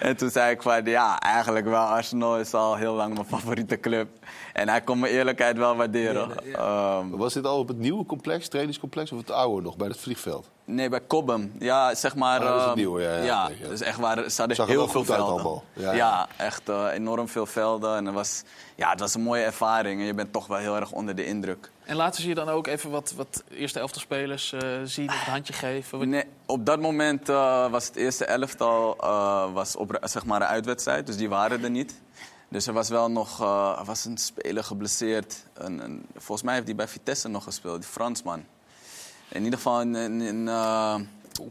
en 0.00 0.16
toen 0.16 0.30
zei 0.30 0.50
ik 0.52 0.62
van, 0.62 0.84
ja, 0.84 1.18
eigenlijk 1.20 1.66
wel. 1.66 1.82
Arsenal 1.84 2.38
is 2.38 2.54
al 2.54 2.76
heel 2.76 2.94
lang 2.94 3.14
mijn 3.14 3.26
favoriete 3.26 3.80
club. 3.80 4.08
En 4.52 4.68
hij 4.68 4.80
kon 4.80 4.98
mijn 4.98 5.12
eerlijkheid 5.12 5.56
wel 5.56 5.76
waarderen. 5.76 6.54
Ehm, 6.54 7.08
Was 7.08 7.34
dit 7.34 7.44
al 7.46 7.58
op 7.58 7.68
het 7.68 7.78
nieuwe 7.78 8.06
complex, 8.06 8.48
trainingscomplex, 8.48 9.12
of 9.12 9.18
het 9.18 9.30
oude 9.30 9.62
nog, 9.62 9.76
bij 9.76 9.88
het 9.88 9.98
vliegveld? 10.00 10.50
Nee, 10.68 10.88
bij 10.88 11.06
Cobham. 11.06 11.52
Ja, 11.58 11.94
zeg 11.94 12.14
maar... 12.14 12.40
Ah, 12.40 12.44
dat 12.46 12.54
is 12.54 12.60
het 12.60 12.68
ehm, 12.68 12.76
nieuwe, 12.78 13.02
ja, 13.02 13.10
ja. 13.16 13.22
Ja, 13.22 13.48
Nee, 13.48 13.58
ja. 13.60 13.68
dus 13.68 13.80
echt 13.80 13.98
waar, 13.98 14.18
er 14.18 14.66
heel 14.66 14.76
wel 14.76 14.88
veel 14.88 15.04
velden. 15.04 15.62
Ja, 15.72 15.82
Ja, 15.90 15.92
ja. 15.92 16.28
echt 16.36 16.68
eh, 16.68 16.86
enorm 16.92 17.28
veel 17.28 17.46
velden. 17.46 17.96
En 17.96 18.04
het 18.04 18.14
was, 18.14 18.42
ja, 18.76 18.90
het 18.90 19.00
was 19.00 19.14
een 19.14 19.20
mooie 19.22 19.42
ervaring. 19.44 20.00
En 20.00 20.06
je 20.06 20.14
bent 20.14 20.32
toch 20.32 20.46
wel 20.46 20.58
heel 20.58 20.76
erg 20.76 20.92
onder 20.92 21.14
de 21.14 21.24
indruk. 21.26 21.70
En 21.84 21.96
laten 21.96 22.22
ze 22.22 22.28
je 22.28 22.34
dan 22.34 22.48
ook 22.48 22.66
even 22.66 22.90
wat, 22.90 23.12
wat 23.16 23.42
eerste 23.50 23.80
elftal 23.80 24.00
spelers 24.00 24.52
eh, 24.52 24.60
zien, 24.84 25.08
of 25.08 25.26
een 25.26 25.32
handje 25.32 25.52
geven? 25.52 25.98
Wat- 25.98 26.06
Nee, 26.06 26.24
op 26.46 26.66
dat 26.66 26.80
moment 26.80 27.28
eh, 27.28 27.70
was 27.70 27.86
het 27.86 27.96
eerste 27.96 28.24
elftal 28.24 28.96
eh, 29.00 29.52
was 29.52 29.76
op, 29.76 29.98
zeg 30.02 30.24
maar 30.24 30.40
een 30.40 30.46
uitwedstrijd. 30.46 31.06
Dus 31.06 31.16
die 31.16 31.28
waren 31.28 31.62
er 31.64 31.70
niet. 31.70 32.00
Dus 32.50 32.66
er 32.66 32.72
was 32.72 32.88
wel 32.88 33.10
nog 33.10 33.38
was 33.84 34.04
een 34.04 34.18
speler 34.18 34.64
geblesseerd. 34.64 35.44
Een, 35.54 35.78
een- 35.84 36.06
volgens 36.16 36.42
mij 36.42 36.54
heeft 36.54 36.66
hij 36.66 36.76
bij 36.76 36.88
Vitesse 36.88 37.28
nog 37.28 37.44
gespeeld, 37.44 37.80
die 37.80 37.90
Fransman. 37.90 38.44
In 39.28 39.44
ieder 39.44 39.58
geval 39.58 39.80
een, 39.80 39.94
een, 39.94 40.20
een, 40.20 40.48
eh, 40.48 40.98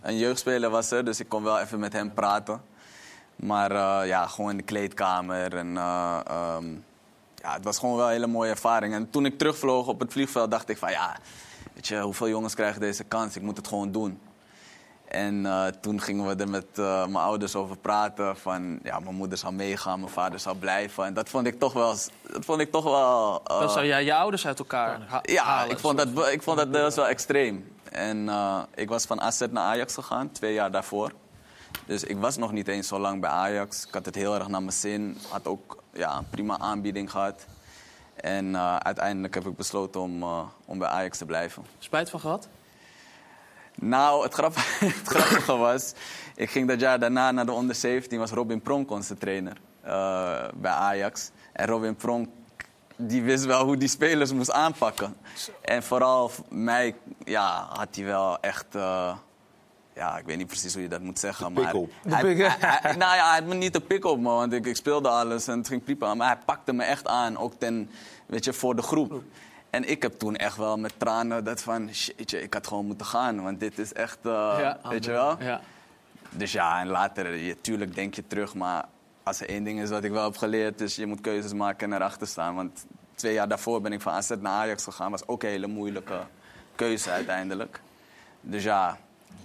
een 0.01 0.17
jeugdspeler 0.17 0.69
was 0.69 0.91
er, 0.91 1.05
dus 1.05 1.19
ik 1.19 1.29
kon 1.29 1.43
wel 1.43 1.59
even 1.59 1.79
met 1.79 1.93
hem 1.93 2.13
praten. 2.13 2.61
Maar 3.35 3.71
eh, 3.71 4.07
ja, 4.07 4.27
gewoon 4.27 4.51
in 4.51 4.57
de 4.57 4.63
kleedkamer. 4.63 5.55
En, 5.55 5.77
eh, 5.77 6.19
ehm, 6.27 6.65
ja, 7.35 7.53
het 7.53 7.63
was 7.63 7.77
gewoon 7.79 7.95
wel 7.95 8.05
een 8.05 8.11
hele 8.11 8.27
mooie 8.27 8.49
ervaring. 8.49 8.93
En 8.93 9.09
toen 9.09 9.25
ik 9.25 9.37
terugvloog 9.37 9.87
op 9.87 9.99
het 9.99 10.11
vliegveld, 10.11 10.51
dacht 10.51 10.69
ik 10.69 10.77
van 10.77 10.91
ja, 10.91 11.17
weet 11.73 11.87
je, 11.87 11.99
hoeveel 11.99 12.29
jongens 12.29 12.55
krijgen 12.55 12.81
deze 12.81 13.03
kans? 13.03 13.35
Ik 13.35 13.41
moet 13.41 13.57
het 13.57 13.67
gewoon 13.67 13.91
doen. 13.91 14.19
En 15.07 15.45
eh, 15.45 15.65
toen 15.65 16.01
gingen 16.01 16.27
we 16.27 16.35
er 16.35 16.49
met 16.49 16.65
eh, 16.75 16.85
mijn 16.85 17.15
ouders 17.15 17.55
over 17.55 17.77
praten. 17.77 18.37
Van, 18.37 18.79
ja, 18.83 18.99
mijn 18.99 19.15
moeder 19.15 19.37
zou 19.37 19.53
meegaan, 19.53 19.99
mijn 19.99 20.11
vader 20.11 20.39
zou 20.39 20.57
blijven. 20.57 21.05
En 21.05 21.13
dat 21.13 21.29
vond 21.29 21.47
ik 21.47 21.59
toch 21.59 21.73
wel... 21.73 21.95
Dat 22.31 22.45
vond 22.45 22.61
ik 22.61 22.71
toch 22.71 22.83
wel 22.83 23.41
eh, 23.43 23.59
Dan 23.59 23.69
zou 23.69 23.85
jij 23.85 24.03
je 24.03 24.13
ouders 24.13 24.47
uit 24.47 24.59
elkaar 24.59 24.99
ha- 25.07 25.19
ja, 25.23 25.43
halen. 25.43 25.71
ik 25.71 25.79
vond, 25.79 25.97
dat, 25.97 26.27
ik 26.27 26.43
vond 26.43 26.57
dat 26.57 26.71
best 26.71 26.95
wel 26.95 27.07
extreem. 27.07 27.75
En 27.91 28.29
ik 28.75 28.89
was 28.89 29.05
van 29.05 29.21
AZ 29.21 29.39
naar 29.51 29.63
Ajax 29.63 29.93
gegaan, 29.93 30.31
twee 30.31 30.53
jaar 30.53 30.71
daarvoor. 30.71 31.11
Dus 31.85 32.03
ik 32.03 32.17
was 32.17 32.37
nog 32.37 32.51
niet 32.51 32.67
eens 32.67 32.87
zo 32.87 32.99
lang 32.99 33.21
bij 33.21 33.29
Ajax. 33.29 33.87
Ik 33.87 33.93
had 33.93 34.05
het 34.05 34.15
heel 34.15 34.35
erg 34.35 34.47
naar 34.47 34.61
mijn 34.61 34.73
zin. 34.73 35.17
Had 35.29 35.47
ook 35.47 35.83
ja, 35.93 36.17
een 36.17 36.29
prima 36.29 36.59
aanbieding 36.59 37.11
gehad. 37.11 37.45
En 38.15 38.57
uiteindelijk 38.83 39.33
heb 39.33 39.45
ik 39.45 39.55
besloten 39.55 40.01
om, 40.01 40.23
om 40.65 40.77
bij 40.77 40.87
Ajax 40.87 41.17
te 41.17 41.25
blijven. 41.25 41.65
Spijt 41.79 42.09
van 42.09 42.19
gehad? 42.19 42.47
Nou, 43.81 44.23
het, 44.23 44.33
grap, 44.33 44.53
het 44.79 45.07
grappige 45.07 45.55
was... 45.57 45.93
Ik 46.35 46.49
ging 46.49 46.67
dat 46.67 46.79
jaar 46.79 46.99
daarna 46.99 47.31
naar 47.31 47.45
de 47.45 47.51
onder 47.51 47.75
17. 47.75 48.19
Was 48.19 48.31
Robin 48.31 48.61
Pronk 48.61 48.91
onze 48.91 49.17
trainer 49.17 49.57
eh, 49.81 50.43
bij 50.55 50.71
Ajax. 50.71 51.31
En 51.53 51.65
Robin 51.67 51.95
Pronk 51.95 52.27
die 52.95 53.21
wist 53.23 53.45
wel 53.45 53.65
hoe 53.65 53.77
die 53.77 53.87
spelers 53.87 54.33
moest 54.33 54.51
aanpakken. 54.51 55.15
En 55.61 55.83
vooral 55.83 56.31
mij 56.49 56.95
ja, 57.25 57.67
had 57.69 57.95
hij 57.95 58.05
wel 58.05 58.39
echt... 58.39 58.65
eh, 58.75 59.15
ja, 59.95 60.17
ik 60.17 60.25
weet 60.25 60.37
niet 60.37 60.47
precies 60.47 60.73
hoe 60.73 60.81
je 60.81 60.89
dat 60.89 61.01
moet 61.01 61.19
zeggen. 61.19 61.53
De 61.53 61.61
maar 61.61 61.71
hij- 61.71 62.21
De 62.21 62.27
pik- 62.27 62.37
hij- 62.59 62.79
hij- 62.81 62.95
nou 62.95 63.15
ja, 63.15 63.25
hij 63.29 63.39
had 63.39 63.45
me 63.47 63.53
niet 63.53 63.73
de 63.73 63.81
pik 63.81 64.05
op, 64.05 64.19
man. 64.19 64.35
Want 64.37 64.53
ik, 64.53 64.65
ik 64.65 64.75
speelde 64.75 65.09
alles 65.09 65.47
en 65.47 65.57
het 65.57 65.67
ging 65.67 65.83
prima. 65.83 66.13
Maar 66.15 66.27
hij 66.27 66.37
pakte 66.45 66.73
me 66.73 66.83
echt 66.83 67.07
aan, 67.07 67.37
ook 67.37 67.53
ten, 67.57 67.89
weet 68.25 68.45
je, 68.45 68.53
voor 68.53 68.75
de 68.75 68.81
groep. 68.81 69.23
En 69.69 69.89
ik 69.89 70.01
heb 70.01 70.19
toen 70.19 70.35
echt 70.35 70.57
wel 70.57 70.77
met 70.77 70.93
tranen 70.97 71.43
dat 71.43 71.61
van... 71.61 71.93
Shitje, 71.93 72.41
ik 72.41 72.53
had 72.53 72.67
gewoon 72.67 72.85
moeten 72.85 73.05
gaan, 73.05 73.43
want 73.43 73.59
dit 73.59 73.79
is 73.79 73.93
echt... 73.93 74.17
eh, 74.21 74.55
Ja, 74.59 74.79
weet 74.89 75.05
je 75.05 75.11
wel? 75.11 75.37
Ja. 75.39 75.61
Dus 76.29 76.51
ja, 76.51 76.79
en 76.79 76.87
later, 76.87 77.35
je, 77.35 77.61
tuurlijk 77.61 77.95
denk 77.95 78.13
je 78.13 78.27
terug, 78.27 78.53
maar 78.55 78.85
als 79.23 79.39
er 79.41 79.49
één 79.49 79.63
ding 79.63 79.81
is 79.81 79.89
wat 79.89 80.03
ik 80.03 80.11
wel 80.11 80.23
heb 80.23 80.37
geleerd, 80.37 80.81
is 80.81 80.95
je 80.95 81.05
moet 81.05 81.21
keuzes 81.21 81.53
maken 81.53 81.91
en 81.91 81.97
erachter 81.97 82.27
staan. 82.27 82.55
Want 82.55 82.85
twee 83.15 83.33
jaar 83.33 83.47
daarvoor 83.47 83.81
ben 83.81 83.91
ik 83.93 84.01
van 84.01 84.13
AZ 84.13 84.29
naar 84.29 84.51
Ajax 84.51 84.83
gegaan, 84.83 85.11
was 85.11 85.27
ook 85.27 85.43
een 85.43 85.49
hele 85.49 85.67
moeilijke 85.67 86.19
keuze 86.75 87.11
uiteindelijk. 87.11 87.79
Dus 88.41 88.63
ja, 88.63 88.97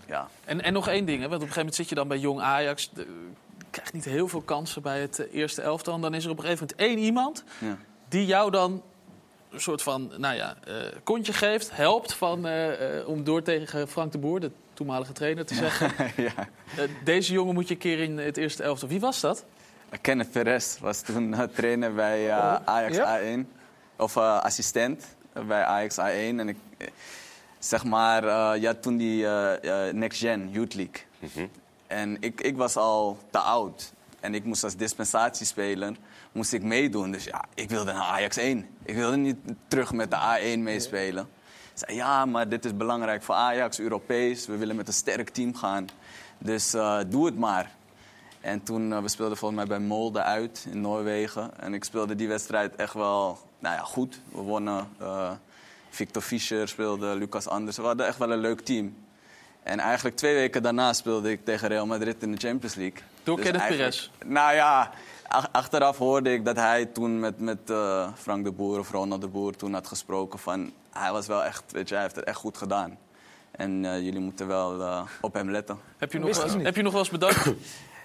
ja. 0.07 0.29
En, 0.45 0.63
en 0.63 0.73
nog 0.73 0.89
één 0.89 1.05
ding, 1.05 1.23
hè, 1.23 1.29
want 1.29 1.43
op 1.43 1.49
een 1.49 1.55
gegeven 1.55 1.57
moment 1.59 1.75
zit 1.75 1.89
je 1.89 1.95
dan 1.95 2.09
bij 2.09 2.19
Jong 2.19 2.41
Ajax. 2.41 2.91
De, 2.95 3.07
krijgt 3.71 3.93
niet 3.93 4.05
heel 4.05 4.29
veel 4.29 4.41
kansen 4.41 4.83
bij 4.83 5.01
het 5.01 5.19
eh, 5.19 5.35
eerste 5.35 5.63
elftal. 5.63 6.01
Dan 6.01 6.15
is 6.15 6.25
er 6.25 6.31
op 6.31 6.39
een 6.39 6.45
gegeven 6.45 6.67
moment 6.71 6.89
één 6.89 7.05
iemand 7.05 7.45
ja. 7.59 7.77
die 8.09 8.27
jou 8.27 8.51
dan 8.51 8.83
een 9.53 9.61
soort 9.61 9.83
van, 9.83 10.13
nou 10.17 10.37
ja, 10.37 10.57
eh, 10.67 10.75
kontje 11.03 11.33
geeft, 11.33 11.77
helpt 11.77 12.15
van, 12.15 12.47
eh, 12.47 12.99
eh, 12.99 13.09
om 13.09 13.25
door 13.25 13.43
tegen 13.43 13.89
Frank 13.89 14.13
de 14.13 14.19
Boer, 14.19 14.41
de 14.41 14.51
toenmalige 14.75 15.13
trainer, 15.13 15.47
te 15.47 15.55
zeggen. 15.55 15.93
ja. 16.23 16.49
deze 17.05 17.33
jongen 17.33 17.55
moet 17.55 17.69
je 17.69 17.75
een 17.75 17.81
keer 17.81 17.99
in 17.99 18.19
het 18.19 18.37
eerste 18.37 18.63
elftal. 18.63 18.89
Wie 18.89 19.01
was 19.01 19.21
dat? 19.21 19.45
Kenneth 20.01 20.31
Perez 20.31 20.79
was 20.79 21.01
toen 21.01 21.35
trainer 21.55 21.95
bij 21.95 22.29
eh, 22.29 22.55
Ajax 22.65 22.97
ja? 22.97 23.21
A1. 23.21 23.47
Of 23.97 24.17
eh, 24.17 24.39
assistent 24.39 25.05
bij 25.47 25.65
Ajax 25.65 25.99
A1. 25.99 26.39
En 26.39 26.49
ik, 26.49 26.57
zeg 27.59 27.85
maar, 27.85 28.25
eh 28.25 28.61
je 28.61 28.67
had 28.67 28.83
toen 28.83 28.97
die 28.97 29.27
Next 29.93 30.21
Gen 30.21 30.51
Youth 30.51 30.75
League. 30.75 31.49
En 31.87 32.17
ik, 32.21 32.41
ik 32.41 32.57
was 32.57 32.77
al 32.77 33.19
te 33.31 33.39
oud. 33.39 33.93
En 34.21 34.35
ik 34.35 34.45
moest 34.45 34.65
als 34.65 34.77
dispensatiespeler 34.77 35.97
moest 36.33 36.53
ik 36.53 36.63
meedoen. 36.63 37.11
Dus 37.11 37.25
ja, 37.25 37.45
ik 37.55 37.69
wilde 37.71 37.93
naar 37.93 38.03
Ajax 38.03 38.37
1. 38.37 38.67
Ik 38.83 38.95
wilde 38.95 39.17
niet 39.17 39.37
terug 39.69 39.93
met 39.93 40.11
de 40.11 40.17
A1 40.17 40.59
meespelen. 40.59 41.29
Ik 41.75 41.79
zei, 41.87 41.97
ja, 41.97 42.25
maar 42.25 42.49
dit 42.49 42.65
is 42.65 42.77
belangrijk 42.77 43.23
voor 43.23 43.35
Ajax, 43.35 43.79
Europees. 43.81 44.47
We 44.47 44.57
willen 44.57 44.77
met 44.77 44.87
een 44.89 44.95
sterk 44.95 45.29
team 45.31 45.55
gaan. 45.57 45.87
Dus 46.39 46.75
eh, 46.75 46.99
doe 47.07 47.27
het 47.27 47.39
maar. 47.39 47.71
En 48.41 48.63
toen, 48.63 48.93
eh, 48.93 48.99
we 49.03 49.09
speelden 49.09 49.37
volgens 49.37 49.61
mij 49.61 49.79
bij 49.79 49.87
Molde 49.87 50.23
uit 50.23 50.67
in 50.71 50.81
Noorwegen. 50.81 51.51
En 51.61 51.75
ik 51.75 51.85
speelde 51.85 52.15
die 52.15 52.29
wedstrijd 52.29 52.77
echt 52.77 52.95
wel 52.95 53.39
nou 53.59 53.75
ja, 53.75 53.83
goed. 53.83 54.21
We 54.33 54.41
wonnen. 54.41 54.89
eh, 54.99 55.31
Victor 55.91 56.23
Fischer 56.23 56.69
speelde, 56.69 57.17
Lucas 57.17 57.49
Anders. 57.49 57.77
We 57.77 57.83
hadden 57.83 58.07
echt 58.07 58.19
wel 58.19 58.33
een 58.33 58.39
leuk 58.39 58.61
team. 58.61 58.97
En 59.63 59.79
eigenlijk 59.79 60.17
twee 60.17 60.35
weken 60.35 60.63
daarna 60.63 60.93
speelde 60.93 61.31
ik 61.31 61.45
tegen 61.45 61.69
Real 61.69 61.87
Madrid 61.87 62.23
in 62.23 62.33
de 62.33 62.39
Champions 62.39 62.75
League. 62.75 62.99
Door 63.23 63.41
Kenneth 63.41 63.61
eigenlijk- 63.61 63.91
Perez? 63.91 64.11
Nou 64.33 64.55
ja, 64.55 64.91
achteraf 65.53 65.99
hoorde 65.99 66.33
ik 66.33 66.45
dat 66.45 66.57
hij 66.57 66.87
toen 66.87 67.21
met, 67.21 67.41
met 67.41 67.71
eh, 67.71 68.09
Frank 68.15 68.45
de 68.45 68.53
Boer 68.53 68.79
of 68.79 68.91
Ronald 68.91 69.21
de 69.21 69.29
Boer 69.29 69.57
toen 69.57 69.73
had 69.73 69.87
gesproken 69.87 70.39
van... 70.39 70.73
Hij 70.91 71.13
was 71.13 71.27
wel 71.27 71.45
echt, 71.45 71.73
weet 71.73 71.89
je, 71.89 71.95
hij 71.95 72.03
heeft 72.03 72.17
het 72.17 72.25
echt 72.25 72.37
goed 72.37 72.57
gedaan. 72.57 72.99
En 73.51 73.85
eh, 73.85 74.01
jullie 74.01 74.21
moeten 74.21 74.47
wel 74.47 74.81
eh, 74.81 75.03
op 75.21 75.35
hem 75.35 75.51
letten. 75.51 75.79
Heb 75.97 76.13
je, 76.13 76.19
nog 76.19 76.37
wel, 76.37 76.61
heb 76.61 76.77
je 76.77 76.83
nog 76.83 76.93
wel 76.93 77.01
eens 77.01 77.11
bedankt? 77.11 77.47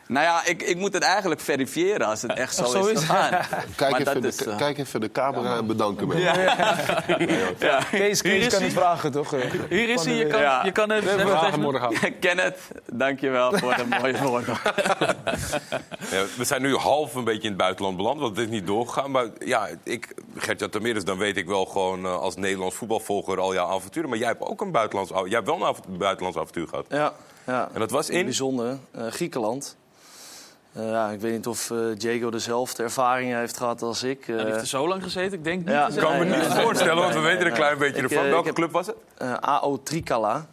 Nou 0.08 0.26
ja, 0.26 0.45
ik, 0.45 0.62
ik 0.64 0.78
moet 0.78 0.93
het 0.93 1.03
eigenlijk 1.03 1.41
verifiëren 1.41 2.08
als 2.08 2.22
het 2.22 2.34
echt 2.34 2.55
zo, 2.55 2.66
zo 2.66 2.86
is 2.86 2.99
gegaan. 2.99 3.30
Kijk, 3.76 3.91
Maar 3.91 3.99
even 4.01 4.22
de, 4.22 4.28
is, 4.28 4.45
eh, 4.45 4.58
kijk 4.58 4.78
even 4.78 5.01
de 5.01 5.12
camera 5.12 5.58
en 5.58 5.68
bedanken 5.68 6.08
me. 6.08 6.20
Ja. 6.20 6.36
Ja. 7.60 7.80
Kees, 7.91 8.22
Kees 8.22 8.47
kan 8.47 8.62
het 8.64 8.74
vragen, 8.74 9.12
toch? 9.12 9.34
eh? 9.34 9.51
Hier 9.70 9.89
is 9.89 10.05
hij, 10.05 10.14
je 10.14 10.28
kan, 10.28 10.41
Ja. 10.41 10.66
je 10.66 10.72
kan 10.72 10.89
het 10.89 11.03
We 11.03 11.20
vragen 11.20 11.60
morgen. 11.60 11.95
Kenneth, 12.20 12.60
dankjewel 12.93 13.58
voor 13.58 13.76
de 13.76 13.86
mooie 14.01 14.18
woorden. 14.24 14.58
Ja, 16.12 16.24
we 16.38 16.43
zijn 16.43 16.62
nu 16.62 16.76
half 16.76 17.16
een 17.16 17.24
beetje 17.24 17.41
in 17.41 17.47
het 17.49 17.58
buitenland 17.58 17.97
beland, 17.97 18.20
want 18.20 18.38
het 18.38 18.45
is 18.45 18.51
niet 18.53 18.68
doorgegaan. 18.68 19.12
Maar 19.12 19.26
ja, 19.39 19.68
ik, 19.84 20.14
Gert-Jan 20.38 20.70
Tameres, 20.70 21.03
dan 21.03 21.18
weet 21.18 21.38
ik 21.38 21.45
wel 21.47 21.66
gewoon 21.66 22.05
eh, 22.05 22.20
als 22.20 22.36
Nederlands 22.36 22.76
voetbalvolger 22.76 23.39
al 23.39 23.53
jouw 23.53 23.68
avonturen. 23.68 24.10
Maar 24.10 24.18
jij 24.18 24.28
hebt 24.28 24.41
ook 24.41 24.62
een 24.62 24.72
buitenlands, 24.72 25.12
jij 25.12 25.30
hebt 25.30 25.45
wel 25.47 25.68
een 25.68 25.97
buitenlands 25.97 26.38
avontuur 26.38 26.68
gehad. 26.68 26.86
Ja, 26.89 27.14
ja. 27.45 27.70
En 27.74 27.80
dat 27.80 27.91
was 27.91 28.10
in? 28.10 28.24
Bijzonder. 28.24 28.78
eh, 28.91 29.08
Griekenland. 29.08 29.76
Eh, 30.78 30.89
ja, 30.89 31.09
ik 31.09 31.19
weet 31.19 31.32
niet 31.34 31.47
of 31.47 31.71
eh, 31.71 31.78
Diego 31.97 32.30
dezelfde 32.30 32.84
ervaring 32.84 33.34
heeft 33.34 33.57
gehad 33.57 33.82
als 33.82 34.03
ik. 34.03 34.25
Hij 34.25 34.36
heeft 34.36 34.47
Eh, 34.49 34.59
er 34.59 34.67
zo 34.67 34.88
lang 34.88 35.03
gezeten, 35.03 35.38
ik 35.38 35.43
denk 35.43 35.59
niet. 35.59 35.69
Ja. 35.69 35.88
Ik 35.88 35.95
kan 35.95 36.17
me 36.17 36.25
niet 36.25 36.36
voorstellen, 36.63 36.95
want 37.03 37.13
we 37.13 37.19
weten 37.19 37.39
een 37.41 37.47
nee. 37.47 37.55
klein 37.55 37.78
beetje 37.78 38.01
Ik, 38.03 38.11
ervan. 38.11 38.30
Welke 38.30 38.53
club 38.53 38.71
was 38.71 38.88
het? 38.88 38.95
eh, 39.17 39.34
AO 39.34 39.84
Tricala. 39.84 40.45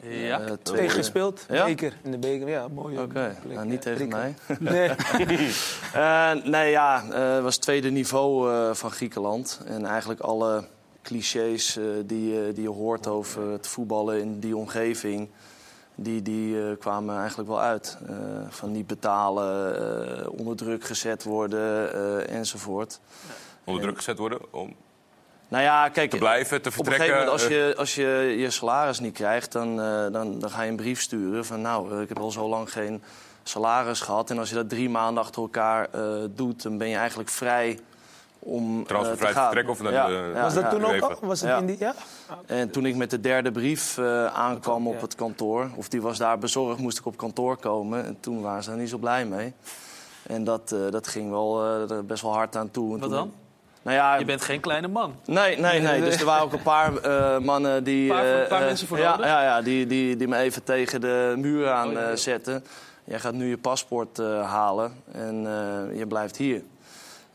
Ja. 0.00 0.40
Eh, 0.40 0.52
Twee 0.62 0.88
gespeeld, 0.88 1.44
Ja? 1.48 1.64
beker 1.64 1.92
in 2.02 2.10
de 2.10 2.18
beker. 2.18 2.48
Ja, 2.48 2.68
mooi. 2.68 2.98
Oké, 2.98 3.36
nou, 3.48 3.66
niet 3.66 3.82
tegen 3.82 4.08
mij. 4.08 4.34
Nee. 4.58 4.90
Eh, 5.92 6.30
nee, 6.44 6.70
ja, 6.70 7.02
eh, 7.12 7.34
het 7.34 7.42
was 7.42 7.54
het 7.54 7.62
tweede 7.62 7.90
niveau 7.90 8.52
eh, 8.52 8.74
van 8.74 8.90
Griekenland. 8.90 9.60
En 9.66 9.86
eigenlijk 9.86 10.20
alle 10.20 10.64
clichés 11.02 11.76
eh, 11.76 11.84
die, 12.04 12.52
die 12.52 12.62
je 12.62 12.68
hoort 12.68 13.06
over 13.06 13.50
het 13.50 13.66
voetballen 13.66 14.20
in 14.20 14.38
die 14.40 14.56
omgeving... 14.56 15.28
die, 16.02 16.22
die 16.22 16.60
eh, 16.60 16.78
kwamen 16.78 17.18
eigenlijk 17.18 17.48
wel 17.48 17.60
uit. 17.60 17.98
Eh, 18.08 18.14
van 18.48 18.72
niet 18.72 18.86
betalen, 18.86 19.76
eh, 20.20 20.28
onder 20.38 20.56
druk 20.56 20.84
gezet 20.84 21.22
worden 21.22 22.28
enzovoort. 22.28 23.00
Onder 23.64 23.82
druk 23.82 23.96
gezet 23.96 24.18
worden 24.18 24.38
om 24.50 24.74
Nou 25.48 25.62
ja, 25.62 25.88
kijk, 25.88 26.10
te 26.10 26.16
blijven, 26.16 26.62
te 26.62 26.68
op 26.68 26.78
een 26.78 26.84
vertrekken. 26.84 27.06
gegeven 27.06 27.24
moment, 27.24 27.42
als 27.42 27.46
je, 27.46 27.74
als 27.76 27.94
je 27.94 28.34
je 28.38 28.50
salaris 28.50 29.00
niet 29.00 29.14
krijgt, 29.14 29.52
dan, 29.52 29.76
dan, 30.12 30.38
dan 30.38 30.50
ga 30.50 30.62
je 30.62 30.70
een 30.70 30.76
brief 30.76 31.00
sturen 31.00 31.44
van... 31.44 31.60
nou, 31.60 32.02
ik 32.02 32.08
heb 32.08 32.18
al 32.18 32.30
zo 32.30 32.48
lang 32.48 32.72
geen 32.72 33.02
salaris 33.42 34.00
gehad. 34.00 34.30
En 34.30 34.38
als 34.38 34.48
je 34.48 34.54
dat 34.54 34.68
drie 34.68 34.90
maanden 34.90 35.22
achter 35.22 35.42
elkaar 35.42 35.88
doet, 36.30 36.62
dan 36.62 36.78
ben 36.78 36.88
je 36.88 36.96
eigenlijk 36.96 37.28
vrij 37.28 37.78
om 38.44 38.80
eh, 38.80 38.86
Transfervrij 38.86 39.32
te 39.32 39.38
vertrekken 39.40 39.72
of 39.72 39.82
naar 39.82 39.92
Ja, 39.92 40.06
de- 40.06 40.30
ja, 40.34 40.42
Was 40.42 40.54
dat 40.54 40.62
ja. 40.62 40.68
toen 40.68 40.84
ook? 40.84 41.18
Was 41.20 41.40
het 41.40 41.60
in 41.60 41.66
die... 41.66 41.76
Ja? 41.78 41.94
En 42.46 42.70
toen 42.70 42.86
ik 42.86 42.96
met 42.96 43.10
de 43.10 43.20
derde 43.20 43.50
brief 43.52 43.98
eh, 43.98 44.26
aankwam 44.26 44.86
op 44.88 45.00
het 45.00 45.14
kantoor... 45.14 45.68
of 45.76 45.88
die 45.88 46.02
was 46.02 46.18
daar 46.18 46.38
bezorgd, 46.38 46.78
moest 46.78 46.98
ik 46.98 47.06
op 47.06 47.16
kantoor 47.16 47.56
komen. 47.56 48.04
En 48.04 48.16
toen 48.20 48.42
waren 48.42 48.62
ze 48.62 48.70
er 48.70 48.76
niet 48.76 48.88
zo 48.88 48.98
blij 48.98 49.24
mee. 49.26 49.52
En 50.26 50.44
dat, 50.44 50.72
eh, 50.72 50.78
dat 50.90 51.06
ging 51.08 51.30
wel 51.30 51.62
best 52.04 52.22
wel 52.22 52.32
hard 52.32 52.56
aan 52.56 52.70
toe. 52.70 52.94
En 52.94 53.00
Wat 53.00 53.08
toen- 53.08 53.18
dan? 53.18 53.32
Nou 53.84 53.96
ja, 53.96 54.14
Je 54.16 54.24
bent 54.24 54.42
geen 54.42 54.60
kleine 54.60 54.88
man. 54.88 55.14
Nee, 55.24 55.58
nee, 55.58 55.80
nee. 55.80 56.00
Dus 56.04 56.18
er 56.20 56.24
waren 56.24 56.42
ook 56.44 56.52
een 56.52 56.62
paar 56.62 56.96
eh, 56.96 57.38
mannen 57.38 57.84
die... 57.84 58.08
Paar- 58.08 58.24
eh, 58.24 58.40
een 58.40 58.46
paar 58.48 58.64
mensen 58.64 58.86
voor 58.88 58.98
ja, 58.98 59.16
ja, 59.20 59.42
ja, 59.42 59.62
die, 59.62 59.86
die, 59.86 60.16
die 60.16 60.28
me 60.28 60.36
even 60.36 60.62
tegen 60.64 61.00
de 61.00 61.34
muur 61.36 61.70
aan 61.70 61.88
Oh, 61.96 62.02
eh, 62.02 62.16
zetten. 62.16 62.64
Jij 63.04 63.18
gaat 63.18 63.32
nu 63.34 63.48
je 63.48 63.58
paspoort 63.58 64.18
eh, 64.18 64.50
halen 64.50 64.92
en 65.12 65.46
eh, 65.46 65.98
je 65.98 66.06
blijft 66.06 66.36
hier. 66.36 66.62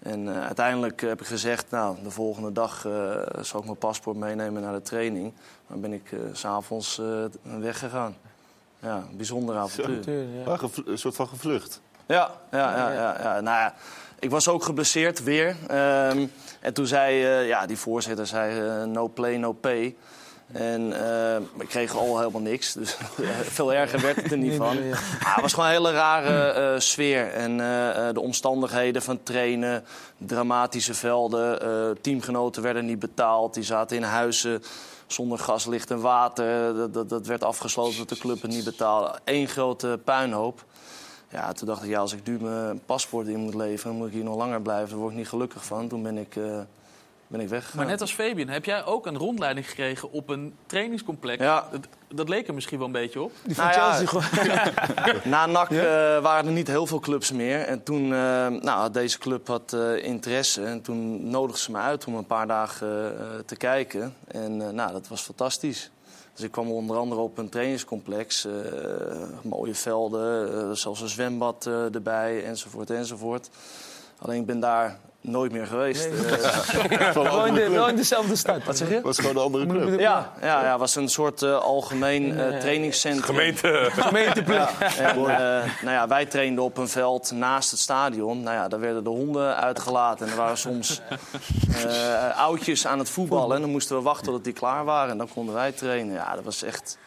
En 0.08 0.36
eh, 0.36 0.46
uiteindelijk 0.46 1.02
heb 1.02 1.22
ik 1.22 1.28
gezegd, 1.28 1.66
nou, 1.70 1.96
de 2.04 2.12
volgende 2.12 2.52
dag 2.52 2.86
eh, 2.86 2.94
zal 3.42 3.60
ik 3.60 3.66
mijn 3.66 3.78
paspoort 3.78 4.18
meenemen 4.18 4.62
naar 4.62 4.74
de 4.74 4.82
training. 4.82 5.34
Dan 5.68 5.82
ben 5.82 5.94
ik 5.94 6.12
eh, 6.12 6.20
s 6.34 6.40
s'avonds 6.40 7.00
eh, 7.00 7.60
weggegaan. 7.60 8.16
Ja, 8.80 8.96
een 8.96 9.18
bijzonder 9.18 9.56
avontuur. 9.56 10.28
Een 10.86 10.98
soort 10.98 11.16
van 11.16 11.28
gevlucht. 11.28 11.82
Ja, 12.06 12.32
ja, 12.52 12.78
ja, 12.78 12.92
ja, 12.92 13.22
ja. 13.22 13.42
Nou 13.42 13.58
ja, 13.58 13.74
ik 14.20 14.30
was 14.30 14.48
ook 14.48 14.64
geblesseerd 14.64 15.24
weer. 15.24 15.56
Ehm, 15.68 16.28
en 16.60 16.74
toen 16.74 16.88
zei 16.88 17.24
eh, 17.24 17.48
ja, 17.48 17.66
die 17.66 17.78
voorzitter 17.78 18.28
zei, 18.28 18.86
no 18.86 19.10
play, 19.10 19.38
no 19.38 19.52
pay. 19.52 19.96
En 20.52 20.94
eh, 20.94 21.42
ik 21.60 21.68
kreeg 21.68 21.96
al 21.96 22.18
helemaal 22.18 22.42
niks. 22.42 22.74
Dus 22.74 22.98
veel 23.58 23.74
erger 23.74 24.02
werd 24.02 24.16
het 24.16 24.32
er 24.32 24.38
niet 24.38 24.56
van. 24.56 24.78
Het 24.78 25.42
was 25.42 25.54
gewoon 25.54 25.70
een 25.70 25.76
hele 25.76 25.92
rare 25.92 26.52
eh, 26.52 26.80
sfeer. 26.80 27.32
En 27.32 27.52
eh, 27.52 28.14
de 28.14 28.20
omstandigheden 28.20 29.02
van 29.02 29.24
trainen, 29.24 29.84
dramatische 30.18 30.94
velden. 30.94 31.98
teamgenoten 32.02 32.62
werden 32.62 32.86
niet 32.86 33.00
betaald. 33.00 33.54
Die 33.54 33.64
zaten 33.64 33.98
in 33.98 34.04
huizen 34.04 34.64
zonder 35.08 35.40
gas, 35.40 35.66
licht 35.66 35.92
en 35.92 36.02
water. 36.02 36.76
Dat, 36.76 36.94
dat, 36.94 37.10
dat 37.10 37.26
werd 37.26 37.44
afgesloten 37.44 37.98
dat 37.98 38.10
de 38.10 38.18
club 38.18 38.42
het 38.42 38.52
niet 38.52 38.66
betaalde. 38.66 39.20
Eén 39.24 39.48
grote 39.48 40.00
puinhoop. 40.04 40.66
Ja, 41.30 41.54
toen 41.54 41.68
dacht 41.68 41.84
ik, 41.84 41.90
ja, 41.90 42.00
als 42.00 42.14
ik 42.14 42.28
nu 42.28 42.40
mijn 42.40 42.82
paspoort 42.86 43.28
in 43.28 43.40
moet 43.40 43.54
leveren... 43.54 43.92
dan 43.92 44.02
moet 44.02 44.08
ik 44.08 44.14
hier 44.14 44.24
nog 44.24 44.36
langer 44.36 44.62
blijven. 44.62 44.90
Daar 44.90 44.98
word 44.98 45.12
ik 45.12 45.18
niet 45.18 45.30
gelukkig 45.30 45.66
van. 45.66 45.88
Toen 45.88 46.04
ben 46.04 46.18
ik, 46.18 46.36
ben 47.28 47.40
ik 47.40 47.50
weggegaan. 47.50 47.78
Maar 47.78 47.86
net 47.86 48.02
als 48.02 48.14
Fabian, 48.14 48.48
heb 48.48 48.66
jij 48.66 48.86
ook 48.86 49.06
een 49.06 49.18
rondleiding 49.18 49.70
gekregen 49.70 50.12
op 50.12 50.30
een 50.30 50.56
trainingscomplex? 50.66 51.44
Ja. 51.44 51.68
Dat, 51.72 51.88
dat 52.08 52.30
leek 52.30 52.48
er 52.48 52.54
misschien 52.54 52.78
wel 52.78 52.88
een 52.88 52.94
beetje 52.94 53.22
op. 53.22 53.32
Die 53.44 53.56
van 53.56 53.66
Nou 53.66 53.78
ja, 53.78 53.94
Chelsea 53.94 54.08
gewoon. 54.08 55.22
Na 55.32 55.46
NAC 55.46 55.70
eh, 55.72 55.78
waren 56.22 56.46
er 56.46 56.52
niet 56.52 56.68
heel 56.68 56.86
veel 56.88 57.00
clubs 57.00 57.32
meer. 57.32 57.60
En 57.60 57.84
toen, 57.84 58.04
eh, 58.04 58.10
nou, 58.48 58.70
had 58.80 58.94
deze 58.94 59.18
club 59.18 59.48
had 59.48 59.74
eh, 59.74 60.04
interesse. 60.04 60.64
En 60.64 60.82
toen 60.82 61.30
nodigden 61.30 61.64
ze 61.64 61.72
me 61.72 61.78
uit 61.78 62.06
om 62.06 62.16
een 62.16 62.26
paar 62.26 62.48
dagen 62.48 63.20
eh, 63.20 63.26
te 63.46 63.56
kijken. 63.56 64.16
En 64.28 64.62
eh, 64.62 64.70
nou, 64.70 64.92
dat 64.92 65.08
was 65.08 65.22
fantastisch. 65.22 65.92
Dus 66.34 66.46
ik 66.46 66.52
kwam 66.52 66.72
onder 66.72 66.98
andere 66.98 67.22
op 67.22 67.38
een 67.38 67.50
trainingscomplex. 67.50 68.46
eh, 68.46 68.52
mooie 69.44 69.76
velden, 69.76 70.78
zelfs 70.78 71.02
een 71.02 71.08
zwembad 71.10 71.66
eh, 71.66 71.94
erbij, 71.96 72.44
enzovoort, 72.46 72.90
enzovoort. 72.90 73.50
Alleen 74.18 74.40
ik 74.40 74.46
ben 74.46 74.60
daar 74.60 75.00
nooit 75.28 75.52
meer 75.52 75.68
geweest. 75.68 76.10
Nee. 76.10 76.38
Eh, 76.98 77.54
de, 77.54 77.70
wel 77.70 77.88
in 77.88 77.96
dezelfde 77.96 78.36
stad. 78.36 78.64
Wat 78.64 78.78
zeg 78.78 78.90
je? 78.90 79.02
was 79.02 79.20
gewoon 79.20 79.36
een 79.36 79.42
andere 79.42 79.66
club. 79.68 80.00
Ja, 80.00 80.32
ja, 80.42 80.64
ja, 80.64 80.78
was 80.78 80.96
een 80.96 81.10
soort 81.10 81.42
eh, 81.42 81.58
algemeen 81.58 82.40
eh, 82.40 82.60
trainingscentrum. 82.60 83.36
Gemeente. 83.36 83.90
Gemeenteplek. 83.92 84.70
Ja, 84.98 84.98
en, 84.98 85.18
eh, 85.18 85.72
nou 85.82 85.96
ja, 85.96 86.08
wij 86.08 86.26
trainden 86.26 86.64
op 86.64 86.78
een 86.78 86.88
veld 86.88 87.32
naast 87.32 87.72
het 87.72 87.80
stadion. 87.80 88.44
Nou 88.44 88.56
ja, 88.56 88.68
daar 88.68 88.80
werden 88.80 89.04
de 89.04 89.10
honden 89.10 89.56
uitgelaten. 89.56 90.26
En 90.26 90.32
er 90.32 90.38
waren 90.38 90.58
soms 90.58 91.02
eh, 91.86 92.38
oudjes 92.38 92.88
aan 92.88 93.00
het 93.00 93.10
voetballen. 93.10 93.56
En 93.56 93.62
dan 93.62 93.72
moesten 93.72 93.96
we 93.96 94.02
wachten 94.02 94.32
tot 94.32 94.44
die 94.44 94.54
klaar 94.54 94.86
waren. 94.86 95.12
En 95.12 95.18
dan 95.18 95.30
konden 95.34 95.54
wij 95.54 95.72
trainen. 95.72 96.14
Ja, 96.14 96.36
dat 96.36 96.44
was 96.44 96.64
echt 96.64 96.98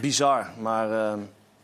bizar. 0.00 0.50
Maar 0.60 0.90
eh, 0.92 1.12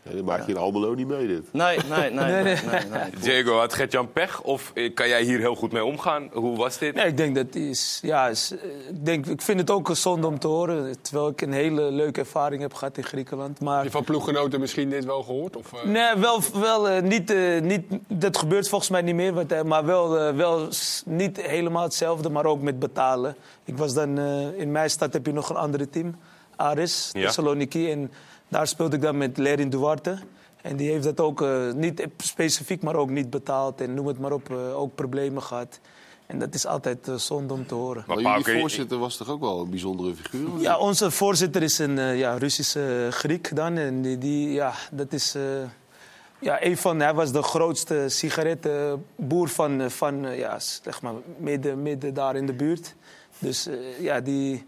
Ja, 0.03 0.15
dan 0.17 0.25
maak 0.25 0.47
je 0.47 0.53
in 0.53 0.59
Almelo 0.59 0.95
niet 0.95 1.07
mee, 1.07 1.27
dit. 1.27 1.53
nee, 1.53 1.79
nee, 1.91 2.11
nee. 2.11 2.13
nee, 2.13 2.43
nee, 2.43 2.55
nee. 2.91 3.11
Diego, 3.21 3.59
had 3.59 3.75
Gert-Jan 3.75 4.13
pech? 4.13 4.43
Of 4.43 4.71
eh, 4.75 4.95
kan 4.95 5.09
jij 5.09 5.23
hier 5.23 5.39
heel 5.39 5.55
goed 5.55 5.73
mee 5.73 5.85
omgaan? 5.85 6.29
Hoe 6.33 6.57
was 6.57 6.79
dit? 6.79 6.95
Nee, 6.95 7.07
ik 7.07 7.17
denk 7.17 7.35
dat 7.35 7.55
is. 7.55 7.99
Ja, 8.03 8.29
is, 8.29 8.53
eh, 8.53 8.89
ik, 8.89 9.05
denk, 9.05 9.27
ik 9.27 9.43
vind 9.43 9.61
het 9.61 9.71
ook 9.71 9.89
een 9.89 9.97
zonde 9.97 10.27
om 10.27 10.39
te 10.39 10.47
horen. 10.47 11.03
Terwijl 11.03 11.29
ik 11.29 11.41
een 11.41 11.53
hele 11.53 11.83
leuke 11.83 12.21
ervaring 12.21 12.63
heb 12.63 12.75
gehad 12.75 12.97
in 12.97 13.05
Griekenland. 13.05 13.61
Maar 13.61 13.77
Heb 13.77 13.85
je 13.85 13.91
van 13.91 14.05
ploeggenoten 14.05 14.61
misschien 14.61 14.91
dit 14.91 15.05
wel 15.05 15.23
gehoord? 15.23 15.57
Of, 15.57 15.73
eh? 15.73 15.85
Nee, 15.85 16.15
wel, 16.17 16.41
wel 16.53 17.01
niet, 17.03 17.31
eh, 17.31 17.61
niet. 17.61 17.85
Dat 18.09 18.39
gebeurt 18.39 18.69
volgens 18.69 18.91
mij 18.91 19.03
niet 19.03 19.15
meer, 19.15 19.33
wat, 19.33 19.65
maar 19.65 19.85
wel, 19.85 20.35
wel 20.35 20.69
niet 21.05 21.43
helemaal 21.43 21.83
hetzelfde, 21.83 22.29
maar 22.29 22.45
ook 22.45 22.63
met 22.63 22.79
betalen. 22.79 23.37
Ik 23.65 23.77
was 23.77 23.95
dan 23.95 24.19
eh, 24.19 24.59
in 24.61 24.73
mijn 24.73 24.91
stad 24.91 25.13
heb 25.13 25.27
je 25.27 25.33
nog 25.33 25.51
een 25.51 25.57
andere 25.57 25.89
team, 25.91 26.17
Aris, 26.57 27.11
Ja. 27.13 27.21
Thessaloniki, 27.27 27.91
en 27.91 28.11
daar 28.51 28.67
speelde 28.67 28.97
ik 28.97 29.03
dan 29.03 29.17
met 29.19 29.37
Lerin 29.39 29.71
Duarte. 29.71 30.19
En 30.63 30.77
die 30.77 30.91
heeft 30.91 31.05
dat 31.05 31.21
ook 31.21 31.43
eh, 31.43 31.73
niet 31.73 32.07
specifiek, 32.17 32.83
maar 32.83 32.95
ook 32.97 33.11
niet 33.11 33.31
betaald 33.31 33.81
en 33.81 33.95
noem 33.95 34.07
het 34.07 34.19
maar 34.19 34.33
op, 34.33 34.51
eh, 34.51 34.81
ook 34.81 34.95
problemen 34.95 35.43
gehad. 35.43 35.81
En 36.27 36.39
dat 36.39 36.55
is 36.55 36.67
altijd 36.67 37.09
eh, 37.09 37.15
zonde 37.15 37.55
om 37.55 37.67
te 37.67 37.75
horen. 37.75 38.05
Maar 38.07 38.21
Maar 38.21 38.41
jullie 38.41 38.61
voorzitter 38.61 38.99
was 38.99 39.17
toch 39.17 39.29
ook 39.29 39.41
wel 39.41 39.61
een 39.61 39.71
bijzondere 39.71 40.15
figuur? 40.15 40.49
Ja, 40.61 40.79
onze 40.79 41.11
voorzitter 41.11 41.63
is 41.63 41.79
een 41.79 41.99
eh, 41.99 42.19
ja, 42.19 42.35
Russische 42.37 43.09
Griek 43.11 43.57
dan. 43.57 43.77
En 43.77 44.03
die, 44.03 44.19
die, 44.19 44.53
ja, 44.53 44.73
dat 44.93 45.13
is... 45.13 45.35
eh, 45.35 45.43
ja, 46.41 46.65
een 46.65 46.77
van, 46.77 47.01
hij 47.01 47.15
was 47.15 47.33
de 47.33 47.43
grootste 47.43 48.05
sigarettenboer 48.09 49.49
van, 49.49 49.91
van 49.91 50.37
ja, 50.37 50.59
zeg 50.59 51.03
maar, 51.03 51.15
midden, 51.39 51.83
midden 51.83 52.15
daar 52.15 52.37
in 52.37 52.47
de 52.47 52.53
buurt. 52.53 52.95
Dus 53.39 53.67
eh, 53.67 54.01
ja, 54.01 54.21
die, 54.21 54.65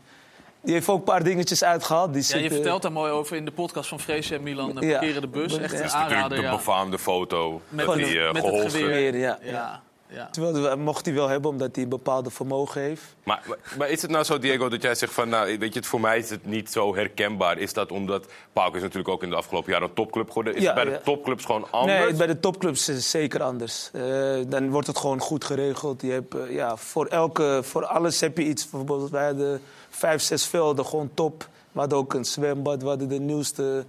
die 0.62 0.74
heeft 0.74 0.88
ook 0.88 0.98
een 0.98 1.04
paar 1.04 1.22
dingetjes 1.24 1.64
uitgehaald. 1.64 2.12
Die 2.12 2.22
Ja, 2.22 2.28
zit, 2.28 2.42
je 2.42 2.50
vertelt 2.50 2.82
daar 2.82 2.92
mooi 2.92 3.12
over 3.12 3.36
in 3.36 3.44
de 3.44 3.50
podcast 3.52 3.88
van 3.88 4.00
Vreesje 4.00 4.34
en 4.34 4.42
Milan. 4.42 4.76
Ja. 4.80 4.90
Parkeren 4.98 5.20
de 5.22 5.28
bus. 5.28 5.58
Echt 5.58 5.70
Dat 5.70 5.80
een 5.80 5.84
is 5.86 5.92
Natuurlijk 5.92 6.12
aanrader. 6.20 6.42
de 6.42 6.50
befaamde 6.50 6.98
foto 6.98 7.60
met, 7.68 7.86
Met, 7.86 7.96
die 7.96 8.18
eh 8.20 8.26
met 8.26 8.34
het 8.36 8.44
geholpen. 8.44 8.70
geweer. 8.70 9.16
Ja. 9.16 9.82
Ja. 10.12 10.28
Terwijl, 10.30 10.62
hij 10.62 10.76
mocht 10.76 11.04
hij 11.04 11.14
wel 11.14 11.28
hebben, 11.28 11.50
omdat 11.50 11.74
hij 11.74 11.84
een 11.84 11.90
bepaalde 11.90 12.30
vermogen 12.30 12.80
heeft. 12.80 13.02
Maar, 13.22 13.42
maar 13.78 13.88
is 13.88 14.02
het 14.02 14.10
nou 14.10 14.24
zo, 14.24 14.38
Diego, 14.38 14.68
dat 14.68 14.82
jij 14.82 14.94
zegt 14.94 15.12
van... 15.12 15.28
Nou, 15.28 15.58
weet 15.58 15.72
je, 15.72 15.78
het, 15.78 15.88
voor 15.88 16.00
mij 16.00 16.18
is 16.18 16.30
het 16.30 16.46
niet 16.46 16.70
zo 16.70 16.94
herkenbaar. 16.94 17.58
Is 17.58 17.72
dat 17.72 17.92
omdat... 17.92 18.26
Pauk 18.52 18.74
is 18.74 18.80
natuurlijk 18.80 19.08
ook 19.08 19.22
in 19.22 19.30
de 19.30 19.36
afgelopen 19.36 19.72
jaren 19.72 19.88
een 19.88 19.94
topclub 19.94 20.28
geworden. 20.28 20.54
Is 20.54 20.62
Ja, 20.62 20.74
het 20.74 20.84
bij 20.84 20.92
de 20.92 21.00
topclubs 21.04 21.44
gewoon 21.44 21.70
anders? 21.70 21.98
Nee, 21.98 22.14
bij 22.14 22.26
de 22.26 22.40
topclubs 22.40 22.88
is 22.88 22.94
het 22.94 23.04
zeker 23.04 23.42
anders. 23.42 23.90
Eh, 23.92 24.02
dan 24.46 24.70
wordt 24.70 24.86
het 24.86 24.98
gewoon 24.98 25.20
goed 25.20 25.44
geregeld. 25.44 26.02
Je 26.02 26.10
hebt, 26.10 26.34
eh, 26.34 26.50
ja, 26.50 26.76
voor, 26.76 27.06
elke, 27.06 27.60
voor 27.62 27.86
alles 27.86 28.20
heb 28.20 28.38
je 28.38 28.44
iets. 28.44 28.70
Bijvoorbeeld, 28.70 29.10
wij 29.10 29.26
hadden 29.26 29.60
vijf, 29.90 30.22
zes 30.22 30.46
velden, 30.46 30.86
gewoon 30.86 31.10
top. 31.14 31.48
We 31.72 31.80
hadden 31.80 31.98
ook 31.98 32.14
een 32.14 32.24
zwembad, 32.24 32.82
we 32.82 32.88
hadden 32.88 33.08
de 33.08 33.18
nieuwste 33.18 33.84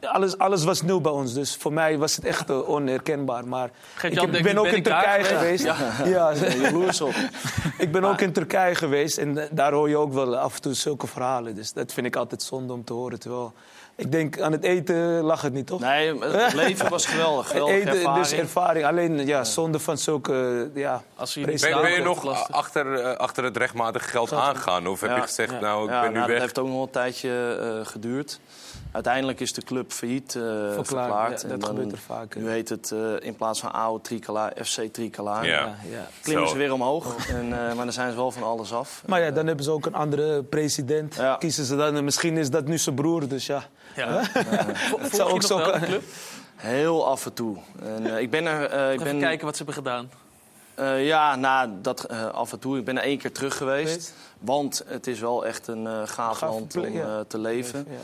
alles, 0.00 0.38
alles 0.38 0.64
was 0.64 0.82
nieuw 0.82 1.00
bij 1.00 1.12
ons. 1.12 1.34
Dus 1.34 1.56
voor 1.56 1.72
mij 1.72 1.98
was 1.98 2.16
het 2.16 2.24
echt 2.24 2.50
eh, 2.50 2.68
onherkenbaar. 2.68 3.46
Maar 3.46 3.70
ik, 4.02 4.20
heb- 4.20 4.30
ben 4.42 4.58
ook 4.58 4.64
ben 4.64 4.74
in 4.76 4.82
Turkije 4.82 5.24
geweest. 5.24 5.62
geweest. 5.62 5.64
Ja. 5.64 6.04
Ja, 6.06 6.32
jaloers 6.62 7.00
op. 7.00 7.14
ik 7.78 7.92
ben 7.92 8.04
ook 8.04 8.20
in 8.20 8.32
Turkije 8.32 8.74
geweest 8.74 9.18
en 9.18 9.38
eh, 9.38 9.44
daar 9.50 9.72
hoor 9.72 9.88
je 9.88 9.96
ook 9.96 10.12
wel 10.12 10.36
af 10.36 10.54
en 10.54 10.60
toe 10.62 10.74
zulke 10.74 11.06
verhalen. 11.06 11.54
Dus 11.54 11.72
dat 11.72 11.92
vind 11.92 12.06
ik 12.06 12.16
altijd 12.16 12.42
zonde 12.42 12.72
om 12.72 12.84
te 12.84 12.92
horen. 12.92 13.20
Terwijl 13.20 13.52
ik 13.96 14.12
denk 14.12 14.40
aan 14.40 14.52
het 14.52 14.62
eten 14.64 15.20
lag 15.20 15.42
het 15.42 15.52
niet, 15.52 15.66
toch? 15.66 15.80
Nee, 15.80 16.18
het 16.18 16.52
leven 16.64 16.90
was 16.90 17.06
geweldig. 17.06 17.46
Geweldige 17.46 17.76
eten, 17.78 17.92
ervaring. 17.92 18.22
Dus 18.26 18.32
ervaring. 18.38 18.84
Alleen 18.86 19.26
ja, 19.26 19.44
zonde 19.44 19.78
van 19.78 19.98
zulke 19.98 20.70
ja, 20.74 21.02
Als 21.16 21.34
Ben, 21.34 21.44
ben 21.80 21.92
je 21.92 22.02
nog 22.02 22.50
achter, 22.50 22.94
eh, 22.94 23.16
achter 23.16 23.44
het 23.44 23.56
rechtmatige 23.56 24.08
geld 24.08 24.32
aangegaan? 24.32 24.86
Of 24.86 25.00
heb 25.00 25.10
Ja, 25.10 25.16
je 25.16 25.22
gezegd, 25.22 25.50
ja. 25.50 25.60
nou, 25.60 25.84
ik 25.84 25.90
Ja, 25.90 26.00
ben 26.00 26.12
nu 26.12 26.16
nou, 26.18 26.26
weg? 26.28 26.36
Dat 26.36 26.44
heeft 26.46 26.58
ook 26.58 26.68
nog 26.68 26.82
een 26.82 26.90
tijdje 26.90 27.58
eh, 27.60 27.86
geduurd. 27.86 28.40
Uiteindelijk 28.92 29.40
is 29.40 29.52
de 29.52 29.62
club 29.62 29.92
failliet 29.92 30.34
eh, 30.34 30.42
Verklaard, 30.42 30.86
verklaard. 30.86 31.40
ja, 31.40 31.48
En 31.48 31.48
dat 31.48 31.60
dan- 31.60 31.68
gebeurt 31.68 31.92
er 31.92 31.98
vaker. 31.98 32.40
Nu 32.40 32.48
heet 32.50 32.68
het 32.68 32.90
eh, 32.92 32.98
in 33.20 33.36
plaats 33.36 33.60
van 33.60 33.72
AO 33.72 34.00
Tricala, 34.00 34.52
FC 34.64 34.80
Tricala. 34.92 35.42
Ja. 35.42 35.50
Ja, 35.50 35.76
ja. 35.90 36.06
Klimmen 36.22 36.46
Zo. 36.46 36.52
ze 36.52 36.58
weer 36.58 36.72
omhoog. 36.72 37.28
En, 37.28 37.44
eh, 37.52 37.74
maar 37.74 37.84
dan 37.84 37.92
zijn 37.92 38.10
ze 38.10 38.16
wel 38.16 38.30
van 38.30 38.42
alles 38.42 38.72
af. 38.72 39.02
Maar 39.06 39.20
ja, 39.20 39.30
dan 39.30 39.46
hebben 39.46 39.64
ze 39.64 39.70
ook 39.70 39.86
een 39.86 39.94
andere 39.94 40.42
president. 40.42 41.14
Ja. 41.14 41.36
Kiezen 41.36 41.64
ze 41.64 41.76
dan. 41.76 41.96
en 41.96 42.04
Misschien 42.04 42.36
is 42.36 42.50
dat 42.50 42.64
nu 42.64 42.78
zijn 42.78 42.94
broer, 42.94 43.28
dus 43.28 43.46
ja. 43.46 43.62
Ja. 43.96 44.08
Het 44.08 45.12
je 45.16 45.18
nog 45.18 45.42
zo 45.42 45.56
kunnen. 45.58 45.80
club? 45.82 46.02
Heel 46.56 47.06
af 47.06 47.26
en 47.26 47.32
toe. 47.32 47.56
En, 47.82 48.06
eh, 48.14 48.20
ik 48.20 48.30
ben 48.30 48.46
er... 48.46 48.64
eh, 48.70 48.92
ik 48.92 49.00
Even 49.00 49.04
ben, 49.12 49.20
kijken 49.20 49.44
wat 49.46 49.56
ze 49.56 49.64
hebben 49.64 49.82
gedaan. 49.84 50.10
Eh, 50.74 51.06
ja, 51.06 51.36
nou, 51.36 51.70
dat 51.82 52.04
eh, 52.04 52.26
af 52.26 52.52
en 52.52 52.58
toe. 52.58 52.78
Ik 52.78 52.84
ben 52.84 52.96
er 52.96 53.02
één 53.02 53.18
keer 53.18 53.32
terug 53.32 53.56
geweest. 53.56 54.14
Want 54.38 54.84
het 54.86 55.06
is 55.06 55.20
wel 55.20 55.46
echt 55.46 55.66
een 55.66 55.86
gaaf 55.86 56.08
Gaaf 56.38 56.40
land 56.40 56.76
om 56.76 56.92
ja. 56.92 57.24
te 57.28 57.38
leven. 57.38 57.86
Ja. 57.90 57.96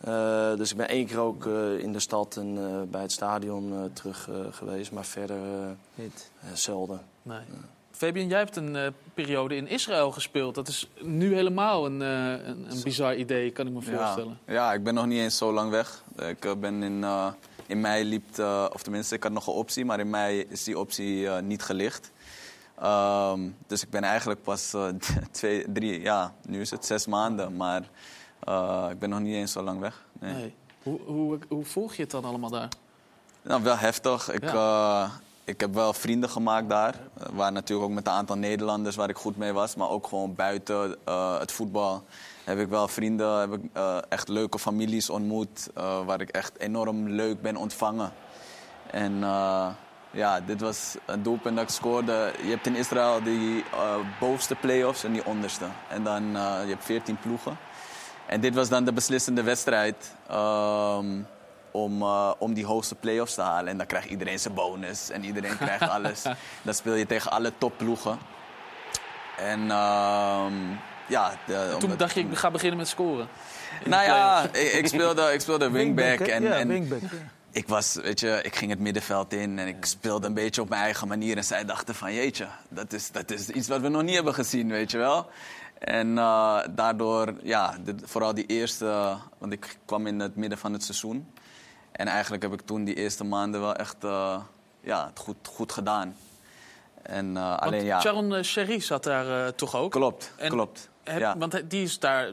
Eh, 0.00 0.56
dus 0.56 0.70
ik 0.70 0.76
ben 0.76 0.88
één 0.88 1.06
keer 1.06 1.18
ook 1.18 1.46
eh, 1.46 1.78
in 1.78 1.92
de 1.92 1.98
stad 2.00 2.36
en 2.36 2.58
eh, 2.58 2.90
bij 2.90 3.02
het 3.02 3.12
stadion 3.12 3.72
eh, 3.72 3.78
terug 3.92 4.28
eh, 4.28 4.34
geweest. 4.50 4.92
Maar 4.92 5.04
verder 5.04 5.38
Niet. 5.94 6.30
zelden. 6.52 7.00
Nee. 7.22 7.40
Fabian, 7.90 8.28
jij 8.28 8.38
hebt 8.38 8.56
een 8.56 8.76
eh, 8.76 8.86
periode 9.14 9.56
in 9.56 9.68
Israël 9.68 10.10
gespeeld. 10.12 10.54
Dat 10.54 10.68
is 10.68 10.90
nu 11.02 11.34
helemaal 11.34 11.86
een, 11.86 12.02
eh, 12.02 12.46
een, 12.46 12.66
een 12.70 12.82
bizar 12.84 13.16
idee, 13.16 13.50
kan 13.50 13.66
ik 13.66 13.72
me 13.72 13.82
voorstellen. 13.82 14.38
Ja, 14.46 14.52
ja, 14.52 14.72
ik 14.72 14.82
ben 14.82 14.94
nog 14.94 15.06
niet 15.06 15.18
eens 15.20 15.36
zo 15.36 15.52
lang 15.52 15.70
weg. 15.70 16.04
Ik 16.16 16.60
ben 16.60 16.82
in, 16.82 17.04
eh, 17.04 17.26
in 17.66 17.80
mei 17.80 18.04
liep, 18.04 18.38
eh, 18.38 18.66
of 18.72 18.82
tenminste, 18.82 19.14
ik 19.14 19.22
had 19.22 19.32
nog 19.32 19.46
een 19.46 19.52
optie, 19.52 19.84
maar 19.84 20.00
in 20.00 20.10
mei 20.10 20.44
is 20.48 20.64
die 20.64 20.78
optie 20.78 21.28
eh, 21.28 21.42
niet 21.42 21.62
gelicht. 21.62 22.12
Ehm, 22.78 23.40
dus 23.66 23.82
ik 23.82 23.90
ben 23.90 24.02
eigenlijk 24.02 24.42
pas 24.42 24.74
eh, 24.74 24.86
twee, 25.30 25.72
drie, 25.72 26.00
ja, 26.00 26.34
nu 26.46 26.60
is 26.60 26.70
het 26.70 26.84
zes 26.86 27.06
maanden, 27.06 27.56
maar 27.56 27.82
eh, 28.44 28.86
ik 28.90 28.98
ben 28.98 29.08
nog 29.08 29.20
niet 29.20 29.34
eens 29.34 29.52
zo 29.52 29.62
lang 29.62 29.80
weg. 29.80 30.04
Nee. 30.20 30.34
Nee. 30.34 30.54
Hoe, 30.82 31.00
hoe, 31.06 31.38
hoe 31.48 31.64
volg 31.64 31.94
je 31.94 32.02
het 32.02 32.10
dan 32.10 32.24
allemaal 32.24 32.50
daar? 32.50 32.68
Nou, 33.42 33.62
wel 33.62 33.76
heftig. 33.76 34.32
Ik, 34.32 34.42
eh, 34.42 35.10
ik 35.44 35.60
heb 35.60 35.74
wel 35.74 35.92
vrienden 35.92 36.30
gemaakt 36.30 36.68
daar. 36.68 36.94
Eh, 37.18 37.26
waar 37.32 37.52
natuurlijk 37.52 37.88
ook 37.88 37.94
met 37.94 38.06
een 38.06 38.12
aantal 38.12 38.36
Nederlanders 38.36 38.96
waar 38.96 39.08
ik 39.08 39.16
goed 39.16 39.36
mee 39.36 39.52
was. 39.52 39.74
Maar 39.74 39.88
ook 39.88 40.06
gewoon 40.06 40.34
buiten 40.34 40.96
het 41.38 41.52
voetbal 41.52 42.04
heb 42.44 42.58
ik 42.58 42.68
wel 42.68 42.88
vrienden, 42.88 43.40
heb 43.40 43.52
ik 43.52 43.60
echt 44.08 44.28
leuke 44.28 44.58
families 44.58 45.10
ontmoet. 45.10 45.70
waar 46.04 46.20
ik 46.20 46.30
echt 46.30 46.58
enorm 46.58 47.08
leuk 47.08 47.42
ben 47.42 47.56
ontvangen. 47.56 48.12
En 48.90 49.20
ja, 50.10 50.40
dit 50.40 50.60
was 50.60 50.96
een 51.06 51.22
doelpunt 51.22 51.56
dat 51.56 51.64
ik 51.64 51.70
scoorde. 51.70 52.32
Je 52.42 52.48
hebt 52.48 52.66
in 52.66 52.76
Israël 52.76 53.22
die 53.22 53.64
bovenste 54.20 54.54
play-offs 54.54 55.04
en 55.04 55.12
die 55.12 55.26
onderste. 55.26 55.64
En 55.88 56.02
dan 56.02 56.36
eh, 56.36 56.60
je 56.62 56.68
hebt 56.68 56.84
14 56.84 57.18
ploegen. 57.18 57.56
En 58.28 58.40
dit 58.40 58.54
was 58.54 58.68
dan 58.68 58.84
de 58.84 58.92
beslissende 58.92 59.42
wedstrijd 59.42 60.14
ehm, 60.28 61.06
om, 61.70 62.02
eh, 62.02 62.30
om 62.38 62.54
die 62.54 62.66
hoogste 62.66 62.94
play-offs 62.94 63.34
te 63.34 63.40
halen. 63.40 63.68
En 63.70 63.76
dan 63.76 63.86
krijgt 63.86 64.08
iedereen 64.08 64.38
zijn 64.38 64.54
bonus 64.54 65.10
en 65.10 65.24
iedereen 65.24 65.56
krijgt 65.56 65.88
alles. 65.96 66.22
Dan 66.62 66.74
speel 66.74 66.94
je 66.94 67.06
tegen 67.06 67.30
alle 67.30 67.52
topploegen. 67.58 68.18
En 69.38 69.70
ehm, 69.70 70.52
ja... 71.06 71.30
de- 71.46 71.66
Toen 71.70 71.82
omdat- 71.82 71.98
dacht 71.98 72.14
je, 72.14 72.20
ik 72.20 72.36
ga 72.36 72.50
beginnen 72.50 72.78
met 72.78 72.88
scoren. 72.88 73.28
Nou 73.84 74.04
ja, 74.04 74.42
ik, 74.52 74.72
ik 74.72 74.86
speelde, 74.86 75.32
ik 75.32 75.40
speelde 75.40 75.70
wingback. 75.70 76.18
En, 76.20 76.42
Ja, 76.42 76.52
en 76.52 76.68
wingback, 76.68 77.00
ja. 77.00 77.08
Ik 77.50 77.68
was, 77.68 77.94
weet 77.94 78.20
je, 78.20 78.40
ik 78.42 78.56
ging 78.56 78.70
het 78.70 78.80
middenveld 78.80 79.32
in 79.32 79.58
en 79.58 79.66
ik 79.66 79.84
speelde 79.84 80.26
een 80.26 80.34
beetje 80.34 80.60
op 80.60 80.68
mijn 80.68 80.82
eigen 80.82 81.08
manier. 81.08 81.36
En 81.36 81.44
zij 81.44 81.64
dachten 81.64 81.94
van, 81.94 82.14
jeetje, 82.14 82.46
dat 82.68 82.92
is, 82.92 83.10
dat 83.10 83.30
is 83.30 83.48
iets 83.48 83.68
wat 83.68 83.80
we 83.80 83.88
nog 83.88 84.02
niet 84.02 84.14
hebben 84.14 84.34
gezien, 84.34 84.68
weet 84.70 84.90
je 84.90 84.98
wel. 84.98 85.30
En 85.78 86.18
eh, 86.18 86.58
daardoor, 86.70 87.34
ja, 87.42 87.74
vooral 88.04 88.34
die 88.34 88.46
eerste, 88.46 89.16
want 89.38 89.52
ik 89.52 89.78
kwam 89.84 90.06
in 90.06 90.20
het 90.20 90.36
midden 90.36 90.58
van 90.58 90.72
het 90.72 90.82
seizoen. 90.84 91.32
En 91.92 92.06
eigenlijk 92.06 92.42
heb 92.42 92.52
ik 92.52 92.60
toen 92.60 92.84
die 92.84 92.94
eerste 92.94 93.24
maanden 93.24 93.60
wel 93.60 93.74
echt, 93.74 94.04
eh, 94.04 94.40
ja, 94.80 95.06
het 95.06 95.18
goed, 95.18 95.36
goed 95.54 95.72
gedaan. 95.72 96.16
En 97.02 97.32
Want 97.32 97.60
alleen, 97.60 97.84
ja, 97.84 98.00
Sharon 98.00 98.34
eh, 98.34 98.42
Sherry 98.42 98.80
zat 98.80 99.04
daar 99.04 99.54
toch 99.54 99.76
ook? 99.76 99.90
klopt, 99.90 100.32
En 100.36 100.50
klopt. 100.50 100.88
Heb- 101.04 101.20
ja. 101.20 101.38
Want 101.38 101.70
die 101.70 101.82
is 101.82 101.98
daar 101.98 102.30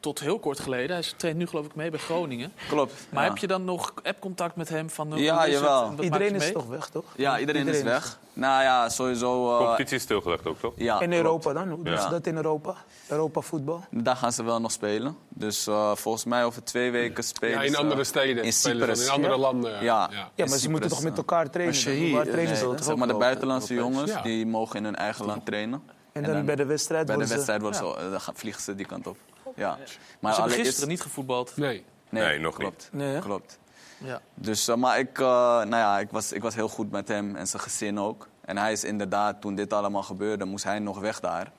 tot 0.00 0.20
heel 0.20 0.38
kort 0.38 0.60
geleden. 0.60 0.96
Hij 0.96 1.04
traint 1.16 1.38
nu 1.38 1.46
geloof 1.46 1.66
ik 1.66 1.74
mee 1.74 1.90
bij 1.90 2.00
Groningen. 2.00 2.52
Klopt. 2.68 2.92
Maar 3.10 3.22
ja. 3.22 3.28
heb 3.28 3.38
je 3.38 3.46
dan 3.46 3.64
nog 3.64 3.92
appcontact 4.02 4.56
met 4.56 4.68
hem? 4.68 4.90
Van, 4.90 5.12
hoe 5.12 5.22
Ja, 5.22 5.44
is 5.44 5.52
het? 5.54 5.62
jawel. 5.62 5.94
Iedereen 6.00 6.34
is 6.34 6.42
mee? 6.42 6.52
toch 6.52 6.66
weg, 6.66 6.88
toch? 6.88 7.04
Ja, 7.16 7.38
iedereen, 7.38 7.68
is 7.68 7.82
weg. 7.82 8.18
Nou 8.32 8.62
ja, 8.62 8.88
sowieso... 8.88 9.50
eh, 9.52 9.58
competitie 9.66 9.96
is 9.96 10.02
stilgelegd 10.02 10.46
ook, 10.46 10.58
toch? 10.58 10.72
ja, 10.76 10.92
In 10.92 10.98
klopt. 11.08 11.14
Europa 11.14 11.52
dan? 11.52 11.68
Hoe 11.68 11.82
doen 11.84 11.92
Ja. 11.94 12.00
ze 12.02 12.08
dat 12.08 12.26
in 12.26 12.36
Europa? 12.36 12.74
Europa 13.08 13.40
voetbal? 13.40 13.84
Daar 13.90 14.16
gaan 14.16 14.32
ze 14.32 14.42
wel 14.42 14.60
nog 14.60 14.70
spelen. 14.72 15.16
Dus 15.28 15.66
eh, 15.66 15.94
volgens 15.94 16.24
mij 16.24 16.44
over 16.44 16.64
twee 16.64 16.90
weken 16.90 17.24
spelen 17.24 17.54
Ja, 17.58 17.62
in 17.62 17.70
ze- 17.70 17.76
andere 17.78 18.04
steden 18.04 18.44
In 18.44 18.52
ze 18.52 18.58
Cyprus. 18.70 19.04
in 19.04 19.10
andere 19.10 19.34
Ja? 19.34 19.38
landen. 19.40 19.72
Ja, 19.72 20.08
ja. 20.12 20.30
Ja, 20.34 20.46
maar 20.46 20.58
ze 20.58 20.70
moeten 20.70 20.90
toch 20.90 21.02
met 21.02 21.12
eh. 21.12 21.18
elkaar 21.18 21.50
trainen? 21.50 21.74
Maar 21.74 21.82
Sherry, 21.84 22.12
Waar 22.12 22.26
eh, 22.26 22.32
trainen 22.32 22.56
ze 22.56 22.66
nee? 22.66 22.82
Zeg 22.82 22.96
maar 22.96 23.08
de 23.08 23.14
buitenlandse 23.14 23.74
jongens, 23.74 24.10
Ja. 24.10 24.22
die 24.22 24.46
mogen 24.46 24.76
in 24.76 24.84
hun 24.84 24.96
eigen 24.96 25.26
land 25.26 25.46
trainen. 25.46 25.82
En 26.12 26.22
dan 26.22 26.44
bij 26.44 26.56
de 26.56 26.64
wedstrijd 26.64 27.06
bij 27.06 27.16
de 27.16 27.22
worden 27.26 27.44
ze- 27.44 27.52
wedstrijd 27.52 27.74
Ja. 27.74 27.80
zo, 27.80 27.92
eh, 27.94 28.10
dan 28.24 28.34
vliegen 28.34 28.62
ze 28.62 28.74
die 28.74 28.86
kant 28.86 29.06
op. 29.06 29.16
Ja. 29.56 29.78
Maar 30.20 30.34
Ze 30.34 30.40
hebben 30.40 30.58
gisteren 30.58 30.88
niet 30.88 31.00
gevoetbald. 31.00 31.56
Nee. 31.56 31.84
Nee, 32.08 32.22
Nee, 32.24 32.38
nog 32.38 32.54
klopt. 32.54 32.88
Nee, 32.92 33.14
hè? 33.14 33.20
Klopt. 33.20 33.58
Ja. 33.98 34.20
Dus, 34.34 34.68
eh, 34.68 34.76
maar 34.76 34.98
ik, 34.98 35.18
eh, 35.18 35.24
nou 35.56 35.68
ja, 35.76 35.98
ik, 35.98 36.10
was, 36.10 36.32
ik 36.32 36.42
was 36.42 36.54
heel 36.54 36.68
goed 36.68 36.90
met 36.90 37.08
hem 37.08 37.36
en 37.36 37.46
zijn 37.46 37.62
gezin 37.62 37.98
ook. 37.98 38.28
En 38.40 38.56
hij 38.56 38.72
is 38.72 38.84
inderdaad, 38.84 39.40
toen 39.40 39.54
dit 39.54 39.72
allemaal 39.72 40.02
gebeurde, 40.02 40.44
moest 40.44 40.64
hij 40.64 40.78
nog 40.78 40.98
weg 40.98 41.20
daar. 41.20 41.52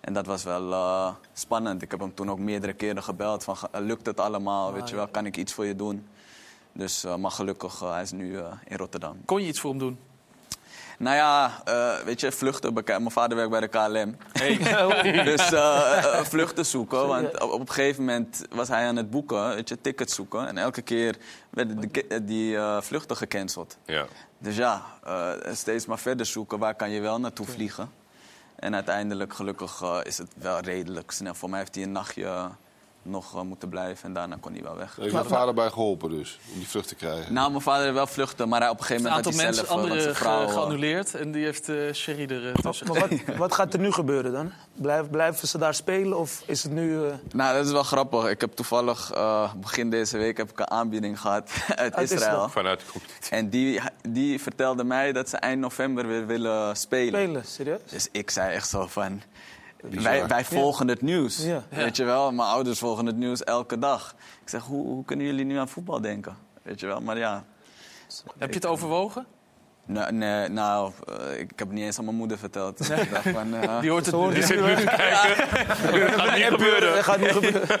En 0.00 0.12
dat 0.12 0.26
was 0.26 0.44
wel 0.44 0.72
eh, 0.72 1.14
spannend. 1.32 1.82
Ik 1.82 1.90
heb 1.90 2.00
hem 2.00 2.14
toen 2.14 2.30
ook 2.30 2.38
meerdere 2.38 2.72
keren 2.72 3.02
gebeld 3.02 3.44
van, 3.44 3.56
"Ge- 3.56 3.68
lukt 3.72 4.06
het 4.06 4.20
allemaal? 4.20 4.72
Weet 4.72 4.88
je 4.88 4.96
wel, 4.96 5.08
kan 5.08 5.26
ik 5.26 5.36
iets 5.36 5.52
voor 5.52 5.66
je 5.66 5.76
doen? 5.76 6.06
Dus, 6.72 7.04
eh, 7.04 7.16
maar 7.16 7.30
gelukkig, 7.30 7.80
hij 7.80 8.02
is 8.02 8.12
nu 8.12 8.38
eh, 8.38 8.52
in 8.64 8.76
Rotterdam. 8.76 9.24
Kon 9.24 9.40
je 9.42 9.48
iets 9.48 9.60
voor 9.60 9.70
hem 9.70 9.78
doen? 9.78 9.98
Nou 10.98 11.16
ja, 11.16 11.60
eh, 11.64 12.04
weet 12.04 12.20
je, 12.20 12.32
vluchten. 12.32 12.72
Mijn 12.84 13.10
vader 13.10 13.36
werkt 13.36 13.50
bij 13.50 13.60
de 13.60 13.68
KLM. 13.68 14.16
dus 15.24 15.52
eh, 15.52 15.98
eh, 15.98 16.24
vluchten 16.24 16.66
zoeken. 16.66 17.06
Want 17.06 17.40
op, 17.40 17.50
op 17.50 17.60
een 17.60 17.70
gegeven 17.70 18.04
moment 18.04 18.46
was 18.50 18.68
hij 18.68 18.86
aan 18.86 18.96
het 18.96 19.10
boeken, 19.10 19.54
weet 19.54 19.68
je, 19.68 19.80
tickets 19.80 20.14
zoeken. 20.14 20.48
En 20.48 20.58
elke 20.58 20.82
keer 20.82 21.16
werden 21.50 21.90
die 22.26 22.56
eh, 22.56 22.80
vluchten 22.80 23.16
gecanceld. 23.16 23.76
Ja. 23.84 24.06
Dus 24.38 24.56
ja, 24.56 24.84
eh, 25.04 25.32
steeds 25.52 25.86
maar 25.86 25.98
verder 25.98 26.26
zoeken. 26.26 26.58
Waar 26.58 26.74
kan 26.74 26.90
je 26.90 27.00
wel 27.00 27.20
naartoe 27.20 27.46
vliegen? 27.46 27.90
En 28.56 28.74
uiteindelijk, 28.74 29.34
gelukkig, 29.34 29.82
is 30.02 30.18
het 30.18 30.32
wel 30.36 30.60
redelijk 30.60 31.10
snel. 31.10 31.34
Voor 31.34 31.50
mij 31.50 31.58
heeft 31.58 31.74
hij 31.74 31.84
een 31.84 31.92
nachtje 31.92 32.48
nog 33.04 33.34
eh, 33.34 33.40
moeten 33.40 33.68
blijven. 33.68 34.04
En 34.08 34.12
daarna 34.12 34.36
kon 34.40 34.52
hij 34.52 34.62
wel 34.62 34.76
weg. 34.76 34.96
Heeft 35.00 35.12
mijn 35.12 35.24
vader 35.24 35.54
bij 35.54 35.70
geholpen 35.70 36.10
dus, 36.10 36.38
om 36.52 36.58
die 36.58 36.68
vlucht 36.68 36.88
te 36.88 36.94
krijgen. 36.94 37.32
Nou, 37.32 37.50
mijn 37.50 37.62
vader 37.62 37.82
heeft 37.82 37.94
wel 37.94 38.06
vluchten, 38.06 38.48
maar 38.48 38.60
hij 38.60 38.68
op 38.70 38.78
een 38.78 38.84
gegeven 38.84 39.04
Een 39.06 39.10
moment 39.10 39.26
aantal 39.26 39.42
had 39.42 39.80
hij 39.80 39.86
mensen, 39.86 40.06
zelf... 40.06 40.14
eh, 40.16 40.20
vrouw, 40.22 40.40
ge- 40.40 40.46
eh, 40.46 40.52
geannuleerd. 40.52 41.14
En 41.14 41.32
die 41.32 41.44
heeft 41.44 41.68
eh 41.68 41.92
Sherry 41.92 42.30
er 42.30 42.52
tussen 42.62 42.86
Maar 42.86 42.98
wat, 43.08 43.10
wat 43.36 43.54
gaat 43.54 43.72
er 43.74 43.80
nu 43.80 43.92
gebeuren 43.92 44.32
dan? 44.32 44.52
Blijf, 44.74 45.10
blijven 45.10 45.48
ze 45.48 45.58
daar 45.58 45.74
spelen 45.74 46.18
of 46.18 46.42
is 46.46 46.62
het 46.62 46.72
nu... 46.72 47.04
eh, 47.06 47.12
Nou, 47.32 47.56
dat 47.56 47.66
is 47.66 47.72
wel 47.72 47.82
grappig. 47.82 48.28
Ik 48.28 48.40
heb 48.40 48.52
toevallig 48.52 49.12
eh, 49.12 49.52
begin 49.54 49.90
deze 49.90 50.16
week 50.18 50.36
heb 50.36 50.50
ik 50.50 50.58
een 50.58 50.70
aanbieding 50.70 51.20
gehad 51.20 51.50
uit, 51.68 51.94
Uit 51.94 52.10
Israël. 52.10 52.30
Israël. 52.30 52.48
Vanuit 52.48 52.80
de 52.80 52.86
competitie. 52.92 53.36
En 53.36 53.48
die, 53.48 53.80
die 54.08 54.40
vertelde 54.40 54.84
mij 54.84 55.12
dat 55.12 55.28
ze 55.28 55.36
eind 55.36 55.60
november 55.60 56.06
weer 56.06 56.26
willen 56.26 56.76
spelen. 56.76 57.20
spelen? 57.20 57.44
Serieus? 57.46 57.80
Dus 57.90 58.08
ik 58.12 58.30
zei 58.30 58.54
echt 58.54 58.68
zo 58.68 58.86
van... 58.86 59.22
Wij, 59.90 60.26
wij 60.26 60.44
volgen 60.44 60.88
het 60.88 61.02
nieuws. 61.02 61.44
Ja. 61.44 61.62
Weet 61.68 61.96
je 61.96 62.04
wel? 62.04 62.32
Mijn 62.32 62.48
ouders 62.48 62.78
volgen 62.78 63.06
het 63.06 63.16
nieuws 63.16 63.44
elke 63.44 63.78
dag. 63.78 64.14
Ik 64.42 64.48
zeg, 64.48 64.62
hoe, 64.62 64.86
hoe 64.86 65.04
kunnen 65.04 65.26
jullie 65.26 65.44
nu 65.44 65.56
aan 65.56 65.68
voetbal 65.68 66.00
denken? 66.00 66.36
Weet 66.62 66.80
je 66.80 66.86
wel? 66.86 67.00
Maar 67.00 67.18
ja, 67.18 67.44
Heb 68.38 68.48
je 68.48 68.54
het 68.54 68.66
overwogen? 68.66 69.26
Nee, 69.86 70.12
nee, 70.12 70.48
nou, 70.48 70.92
eh, 71.08 71.38
ik 71.40 71.50
heb 71.56 71.58
het 71.58 71.72
niet 71.72 71.84
eens 71.84 71.98
aan 71.98 72.04
mijn 72.04 72.16
moeder 72.16 72.38
verteld. 72.38 72.78
Dus 72.78 72.90
ik 72.90 73.10
dacht 73.10 73.28
van, 73.28 73.54
eh, 73.54 73.80
Die 73.80 73.90
hoort 73.90 74.06
het 74.06 74.14
die 74.14 74.24
het 74.24 74.44
zit 74.44 74.60
nu 74.60 74.74
te 74.76 74.84
kijken. 74.84 75.48
Gaat 76.18 76.34
niet 76.36 76.44
gebeuren. 76.44 76.94
Dat 76.94 77.04
gaat 77.04 77.18
niet 77.18 77.30
gebeuren. 77.30 77.80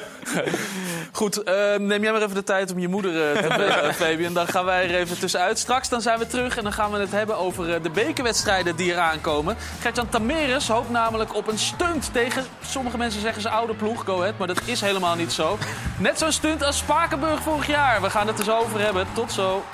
Goed, 1.14 1.42
eh, 1.42 1.54
neem 1.78 2.02
jij 2.02 2.12
maar 2.12 2.22
even 2.22 2.34
de 2.34 2.42
tijd 2.42 2.72
om 2.72 2.78
je 2.78 2.88
moeder 2.88 3.32
eh, 3.32 3.42
te 3.42 3.48
bellen, 3.58 3.94
Fabian. 3.94 4.32
Dan 4.32 4.46
gaan 4.46 4.64
wij 4.64 4.88
er 4.88 4.94
even 4.94 5.18
tussenuit. 5.18 5.58
Straks 5.58 5.88
dan 5.88 6.00
zijn 6.00 6.18
we 6.18 6.26
terug 6.26 6.56
en 6.56 6.62
dan 6.62 6.72
gaan 6.72 6.90
we 6.90 6.98
het 6.98 7.10
hebben 7.10 7.36
over 7.36 7.74
eh, 7.74 7.82
de 7.82 7.90
bekerwedstrijden 7.90 8.76
die 8.76 8.92
eraan 8.92 9.20
komen. 9.20 9.56
Gertjan 9.80 10.08
Tameres 10.08 10.68
hoopt 10.68 10.90
namelijk 10.90 11.34
op 11.34 11.48
een 11.48 11.58
stunt 11.58 12.12
tegen, 12.12 12.44
sommige 12.66 12.98
mensen 12.98 13.20
zeggen 13.20 13.42
ze 13.42 13.48
oude 13.48 13.74
ploeg, 13.74 14.04
Go 14.04 14.20
Ahead, 14.20 14.38
maar 14.38 14.46
dat 14.46 14.60
is 14.64 14.80
helemaal 14.80 15.14
niet 15.16 15.32
zo. 15.32 15.58
Net 15.98 16.18
zo'n 16.18 16.32
stunt 16.32 16.62
als 16.62 16.78
Spakenburg 16.78 17.40
vorig 17.42 17.66
jaar. 17.66 18.02
We 18.02 18.10
gaan 18.10 18.26
het 18.26 18.38
er 18.38 18.44
zo 18.44 18.58
over 18.58 18.80
hebben. 18.80 19.06
Tot 19.12 19.32
zo. 19.32 19.64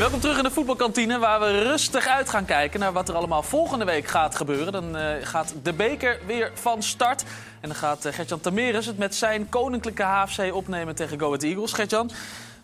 Welkom 0.00 0.20
terug 0.20 0.36
in 0.36 0.42
de 0.42 0.50
voetbalkantine, 0.50 1.18
waar 1.18 1.40
we 1.40 1.62
rustig 1.62 2.06
uit 2.06 2.30
gaan 2.30 2.44
kijken 2.44 2.80
naar 2.80 2.92
wat 2.92 3.08
er 3.08 3.14
allemaal 3.14 3.42
volgende 3.42 3.84
week 3.84 4.06
gaat 4.06 4.36
gebeuren. 4.36 4.72
Dan 4.72 4.96
eh, 4.96 5.26
gaat 5.26 5.54
de 5.62 5.72
beker 5.72 6.18
weer 6.26 6.50
van 6.54 6.82
start. 6.82 7.22
En 7.60 7.68
dan 7.68 7.74
gaat 7.74 8.06
uh, 8.06 8.12
Gertjan 8.12 8.40
Tameres 8.40 8.86
het 8.86 8.98
met 8.98 9.14
zijn 9.14 9.48
koninklijke 9.48 10.02
HFC 10.02 10.54
opnemen 10.54 10.94
tegen 10.94 11.18
Go 11.18 11.26
Ahead 11.26 11.42
Eagles. 11.42 11.72
Gertjan, 11.72 12.10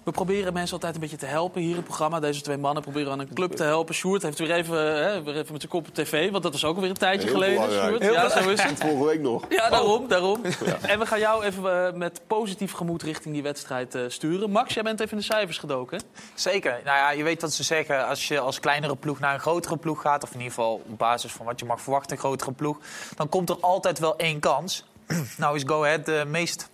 we 0.06 0.12
proberen 0.12 0.52
mensen 0.52 0.72
altijd 0.72 0.94
een 0.94 1.00
beetje 1.00 1.16
te 1.16 1.26
helpen 1.26 1.60
hier 1.60 1.70
in 1.70 1.76
het 1.76 1.84
programma. 1.84 2.20
Deze 2.20 2.40
twee 2.40 2.56
mannen 2.56 2.82
proberen 2.82 3.12
aan 3.12 3.20
een 3.20 3.34
club 3.34 3.52
te 3.52 3.62
helpen. 3.62 3.94
Sjoerd 3.94 4.22
heeft 4.22 4.38
weer 4.38 4.50
even, 4.50 4.78
hè, 4.78 5.22
weer 5.22 5.36
even 5.36 5.52
met 5.52 5.60
zijn 5.60 5.68
kop 5.68 5.88
op 5.88 5.94
tv, 5.94 6.30
want 6.30 6.42
dat 6.42 6.52
was 6.52 6.64
ook 6.64 6.80
weer 6.80 6.88
een 6.88 6.94
tijdje 6.94 7.28
Heel 7.28 7.34
geleden. 7.34 7.72
Sjoerd. 7.72 8.02
Heel 8.02 8.12
Ja, 8.12 8.28
zo 8.28 8.48
is 8.48 8.62
het. 8.62 8.78
Vorige 8.78 9.04
week 9.04 9.20
nog. 9.20 9.44
Ja, 9.48 9.68
daarom. 9.68 10.08
daarom. 10.08 10.40
En 10.82 10.98
we 10.98 11.06
gaan 11.06 11.18
jou 11.18 11.44
even 11.44 11.86
eh, 11.86 11.92
met 11.92 12.20
positief 12.26 12.72
gemoed 12.72 13.02
richting 13.02 13.34
die 13.34 13.42
wedstrijd 13.42 13.94
eh, 13.94 14.02
sturen. 14.08 14.50
Max, 14.50 14.74
jij 14.74 14.82
bent 14.82 15.00
even 15.00 15.12
in 15.12 15.18
de 15.18 15.24
cijfers 15.24 15.58
gedoken. 15.58 16.00
Zeker. 16.34 16.80
Nou 16.84 16.96
ja, 16.96 17.10
je 17.10 17.22
weet 17.22 17.40
wat 17.40 17.52
ze 17.52 17.62
zeggen. 17.62 18.06
Als 18.06 18.28
je 18.28 18.38
als 18.38 18.60
kleinere 18.60 18.96
ploeg 18.96 19.18
naar 19.18 19.34
een 19.34 19.40
grotere 19.40 19.76
ploeg 19.76 20.00
gaat... 20.00 20.22
of 20.22 20.28
in 20.28 20.36
ieder 20.36 20.52
geval 20.52 20.82
op 20.90 20.98
basis 20.98 21.32
van 21.32 21.46
wat 21.46 21.60
je 21.60 21.66
mag 21.66 21.80
verwachten, 21.80 22.12
een 22.12 22.22
grotere 22.22 22.52
ploeg... 22.52 22.78
dan 23.16 23.28
komt 23.28 23.48
er 23.50 23.56
altijd 23.60 23.98
wel 23.98 24.16
één 24.16 24.40
kans. 24.40 24.84
nou 25.38 25.56
is 25.56 25.62
Go 25.66 25.84
Ahead 25.84 26.06
de 26.06 26.24
meest 26.26 26.68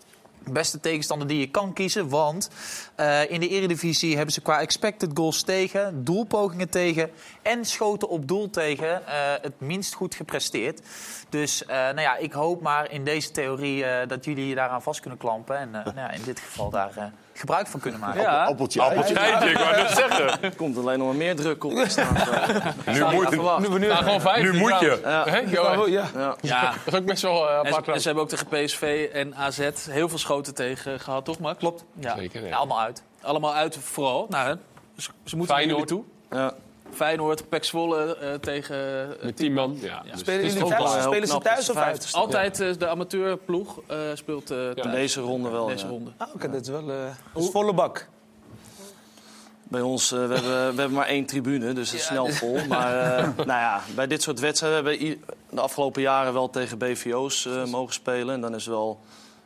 beste 0.51 0.81
tegenstander 0.81 1.29
die 1.29 1.39
je 1.39 1.51
kan 1.51 1.73
kiezen. 1.73 2.09
Want 2.09 2.51
eh, 2.95 3.31
in 3.31 3.41
de 3.41 3.49
Eredivisie 3.49 4.17
hebben 4.17 4.35
ze 4.35 4.41
qua 4.41 4.61
expected 4.61 5.11
goals 5.15 5.43
tegen... 5.43 6.05
doelpogingen 6.05 6.69
tegen 6.69 7.11
en 7.43 7.65
schoten 7.65 8.09
op 8.09 8.29
doel 8.29 8.51
tegen... 8.51 9.07
eh, 9.07 9.15
het 9.43 9.61
minst 9.61 9.95
goed 9.95 10.15
gepresteerd. 10.15 10.81
Dus 11.29 11.65
eh, 11.65 11.77
nou 11.77 12.01
ja, 12.01 12.17
ik 12.17 12.33
hoop 12.33 12.61
maar 12.61 12.91
in 12.91 13.05
deze 13.05 13.31
theorie... 13.31 13.85
dat 14.07 14.25
jullie 14.25 14.47
je 14.47 14.55
daaraan 14.55 14.83
vast 14.83 15.01
kunnen 15.01 15.19
klampen. 15.19 15.57
En 15.59 15.71
nou 15.85 15.95
ja, 15.95 16.11
in 16.11 16.23
dit 16.23 16.41
geval 16.41 16.71
daar 16.71 17.13
gebruik 17.43 17.67
van 17.67 17.81
kunnen 17.81 18.01
maken. 18.01 18.21
Ja. 18.21 18.45
Appeltje. 18.45 18.83
Appeltje 18.83 19.15
ik 19.15 19.59
wou 19.59 19.77
net 19.77 19.91
zeggen. 20.03 20.43
Er 20.43 20.57
komt 20.57 20.77
alleen 20.79 20.99
nog 20.99 21.07
maar 21.07 21.17
meer 21.17 21.37
druk 21.37 21.65
op 21.65 21.73
te 21.83 21.89
staan. 21.89 22.15
Nu 22.85 23.05
moet. 23.05 23.79
Nu, 23.79 23.91
gewoon 23.91 24.21
vijf. 24.21 24.43
nu 24.43 24.53
moet 24.59 24.79
je. 24.81 25.01
Ja. 25.05 25.27
Ja. 25.29 25.85
Ja. 25.87 26.37
Ja. 26.41 26.73
Dat 26.85 26.95
is 26.95 27.01
ook 27.01 27.05
best 27.07 27.23
wel 27.23 27.49
eh, 27.49 27.59
En 27.59 27.67
apart. 27.67 27.85
ze, 27.85 27.93
en 27.93 28.01
ze 28.01 28.07
hebben 28.07 28.25
ook 28.25 28.31
tegen 28.31 28.47
PSV 28.47 29.09
en 29.13 29.35
AZ 29.37 29.69
heel 29.91 30.09
veel 30.09 30.19
schoten 30.19 30.55
tegen 30.55 31.01
gehad, 31.01 31.25
toch 31.25 31.39
Max? 31.39 31.59
Klopt. 31.59 31.85
Ja. 32.01 32.17
Zeker, 32.17 32.43
ja. 32.43 32.49
Ja, 32.49 32.57
allemaal 32.57 32.81
uit. 32.81 33.03
Allemaal 33.23 33.55
uit 33.55 33.79
vooral. 33.83 34.27
Nou, 34.29 34.57
ze, 34.97 35.11
ze 35.25 35.37
moeten 35.37 35.55
naar 35.57 35.65
jullie 35.67 35.87
Feyenoord. 35.87 35.89
toe. 35.89 36.39
Ja. 36.39 36.53
Feyenoord, 36.95 37.49
Pek 37.49 37.65
Zwolle 37.65 38.17
eh, 38.17 38.35
tegen... 38.35 39.11
eh, 39.19 39.25
Met 39.25 39.37
tien 39.37 39.53
man. 39.53 39.79
Ja. 39.81 40.03
Dus 40.11 40.21
Spelen 40.21 40.69
thuis, 40.69 40.95
wel 40.95 41.03
spelen 41.03 41.29
ze 41.29 41.39
thuis 41.39 41.71
of 41.71 41.77
uit? 41.77 42.09
altijd 42.13 42.61
eh, 42.61 42.73
de 42.79 42.89
amateurploeg 42.89 43.81
eh, 43.87 43.99
speelt 44.15 44.51
eh 44.51 44.93
deze 44.93 45.21
ronde 45.21 45.49
wel. 45.51 45.67
Deze 45.67 45.85
ja. 45.85 45.91
ronde. 45.91 46.11
Ah, 46.17 46.35
Oké, 46.35 46.51
dat 46.51 46.61
is 46.61 46.69
wel 46.69 46.91
eh, 46.91 46.97
is 47.35 47.49
volle 47.51 47.75
bak. 47.75 48.09
Bij 49.69 49.81
ons, 49.81 50.13
eh, 50.13 50.19
we, 50.27 50.35
hebben, 50.35 50.51
we 50.75 50.81
hebben 50.81 50.93
maar 50.93 51.07
één 51.07 51.27
tribune, 51.27 51.73
dus 51.73 51.91
het 51.91 52.01
is 52.01 52.07
snel 52.07 52.29
vol. 52.29 52.59
Maar 52.69 53.17
eh, 53.19 53.29
nou 53.37 53.47
ja, 53.49 53.81
bij 53.95 54.07
dit 54.07 54.23
soort 54.23 54.41
wedstrijden 54.41 54.85
hebben 54.85 55.09
we 55.09 55.19
de 55.51 55.61
afgelopen 55.61 56.03
jaren 56.03 56.33
wel 56.33 56.51
tegen 56.51 56.79
BVO's 56.79 57.47
eh, 57.47 57.65
mogen 57.65 57.95
spelen. 57.95 58.35
En 58.35 58.41
dan 58.41 58.55
is 58.55 58.65
het 58.65 58.75
wel 58.75 59.01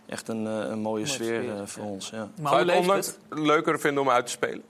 echt 0.07 0.29
een, 0.29 0.47
eh, 0.47 0.69
een 0.71 0.79
mooie 0.79 1.07
sfeer 1.07 1.41
sfeer, 1.43 1.51
eh, 1.57 1.61
voor 1.65 1.85
ons. 1.85 2.11
Ja. 2.11 2.29
Maar 2.41 2.53
Zou 2.53 2.83
je 2.83 2.93
het 2.93 3.19
leuker 3.29 3.81
vinden 3.81 4.03
om 4.03 4.11
uit 4.11 4.27
te 4.27 4.33
spelen? 4.33 4.63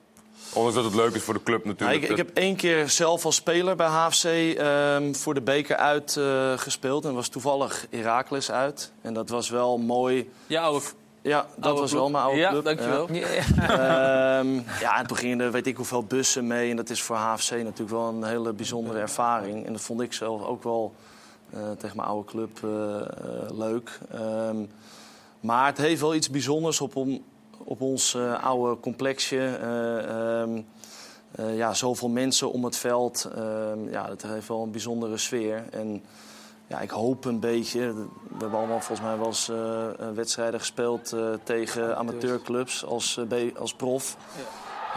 Ondanks 0.53 0.74
dat 0.74 0.84
het 0.84 0.94
leuk 0.94 1.14
is 1.14 1.22
voor 1.22 1.34
de 1.34 1.42
club 1.42 1.64
Nou, 1.64 1.76
natuurlijk. 1.76 2.03
ik, 2.03 2.11
ik 2.11 2.16
heb 2.16 2.36
één 2.36 2.57
keer 2.57 2.88
zelf 2.88 3.24
als 3.24 3.34
speler 3.34 3.76
bij 3.76 3.86
HFC 3.86 4.24
ehm, 4.24 5.12
voor 5.12 5.34
de 5.34 5.40
beker 5.40 5.76
uit 5.76 6.16
eh, 6.16 6.53
gespeeld. 6.59 7.05
En 7.05 7.14
was 7.14 7.28
toevallig 7.28 7.86
Heracles 7.90 8.51
uit. 8.51 8.92
En 9.01 9.14
dat 9.14 9.28
was 9.28 9.51
wel 9.51 9.78
mooi. 9.78 10.30
Ja, 10.47 10.62
oude, 10.62 10.84
Ja, 11.22 11.47
dat 11.57 11.64
oude 11.64 11.80
was 11.80 11.92
wel 11.92 12.11
mijn 12.11 12.24
oude 12.24 12.40
ja, 12.40 12.51
club. 12.51 12.64
dankjewel. 12.64 13.09
Ehm, 13.09 14.55
ja, 14.80 14.99
en 14.99 15.07
toen 15.07 15.16
gingen 15.16 15.40
er 15.40 15.51
weet 15.53 15.66
ik 15.66 15.76
hoeveel 15.76 16.05
bussen 16.05 16.47
mee. 16.47 16.70
En 16.70 16.76
dat 16.76 16.90
is 16.90 17.03
voor 17.03 17.16
HFC 17.16 17.51
natuurlijk 17.51 17.90
wel 17.90 18.09
een 18.09 18.24
hele 18.24 18.53
bijzondere 18.53 18.99
ervaring. 18.99 19.66
En 19.66 19.72
dat 19.72 19.82
vond 19.82 20.01
ik 20.01 20.12
zelf 20.12 20.42
ook 20.44 20.62
wel 20.62 20.94
eh, 21.51 21.61
tegen 21.78 21.97
mijn 21.97 22.09
oude 22.09 22.28
club 22.30 22.59
eh, 22.64 23.57
leuk. 23.57 23.99
Ehm, 24.12 24.57
maar 25.40 25.66
het 25.66 25.78
heeft 25.78 26.01
wel 26.01 26.14
iets 26.14 26.30
bijzonders 26.30 26.80
op, 26.80 26.97
om, 26.97 27.22
op 27.66 27.80
ons 27.80 28.14
eh, 28.14 28.44
oude 28.44 28.80
complexje. 28.80 29.56
Ehm, 29.56 30.60
eh, 31.30 31.56
ja, 31.56 31.74
zoveel 31.74 32.08
mensen 32.08 32.52
om 32.52 32.64
het 32.64 32.76
veld. 32.76 33.30
Ehm, 33.34 33.90
ja, 33.90 34.06
dat 34.06 34.22
heeft 34.22 34.48
wel 34.48 34.62
een 34.62 34.70
bijzondere 34.70 35.16
sfeer. 35.16 35.64
En 35.70 36.04
ja, 36.66 36.80
ik 36.80 36.90
hoop 36.90 37.24
een 37.24 37.40
beetje. 37.40 37.94
We 37.94 38.38
hebben 38.38 38.58
allemaal 38.58 38.80
volgens 38.80 39.08
mij 39.08 39.18
wel 39.18 39.26
eens 39.26 39.50
wedstrijden 40.14 40.60
gespeeld 40.60 41.14
tegen 41.42 41.96
amateurclubs 41.96 42.84
als, 42.84 43.20
als 43.56 43.74
prof. 43.74 44.16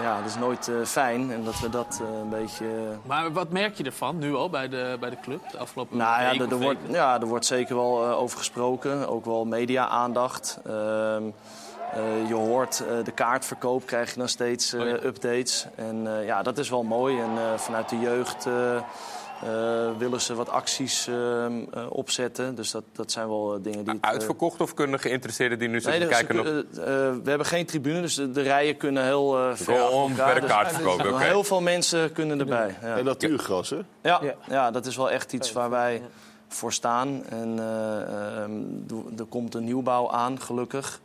Ja. 0.01 0.17
dat 0.17 0.29
is 0.29 0.35
nooit 0.35 0.71
fijn. 0.85 1.31
En 1.31 1.43
dat 1.43 1.59
we 1.59 1.69
dat 1.69 2.01
een 2.21 2.29
beetje. 2.29 2.65
Maar 3.05 3.31
wat 3.31 3.49
merk 3.49 3.77
je 3.77 3.83
ervan 3.83 4.17
nu 4.17 4.35
al 4.35 4.49
bij 4.49 4.69
de, 4.69 4.97
bij 4.99 5.09
de 5.09 5.19
club 5.19 5.51
de 5.51 5.57
afgelopen 5.57 5.97
Nou 5.97 6.21
ja, 6.21 6.43
er, 6.43 6.51
er 6.51 6.59
wordt, 6.59 6.79
ja, 6.89 7.19
er 7.19 7.27
wordt 7.27 7.45
zeker 7.45 7.75
wel 7.75 8.05
over 8.05 8.37
gesproken. 8.37 9.09
Ook 9.09 9.25
wel 9.25 9.45
media-aandacht. 9.45 10.59
Eh, 11.93 12.27
je 12.27 12.33
hoort 12.33 12.83
eh, 12.89 13.03
de 13.03 13.11
kaartverkoop, 13.11 13.85
krijg 13.85 14.13
je 14.13 14.19
dan 14.19 14.29
steeds 14.29 14.73
eh, 14.73 15.03
updates. 15.03 15.65
En 15.75 16.17
eh, 16.19 16.25
ja, 16.25 16.41
dat 16.43 16.57
is 16.57 16.69
wel 16.69 16.83
mooi. 16.83 17.19
En 17.19 17.37
eh, 17.37 17.57
vanuit 17.57 17.89
de 17.89 17.99
jeugd 17.99 18.47
willen 19.97 20.21
ze 20.21 20.35
wat 20.35 20.49
acties 20.49 21.07
ehm, 21.07 21.61
eh, 21.73 21.85
opzetten. 21.89 22.55
Dus 22.55 22.71
dat, 22.71 22.83
dat 22.91 23.11
zijn 23.11 23.27
wel 23.27 23.59
dingen 23.61 23.85
die... 23.85 23.97
Uitverkocht 24.01 24.61
of 24.61 24.73
kunnen 24.73 24.99
geïnteresseerden 24.99 25.59
die 25.59 25.67
nu 25.67 25.81
zitten 25.81 25.99
dus 26.01 26.09
kijken 26.09 26.37
eh, 26.37 26.63
we 27.23 27.29
hebben 27.29 27.45
geen 27.45 27.65
tribune, 27.65 28.01
dus 28.01 28.15
de, 28.15 28.31
de 28.31 28.41
rijen 28.41 28.77
kunnen 28.77 29.03
heel 29.03 29.37
eh 29.37 29.55
ver 29.55 29.75
Gewoon 29.75 29.91
onbeperkt 29.91 30.41
Dus- 30.41 30.49
kaartverkoop, 30.49 31.01
dus. 31.01 31.17
Heel 31.17 31.43
veel 31.43 31.61
mensen 31.61 32.11
kunnen 32.11 32.39
erbij. 32.39 32.75
Ja. 32.81 32.97
En 32.97 33.05
natuurgras, 33.05 33.69
hè? 33.69 33.79
Ja, 34.01 34.21
ja. 34.47 34.71
dat 34.71 34.85
is 34.85 34.95
wel 34.95 35.11
echt 35.11 35.33
iets 35.33 35.51
waar 35.51 35.69
wij 35.69 36.01
voor 36.47 36.73
staan. 36.73 37.23
En 37.29 37.59
eh, 37.59 38.41
ehm, 38.41 38.61
er 39.17 39.25
komt 39.29 39.55
een 39.55 39.63
nieuwbouw 39.63 40.11
aan, 40.11 40.41
gelukkig. 40.41 41.01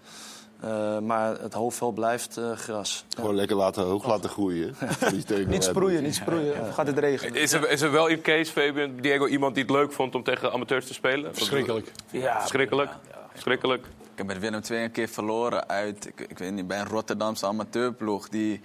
Eh, 0.65 0.99
maar 0.99 1.41
het 1.41 1.55
hoofdveld 1.55 1.95
blijft 1.95 2.37
eh, 2.37 2.53
gras. 2.53 3.05
Gewoon 3.17 3.35
lekker 3.35 3.57
laten, 3.57 3.85
hoog 3.85 4.07
laten 4.07 4.31
groeien. 4.31 4.75
hè? 4.79 5.11
Niet 5.17 5.27
tegen 5.27 5.51
Niet 5.51 5.65
sproeien, 5.65 6.03
niet 6.03 6.15
sproeien. 6.15 6.61
Of 6.61 6.75
gaat 6.75 6.87
het 6.87 6.99
regenen? 6.99 7.41
Is 7.41 7.53
er, 7.53 7.71
is 7.71 7.81
er 7.81 7.93
wel 7.93 8.07
in 8.07 8.21
Kees, 8.21 8.51
Fabian, 8.51 8.97
Diego, 9.01 9.27
iemand 9.27 9.55
die 9.55 9.63
het 9.63 9.73
leuk 9.73 9.93
vond 9.93 10.15
om 10.15 10.23
tegen 10.23 10.53
amateurs 10.53 10.87
te 10.87 10.95
spelen? 10.95 11.35
Verschrikkelijk. 11.35 11.93
Ja, 12.11 12.41
Verschrikkelijk. 12.41 12.91
Verschrikkelijk. 13.33 13.85
Ik 13.85 14.21
heb 14.21 14.27
met 14.27 14.39
Willem 14.39 14.61
II 14.71 14.83
een 14.85 14.91
keer 14.91 15.09
verloren 15.09 15.69
uit, 15.69 16.07
ik, 16.07 16.21
ik 16.29 16.39
weet 16.39 16.53
niet, 16.53 16.67
bij 16.67 16.81
een 16.81 16.89
Rotterdamse 16.89 17.47
amateurploeg. 17.47 18.29
Die 18.29 18.61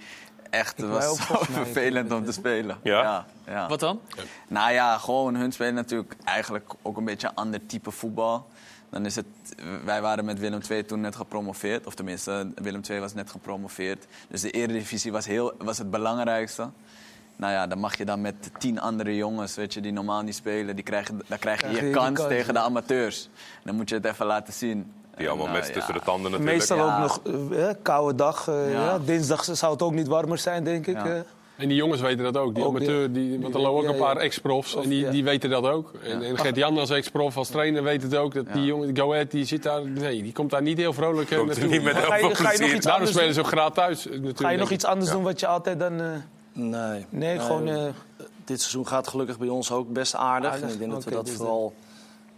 echt 0.50 0.82
was 0.82 1.18
zo 1.28 1.36
vervelend 1.40 2.12
om 2.12 2.26
te 2.26 2.32
spelen. 2.32 2.78
Ja? 2.84 3.02
ja, 3.02 3.26
ja. 3.48 3.68
Wat 3.68 3.80
dan? 3.80 4.00
Nou 4.48 4.72
ja, 4.72 4.98
gewoon 4.98 5.36
hun 5.36 5.52
spelen 5.52 5.74
natuurlijk 5.74 6.16
eigenlijk 6.24 6.74
ook 6.82 6.98
een 6.98 7.06
beetje 7.06 7.28
een 7.28 7.36
ander 7.36 7.66
type 7.66 7.92
voetbal. 7.92 8.48
Dan 8.90 9.06
is 9.06 9.16
het, 9.16 9.26
wij 9.86 10.02
waren 10.02 10.26
met 10.26 10.40
Willem 10.40 10.60
II 10.70 10.84
toen 10.86 11.02
net 11.02 11.16
gepromoveerd. 11.16 11.86
Of 11.86 11.96
tenminste, 11.96 12.52
Willem 12.56 12.82
II 12.90 13.00
was 13.00 13.14
net 13.14 13.32
gepromoveerd. 13.32 14.06
Dus 14.28 14.42
de 14.42 14.52
Eredivisie 14.52 15.12
was, 15.12 15.26
heel, 15.26 15.54
was 15.58 15.78
het 15.78 15.90
belangrijkste. 15.92 16.70
Nou 17.36 17.54
ja, 17.54 17.68
dan 17.68 17.80
mag 17.80 17.98
je 17.98 18.06
dan 18.06 18.22
met 18.22 18.36
tien 18.60 18.80
andere 18.80 19.16
jongens, 19.16 19.56
weet 19.56 19.74
je, 19.74 19.82
die 19.82 19.92
normaal 19.92 20.22
niet 20.22 20.36
spelen, 20.36 20.76
die 20.76 20.84
krijgen, 20.84 21.22
dan 21.28 21.38
krijg 21.38 21.60
je 21.60 21.66
Krijg 21.68 21.80
je 21.80 21.86
je 21.86 21.92
die 21.94 22.02
kans 22.02 22.18
kans, 22.18 22.30
tegen 22.30 22.54
de 22.54 22.60
amateurs. 22.60 23.30
Dan 23.64 23.76
moet 23.76 23.90
je 23.90 23.96
het 23.96 24.06
even 24.06 24.26
laten 24.26 24.54
zien. 24.54 24.92
Die 25.18 25.28
allemaal 25.30 25.48
met 25.48 25.62
nou, 25.62 25.74
tussen 25.74 25.94
ja. 25.94 26.00
de 26.00 26.06
tanden 26.06 26.32
natuurlijk. 26.32 26.58
Meestal 26.58 26.78
Ja. 26.78 26.96
ook 26.96 27.02
nog 27.02 27.22
eh, 27.52 27.70
eh, 27.70 27.76
koude 27.82 28.16
dag. 28.16 28.48
eh, 28.48 28.72
Ja. 28.72 28.84
ja. 28.86 29.00
Dinsdag 29.00 29.44
zou 29.44 29.72
het 29.72 29.82
ook 29.82 29.94
niet 29.94 30.08
warmer 30.08 30.38
zijn, 30.38 30.64
denk 30.64 30.88
ik. 30.88 30.96
Ja. 30.96 31.06
eh. 31.16 31.20
En 31.60 31.68
die 31.68 31.78
jongens 31.78 32.02
weten 32.02 32.24
dat 32.24 32.38
ook. 32.38 32.56
Die 32.56 32.64
Ook, 32.64 32.76
amateur, 32.76 33.12
die, 33.12 33.40
want 33.42 33.54
er 33.54 33.60
lopen 33.62 33.78
ook 33.80 33.84
ja, 33.84 33.90
een 33.90 33.98
paar 34.06 34.16
ja. 34.16 34.22
ex-profs. 34.22 34.76
Of, 34.76 34.84
En 34.84 34.90
die, 34.90 35.00
ja. 35.00 35.12
die 35.12 35.24
weten 35.24 35.50
dat 35.50 35.64
ook. 35.68 35.92
En, 36.04 36.22
en 36.24 36.38
Gert-Jan 36.38 36.78
als 36.78 36.90
ex-prof, 36.90 37.38
als 37.38 37.48
trainer 37.50 37.84
weet 37.84 38.02
het 38.02 38.16
ook. 38.16 38.34
Dat 38.34 38.46
die 38.54 38.66
jongen, 38.66 38.98
Go 38.98 39.12
Ahead, 39.12 39.32
die 39.32 39.46
zit 39.46 39.64
daar... 39.64 39.86
Nee, 39.90 40.24
die 40.24 40.32
komt 40.32 40.50
daar 40.50 40.62
niet 40.62 40.78
heel 40.78 40.94
vrolijk 40.94 41.30
Komt 41.30 41.46
naartoe. 41.48 41.68
niet 41.68 41.84
met 41.84 41.96
ga 41.96 42.16
je- 42.16 42.22
veel 42.22 42.36
ga 42.36 42.52
je 42.52 42.60
nog 42.60 42.70
iets 42.72 42.86
Daarom 42.86 42.92
anders 42.92 43.12
spelen 43.18 43.34
ze 43.34 43.40
ook 43.40 43.48
graag 43.48 43.74
thuis. 43.74 44.06
Natuurlijk, 44.06 44.40
Ga 44.40 44.50
je 44.50 44.58
nog 44.58 44.72
iets 44.72 44.86
anders 44.86 45.12
doen 45.12 45.24
wat 45.24 45.40
je 45.40 45.48
altijd 45.48 45.80
dan... 45.80 46.00
eh, 46.02 46.08
Nee. 46.54 47.06
nee, 47.10 47.40
gewoon... 47.40 47.68
eh, 47.68 47.84
Dit 48.46 48.60
seizoen 48.60 48.88
gaat 48.88 49.08
gelukkig 49.08 49.38
bij 49.40 49.48
ons 49.48 49.72
ook 49.72 49.94
best 49.94 50.16
aardig. 50.16 50.50
Aardig, 50.52 50.68
En 50.68 50.74
ik 50.74 50.80
denk 50.80 50.92
dat 50.92 51.04
we 51.04 51.12
dat 51.12 51.26
dus 51.26 51.36
vooral 51.36 51.74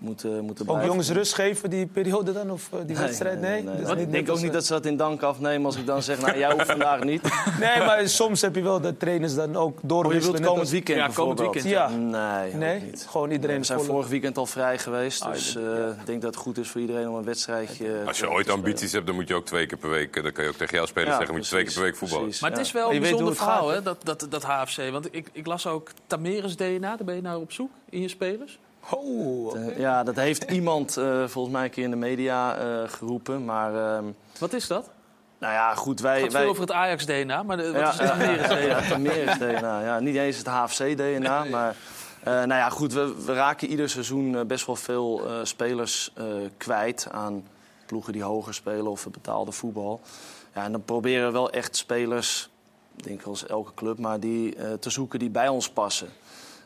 moeten, 0.02 0.30
moeten 0.43 0.66
Ook 0.66 0.72
blijven. 0.72 0.88
jongens 0.89 1.10
rust 1.10 1.34
geven 1.34 1.70
die 1.70 1.86
periode 1.86 2.32
dan, 2.34 2.52
of 2.52 2.70
eh, 2.74 2.80
die 2.86 2.97
wedstrijd? 2.97 3.39
Nee, 3.41 3.64
Dat 3.64 3.80
is 3.80 3.89
Ik 3.89 3.97
niet 3.97 4.12
denk 4.12 4.30
ook 4.30 4.41
niet 4.41 4.54
dat 4.54 4.66
ze 4.66 4.74
dat 4.74 4.86
in 4.86 4.97
dank 4.97 5.22
afnemen 5.22 5.66
als 5.66 5.76
ik 5.76 5.86
dan 5.86 6.04
zeg, 6.04 6.22
nou, 6.22 6.38
jij 6.38 6.52
hoeft 6.52 6.66
vandaag 6.76 7.04
niet. 7.04 7.22
Nee, 7.60 7.80
maar 7.80 8.10
soms 8.10 8.41
heb 8.41 8.56
je 8.56 8.62
wel 8.62 8.82
dat 8.82 8.99
trainers 8.99 9.36
dan 9.36 9.56
ook 9.56 9.76
Oh, 9.76 9.82
je 9.82 9.88
doorwisselen. 9.88 10.32
wilt 10.32 10.43
komend 10.43 10.60
als- 10.60 10.72
weekend 10.72 10.97
Ja, 10.97 11.08
komend 11.14 11.39
weekend. 11.39 11.64
Ja. 11.66 11.89
Nee, 11.89 12.54
Nee? 12.54 12.91
Gewoon 13.08 13.32
iedereen 13.32 13.60
We 13.60 13.64
zijn 13.66 13.80
volle- 13.80 13.91
vorig 13.91 14.08
weekend 14.10 14.38
al 14.38 14.45
vrij 14.45 14.78
geweest, 14.78 15.22
Ah, 15.22 15.32
dus 15.34 15.56
eh, 15.56 15.64
ik 15.99 16.06
denk 16.06 16.22
dat 16.22 16.34
het 16.34 16.43
goed 16.43 16.58
is 16.58 16.70
voor 16.70 16.82
iedereen 16.82 17.10
om 17.10 17.16
een 17.16 17.24
wedstrijdje... 17.24 18.04
Als 18.08 18.18
te- 18.18 18.26
je 18.26 18.32
ooit 18.32 18.49
ambities 18.49 18.91
hebt, 18.91 19.06
dan 19.06 19.16
moet 19.16 19.28
je 19.28 19.36
ook 19.36 19.45
twee 19.45 19.66
keer 19.66 19.78
per 19.78 19.89
week... 19.89 20.16
eh, 20.16 20.24
Dan 20.24 20.32
kan 20.32 20.43
je 20.43 20.49
ook 20.49 20.56
tegen 20.56 20.76
jouw 20.76 20.86
spelers 20.86 21.10
Ja, 21.12 21.18
zeggen, 21.18 21.36
moet 21.36 21.43
je 21.45 21.49
twee 21.52 21.64
keer 21.64 21.74
per 21.74 21.82
week 21.84 21.95
voetballen. 21.95 22.24
precies. 22.24 22.41
Maar 22.41 22.52
het 22.52 22.60
is 22.60 22.72
Ja. 22.72 22.80
wel 22.80 22.93
een 22.93 22.99
bijzonder 22.99 23.36
verhaal, 23.36 23.70
hè, 23.70 23.82
dat, 23.82 23.97
dat, 24.04 24.28
dat 24.30 24.43
HFC. 24.43 24.89
Want 24.91 25.08
ik, 25.16 25.30
ik 25.32 25.45
las 25.45 25.68
ook 25.68 25.89
Tameres 26.08 26.56
DNA, 26.56 26.80
daar 26.80 27.06
ben 27.06 27.16
je 27.16 27.22
naar 27.22 27.38
op 27.38 27.52
zoek 27.52 27.70
in 27.89 28.02
je 28.02 28.08
spelers. 28.08 28.60
Oh, 28.90 29.78
ja, 29.78 30.04
dat 30.04 30.16
heeft 30.16 30.44
iemand 30.52 30.98
eh, 30.98 31.24
volgens 31.28 31.54
mij 31.56 31.64
een 31.64 31.70
keer 31.70 31.84
in 31.84 31.90
de 31.90 31.96
media 31.96 32.56
eh, 32.56 32.90
geroepen, 32.90 33.46
maar... 33.46 33.96
ehm, 33.96 34.06
Wat 34.40 34.54
is 34.54 34.68
dat? 34.68 34.90
nou 35.38 35.54
ja, 35.54 35.76
goed, 35.76 35.92
Het 35.94 36.02
wij... 36.02 36.22
gaat 36.22 36.32
wij 36.32 36.42
veel 36.42 36.50
over 36.50 36.62
het 36.62 36.72
Ajax-DNA, 36.72 37.44
maar 37.44 37.58
de, 37.58 37.72
wat 37.72 37.82
ja, 37.82 37.90
is 37.92 37.98
het 37.98 38.08
ja, 38.68 38.96
DNA? 38.96 39.14
ja, 39.14 39.36
DNA. 39.38 39.82
Ja, 39.84 40.00
niet 40.00 40.16
eens 40.16 40.38
het 40.38 40.48
HFC-DNA, 40.48 41.44
maar... 41.44 41.76
eh, 42.24 42.34
nou 42.34 42.48
ja, 42.54 42.70
goed, 42.70 42.94
we, 42.94 43.24
we 43.26 43.34
raken 43.34 43.68
ieder 43.68 43.90
seizoen 43.90 44.48
best 44.48 44.66
wel 44.66 44.76
veel 44.76 45.26
eh, 45.28 45.34
spelers 45.44 46.12
eh, 46.16 46.26
kwijt 46.58 47.08
aan 47.12 47.44
ploegen 47.86 48.14
die 48.14 48.24
hoger 48.24 48.54
spelen 48.54 48.88
of 48.92 49.04
het 49.04 49.14
betaalde 49.14 49.52
voetbal. 49.52 50.02
Ja, 50.56 50.64
en 50.64 50.72
dan 50.72 50.84
proberen 50.86 51.26
we 51.28 51.32
wel 51.34 51.50
echt 51.50 51.76
spelers, 51.76 52.50
ik 52.98 53.04
denk 53.04 53.24
als 53.24 53.46
elke 53.46 53.74
club, 53.76 54.00
maar 54.00 54.20
die 54.20 54.56
eh, 54.56 54.74
te 54.74 54.90
zoeken 54.90 55.20
die 55.20 55.30
bij 55.30 55.48
ons 55.48 55.70
passen. 55.70 56.08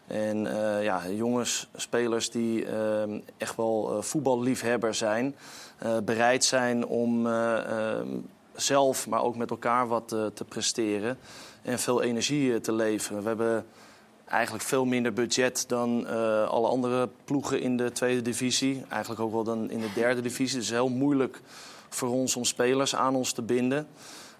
En 0.07 0.47
eh, 0.47 0.83
ja, 0.83 1.01
jongens, 1.09 1.67
spelers 1.75 2.29
die 2.29 2.65
eh, 2.65 3.03
echt 3.37 3.55
wel 3.55 3.91
eh, 3.91 4.01
voetballiefhebber 4.01 4.93
zijn, 4.93 5.35
eh, 5.77 5.97
bereid 6.03 6.43
zijn 6.43 6.85
om 6.85 7.27
eh, 7.27 7.99
eh, 7.99 8.07
zelf, 8.55 9.07
maar 9.07 9.23
ook 9.23 9.35
met 9.35 9.49
elkaar 9.49 9.87
wat 9.87 10.07
te 10.07 10.45
presteren 10.47 11.17
en 11.61 11.79
veel 11.79 12.01
energie 12.01 12.61
te 12.61 12.73
leveren. 12.73 13.21
We 13.21 13.27
hebben 13.27 13.65
eigenlijk 14.25 14.63
veel 14.63 14.85
minder 14.85 15.13
budget 15.13 15.65
dan 15.67 16.07
alle 16.47 16.67
andere 16.67 17.09
ploegen 17.25 17.61
in 17.61 17.77
de 17.77 17.91
tweede 17.91 18.21
divisie. 18.21 18.83
Eigenlijk 18.89 19.21
ook 19.21 19.31
wel 19.31 19.43
dan 19.43 19.69
in 19.69 19.79
de 19.79 19.93
derde 19.95 20.21
divisie. 20.21 20.59
Dus 20.59 20.69
heel 20.69 20.89
moeilijk 20.89 21.41
voor 21.89 22.09
ons 22.09 22.35
om 22.35 22.43
spelers 22.45 22.95
aan 22.95 23.15
ons 23.15 23.31
te 23.31 23.41
binden. 23.41 23.87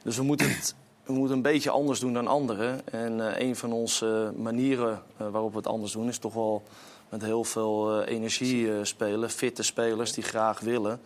Dus 0.03 0.18
we 0.18 0.24
moeten 0.24 0.49
het 0.49 0.76
we 1.05 1.13
moeten 1.13 1.35
een 1.35 1.41
beetje 1.41 1.69
anders 1.69 1.99
doen 1.99 2.13
dan 2.13 2.27
anderen. 2.27 2.87
En 2.87 3.33
eh, 3.33 3.47
een 3.47 3.55
van 3.55 3.71
onze 3.71 4.33
manieren 4.37 5.01
eh, 5.17 5.27
waarop 5.27 5.51
we 5.51 5.57
het 5.57 5.67
anders 5.67 5.91
doen... 5.91 6.07
is 6.07 6.17
toch 6.17 6.33
wel 6.33 6.63
met 7.09 7.21
heel 7.21 7.43
veel 7.43 8.01
eh, 8.01 8.15
energie 8.15 8.71
eh, 8.71 8.79
spelen. 8.83 9.29
Fitte 9.29 9.63
spelers 9.63 10.13
die 10.13 10.23
graag 10.23 10.59
willen. 10.59 10.99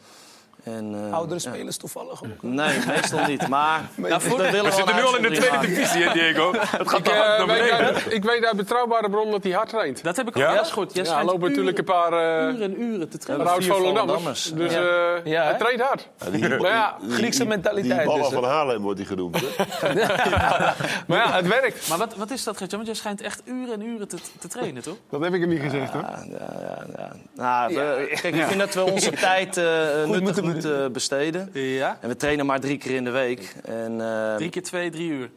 En, 0.64 0.96
eh, 1.08 1.14
Oudere 1.14 1.40
ja. 1.44 1.50
spelers 1.54 1.78
toevallig 1.78 2.24
ook. 2.24 2.42
Nee, 2.44 2.78
meestal 2.88 3.26
niet. 3.26 3.48
Maar 3.48 3.82
Ja, 4.08 4.20
voor- 4.20 4.38
we 4.38 4.44
willen 4.44 4.52
We 4.52 4.62
wel 4.62 4.72
zitten 4.72 4.96
een 4.96 5.02
nu 5.02 5.08
al 5.08 5.16
in 5.16 5.22
de 5.22 5.32
tweede 5.32 5.60
divisie, 5.60 6.04
hè, 6.04 6.14
Diego? 6.14 6.52
Het 6.54 6.90
gaat 6.90 7.00
Ik, 7.00 7.08
eh, 7.08 7.14
hard 7.20 7.38
naar 7.38 7.48
weet 7.48 7.58
beneden. 7.70 7.86
uit, 7.96 8.14
ik 8.14 8.24
weet 8.24 8.46
uit 8.46 8.56
betrouwbare 8.56 9.10
bron 9.10 9.32
dat 9.32 9.44
hij 9.44 9.52
hard 9.52 9.70
traint. 9.70 10.04
Dat 10.04 10.16
heb 10.16 10.28
ik 10.28 10.38
Ja? 10.38 10.50
ook. 10.50 10.56
Ja, 10.56 10.62
is 10.62 10.72
goed. 10.72 10.94
Jij 10.94 11.04
Ja, 11.04 11.10
er 11.10 11.16
schijnt 11.16 11.30
lopen 11.32 11.50
natuurlijk 11.50 11.78
een 11.78 11.84
paar 11.84 12.12
uh, 12.14 12.20
uren 12.54 12.62
en 12.62 12.82
uren 12.82 13.10
te 13.10 13.18
trainen. 13.18 13.48
Volendammers. 13.48 13.78
Volendammers. 13.78 14.54
Dus 14.54 14.74
Ja. 14.74 14.80
eh, 14.80 15.32
Ja, 15.32 15.44
hij 15.44 15.54
traint 15.58 15.82
hard. 15.82 16.08
Ja, 16.20 16.30
die, 16.30 16.50
Maar 16.50 16.60
ja, 16.72 16.96
die- 17.02 17.12
Griekse 17.12 17.40
die- 17.40 17.48
mentaliteit 17.48 17.98
Die 17.98 18.08
ballen 18.08 18.24
dus, 18.24 18.34
van 18.34 18.44
Haarlem 18.44 18.82
wordt 18.82 18.98
die 18.98 19.06
genoemd. 19.08 19.36
Hè? 19.40 19.94
Maar 21.08 21.18
ja, 21.18 21.32
het 21.32 21.48
werkt. 21.48 21.88
Maar 21.90 21.98
wat, 21.98 22.16
wat 22.16 22.32
is 22.32 22.44
dat, 22.44 22.58
Gertjan? 22.58 22.80
Want 22.84 22.86
jij 22.92 22.96
schijnt 23.00 23.22
echt 23.22 23.42
uren 23.46 23.74
en 23.74 23.82
uren 23.82 24.08
te, 24.08 24.18
te 24.40 24.48
trainen, 24.48 24.84
toch? 24.84 24.96
Dat 25.10 25.22
heb 25.22 25.34
ik 25.34 25.40
hem 25.40 25.50
niet 25.50 25.62
gezegd, 25.62 25.92
hoor. 25.94 26.02
Ja, 26.02 26.24
ja, 26.30 26.54
ja, 26.62 26.86
ja. 26.98 27.12
Nou, 27.36 27.74
kijk, 28.06 28.36
ik 28.36 28.44
vind 28.46 28.60
dat 28.60 28.74
we 28.74 28.84
onze 28.92 29.12
tijd 29.30 29.58
eh, 29.58 29.66
nuttig 30.06 30.44
moeten, 30.54 30.92
besteden. 30.92 31.50
Ja. 31.54 31.98
En 32.02 32.10
we 32.10 32.16
trainen 32.16 32.46
maar 32.46 32.60
drie 32.60 32.78
keer 32.78 32.96
in 32.96 33.04
de 33.04 33.10
week. 33.10 33.56
En, 33.64 34.02
eh, 34.02 34.36
Drie 34.36 34.50
keer 34.50 34.64
twee, 34.64 34.90
drie 34.92 35.10
uur. 35.10 35.30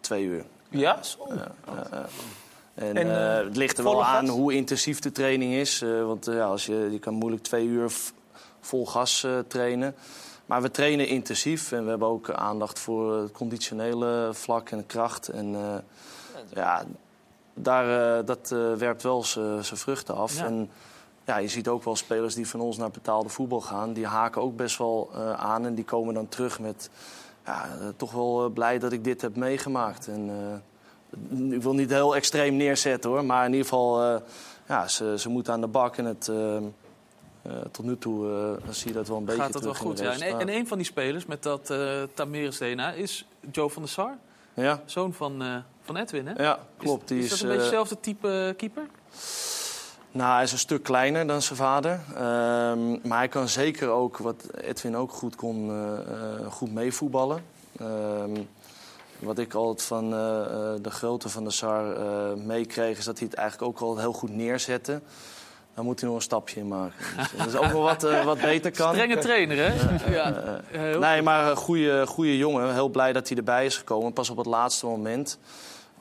Twee 0.00 0.24
uur. 0.24 0.44
Ja, 0.70 1.02
zo. 1.02 1.18
En, 2.74 2.96
En, 2.96 2.96
eh, 2.96 3.38
eh, 3.38 3.44
het 3.44 3.56
ligt 3.56 3.78
er 3.78 3.84
wel 3.84 4.04
aan 4.04 4.26
gas? 4.26 4.36
hoe 4.36 4.54
intensief 4.54 4.98
de 5.00 5.12
training 5.12 5.52
is. 5.54 5.82
eh, 5.82 6.04
want 6.04 6.24
ja, 6.24 6.44
als 6.44 6.66
je, 6.66 6.88
je 6.90 6.98
kan 6.98 7.14
moeilijk 7.14 7.42
twee 7.42 7.66
uur 7.66 7.92
vol 8.60 8.86
gas 8.86 9.26
trainen. 9.48 9.94
Maar 10.46 10.62
we 10.62 10.70
trainen 10.70 11.06
intensief 11.08 11.72
en 11.72 11.84
we 11.84 11.90
hebben 11.90 12.08
ook 12.08 12.30
aandacht 12.30 12.78
voor 12.78 13.16
het 13.16 13.32
conditionele 13.32 14.28
vlak 14.32 14.70
en 14.70 14.86
kracht. 14.86 15.28
En 15.28 15.56
ja, 16.54 16.84
daar, 17.54 18.24
dat 18.24 18.48
werpt 18.78 19.02
wel 19.02 19.22
zijn 19.22 19.62
vruchten 19.64 20.14
af. 20.14 20.36
Ja. 20.38 20.44
En 20.44 20.70
ja, 21.24 21.36
je 21.36 21.48
ziet 21.48 21.68
ook 21.68 21.84
wel 21.84 21.96
spelers 21.96 22.34
die 22.34 22.48
van 22.48 22.60
ons 22.60 22.76
naar 22.76 22.90
betaalde 22.90 23.28
voetbal 23.28 23.60
gaan. 23.60 23.92
Die 23.92 24.06
haken 24.06 24.42
ook 24.42 24.56
best 24.56 24.78
wel 24.78 25.10
eh, 25.14 25.32
aan 25.32 25.66
en 25.66 25.74
die 25.74 25.84
komen 25.84 26.14
dan 26.14 26.28
terug 26.28 26.60
met... 26.60 26.90
Ja, 27.44 27.64
eh, 27.64 27.88
toch 27.96 28.12
wel 28.12 28.44
eh, 28.44 28.52
blij 28.52 28.78
dat 28.78 28.92
ik 28.92 29.04
dit 29.04 29.20
heb 29.20 29.36
meegemaakt. 29.36 30.08
En, 30.08 30.30
ik 31.50 31.62
wil 31.62 31.74
niet 31.74 31.90
heel 31.90 32.16
extreem 32.16 32.56
neerzetten 32.56 33.10
hoor, 33.10 33.24
maar 33.24 33.44
in 33.44 33.50
ieder 33.50 33.66
geval, 33.66 34.22
ja, 34.68 34.88
ze, 34.88 35.14
ze 35.18 35.28
moeten 35.28 35.52
aan 35.52 35.60
de 35.60 35.66
bak. 35.66 35.96
En 35.96 36.04
het, 36.04 36.30
tot 37.70 37.84
nu 37.84 37.98
toe 37.98 38.58
zie 38.70 38.88
je 38.88 38.94
dat 38.94 39.08
wel 39.08 39.16
een 39.16 39.24
beetje 39.24 39.42
Gaat 39.42 39.52
dat 39.52 39.62
wel 39.62 39.74
goed, 39.74 39.98
ja. 39.98 40.18
En, 40.18 40.48
een 40.48 40.66
van 40.66 40.76
die 40.76 40.86
spelers 40.86 41.26
met 41.26 41.42
dat 41.42 41.70
eh 41.70 42.02
Tameres 42.14 42.58
DNA 42.58 42.92
is 42.92 43.26
Joe 43.52 43.70
van 43.70 43.82
der 43.82 43.90
Sar. 43.90 44.16
Ja, 44.54 44.82
Zoon 44.84 45.12
van, 45.12 45.62
van 45.82 45.96
Edwin, 45.96 46.26
hè? 46.26 46.42
ja, 46.42 46.58
klopt. 46.76 47.08
Die 47.08 47.18
is, 47.18 47.24
is, 47.24 47.30
dat 47.30 47.40
een 47.40 47.46
beetje 47.46 47.62
hetzelfde 47.62 48.00
type 48.00 48.54
keeper? 48.56 48.86
Nou, 50.12 50.34
hij 50.34 50.42
is 50.42 50.52
een 50.52 50.58
stuk 50.58 50.82
kleiner 50.82 51.26
dan 51.26 51.42
zijn 51.42 51.58
vader. 51.58 52.00
Ehm, 52.14 53.08
maar 53.08 53.18
hij 53.18 53.28
kan 53.28 53.48
zeker 53.48 53.88
ook, 53.88 54.16
wat 54.16 54.46
Edwin 54.60 54.96
ook 54.96 55.12
goed 55.12 55.36
kon, 55.36 55.70
eh, 55.70 55.92
eh, 55.92 56.52
goed 56.52 56.74
meevoetballen. 56.74 57.44
Ehm, 57.78 58.40
wat 59.18 59.38
ik 59.38 59.54
altijd 59.54 59.82
van 59.82 60.04
eh, 60.04 60.18
de 60.82 60.90
grootte 60.90 61.28
van 61.28 61.44
de 61.44 61.50
SAR 61.50 61.96
meekreeg... 62.38 62.98
is 62.98 63.04
dat 63.04 63.18
hij 63.18 63.28
het 63.30 63.36
eigenlijk 63.38 63.68
ook 63.68 63.88
al 63.88 63.98
heel 63.98 64.12
goed 64.12 64.34
neerzette. 64.34 65.00
Dan 65.74 65.84
moet 65.84 66.00
hij 66.00 66.08
nog 66.08 66.18
een 66.18 66.24
stapje 66.24 66.60
in 66.60 66.68
maken. 66.68 67.04
Dus 67.16 67.30
dat 67.36 67.46
is 67.46 67.56
ook 67.56 67.72
wel 67.72 67.82
wat, 67.82 68.02
wat 68.24 68.40
beter 68.40 68.70
kan. 68.70 68.92
Strenge 68.92 69.18
trainer, 69.18 69.56
hè? 69.56 69.72
ja. 70.12 70.98
Nee, 70.98 71.22
maar 71.22 71.50
een 71.50 71.56
goede, 71.56 72.06
goede 72.06 72.36
jongen. 72.36 72.72
Heel 72.72 72.88
blij 72.88 73.12
dat 73.12 73.28
hij 73.28 73.36
erbij 73.36 73.64
is 73.64 73.76
gekomen. 73.76 74.12
Pas 74.12 74.30
op 74.30 74.36
het 74.36 74.46
laatste 74.46 74.86
moment. 74.86 75.38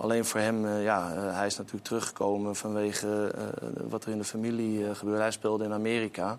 Alleen 0.01 0.25
voor 0.25 0.39
hem, 0.39 0.65
eh, 0.65 0.83
ja, 0.83 1.13
eh, 1.15 1.35
hij 1.37 1.45
is 1.45 1.57
natuurlijk 1.57 1.85
teruggekomen 1.85 2.55
vanwege 2.55 3.31
eh, 3.35 3.41
wat 3.89 4.03
er 4.05 4.11
in 4.11 4.17
de 4.17 4.23
familie 4.23 4.95
gebeurde. 4.95 5.21
Hij 5.21 5.31
speelde 5.31 5.63
in 5.63 5.73
Amerika. 5.73 6.37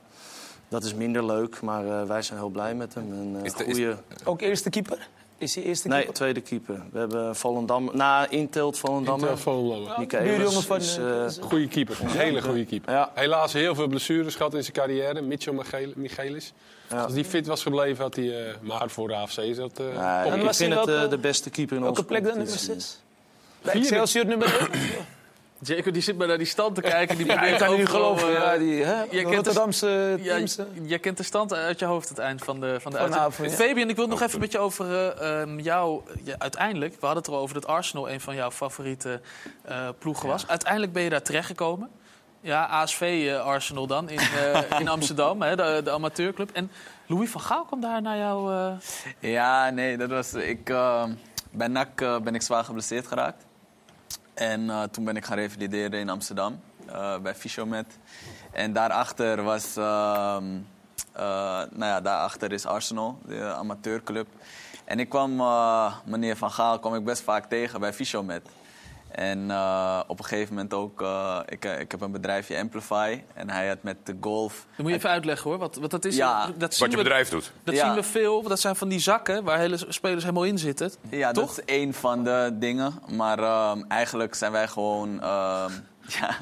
Dat 0.68 0.84
is 0.84 0.94
minder 0.94 1.24
leuk, 1.26 1.60
maar 1.60 1.86
eh, 1.86 2.06
wij 2.06 2.22
zijn 2.22 2.38
heel 2.38 2.48
blij 2.48 2.74
met 2.74 2.94
hem. 2.94 3.12
En, 3.12 3.36
eh, 3.38 3.44
Is 3.44 3.54
de- 3.54 3.64
is-. 3.64 3.96
Ook 4.24 4.40
eerste 4.40 4.70
keeper? 4.70 5.08
Is 5.38 5.54
hij 5.54 5.64
eerste 5.64 5.88
Nee, 5.88 5.96
keeper? 5.96 6.14
tweede 6.14 6.40
keeper. 6.40 6.82
We 6.92 6.98
hebben 6.98 7.36
Volendam... 7.36 7.90
Na 7.92 8.28
Intelt 8.28 8.78
Volendam. 8.78 9.18
Intel 9.20 9.36
Volendam. 9.36 10.06
Buurjongen 10.08 10.62
van... 10.62 10.76
Is, 10.76 10.98
Goeie 11.40 11.68
keeper. 11.68 11.98
Een 12.02 12.08
hele 12.08 12.42
goede 12.42 12.64
keeper. 12.64 12.92
Ja. 12.92 13.10
Helaas 13.14 13.52
heel 13.52 13.74
veel 13.74 13.86
blessures 13.88 14.34
gehad 14.34 14.54
in 14.54 14.62
zijn 14.62 14.72
carrière. 14.74 15.20
Mitchell 15.20 15.52
Michel- 15.54 15.92
Michelis. 15.96 16.52
Ja. 16.90 17.02
Als 17.02 17.12
die 17.12 17.24
fit 17.24 17.46
was 17.46 17.62
gebleven, 17.62 18.02
had 18.04 18.16
hij... 18.16 18.46
eh, 18.48 18.54
maar 18.60 18.90
voor 18.90 19.08
de 19.08 19.14
AFC 19.14 19.36
is 19.38 19.56
dat... 19.56 19.78
eh, 19.78 19.86
ik 19.86 19.92
vind 20.54 20.58
hij 20.58 20.68
het 20.78 20.86
welke- 20.86 21.08
de 21.08 21.18
beste 21.18 21.50
keeper 21.50 21.76
in 21.76 21.82
Welke 21.82 21.96
onze 21.98 22.08
plek 22.08 22.22
dan, 22.24 22.36
nummer 22.36 22.48
competitie. 22.56 22.80
6? 22.80 23.00
Bij 23.62 23.74
Excelsior 23.74 24.26
nummer 24.26 24.68
1? 24.72 24.80
Jacob 25.62 25.92
die 25.98 26.02
zit 26.02 26.18
maar 26.18 26.26
naar 26.26 26.38
die 26.38 26.46
stand 26.46 26.74
te 26.74 26.80
kijken. 26.80 27.16
Die 27.16 27.26
Ja, 27.26 27.32
ik 27.32 27.38
probeert 27.38 27.62
kan 27.62 27.76
niet 27.76 27.88
geloven. 27.88 28.28
eh, 28.28 28.32
Ja, 28.34 28.58
die 28.58 28.84
hè, 28.84 28.92
jij 28.94 29.06
kent 29.08 29.28
de- 29.28 29.34
Rotterdamse 29.34 30.18
teams. 30.22 30.58
jij 30.82 30.98
kent 30.98 31.16
de 31.16 31.22
stand 31.22 31.54
uit 31.54 31.78
je 31.78 31.84
hoofd 31.84 32.08
het 32.08 32.18
eind 32.18 32.44
van 32.44 32.60
de, 32.60 32.80
van 32.80 32.92
de 32.92 32.98
Vanavond, 32.98 33.22
uitzending. 33.24 33.58
ja. 33.58 33.64
Fabian, 33.66 33.88
ik 33.88 33.96
wil 33.96 34.06
nog 34.06 34.20
even 34.22 34.40
met 34.40 34.52
je 34.52 34.58
over 34.58 34.86
eh, 35.18 35.40
ehm, 35.42 35.58
jou. 35.58 36.00
ja, 36.24 36.34
uiteindelijk, 36.38 36.92
we 37.00 37.06
hadden 37.06 37.22
het 37.22 37.32
erover 37.32 37.54
dat 37.54 37.66
Arsenal 37.66 38.10
een 38.10 38.20
van 38.20 38.34
jouw 38.34 38.50
favoriete 38.50 39.20
eh, 39.64 39.88
ploegen 39.98 40.28
was. 40.28 40.48
Uiteindelijk 40.48 40.92
ben 40.92 41.02
je 41.02 41.10
daar 41.10 41.22
terechtgekomen. 41.22 41.90
Ja, 42.42 42.66
ASV 42.66 43.32
Arsenal 43.44 43.86
dan 43.86 44.08
in, 44.08 44.18
eh, 44.18 44.60
in 44.80 44.88
Amsterdam, 44.88 45.42
hè, 45.42 45.56
de, 45.56 45.80
de 45.84 45.90
amateurclub. 45.90 46.50
En 46.52 46.70
Louis 47.06 47.30
van 47.30 47.40
Gaal 47.40 47.64
kwam 47.64 47.80
daar 47.80 48.02
naar 48.02 48.16
jou. 48.18 48.52
eh, 48.54 49.30
Ja, 49.32 49.70
nee, 49.70 49.96
dat 49.96 50.10
was... 50.10 50.34
Ik, 50.34 50.64
bij 51.52 51.68
NAC 51.68 51.96
ben 52.22 52.34
ik 52.34 52.42
zwaar 52.42 52.64
geblesseerd 52.64 53.06
geraakt. 53.06 53.44
En 54.34 54.70
eh, 54.70 54.82
toen 54.82 55.04
ben 55.04 55.16
ik 55.16 55.24
gaan 55.24 55.36
revalideren 55.36 56.00
in 56.00 56.08
Amsterdam, 56.08 56.60
eh, 56.86 57.18
bij 57.18 57.34
Fysiomet. 57.34 57.98
En 58.52 58.72
daarachter 58.72 59.42
was... 59.42 59.76
ehm, 59.76 60.44
eh, 61.12 61.22
nou 61.70 61.84
ja, 61.84 62.00
daarachter 62.00 62.52
is 62.52 62.66
Arsenal, 62.66 63.18
de 63.26 63.44
amateurclub. 63.44 64.28
En 64.84 64.98
ik 64.98 65.08
kwam 65.08 65.36
meneer 66.04 66.36
Van 66.36 66.50
Gaal 66.50 66.78
kwam 66.78 66.94
ik 66.94 67.04
best 67.04 67.22
vaak 67.22 67.44
tegen 67.44 67.80
bij 67.80 67.92
Fysiomet. 67.92 68.48
En 69.10 69.50
eh, 69.50 70.00
op 70.06 70.18
een 70.18 70.24
gegeven 70.24 70.54
moment 70.54 70.74
ook... 70.74 71.02
eh, 71.02 71.38
ik, 71.46 71.64
eh, 71.64 71.80
ik 71.80 71.90
heb 71.90 72.00
een 72.00 72.12
bedrijfje 72.12 72.58
Amplify. 72.58 73.22
En 73.34 73.50
hij 73.50 73.68
had 73.68 73.78
met 73.82 73.96
de 74.04 74.16
golf... 74.20 74.66
dat 74.70 74.78
moet 74.78 74.90
je 74.90 74.96
even 74.96 75.10
uitleggen 75.10 75.50
hoor. 75.50 75.58
Wat, 75.58 75.76
wat 75.76 75.90
dat 75.90 76.04
is. 76.04 76.16
Ja. 76.16 76.46
dat 76.56 76.74
zien 76.74 76.80
Wat 76.80 76.90
je 76.90 76.96
we- 76.96 77.02
bedrijf 77.02 77.28
doet. 77.28 77.52
Dat 77.64 77.74
Ja. 77.74 77.84
zien 77.86 77.94
we 77.94 78.02
veel. 78.02 78.42
Dat 78.42 78.60
zijn 78.60 78.76
van 78.76 78.88
die 78.88 78.98
zakken 78.98 79.44
waar 79.44 79.58
hele 79.58 79.78
spelers 79.88 80.22
helemaal 80.22 80.44
in 80.44 80.58
zitten. 80.58 80.90
Ja, 81.10 81.32
Toch? 81.32 81.46
dat 81.56 81.58
is 81.58 81.74
één 81.74 81.94
van 81.94 82.24
de 82.24 82.50
dingen. 82.54 82.92
Maar 83.12 83.38
ehm, 83.38 83.82
eigenlijk 83.88 84.34
zijn 84.34 84.52
wij 84.52 84.68
gewoon 84.68 85.22
ehm, 85.22 85.72
Ja, 86.20 86.36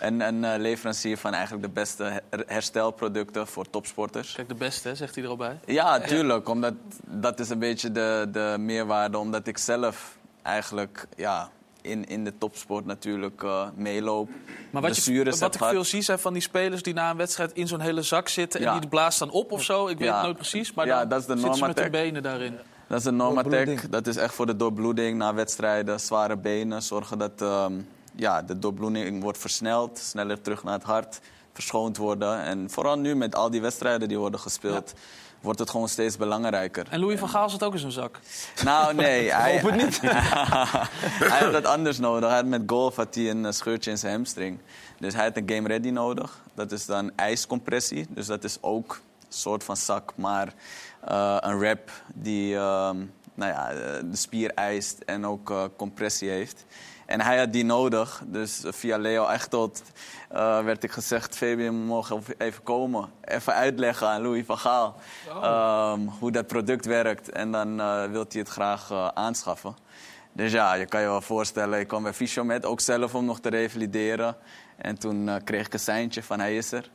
een, 0.00 0.20
een 0.20 0.60
leverancier 0.60 1.16
van 1.18 1.32
eigenlijk 1.34 1.64
de 1.64 1.70
beste 1.72 2.02
her- 2.04 2.44
herstelproducten 2.46 3.46
voor 3.46 3.70
topsporters. 3.70 4.32
Kijk, 4.34 4.48
de 4.48 4.54
beste, 4.54 4.88
hè, 4.88 4.94
zegt 4.94 5.14
hij 5.14 5.24
er 5.24 5.30
al 5.30 5.36
bij. 5.36 5.58
Ja, 5.66 6.00
tuurlijk. 6.00 6.48
Omdat, 6.48 6.74
dat 7.06 7.40
is 7.40 7.48
een 7.50 7.58
beetje 7.58 7.92
de, 7.92 8.28
de 8.32 8.56
meerwaarde. 8.58 9.18
Omdat 9.18 9.46
ik 9.46 9.58
zelf 9.58 10.16
eigenlijk 10.42 11.06
ja, 11.16 11.48
in, 11.82 12.04
in 12.08 12.24
de 12.24 12.32
topsport 12.38 12.84
natuurlijk 12.84 13.42
eh, 13.42 13.66
meeloop. 13.74 14.28
Maar 14.70 14.82
wat, 14.82 15.04
je, 15.04 15.24
wat 15.38 15.54
ik 15.54 15.64
veel 15.64 15.84
zie 15.84 16.02
zijn 16.02 16.18
van 16.18 16.32
die 16.32 16.42
spelers 16.42 16.82
die 16.82 16.94
na 16.94 17.10
een 17.10 17.16
wedstrijd 17.16 17.52
in 17.52 17.66
zo'n 17.68 17.80
hele 17.80 18.02
zak 18.02 18.28
zitten... 18.28 18.60
Ja. 18.60 18.74
en 18.74 18.80
die 18.80 18.88
blaast 18.88 19.18
dan 19.18 19.30
op 19.30 19.52
of 19.52 19.62
zo. 19.62 19.86
Ik 19.88 19.98
weet 19.98 20.08
Ja. 20.08 20.14
het 20.14 20.22
nooit 20.22 20.36
precies, 20.36 20.74
maar 20.74 20.86
Ja, 20.86 20.98
dan 20.98 21.08
dat 21.08 21.20
is 21.20 21.26
de 21.26 21.36
zitten 21.36 21.54
ze 21.54 21.66
met 21.66 21.78
hun 21.78 21.90
benen 21.90 22.22
daarin. 22.22 22.58
Dat 22.88 22.98
is 22.98 23.04
een 23.04 23.16
Normatec. 23.16 23.90
Dat 23.92 24.06
is 24.06 24.16
echt 24.16 24.34
voor 24.34 24.46
de 24.46 24.56
doorbloeding 24.56 25.18
na 25.18 25.34
wedstrijden. 25.34 26.00
Zware 26.00 26.36
benen. 26.36 26.82
Zorgen 26.82 27.18
dat 27.18 27.42
ehm, 27.42 27.72
ja, 28.14 28.42
de 28.42 28.58
doorbloeding 28.58 29.22
wordt 29.22 29.38
versneld. 29.38 29.98
Sneller 29.98 30.40
terug 30.40 30.64
naar 30.64 30.74
het 30.74 30.82
hart. 30.82 31.20
Verschoond 31.52 31.96
worden. 31.96 32.42
En 32.42 32.70
vooral 32.70 32.98
nu 32.98 33.14
met 33.14 33.34
al 33.34 33.50
die 33.50 33.60
wedstrijden 33.60 34.08
die 34.08 34.18
worden 34.18 34.40
gespeeld... 34.40 34.92
wordt 35.40 35.58
het 35.58 35.70
gewoon 35.70 35.88
steeds 35.88 36.16
belangrijker. 36.16 36.86
En 36.90 37.00
Louis 37.00 37.18
van 37.18 37.28
Gaal 37.28 37.50
zit 37.50 37.62
ook 37.62 37.72
in 37.72 37.78
zijn 37.78 37.92
zak. 37.92 38.18
Nou, 38.64 38.94
nee. 38.94 39.32
Hij, 39.32 39.60
Hoop 39.60 39.70
het 39.70 39.84
niet. 39.84 40.00
hij 41.32 41.38
had 41.38 41.52
dat 41.52 41.64
anders 41.64 41.98
nodig. 41.98 42.28
Hij 42.28 42.38
had 42.38 42.46
met 42.46 42.62
golf 42.66 42.96
had 42.96 43.14
hij 43.14 43.30
een 43.30 43.46
eh, 43.46 43.52
scheurtje 43.52 43.90
in 43.90 43.98
zijn 43.98 44.12
hamstring. 44.12 44.58
Dus 44.98 45.14
hij 45.14 45.24
had 45.24 45.36
een 45.36 45.50
game 45.50 45.68
ready 45.68 45.90
nodig. 45.90 46.40
Dat 46.54 46.72
is 46.72 46.86
dan 46.86 47.10
ijscompressie. 47.16 48.06
Dus 48.08 48.26
dat 48.26 48.44
is 48.44 48.58
ook 48.60 49.00
een 49.20 49.26
soort 49.28 49.64
van 49.64 49.76
zak, 49.76 50.12
maar 50.14 50.54
eh, 51.04 51.36
een 51.40 51.58
wrap 51.58 51.90
die 52.14 52.54
ehm, 52.54 52.96
nou 53.34 53.52
ja, 53.52 53.70
eh, 53.70 53.76
de 54.10 54.16
spier 54.16 54.50
eist 54.54 54.98
en 54.98 55.26
ook 55.26 55.70
compressie 55.76 56.28
heeft. 56.28 56.64
En 57.10 57.20
hij 57.20 57.38
had 57.38 57.52
die 57.52 57.64
nodig. 57.64 58.22
Dus 58.26 58.62
via 58.66 58.96
Leo 58.96 59.26
Echtold 59.26 59.82
eh, 60.28 60.64
werd 60.64 60.84
ik 60.84 60.90
gezegd... 60.90 61.36
Fabian, 61.36 61.78
we 61.78 61.84
mogen 61.84 62.22
even 62.38 62.62
komen. 62.62 63.08
Even 63.24 63.54
uitleggen 63.54 64.08
aan 64.08 64.22
Louis 64.22 64.44
van 64.46 64.58
Gaal 64.58 64.96
ehm, 65.28 66.00
hoe 66.18 66.30
dat 66.30 66.46
product 66.46 66.86
werkt. 66.86 67.30
En 67.30 67.52
dan 67.52 67.80
eh 67.80 68.04
wil 68.04 68.24
hij 68.28 68.40
het 68.40 68.48
graag 68.48 68.90
eh, 68.90 69.08
aanschaffen. 69.14 69.76
Dus 70.32 70.52
ja, 70.52 70.74
je 70.74 70.86
kan 70.86 71.00
je 71.00 71.06
wel 71.06 71.20
voorstellen, 71.20 71.80
ik 71.80 71.88
kwam 71.88 72.02
bij 72.02 72.12
Fysiomed 72.12 72.64
ook 72.64 72.80
zelf 72.80 73.14
om 73.14 73.24
nog 73.24 73.40
te 73.40 73.48
revalideren. 73.48 74.36
En 74.76 74.98
toen 74.98 75.28
eh, 75.28 75.34
kreeg 75.44 75.66
ik 75.66 75.72
een 75.72 75.78
seintje 75.78 76.22
van 76.22 76.40
hij 76.40 76.56
is 76.56 76.72
er. 76.72 76.90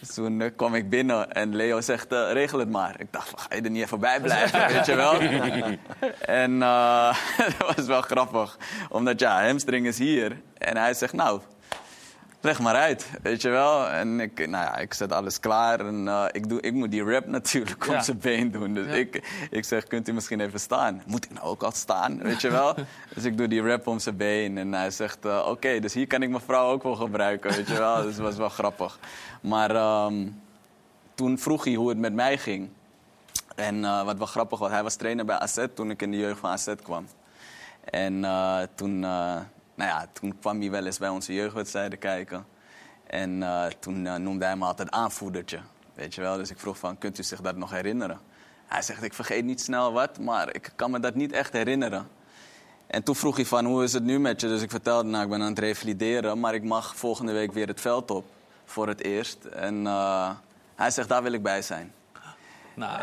Dus 0.00 0.14
toen 0.14 0.40
eh, 0.40 0.50
kwam 0.56 0.74
ik 0.74 0.90
binnen 0.90 1.32
en 1.32 1.56
Leo 1.56 1.80
zegt, 1.80 2.12
eh, 2.12 2.32
regel 2.32 2.58
het 2.58 2.70
maar. 2.70 2.94
Ik 3.00 3.06
dacht, 3.10 3.40
ga 3.40 3.54
je 3.54 3.62
er 3.62 3.70
niet 3.70 3.82
even 3.82 4.00
bij 4.00 4.20
blijven, 4.20 4.66
weet 4.74 4.86
je 4.86 4.94
wel? 4.94 5.20
en 6.20 6.62
eh, 6.62 7.16
dat 7.58 7.76
was 7.76 7.86
wel 7.86 8.00
grappig. 8.00 8.58
Omdat 8.88 9.20
ja, 9.20 9.46
hamstring 9.46 9.86
is 9.86 9.98
hier. 9.98 10.40
En 10.58 10.76
hij 10.76 10.94
zegt, 10.94 11.12
nou, 11.12 11.40
leg 12.40 12.60
maar 12.60 12.74
uit, 12.74 13.10
weet 13.22 13.42
je 13.42 13.48
wel. 13.48 13.88
En 13.88 14.20
ik, 14.20 14.38
nou 14.38 14.64
ja, 14.64 14.76
ik 14.76 14.94
zet 14.94 15.12
alles 15.12 15.40
klaar. 15.40 15.80
En 15.86 16.08
eh, 16.08 16.24
ik, 16.32 16.48
doe, 16.48 16.60
ik 16.60 16.72
moet 16.72 16.90
die 16.90 17.04
rap 17.04 17.26
natuurlijk 17.26 17.84
Ja. 17.86 17.94
op 17.96 18.00
zijn 18.00 18.18
been 18.18 18.50
doen. 18.50 18.74
Dus 18.74 18.86
Ja. 18.86 18.92
ik, 18.92 19.46
ik 19.50 19.64
zeg, 19.64 19.84
kunt 19.86 20.08
u 20.08 20.12
misschien 20.12 20.40
even 20.40 20.60
staan? 20.60 21.02
Moet 21.06 21.24
ik 21.24 21.30
nou 21.32 21.46
ook 21.46 21.62
al 21.62 21.72
staan, 21.72 22.18
weet 22.22 22.40
je 22.40 22.50
wel? 22.50 22.74
dus 23.14 23.24
ik 23.24 23.36
doe 23.36 23.48
die 23.48 23.62
rap 23.62 23.86
om 23.86 23.98
zijn 23.98 24.16
been. 24.16 24.58
En 24.58 24.72
hij 24.72 24.90
zegt, 24.90 25.24
eh, 25.24 25.46
oké, 25.48 25.78
dus 25.80 25.94
hier 25.94 26.06
kan 26.06 26.22
ik 26.22 26.28
mijn 26.28 26.42
vrouw 26.42 26.70
ook 26.70 26.82
wel 26.82 26.94
gebruiken, 26.96 27.50
weet 27.50 27.68
je 27.68 27.78
wel? 27.78 28.02
Dus 28.02 28.16
dat 28.16 28.24
was 28.24 28.36
wel 28.36 28.48
grappig. 28.48 28.98
Maar 29.42 29.74
ehm, 29.74 30.28
toen 31.14 31.38
vroeg 31.38 31.64
hij 31.64 31.74
hoe 31.74 31.88
het 31.88 31.98
met 31.98 32.12
mij 32.12 32.38
ging. 32.38 32.68
En 33.56 33.84
eh, 33.84 34.04
wat 34.04 34.18
wel 34.18 34.26
grappig 34.26 34.58
was, 34.58 34.70
hij 34.70 34.82
was 34.82 34.94
trainer 34.94 35.24
bij 35.24 35.38
AZ 35.38 35.64
toen 35.74 35.90
ik 35.90 36.02
in 36.02 36.10
de 36.10 36.16
jeugd 36.16 36.38
van 36.40 36.50
AZ 36.50 36.74
kwam. 36.82 37.06
En 37.84 38.24
toen, 38.74 39.04
nou 39.80 39.92
ja, 39.92 40.06
toen 40.12 40.38
kwam 40.40 40.60
hij 40.60 40.70
wel 40.70 40.86
eens 40.86 40.98
bij 40.98 41.08
onze 41.08 41.34
jeugdwedstrijden 41.34 41.98
kijken. 41.98 42.46
En 43.06 43.42
eh, 43.42 43.66
toen 43.78 44.06
eh, 44.06 44.14
noemde 44.14 44.44
hij 44.44 44.56
me 44.56 44.64
altijd 44.64 44.90
aanvoerdertje. 44.90 45.60
Weet 45.94 46.14
je 46.14 46.20
wel? 46.20 46.36
Dus 46.36 46.50
ik 46.50 46.58
vroeg 46.58 46.78
van, 46.78 46.98
kunt 46.98 47.18
u 47.18 47.22
zich 47.22 47.40
dat 47.40 47.56
nog 47.56 47.70
herinneren? 47.70 48.20
Hij 48.66 48.82
zegt, 48.82 49.02
ik 49.02 49.14
vergeet 49.14 49.44
niet 49.44 49.60
snel 49.60 49.92
wat, 49.92 50.18
maar 50.18 50.54
ik 50.54 50.72
kan 50.76 50.90
me 50.90 51.00
dat 51.00 51.14
niet 51.14 51.32
echt 51.32 51.52
herinneren. 51.52 52.08
En 52.86 53.02
toen 53.02 53.16
vroeg 53.16 53.36
hij 53.36 53.44
van, 53.44 53.64
hoe 53.64 53.84
is 53.84 53.92
het 53.92 54.02
nu 54.02 54.18
met 54.18 54.40
je? 54.40 54.48
Dus 54.48 54.62
ik 54.62 54.70
vertelde, 54.70 55.08
nou, 55.08 55.24
ik 55.24 55.30
ben 55.30 55.40
aan 55.40 55.48
het 55.48 55.58
revalideren... 55.58 56.40
maar 56.40 56.54
ik 56.54 56.64
mag 56.64 56.96
volgende 56.96 57.32
week 57.32 57.52
weer 57.52 57.66
het 57.66 57.80
veld 57.80 58.10
op 58.10 58.24
voor 58.64 58.88
het 58.88 59.02
eerst. 59.02 59.44
En 59.44 59.86
eh, 59.86 60.30
hij 60.74 60.90
zegt, 60.90 61.08
daar 61.08 61.22
wil 61.22 61.32
ik 61.32 61.42
bij 61.42 61.62
zijn. 61.62 61.92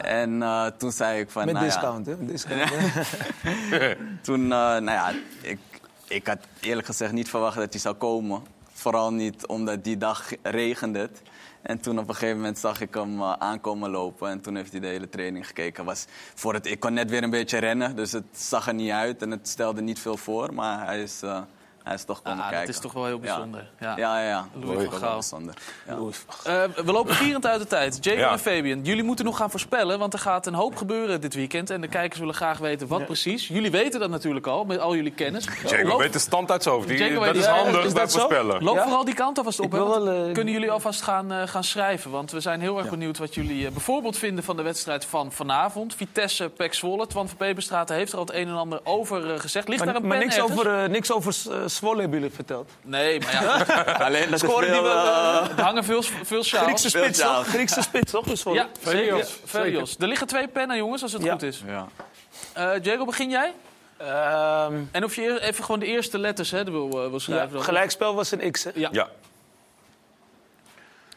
En 0.02 0.42
eh, 0.42 0.66
toen 0.66 0.92
zei 0.92 1.20
ik 1.20 1.30
van... 1.30 1.46
Met 1.46 1.54
nou 1.54 1.66
ja, 1.66 1.72
discount, 1.72 2.06
hè? 2.06 2.26
Discount, 2.26 2.70
hè? 2.70 3.96
toen, 4.28 4.48
nou 4.48 4.92
ja, 4.92 5.14
ik, 5.42 5.60
ik 6.08 6.28
had 6.28 6.40
eerlijk 6.60 6.88
gezegd 6.88 7.12
niet 7.12 7.30
verwacht 7.30 7.58
dat 7.58 7.74
hij 7.74 7.82
zou 7.82 7.96
komen. 7.96 8.42
Vooral 8.72 9.14
niet 9.14 9.48
omdat 9.48 9.84
die 9.84 9.98
dag 9.98 10.30
regende 10.42 11.00
het. 11.00 11.22
En 11.62 11.80
toen 11.80 12.00
op 12.00 12.08
een 12.08 12.14
gegeven 12.14 12.36
moment 12.36 12.58
zag 12.58 12.82
ik 12.82 12.94
hem 12.94 13.22
eh, 13.22 13.34
aankomen 13.34 13.90
lopen. 13.90 14.30
En 14.30 14.42
toen 14.42 14.56
heeft 14.56 14.72
hij 14.72 14.80
de 14.82 14.88
hele 14.88 15.10
training 15.10 15.48
gekeken. 15.48 15.86
Was 15.86 16.06
voor 16.36 16.54
het, 16.54 16.66
ik 16.66 16.80
kon 16.80 16.94
net 16.94 17.10
weer 17.10 17.24
een 17.24 17.30
beetje 17.30 17.58
rennen, 17.58 17.96
dus 17.96 18.12
het 18.12 18.26
zag 18.32 18.68
er 18.68 18.74
niet 18.74 18.92
uit. 18.92 19.22
En 19.22 19.32
het 19.32 19.48
stelde 19.48 19.82
niet 19.82 20.00
veel 20.00 20.18
voor, 20.18 20.54
maar 20.54 20.86
hij 20.86 21.02
is, 21.02 21.22
eh, 21.22 21.42
hij 21.88 21.96
is 21.96 22.04
toch 22.04 22.22
komen 22.22 22.38
Ah, 22.40 22.46
dat 22.46 22.54
kijken. 22.54 22.74
is 22.74 22.80
toch 22.80 22.94
wel 22.94 23.06
heel 23.06 23.20
bijzonder. 23.20 23.70
Ja, 23.80 23.94
Ja, 23.98 24.20
ja, 24.22 24.28
ja. 24.28 24.48
Louis 24.54 24.88
van 24.90 25.00
Gaal. 25.00 25.22
Eh, 26.44 26.64
we 26.86 26.92
lopen 26.92 27.14
gierend 27.16 27.46
uit 27.46 27.60
de 27.60 27.68
tijd. 27.68 27.98
Jacob 28.04 28.20
Ja. 28.20 28.32
en 28.32 28.40
Fabian, 28.40 28.84
jullie 28.84 29.04
moeten 29.04 29.26
nog 29.26 29.38
gaan 29.38 29.50
voorspellen, 29.50 30.00
want 30.00 30.14
er 30.14 30.20
gaat 30.20 30.46
een 30.46 30.54
hoop 30.54 30.76
gebeuren 30.76 31.22
dit 31.22 31.34
weekend. 31.34 31.70
En 31.70 31.82
de 31.82 31.88
kijkers 31.88 32.20
willen 32.20 32.34
graag 32.36 32.58
weten 32.58 32.88
wat 32.88 33.06
precies. 33.06 33.48
Jullie 33.48 33.72
weten 33.72 34.00
dat 34.00 34.10
natuurlijk 34.10 34.48
al, 34.48 34.64
met 34.66 34.80
al 34.80 34.96
jullie 34.96 35.12
kennis. 35.12 35.48
Jacob 35.68 35.88
Loop- 35.88 36.00
weet 36.00 36.14
de 36.14 36.20
stand 36.20 36.52
uit 36.52 36.64
zijn 36.64 36.76
hoofd. 36.76 36.88
Die- 36.88 36.98
Jacob 36.98 37.24
dat 37.24 37.34
weet- 37.34 37.36
is 37.44 37.46
handig 37.50 37.84
is 37.86 37.94
bij 37.94 38.02
dat 38.02 38.12
zo? 38.12 38.20
voorspellen. 38.20 38.64
Loop 38.64 38.76
Ja? 38.76 38.84
vooral 38.84 39.06
die 39.06 39.14
kant 39.14 39.38
alvast 39.38 39.60
op. 39.60 39.72
Wel, 39.72 40.10
eh, 40.10 40.34
kunnen 40.34 40.54
jullie 40.54 40.72
alvast 40.72 41.02
gaan, 41.02 41.32
eh, 41.32 41.48
gaan 41.48 41.64
schrijven? 41.64 42.12
Want 42.12 42.32
we 42.32 42.40
zijn 42.40 42.62
heel 42.62 42.78
erg 42.78 42.90
benieuwd 42.90 43.18
wat 43.18 43.36
jullie 43.36 43.66
eh, 43.66 43.72
bijvoorbeeld 43.72 44.18
vinden 44.18 44.44
van 44.44 44.56
de 44.56 44.62
wedstrijd 44.62 45.06
van 45.06 45.32
vanavond. 45.32 45.96
Vitesse, 45.96 46.50
Pek 46.50 46.74
Zwolle. 46.74 47.08
Twan 47.08 47.28
van 47.28 47.38
Peperstraat 47.38 47.90
heeft 47.90 48.12
er 48.12 48.18
al 48.18 48.26
het 48.26 48.34
een 48.36 48.48
en 48.48 48.56
ander 48.56 48.80
over 48.84 49.34
eh, 49.34 49.40
gezegd. 49.40 49.68
Ligt 49.68 49.84
Maar, 49.84 49.94
daar 49.94 50.02
een 50.04 50.08
maar 50.08 50.18
niks, 50.18 50.36
ergens? 50.38 50.52
over, 50.60 50.84
eh, 50.84 50.90
niks 50.90 51.12
over 51.12 51.36
eh, 51.52 51.58
Zwolle 51.78 52.00
hebben 52.02 52.20
jullie 52.20 52.36
verteld. 52.36 52.70
Nee, 52.82 53.20
maar 53.20 53.32
ja. 53.32 53.64
Alleen 54.06 54.30
dat 54.30 54.42
er 54.42 54.50
Scoren 54.50 54.72
die 54.72 54.82
wel, 54.82 55.06
eh, 55.06 55.50
Er 55.58 55.64
hangen 55.64 55.84
veel, 55.84 56.02
veel 56.02 56.44
sjaals. 56.44 56.66
Griekse 56.66 56.90
spits, 56.90 57.20
toch? 57.20 57.48
Griekse 57.48 57.82
spits, 57.82 58.12
toch? 58.12 58.26
Dus? 58.26 58.44
Ja. 58.44 58.68
Velios, 58.80 59.40
Velios. 59.46 59.96
Er 60.00 60.08
liggen 60.08 60.28
twee 60.28 60.48
pennen, 60.48 60.78
jongens, 60.78 61.02
als 61.02 61.14
het 61.14 61.24
Ja. 61.24 61.32
goed 61.32 61.44
is. 61.44 61.64
ja. 61.66 61.88
Eh 62.54 62.84
Jacob, 62.84 63.06
begin 63.06 63.30
jij? 63.30 63.54
Ehm, 63.98 64.74
En 64.92 65.04
of 65.04 65.16
je 65.16 65.42
even 65.42 65.64
gewoon 65.64 65.80
de 65.80 65.86
eerste 65.86 66.18
letters 66.20 66.52
hè, 66.52 66.64
wil, 66.64 66.86
eh, 66.88 66.92
wil 66.92 67.12
ja, 67.12 67.20
schrijven. 67.20 67.52
dan. 67.54 67.64
gelijkspel 67.64 68.16
was 68.16 68.32
een 68.32 68.52
X, 68.52 68.64
hè? 68.64 68.70
Ja. 68.74 68.90
Ja, 68.92 69.08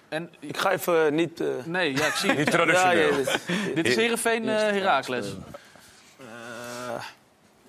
En, 0.09 0.31
Ik 0.41 0.57
ga 0.57 0.71
even 0.71 1.15
niet... 1.15 1.41
eh, 1.41 1.47
nee, 1.65 1.97
ja, 1.97 2.07
ik 2.07 2.13
zie 2.15 2.29
niet 2.29 2.39
het. 2.39 2.51
traditioneel. 2.51 2.97
Ja, 2.97 3.07
ja, 3.09 3.17
dit- 3.17 3.75
Dit 3.75 3.87
is 3.87 3.95
Heerenveen 3.97 4.49
eh 4.49 4.57
Heracles. 4.57 5.27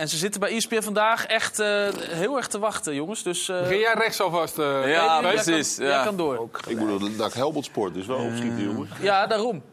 En 0.02 0.10
ze 0.10 0.18
zitten 0.18 0.40
bij 0.40 0.56
ESPN 0.56 0.82
vandaag 0.82 1.26
echt 1.26 1.60
eh, 1.60 1.88
heel 2.00 2.38
erg 2.38 2.48
te 2.48 2.60
wachten, 2.60 2.96
jongens. 2.96 3.24
Dus 3.24 3.50
eh, 3.50 3.60
Begin 3.62 3.80
jij 3.80 3.94
rechts 3.94 4.22
alvast? 4.22 4.58
eh, 4.60 4.66
Ja, 4.66 4.88
jij 4.88 5.08
kan- 5.08 5.22
precies, 5.44 5.76
Jij 5.78 5.88
ja. 5.88 6.04
kan 6.04 6.16
door. 6.18 6.50
Ik 6.68 6.78
moet 6.78 7.18
naar 7.18 7.34
Helmond 7.34 7.66
Sport, 7.66 7.94
dus 7.94 8.06
wel 8.06 8.18
opschieten, 8.18 8.64
jongens. 8.64 8.90
Ja, 9.02 9.28
daarom. 9.28 9.64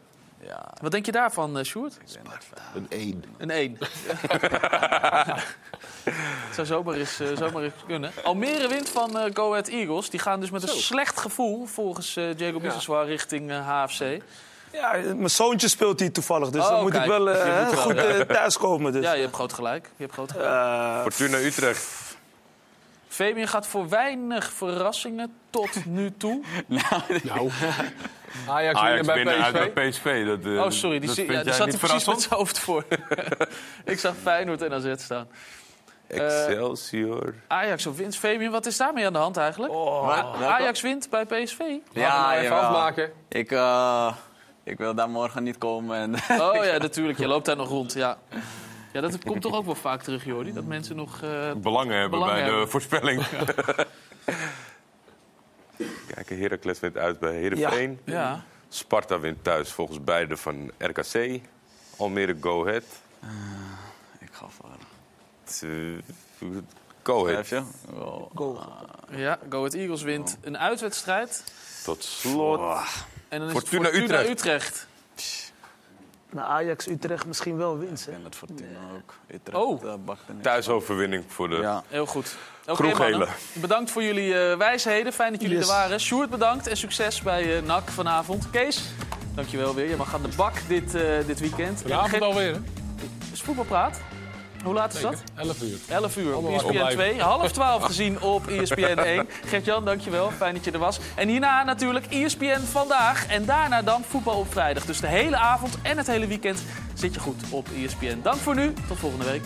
Ja. 0.41 0.71
Wat 0.83 0.91
denk 0.91 1.07
je 1.07 1.13
daarvan, 1.13 1.59
eh 1.59 1.65
Sjoerd? 1.65 1.99
Een 2.75 2.87
1. 2.89 3.25
Een 3.39 3.51
1. 3.51 3.77
Het 6.05 6.55
zou 6.55 6.67
zomaar 6.67 6.95
eens, 6.95 7.17
zomaar 7.35 7.63
eens 7.63 7.73
kunnen. 7.87 8.13
Almere 8.25 8.69
wint 8.69 8.89
van 8.89 9.19
eh 9.19 9.31
Go 9.35 9.51
Ahead 9.51 9.69
Eagles. 9.69 10.11
Die 10.11 10.21
gaan 10.21 10.41
dus 10.41 10.51
met 10.51 10.63
een 10.63 10.69
slecht 10.69 11.21
gevoel, 11.21 11.67
volgens 11.67 12.17
eh 12.17 12.37
Jacob 12.39 12.63
Biseswar, 12.63 13.07
richting 13.07 13.51
eh, 13.51 13.69
HFC. 13.85 14.03
Ja, 14.73 14.93
mijn 14.93 15.31
zoontje 15.31 15.69
speelt 15.69 16.01
hier 16.01 16.13
toevallig, 16.13 16.51
dus 16.51 16.63
Oh, 16.63 16.69
dan 16.71 16.81
moet 16.83 16.91
kijk. 16.93 17.03
ik 17.05 17.11
wel 17.11 17.31
eh, 17.31 17.69
goed 17.69 17.95
ja. 17.97 18.03
eh, 18.05 18.21
thuiskomen. 18.21 18.93
Dus. 18.93 19.05
Ja, 19.05 19.13
je 19.13 19.21
hebt 19.23 19.35
groot 19.35 19.53
gelijk. 19.53 19.85
Je 19.97 20.03
hebt 20.03 20.13
groot 20.13 20.31
gelijk. 20.33 20.49
Eh, 20.51 21.01
Fortuna 21.03 21.37
Utrecht. 21.39 22.07
Fabian 23.09 23.49
gaat 23.49 23.67
voor 23.67 23.89
weinig 23.89 24.53
verrassingen 24.53 25.33
tot 25.51 25.85
nu 25.87 26.13
toe. 26.17 26.43
Nou, 26.67 27.51
Ajax, 28.49 28.79
Ajax 28.79 28.81
winnen 28.83 29.07
bij 29.07 29.15
binnen 29.15 29.45
uit 29.45 29.55
PSV. 29.55 29.73
bij 29.75 29.89
PSV. 29.89 30.27
Dat, 30.27 30.53
eh, 30.53 30.63
Oh, 30.65 30.71
sorry. 30.71 30.99
Die, 30.99 31.09
dat 31.09 31.17
ja, 31.17 31.43
die 31.43 31.53
zat 31.53 31.67
niet 31.67 31.75
er 31.75 31.81
precies 31.89 32.07
met 32.07 32.21
zijn 32.23 32.35
hoofd 32.35 32.59
voor. 32.59 32.85
ik 33.85 33.99
zag 33.99 34.15
Feyenoord 34.23 34.63
en 34.63 34.73
AZ 34.73 34.93
staan. 34.97 35.29
Excelsior. 36.07 37.35
Ajax 37.47 37.87
of 37.87 37.97
wint. 37.97 38.17
Fabian, 38.17 38.51
wat 38.53 38.67
is 38.67 38.77
daarmee 38.77 39.07
aan 39.07 39.13
de 39.13 39.19
hand 39.19 39.37
eigenlijk? 39.37 39.73
Wat? 39.73 40.43
Ajax 40.43 40.81
wint 40.81 41.11
bij 41.11 41.25
PSV. 41.25 41.59
Ja, 41.93 42.21
nou 42.21 42.33
even 42.33 42.43
jawel. 42.45 42.61
afmaken. 42.61 43.11
Ik, 43.29 43.51
eh, 43.53 44.13
ik 44.69 44.79
wil 44.79 44.95
daar 44.95 45.09
morgen 45.11 45.43
niet 45.43 45.59
komen. 45.59 45.97
En 45.97 46.41
Oh 46.41 46.65
ja, 46.65 46.77
natuurlijk. 46.87 47.19
Je 47.19 47.27
loopt 47.27 47.47
daar 47.47 47.57
nog 47.57 47.69
rond. 47.69 47.93
Ja, 47.93 48.19
ja 48.93 49.01
dat 49.01 49.25
komt 49.25 49.43
toch 49.43 49.55
ook 49.55 49.65
wel 49.65 49.75
vaak 49.75 50.03
terug, 50.03 50.25
Jordi. 50.25 50.53
Dat 50.53 50.65
mensen 50.65 50.97
nog... 50.97 51.23
eh, 51.23 51.53
Belangen 51.53 51.99
hebben 52.01 52.19
Belangen 52.19 52.45
bij 52.45 52.61
de 52.61 52.67
voorspelling. 52.67 53.27
Kijk, 56.15 56.29
Heracles 56.29 56.81
wint 56.81 56.97
uit 56.97 57.19
bij 57.19 57.35
Heerenveen. 57.35 58.01
ja. 58.05 58.45
Sparta 58.69 59.19
wint 59.21 59.45
thuis 59.45 59.73
volgens 59.73 60.05
beide 60.05 60.37
van 60.37 60.71
RKC. 60.79 61.41
Almere 61.97 62.37
Go 62.41 62.67
Ahead. 62.67 62.85
ik 64.19 64.29
ga 64.33 64.47
voor. 64.49 64.71
Het, 65.45 65.63
eh, 65.65 66.49
Go 67.03 67.29
Ahead. 67.29 67.63
Goal. 68.35 68.59
Ja, 69.11 69.39
Go 69.49 69.57
Ahead 69.59 69.75
Eagles 69.75 70.03
wint 70.03 70.39
een 70.41 70.59
uitwedstrijd. 70.59 71.45
Tot 71.85 72.05
slot. 72.05 72.61
En 73.29 73.39
dan 73.39 73.49
is 73.49 73.53
Fortuna 73.55 73.83
het 73.83 73.91
Fortuna 73.95 74.21
Utrecht. 74.21 74.31
Utrecht. 74.31 74.87
Nou, 76.31 76.49
Ajax 76.49 76.89
Utrecht 76.89 77.27
misschien 77.27 77.57
wel 77.57 77.79
winst. 77.79 78.07
Hè? 78.07 78.13
En 78.13 78.25
het 78.25 78.37
Fortuna 78.37 78.79
ook. 78.97 79.15
Utrecht, 79.35 79.59
Oh. 79.59 79.85
eh, 79.85 79.95
er. 80.05 80.43
Thuisoverwinning 80.43 81.25
voor 81.29 81.49
de... 81.49 81.57
Ja. 81.57 81.83
Heel 81.89 82.07
goed. 82.07 82.37
Mannen. 83.11 83.29
Bedankt 83.53 83.91
voor 83.91 84.03
jullie 84.03 84.39
eh, 84.51 84.57
wijsheden. 84.57 85.13
Fijn 85.13 85.33
dat 85.33 85.41
jullie 85.41 85.57
Yes. 85.57 85.69
er 85.69 85.73
waren. 85.75 86.01
Sjoerd, 86.01 86.31
bedankt 86.31 86.67
en 86.67 86.77
succes 86.77 87.23
bij 87.23 87.57
eh 87.57 87.63
NAC 87.63 87.89
vanavond. 87.91 88.51
Kees, 88.51 88.83
dankjewel 89.35 89.75
weer. 89.75 89.89
Je 89.89 89.97
mag 89.97 90.15
aan 90.15 90.23
de 90.23 90.29
bak 90.37 90.55
dit, 90.69 90.95
eh, 90.95 91.27
dit 91.27 91.41
weekend. 91.41 91.81
Vanavond 91.83 92.13
En 92.15 92.23
alweer, 92.23 92.53
hè? 92.53 92.59
Is 93.33 93.43
voetbalpraat? 93.43 94.01
Hoe 94.65 94.75
laat 94.75 94.95
is 94.95 95.01
dat? 95.01 95.17
Zeker. 95.17 95.49
11 95.49 95.63
uur. 95.63 95.79
11 95.89 96.17
uur 96.17 96.27
op 96.27 96.33
Allemaal 96.33 96.53
ESPN 96.53 96.67
opblijven. 96.67 96.99
2. 96.99 97.21
Half 97.21 97.53
12 97.53 97.85
gezien 97.85 98.21
op 98.21 98.47
E 98.47 98.59
ESPN 98.61 98.99
1. 98.99 99.29
Gert-Jan, 99.51 99.85
dankjewel. 99.85 100.31
Fijn 100.31 100.55
dat 100.55 100.65
je 100.65 100.71
er 100.71 100.79
was. 100.79 100.99
En 101.15 101.29
hierna 101.29 101.65
natuurlijk 101.65 102.07
E 102.09 102.25
ESPN 102.25 102.61
vandaag. 102.61 103.27
En 103.27 103.45
daarna 103.45 103.83
dan 103.83 104.03
voetbal 104.09 104.39
op 104.39 104.53
vrijdag. 104.53 104.85
Dus 104.85 105.01
de 105.01 105.07
hele 105.07 105.37
avond 105.37 105.79
en 105.83 105.97
het 105.97 106.07
hele 106.07 106.27
weekend 106.27 106.63
zit 106.95 107.15
je 107.15 107.21
goed 107.21 107.43
op 107.51 107.69
E 107.77 107.85
ESPN. 107.85 108.19
Dank 108.23 108.37
voor 108.37 108.55
nu. 108.55 108.73
Tot 108.89 108.99
volgende 108.99 109.25
week. 109.25 109.43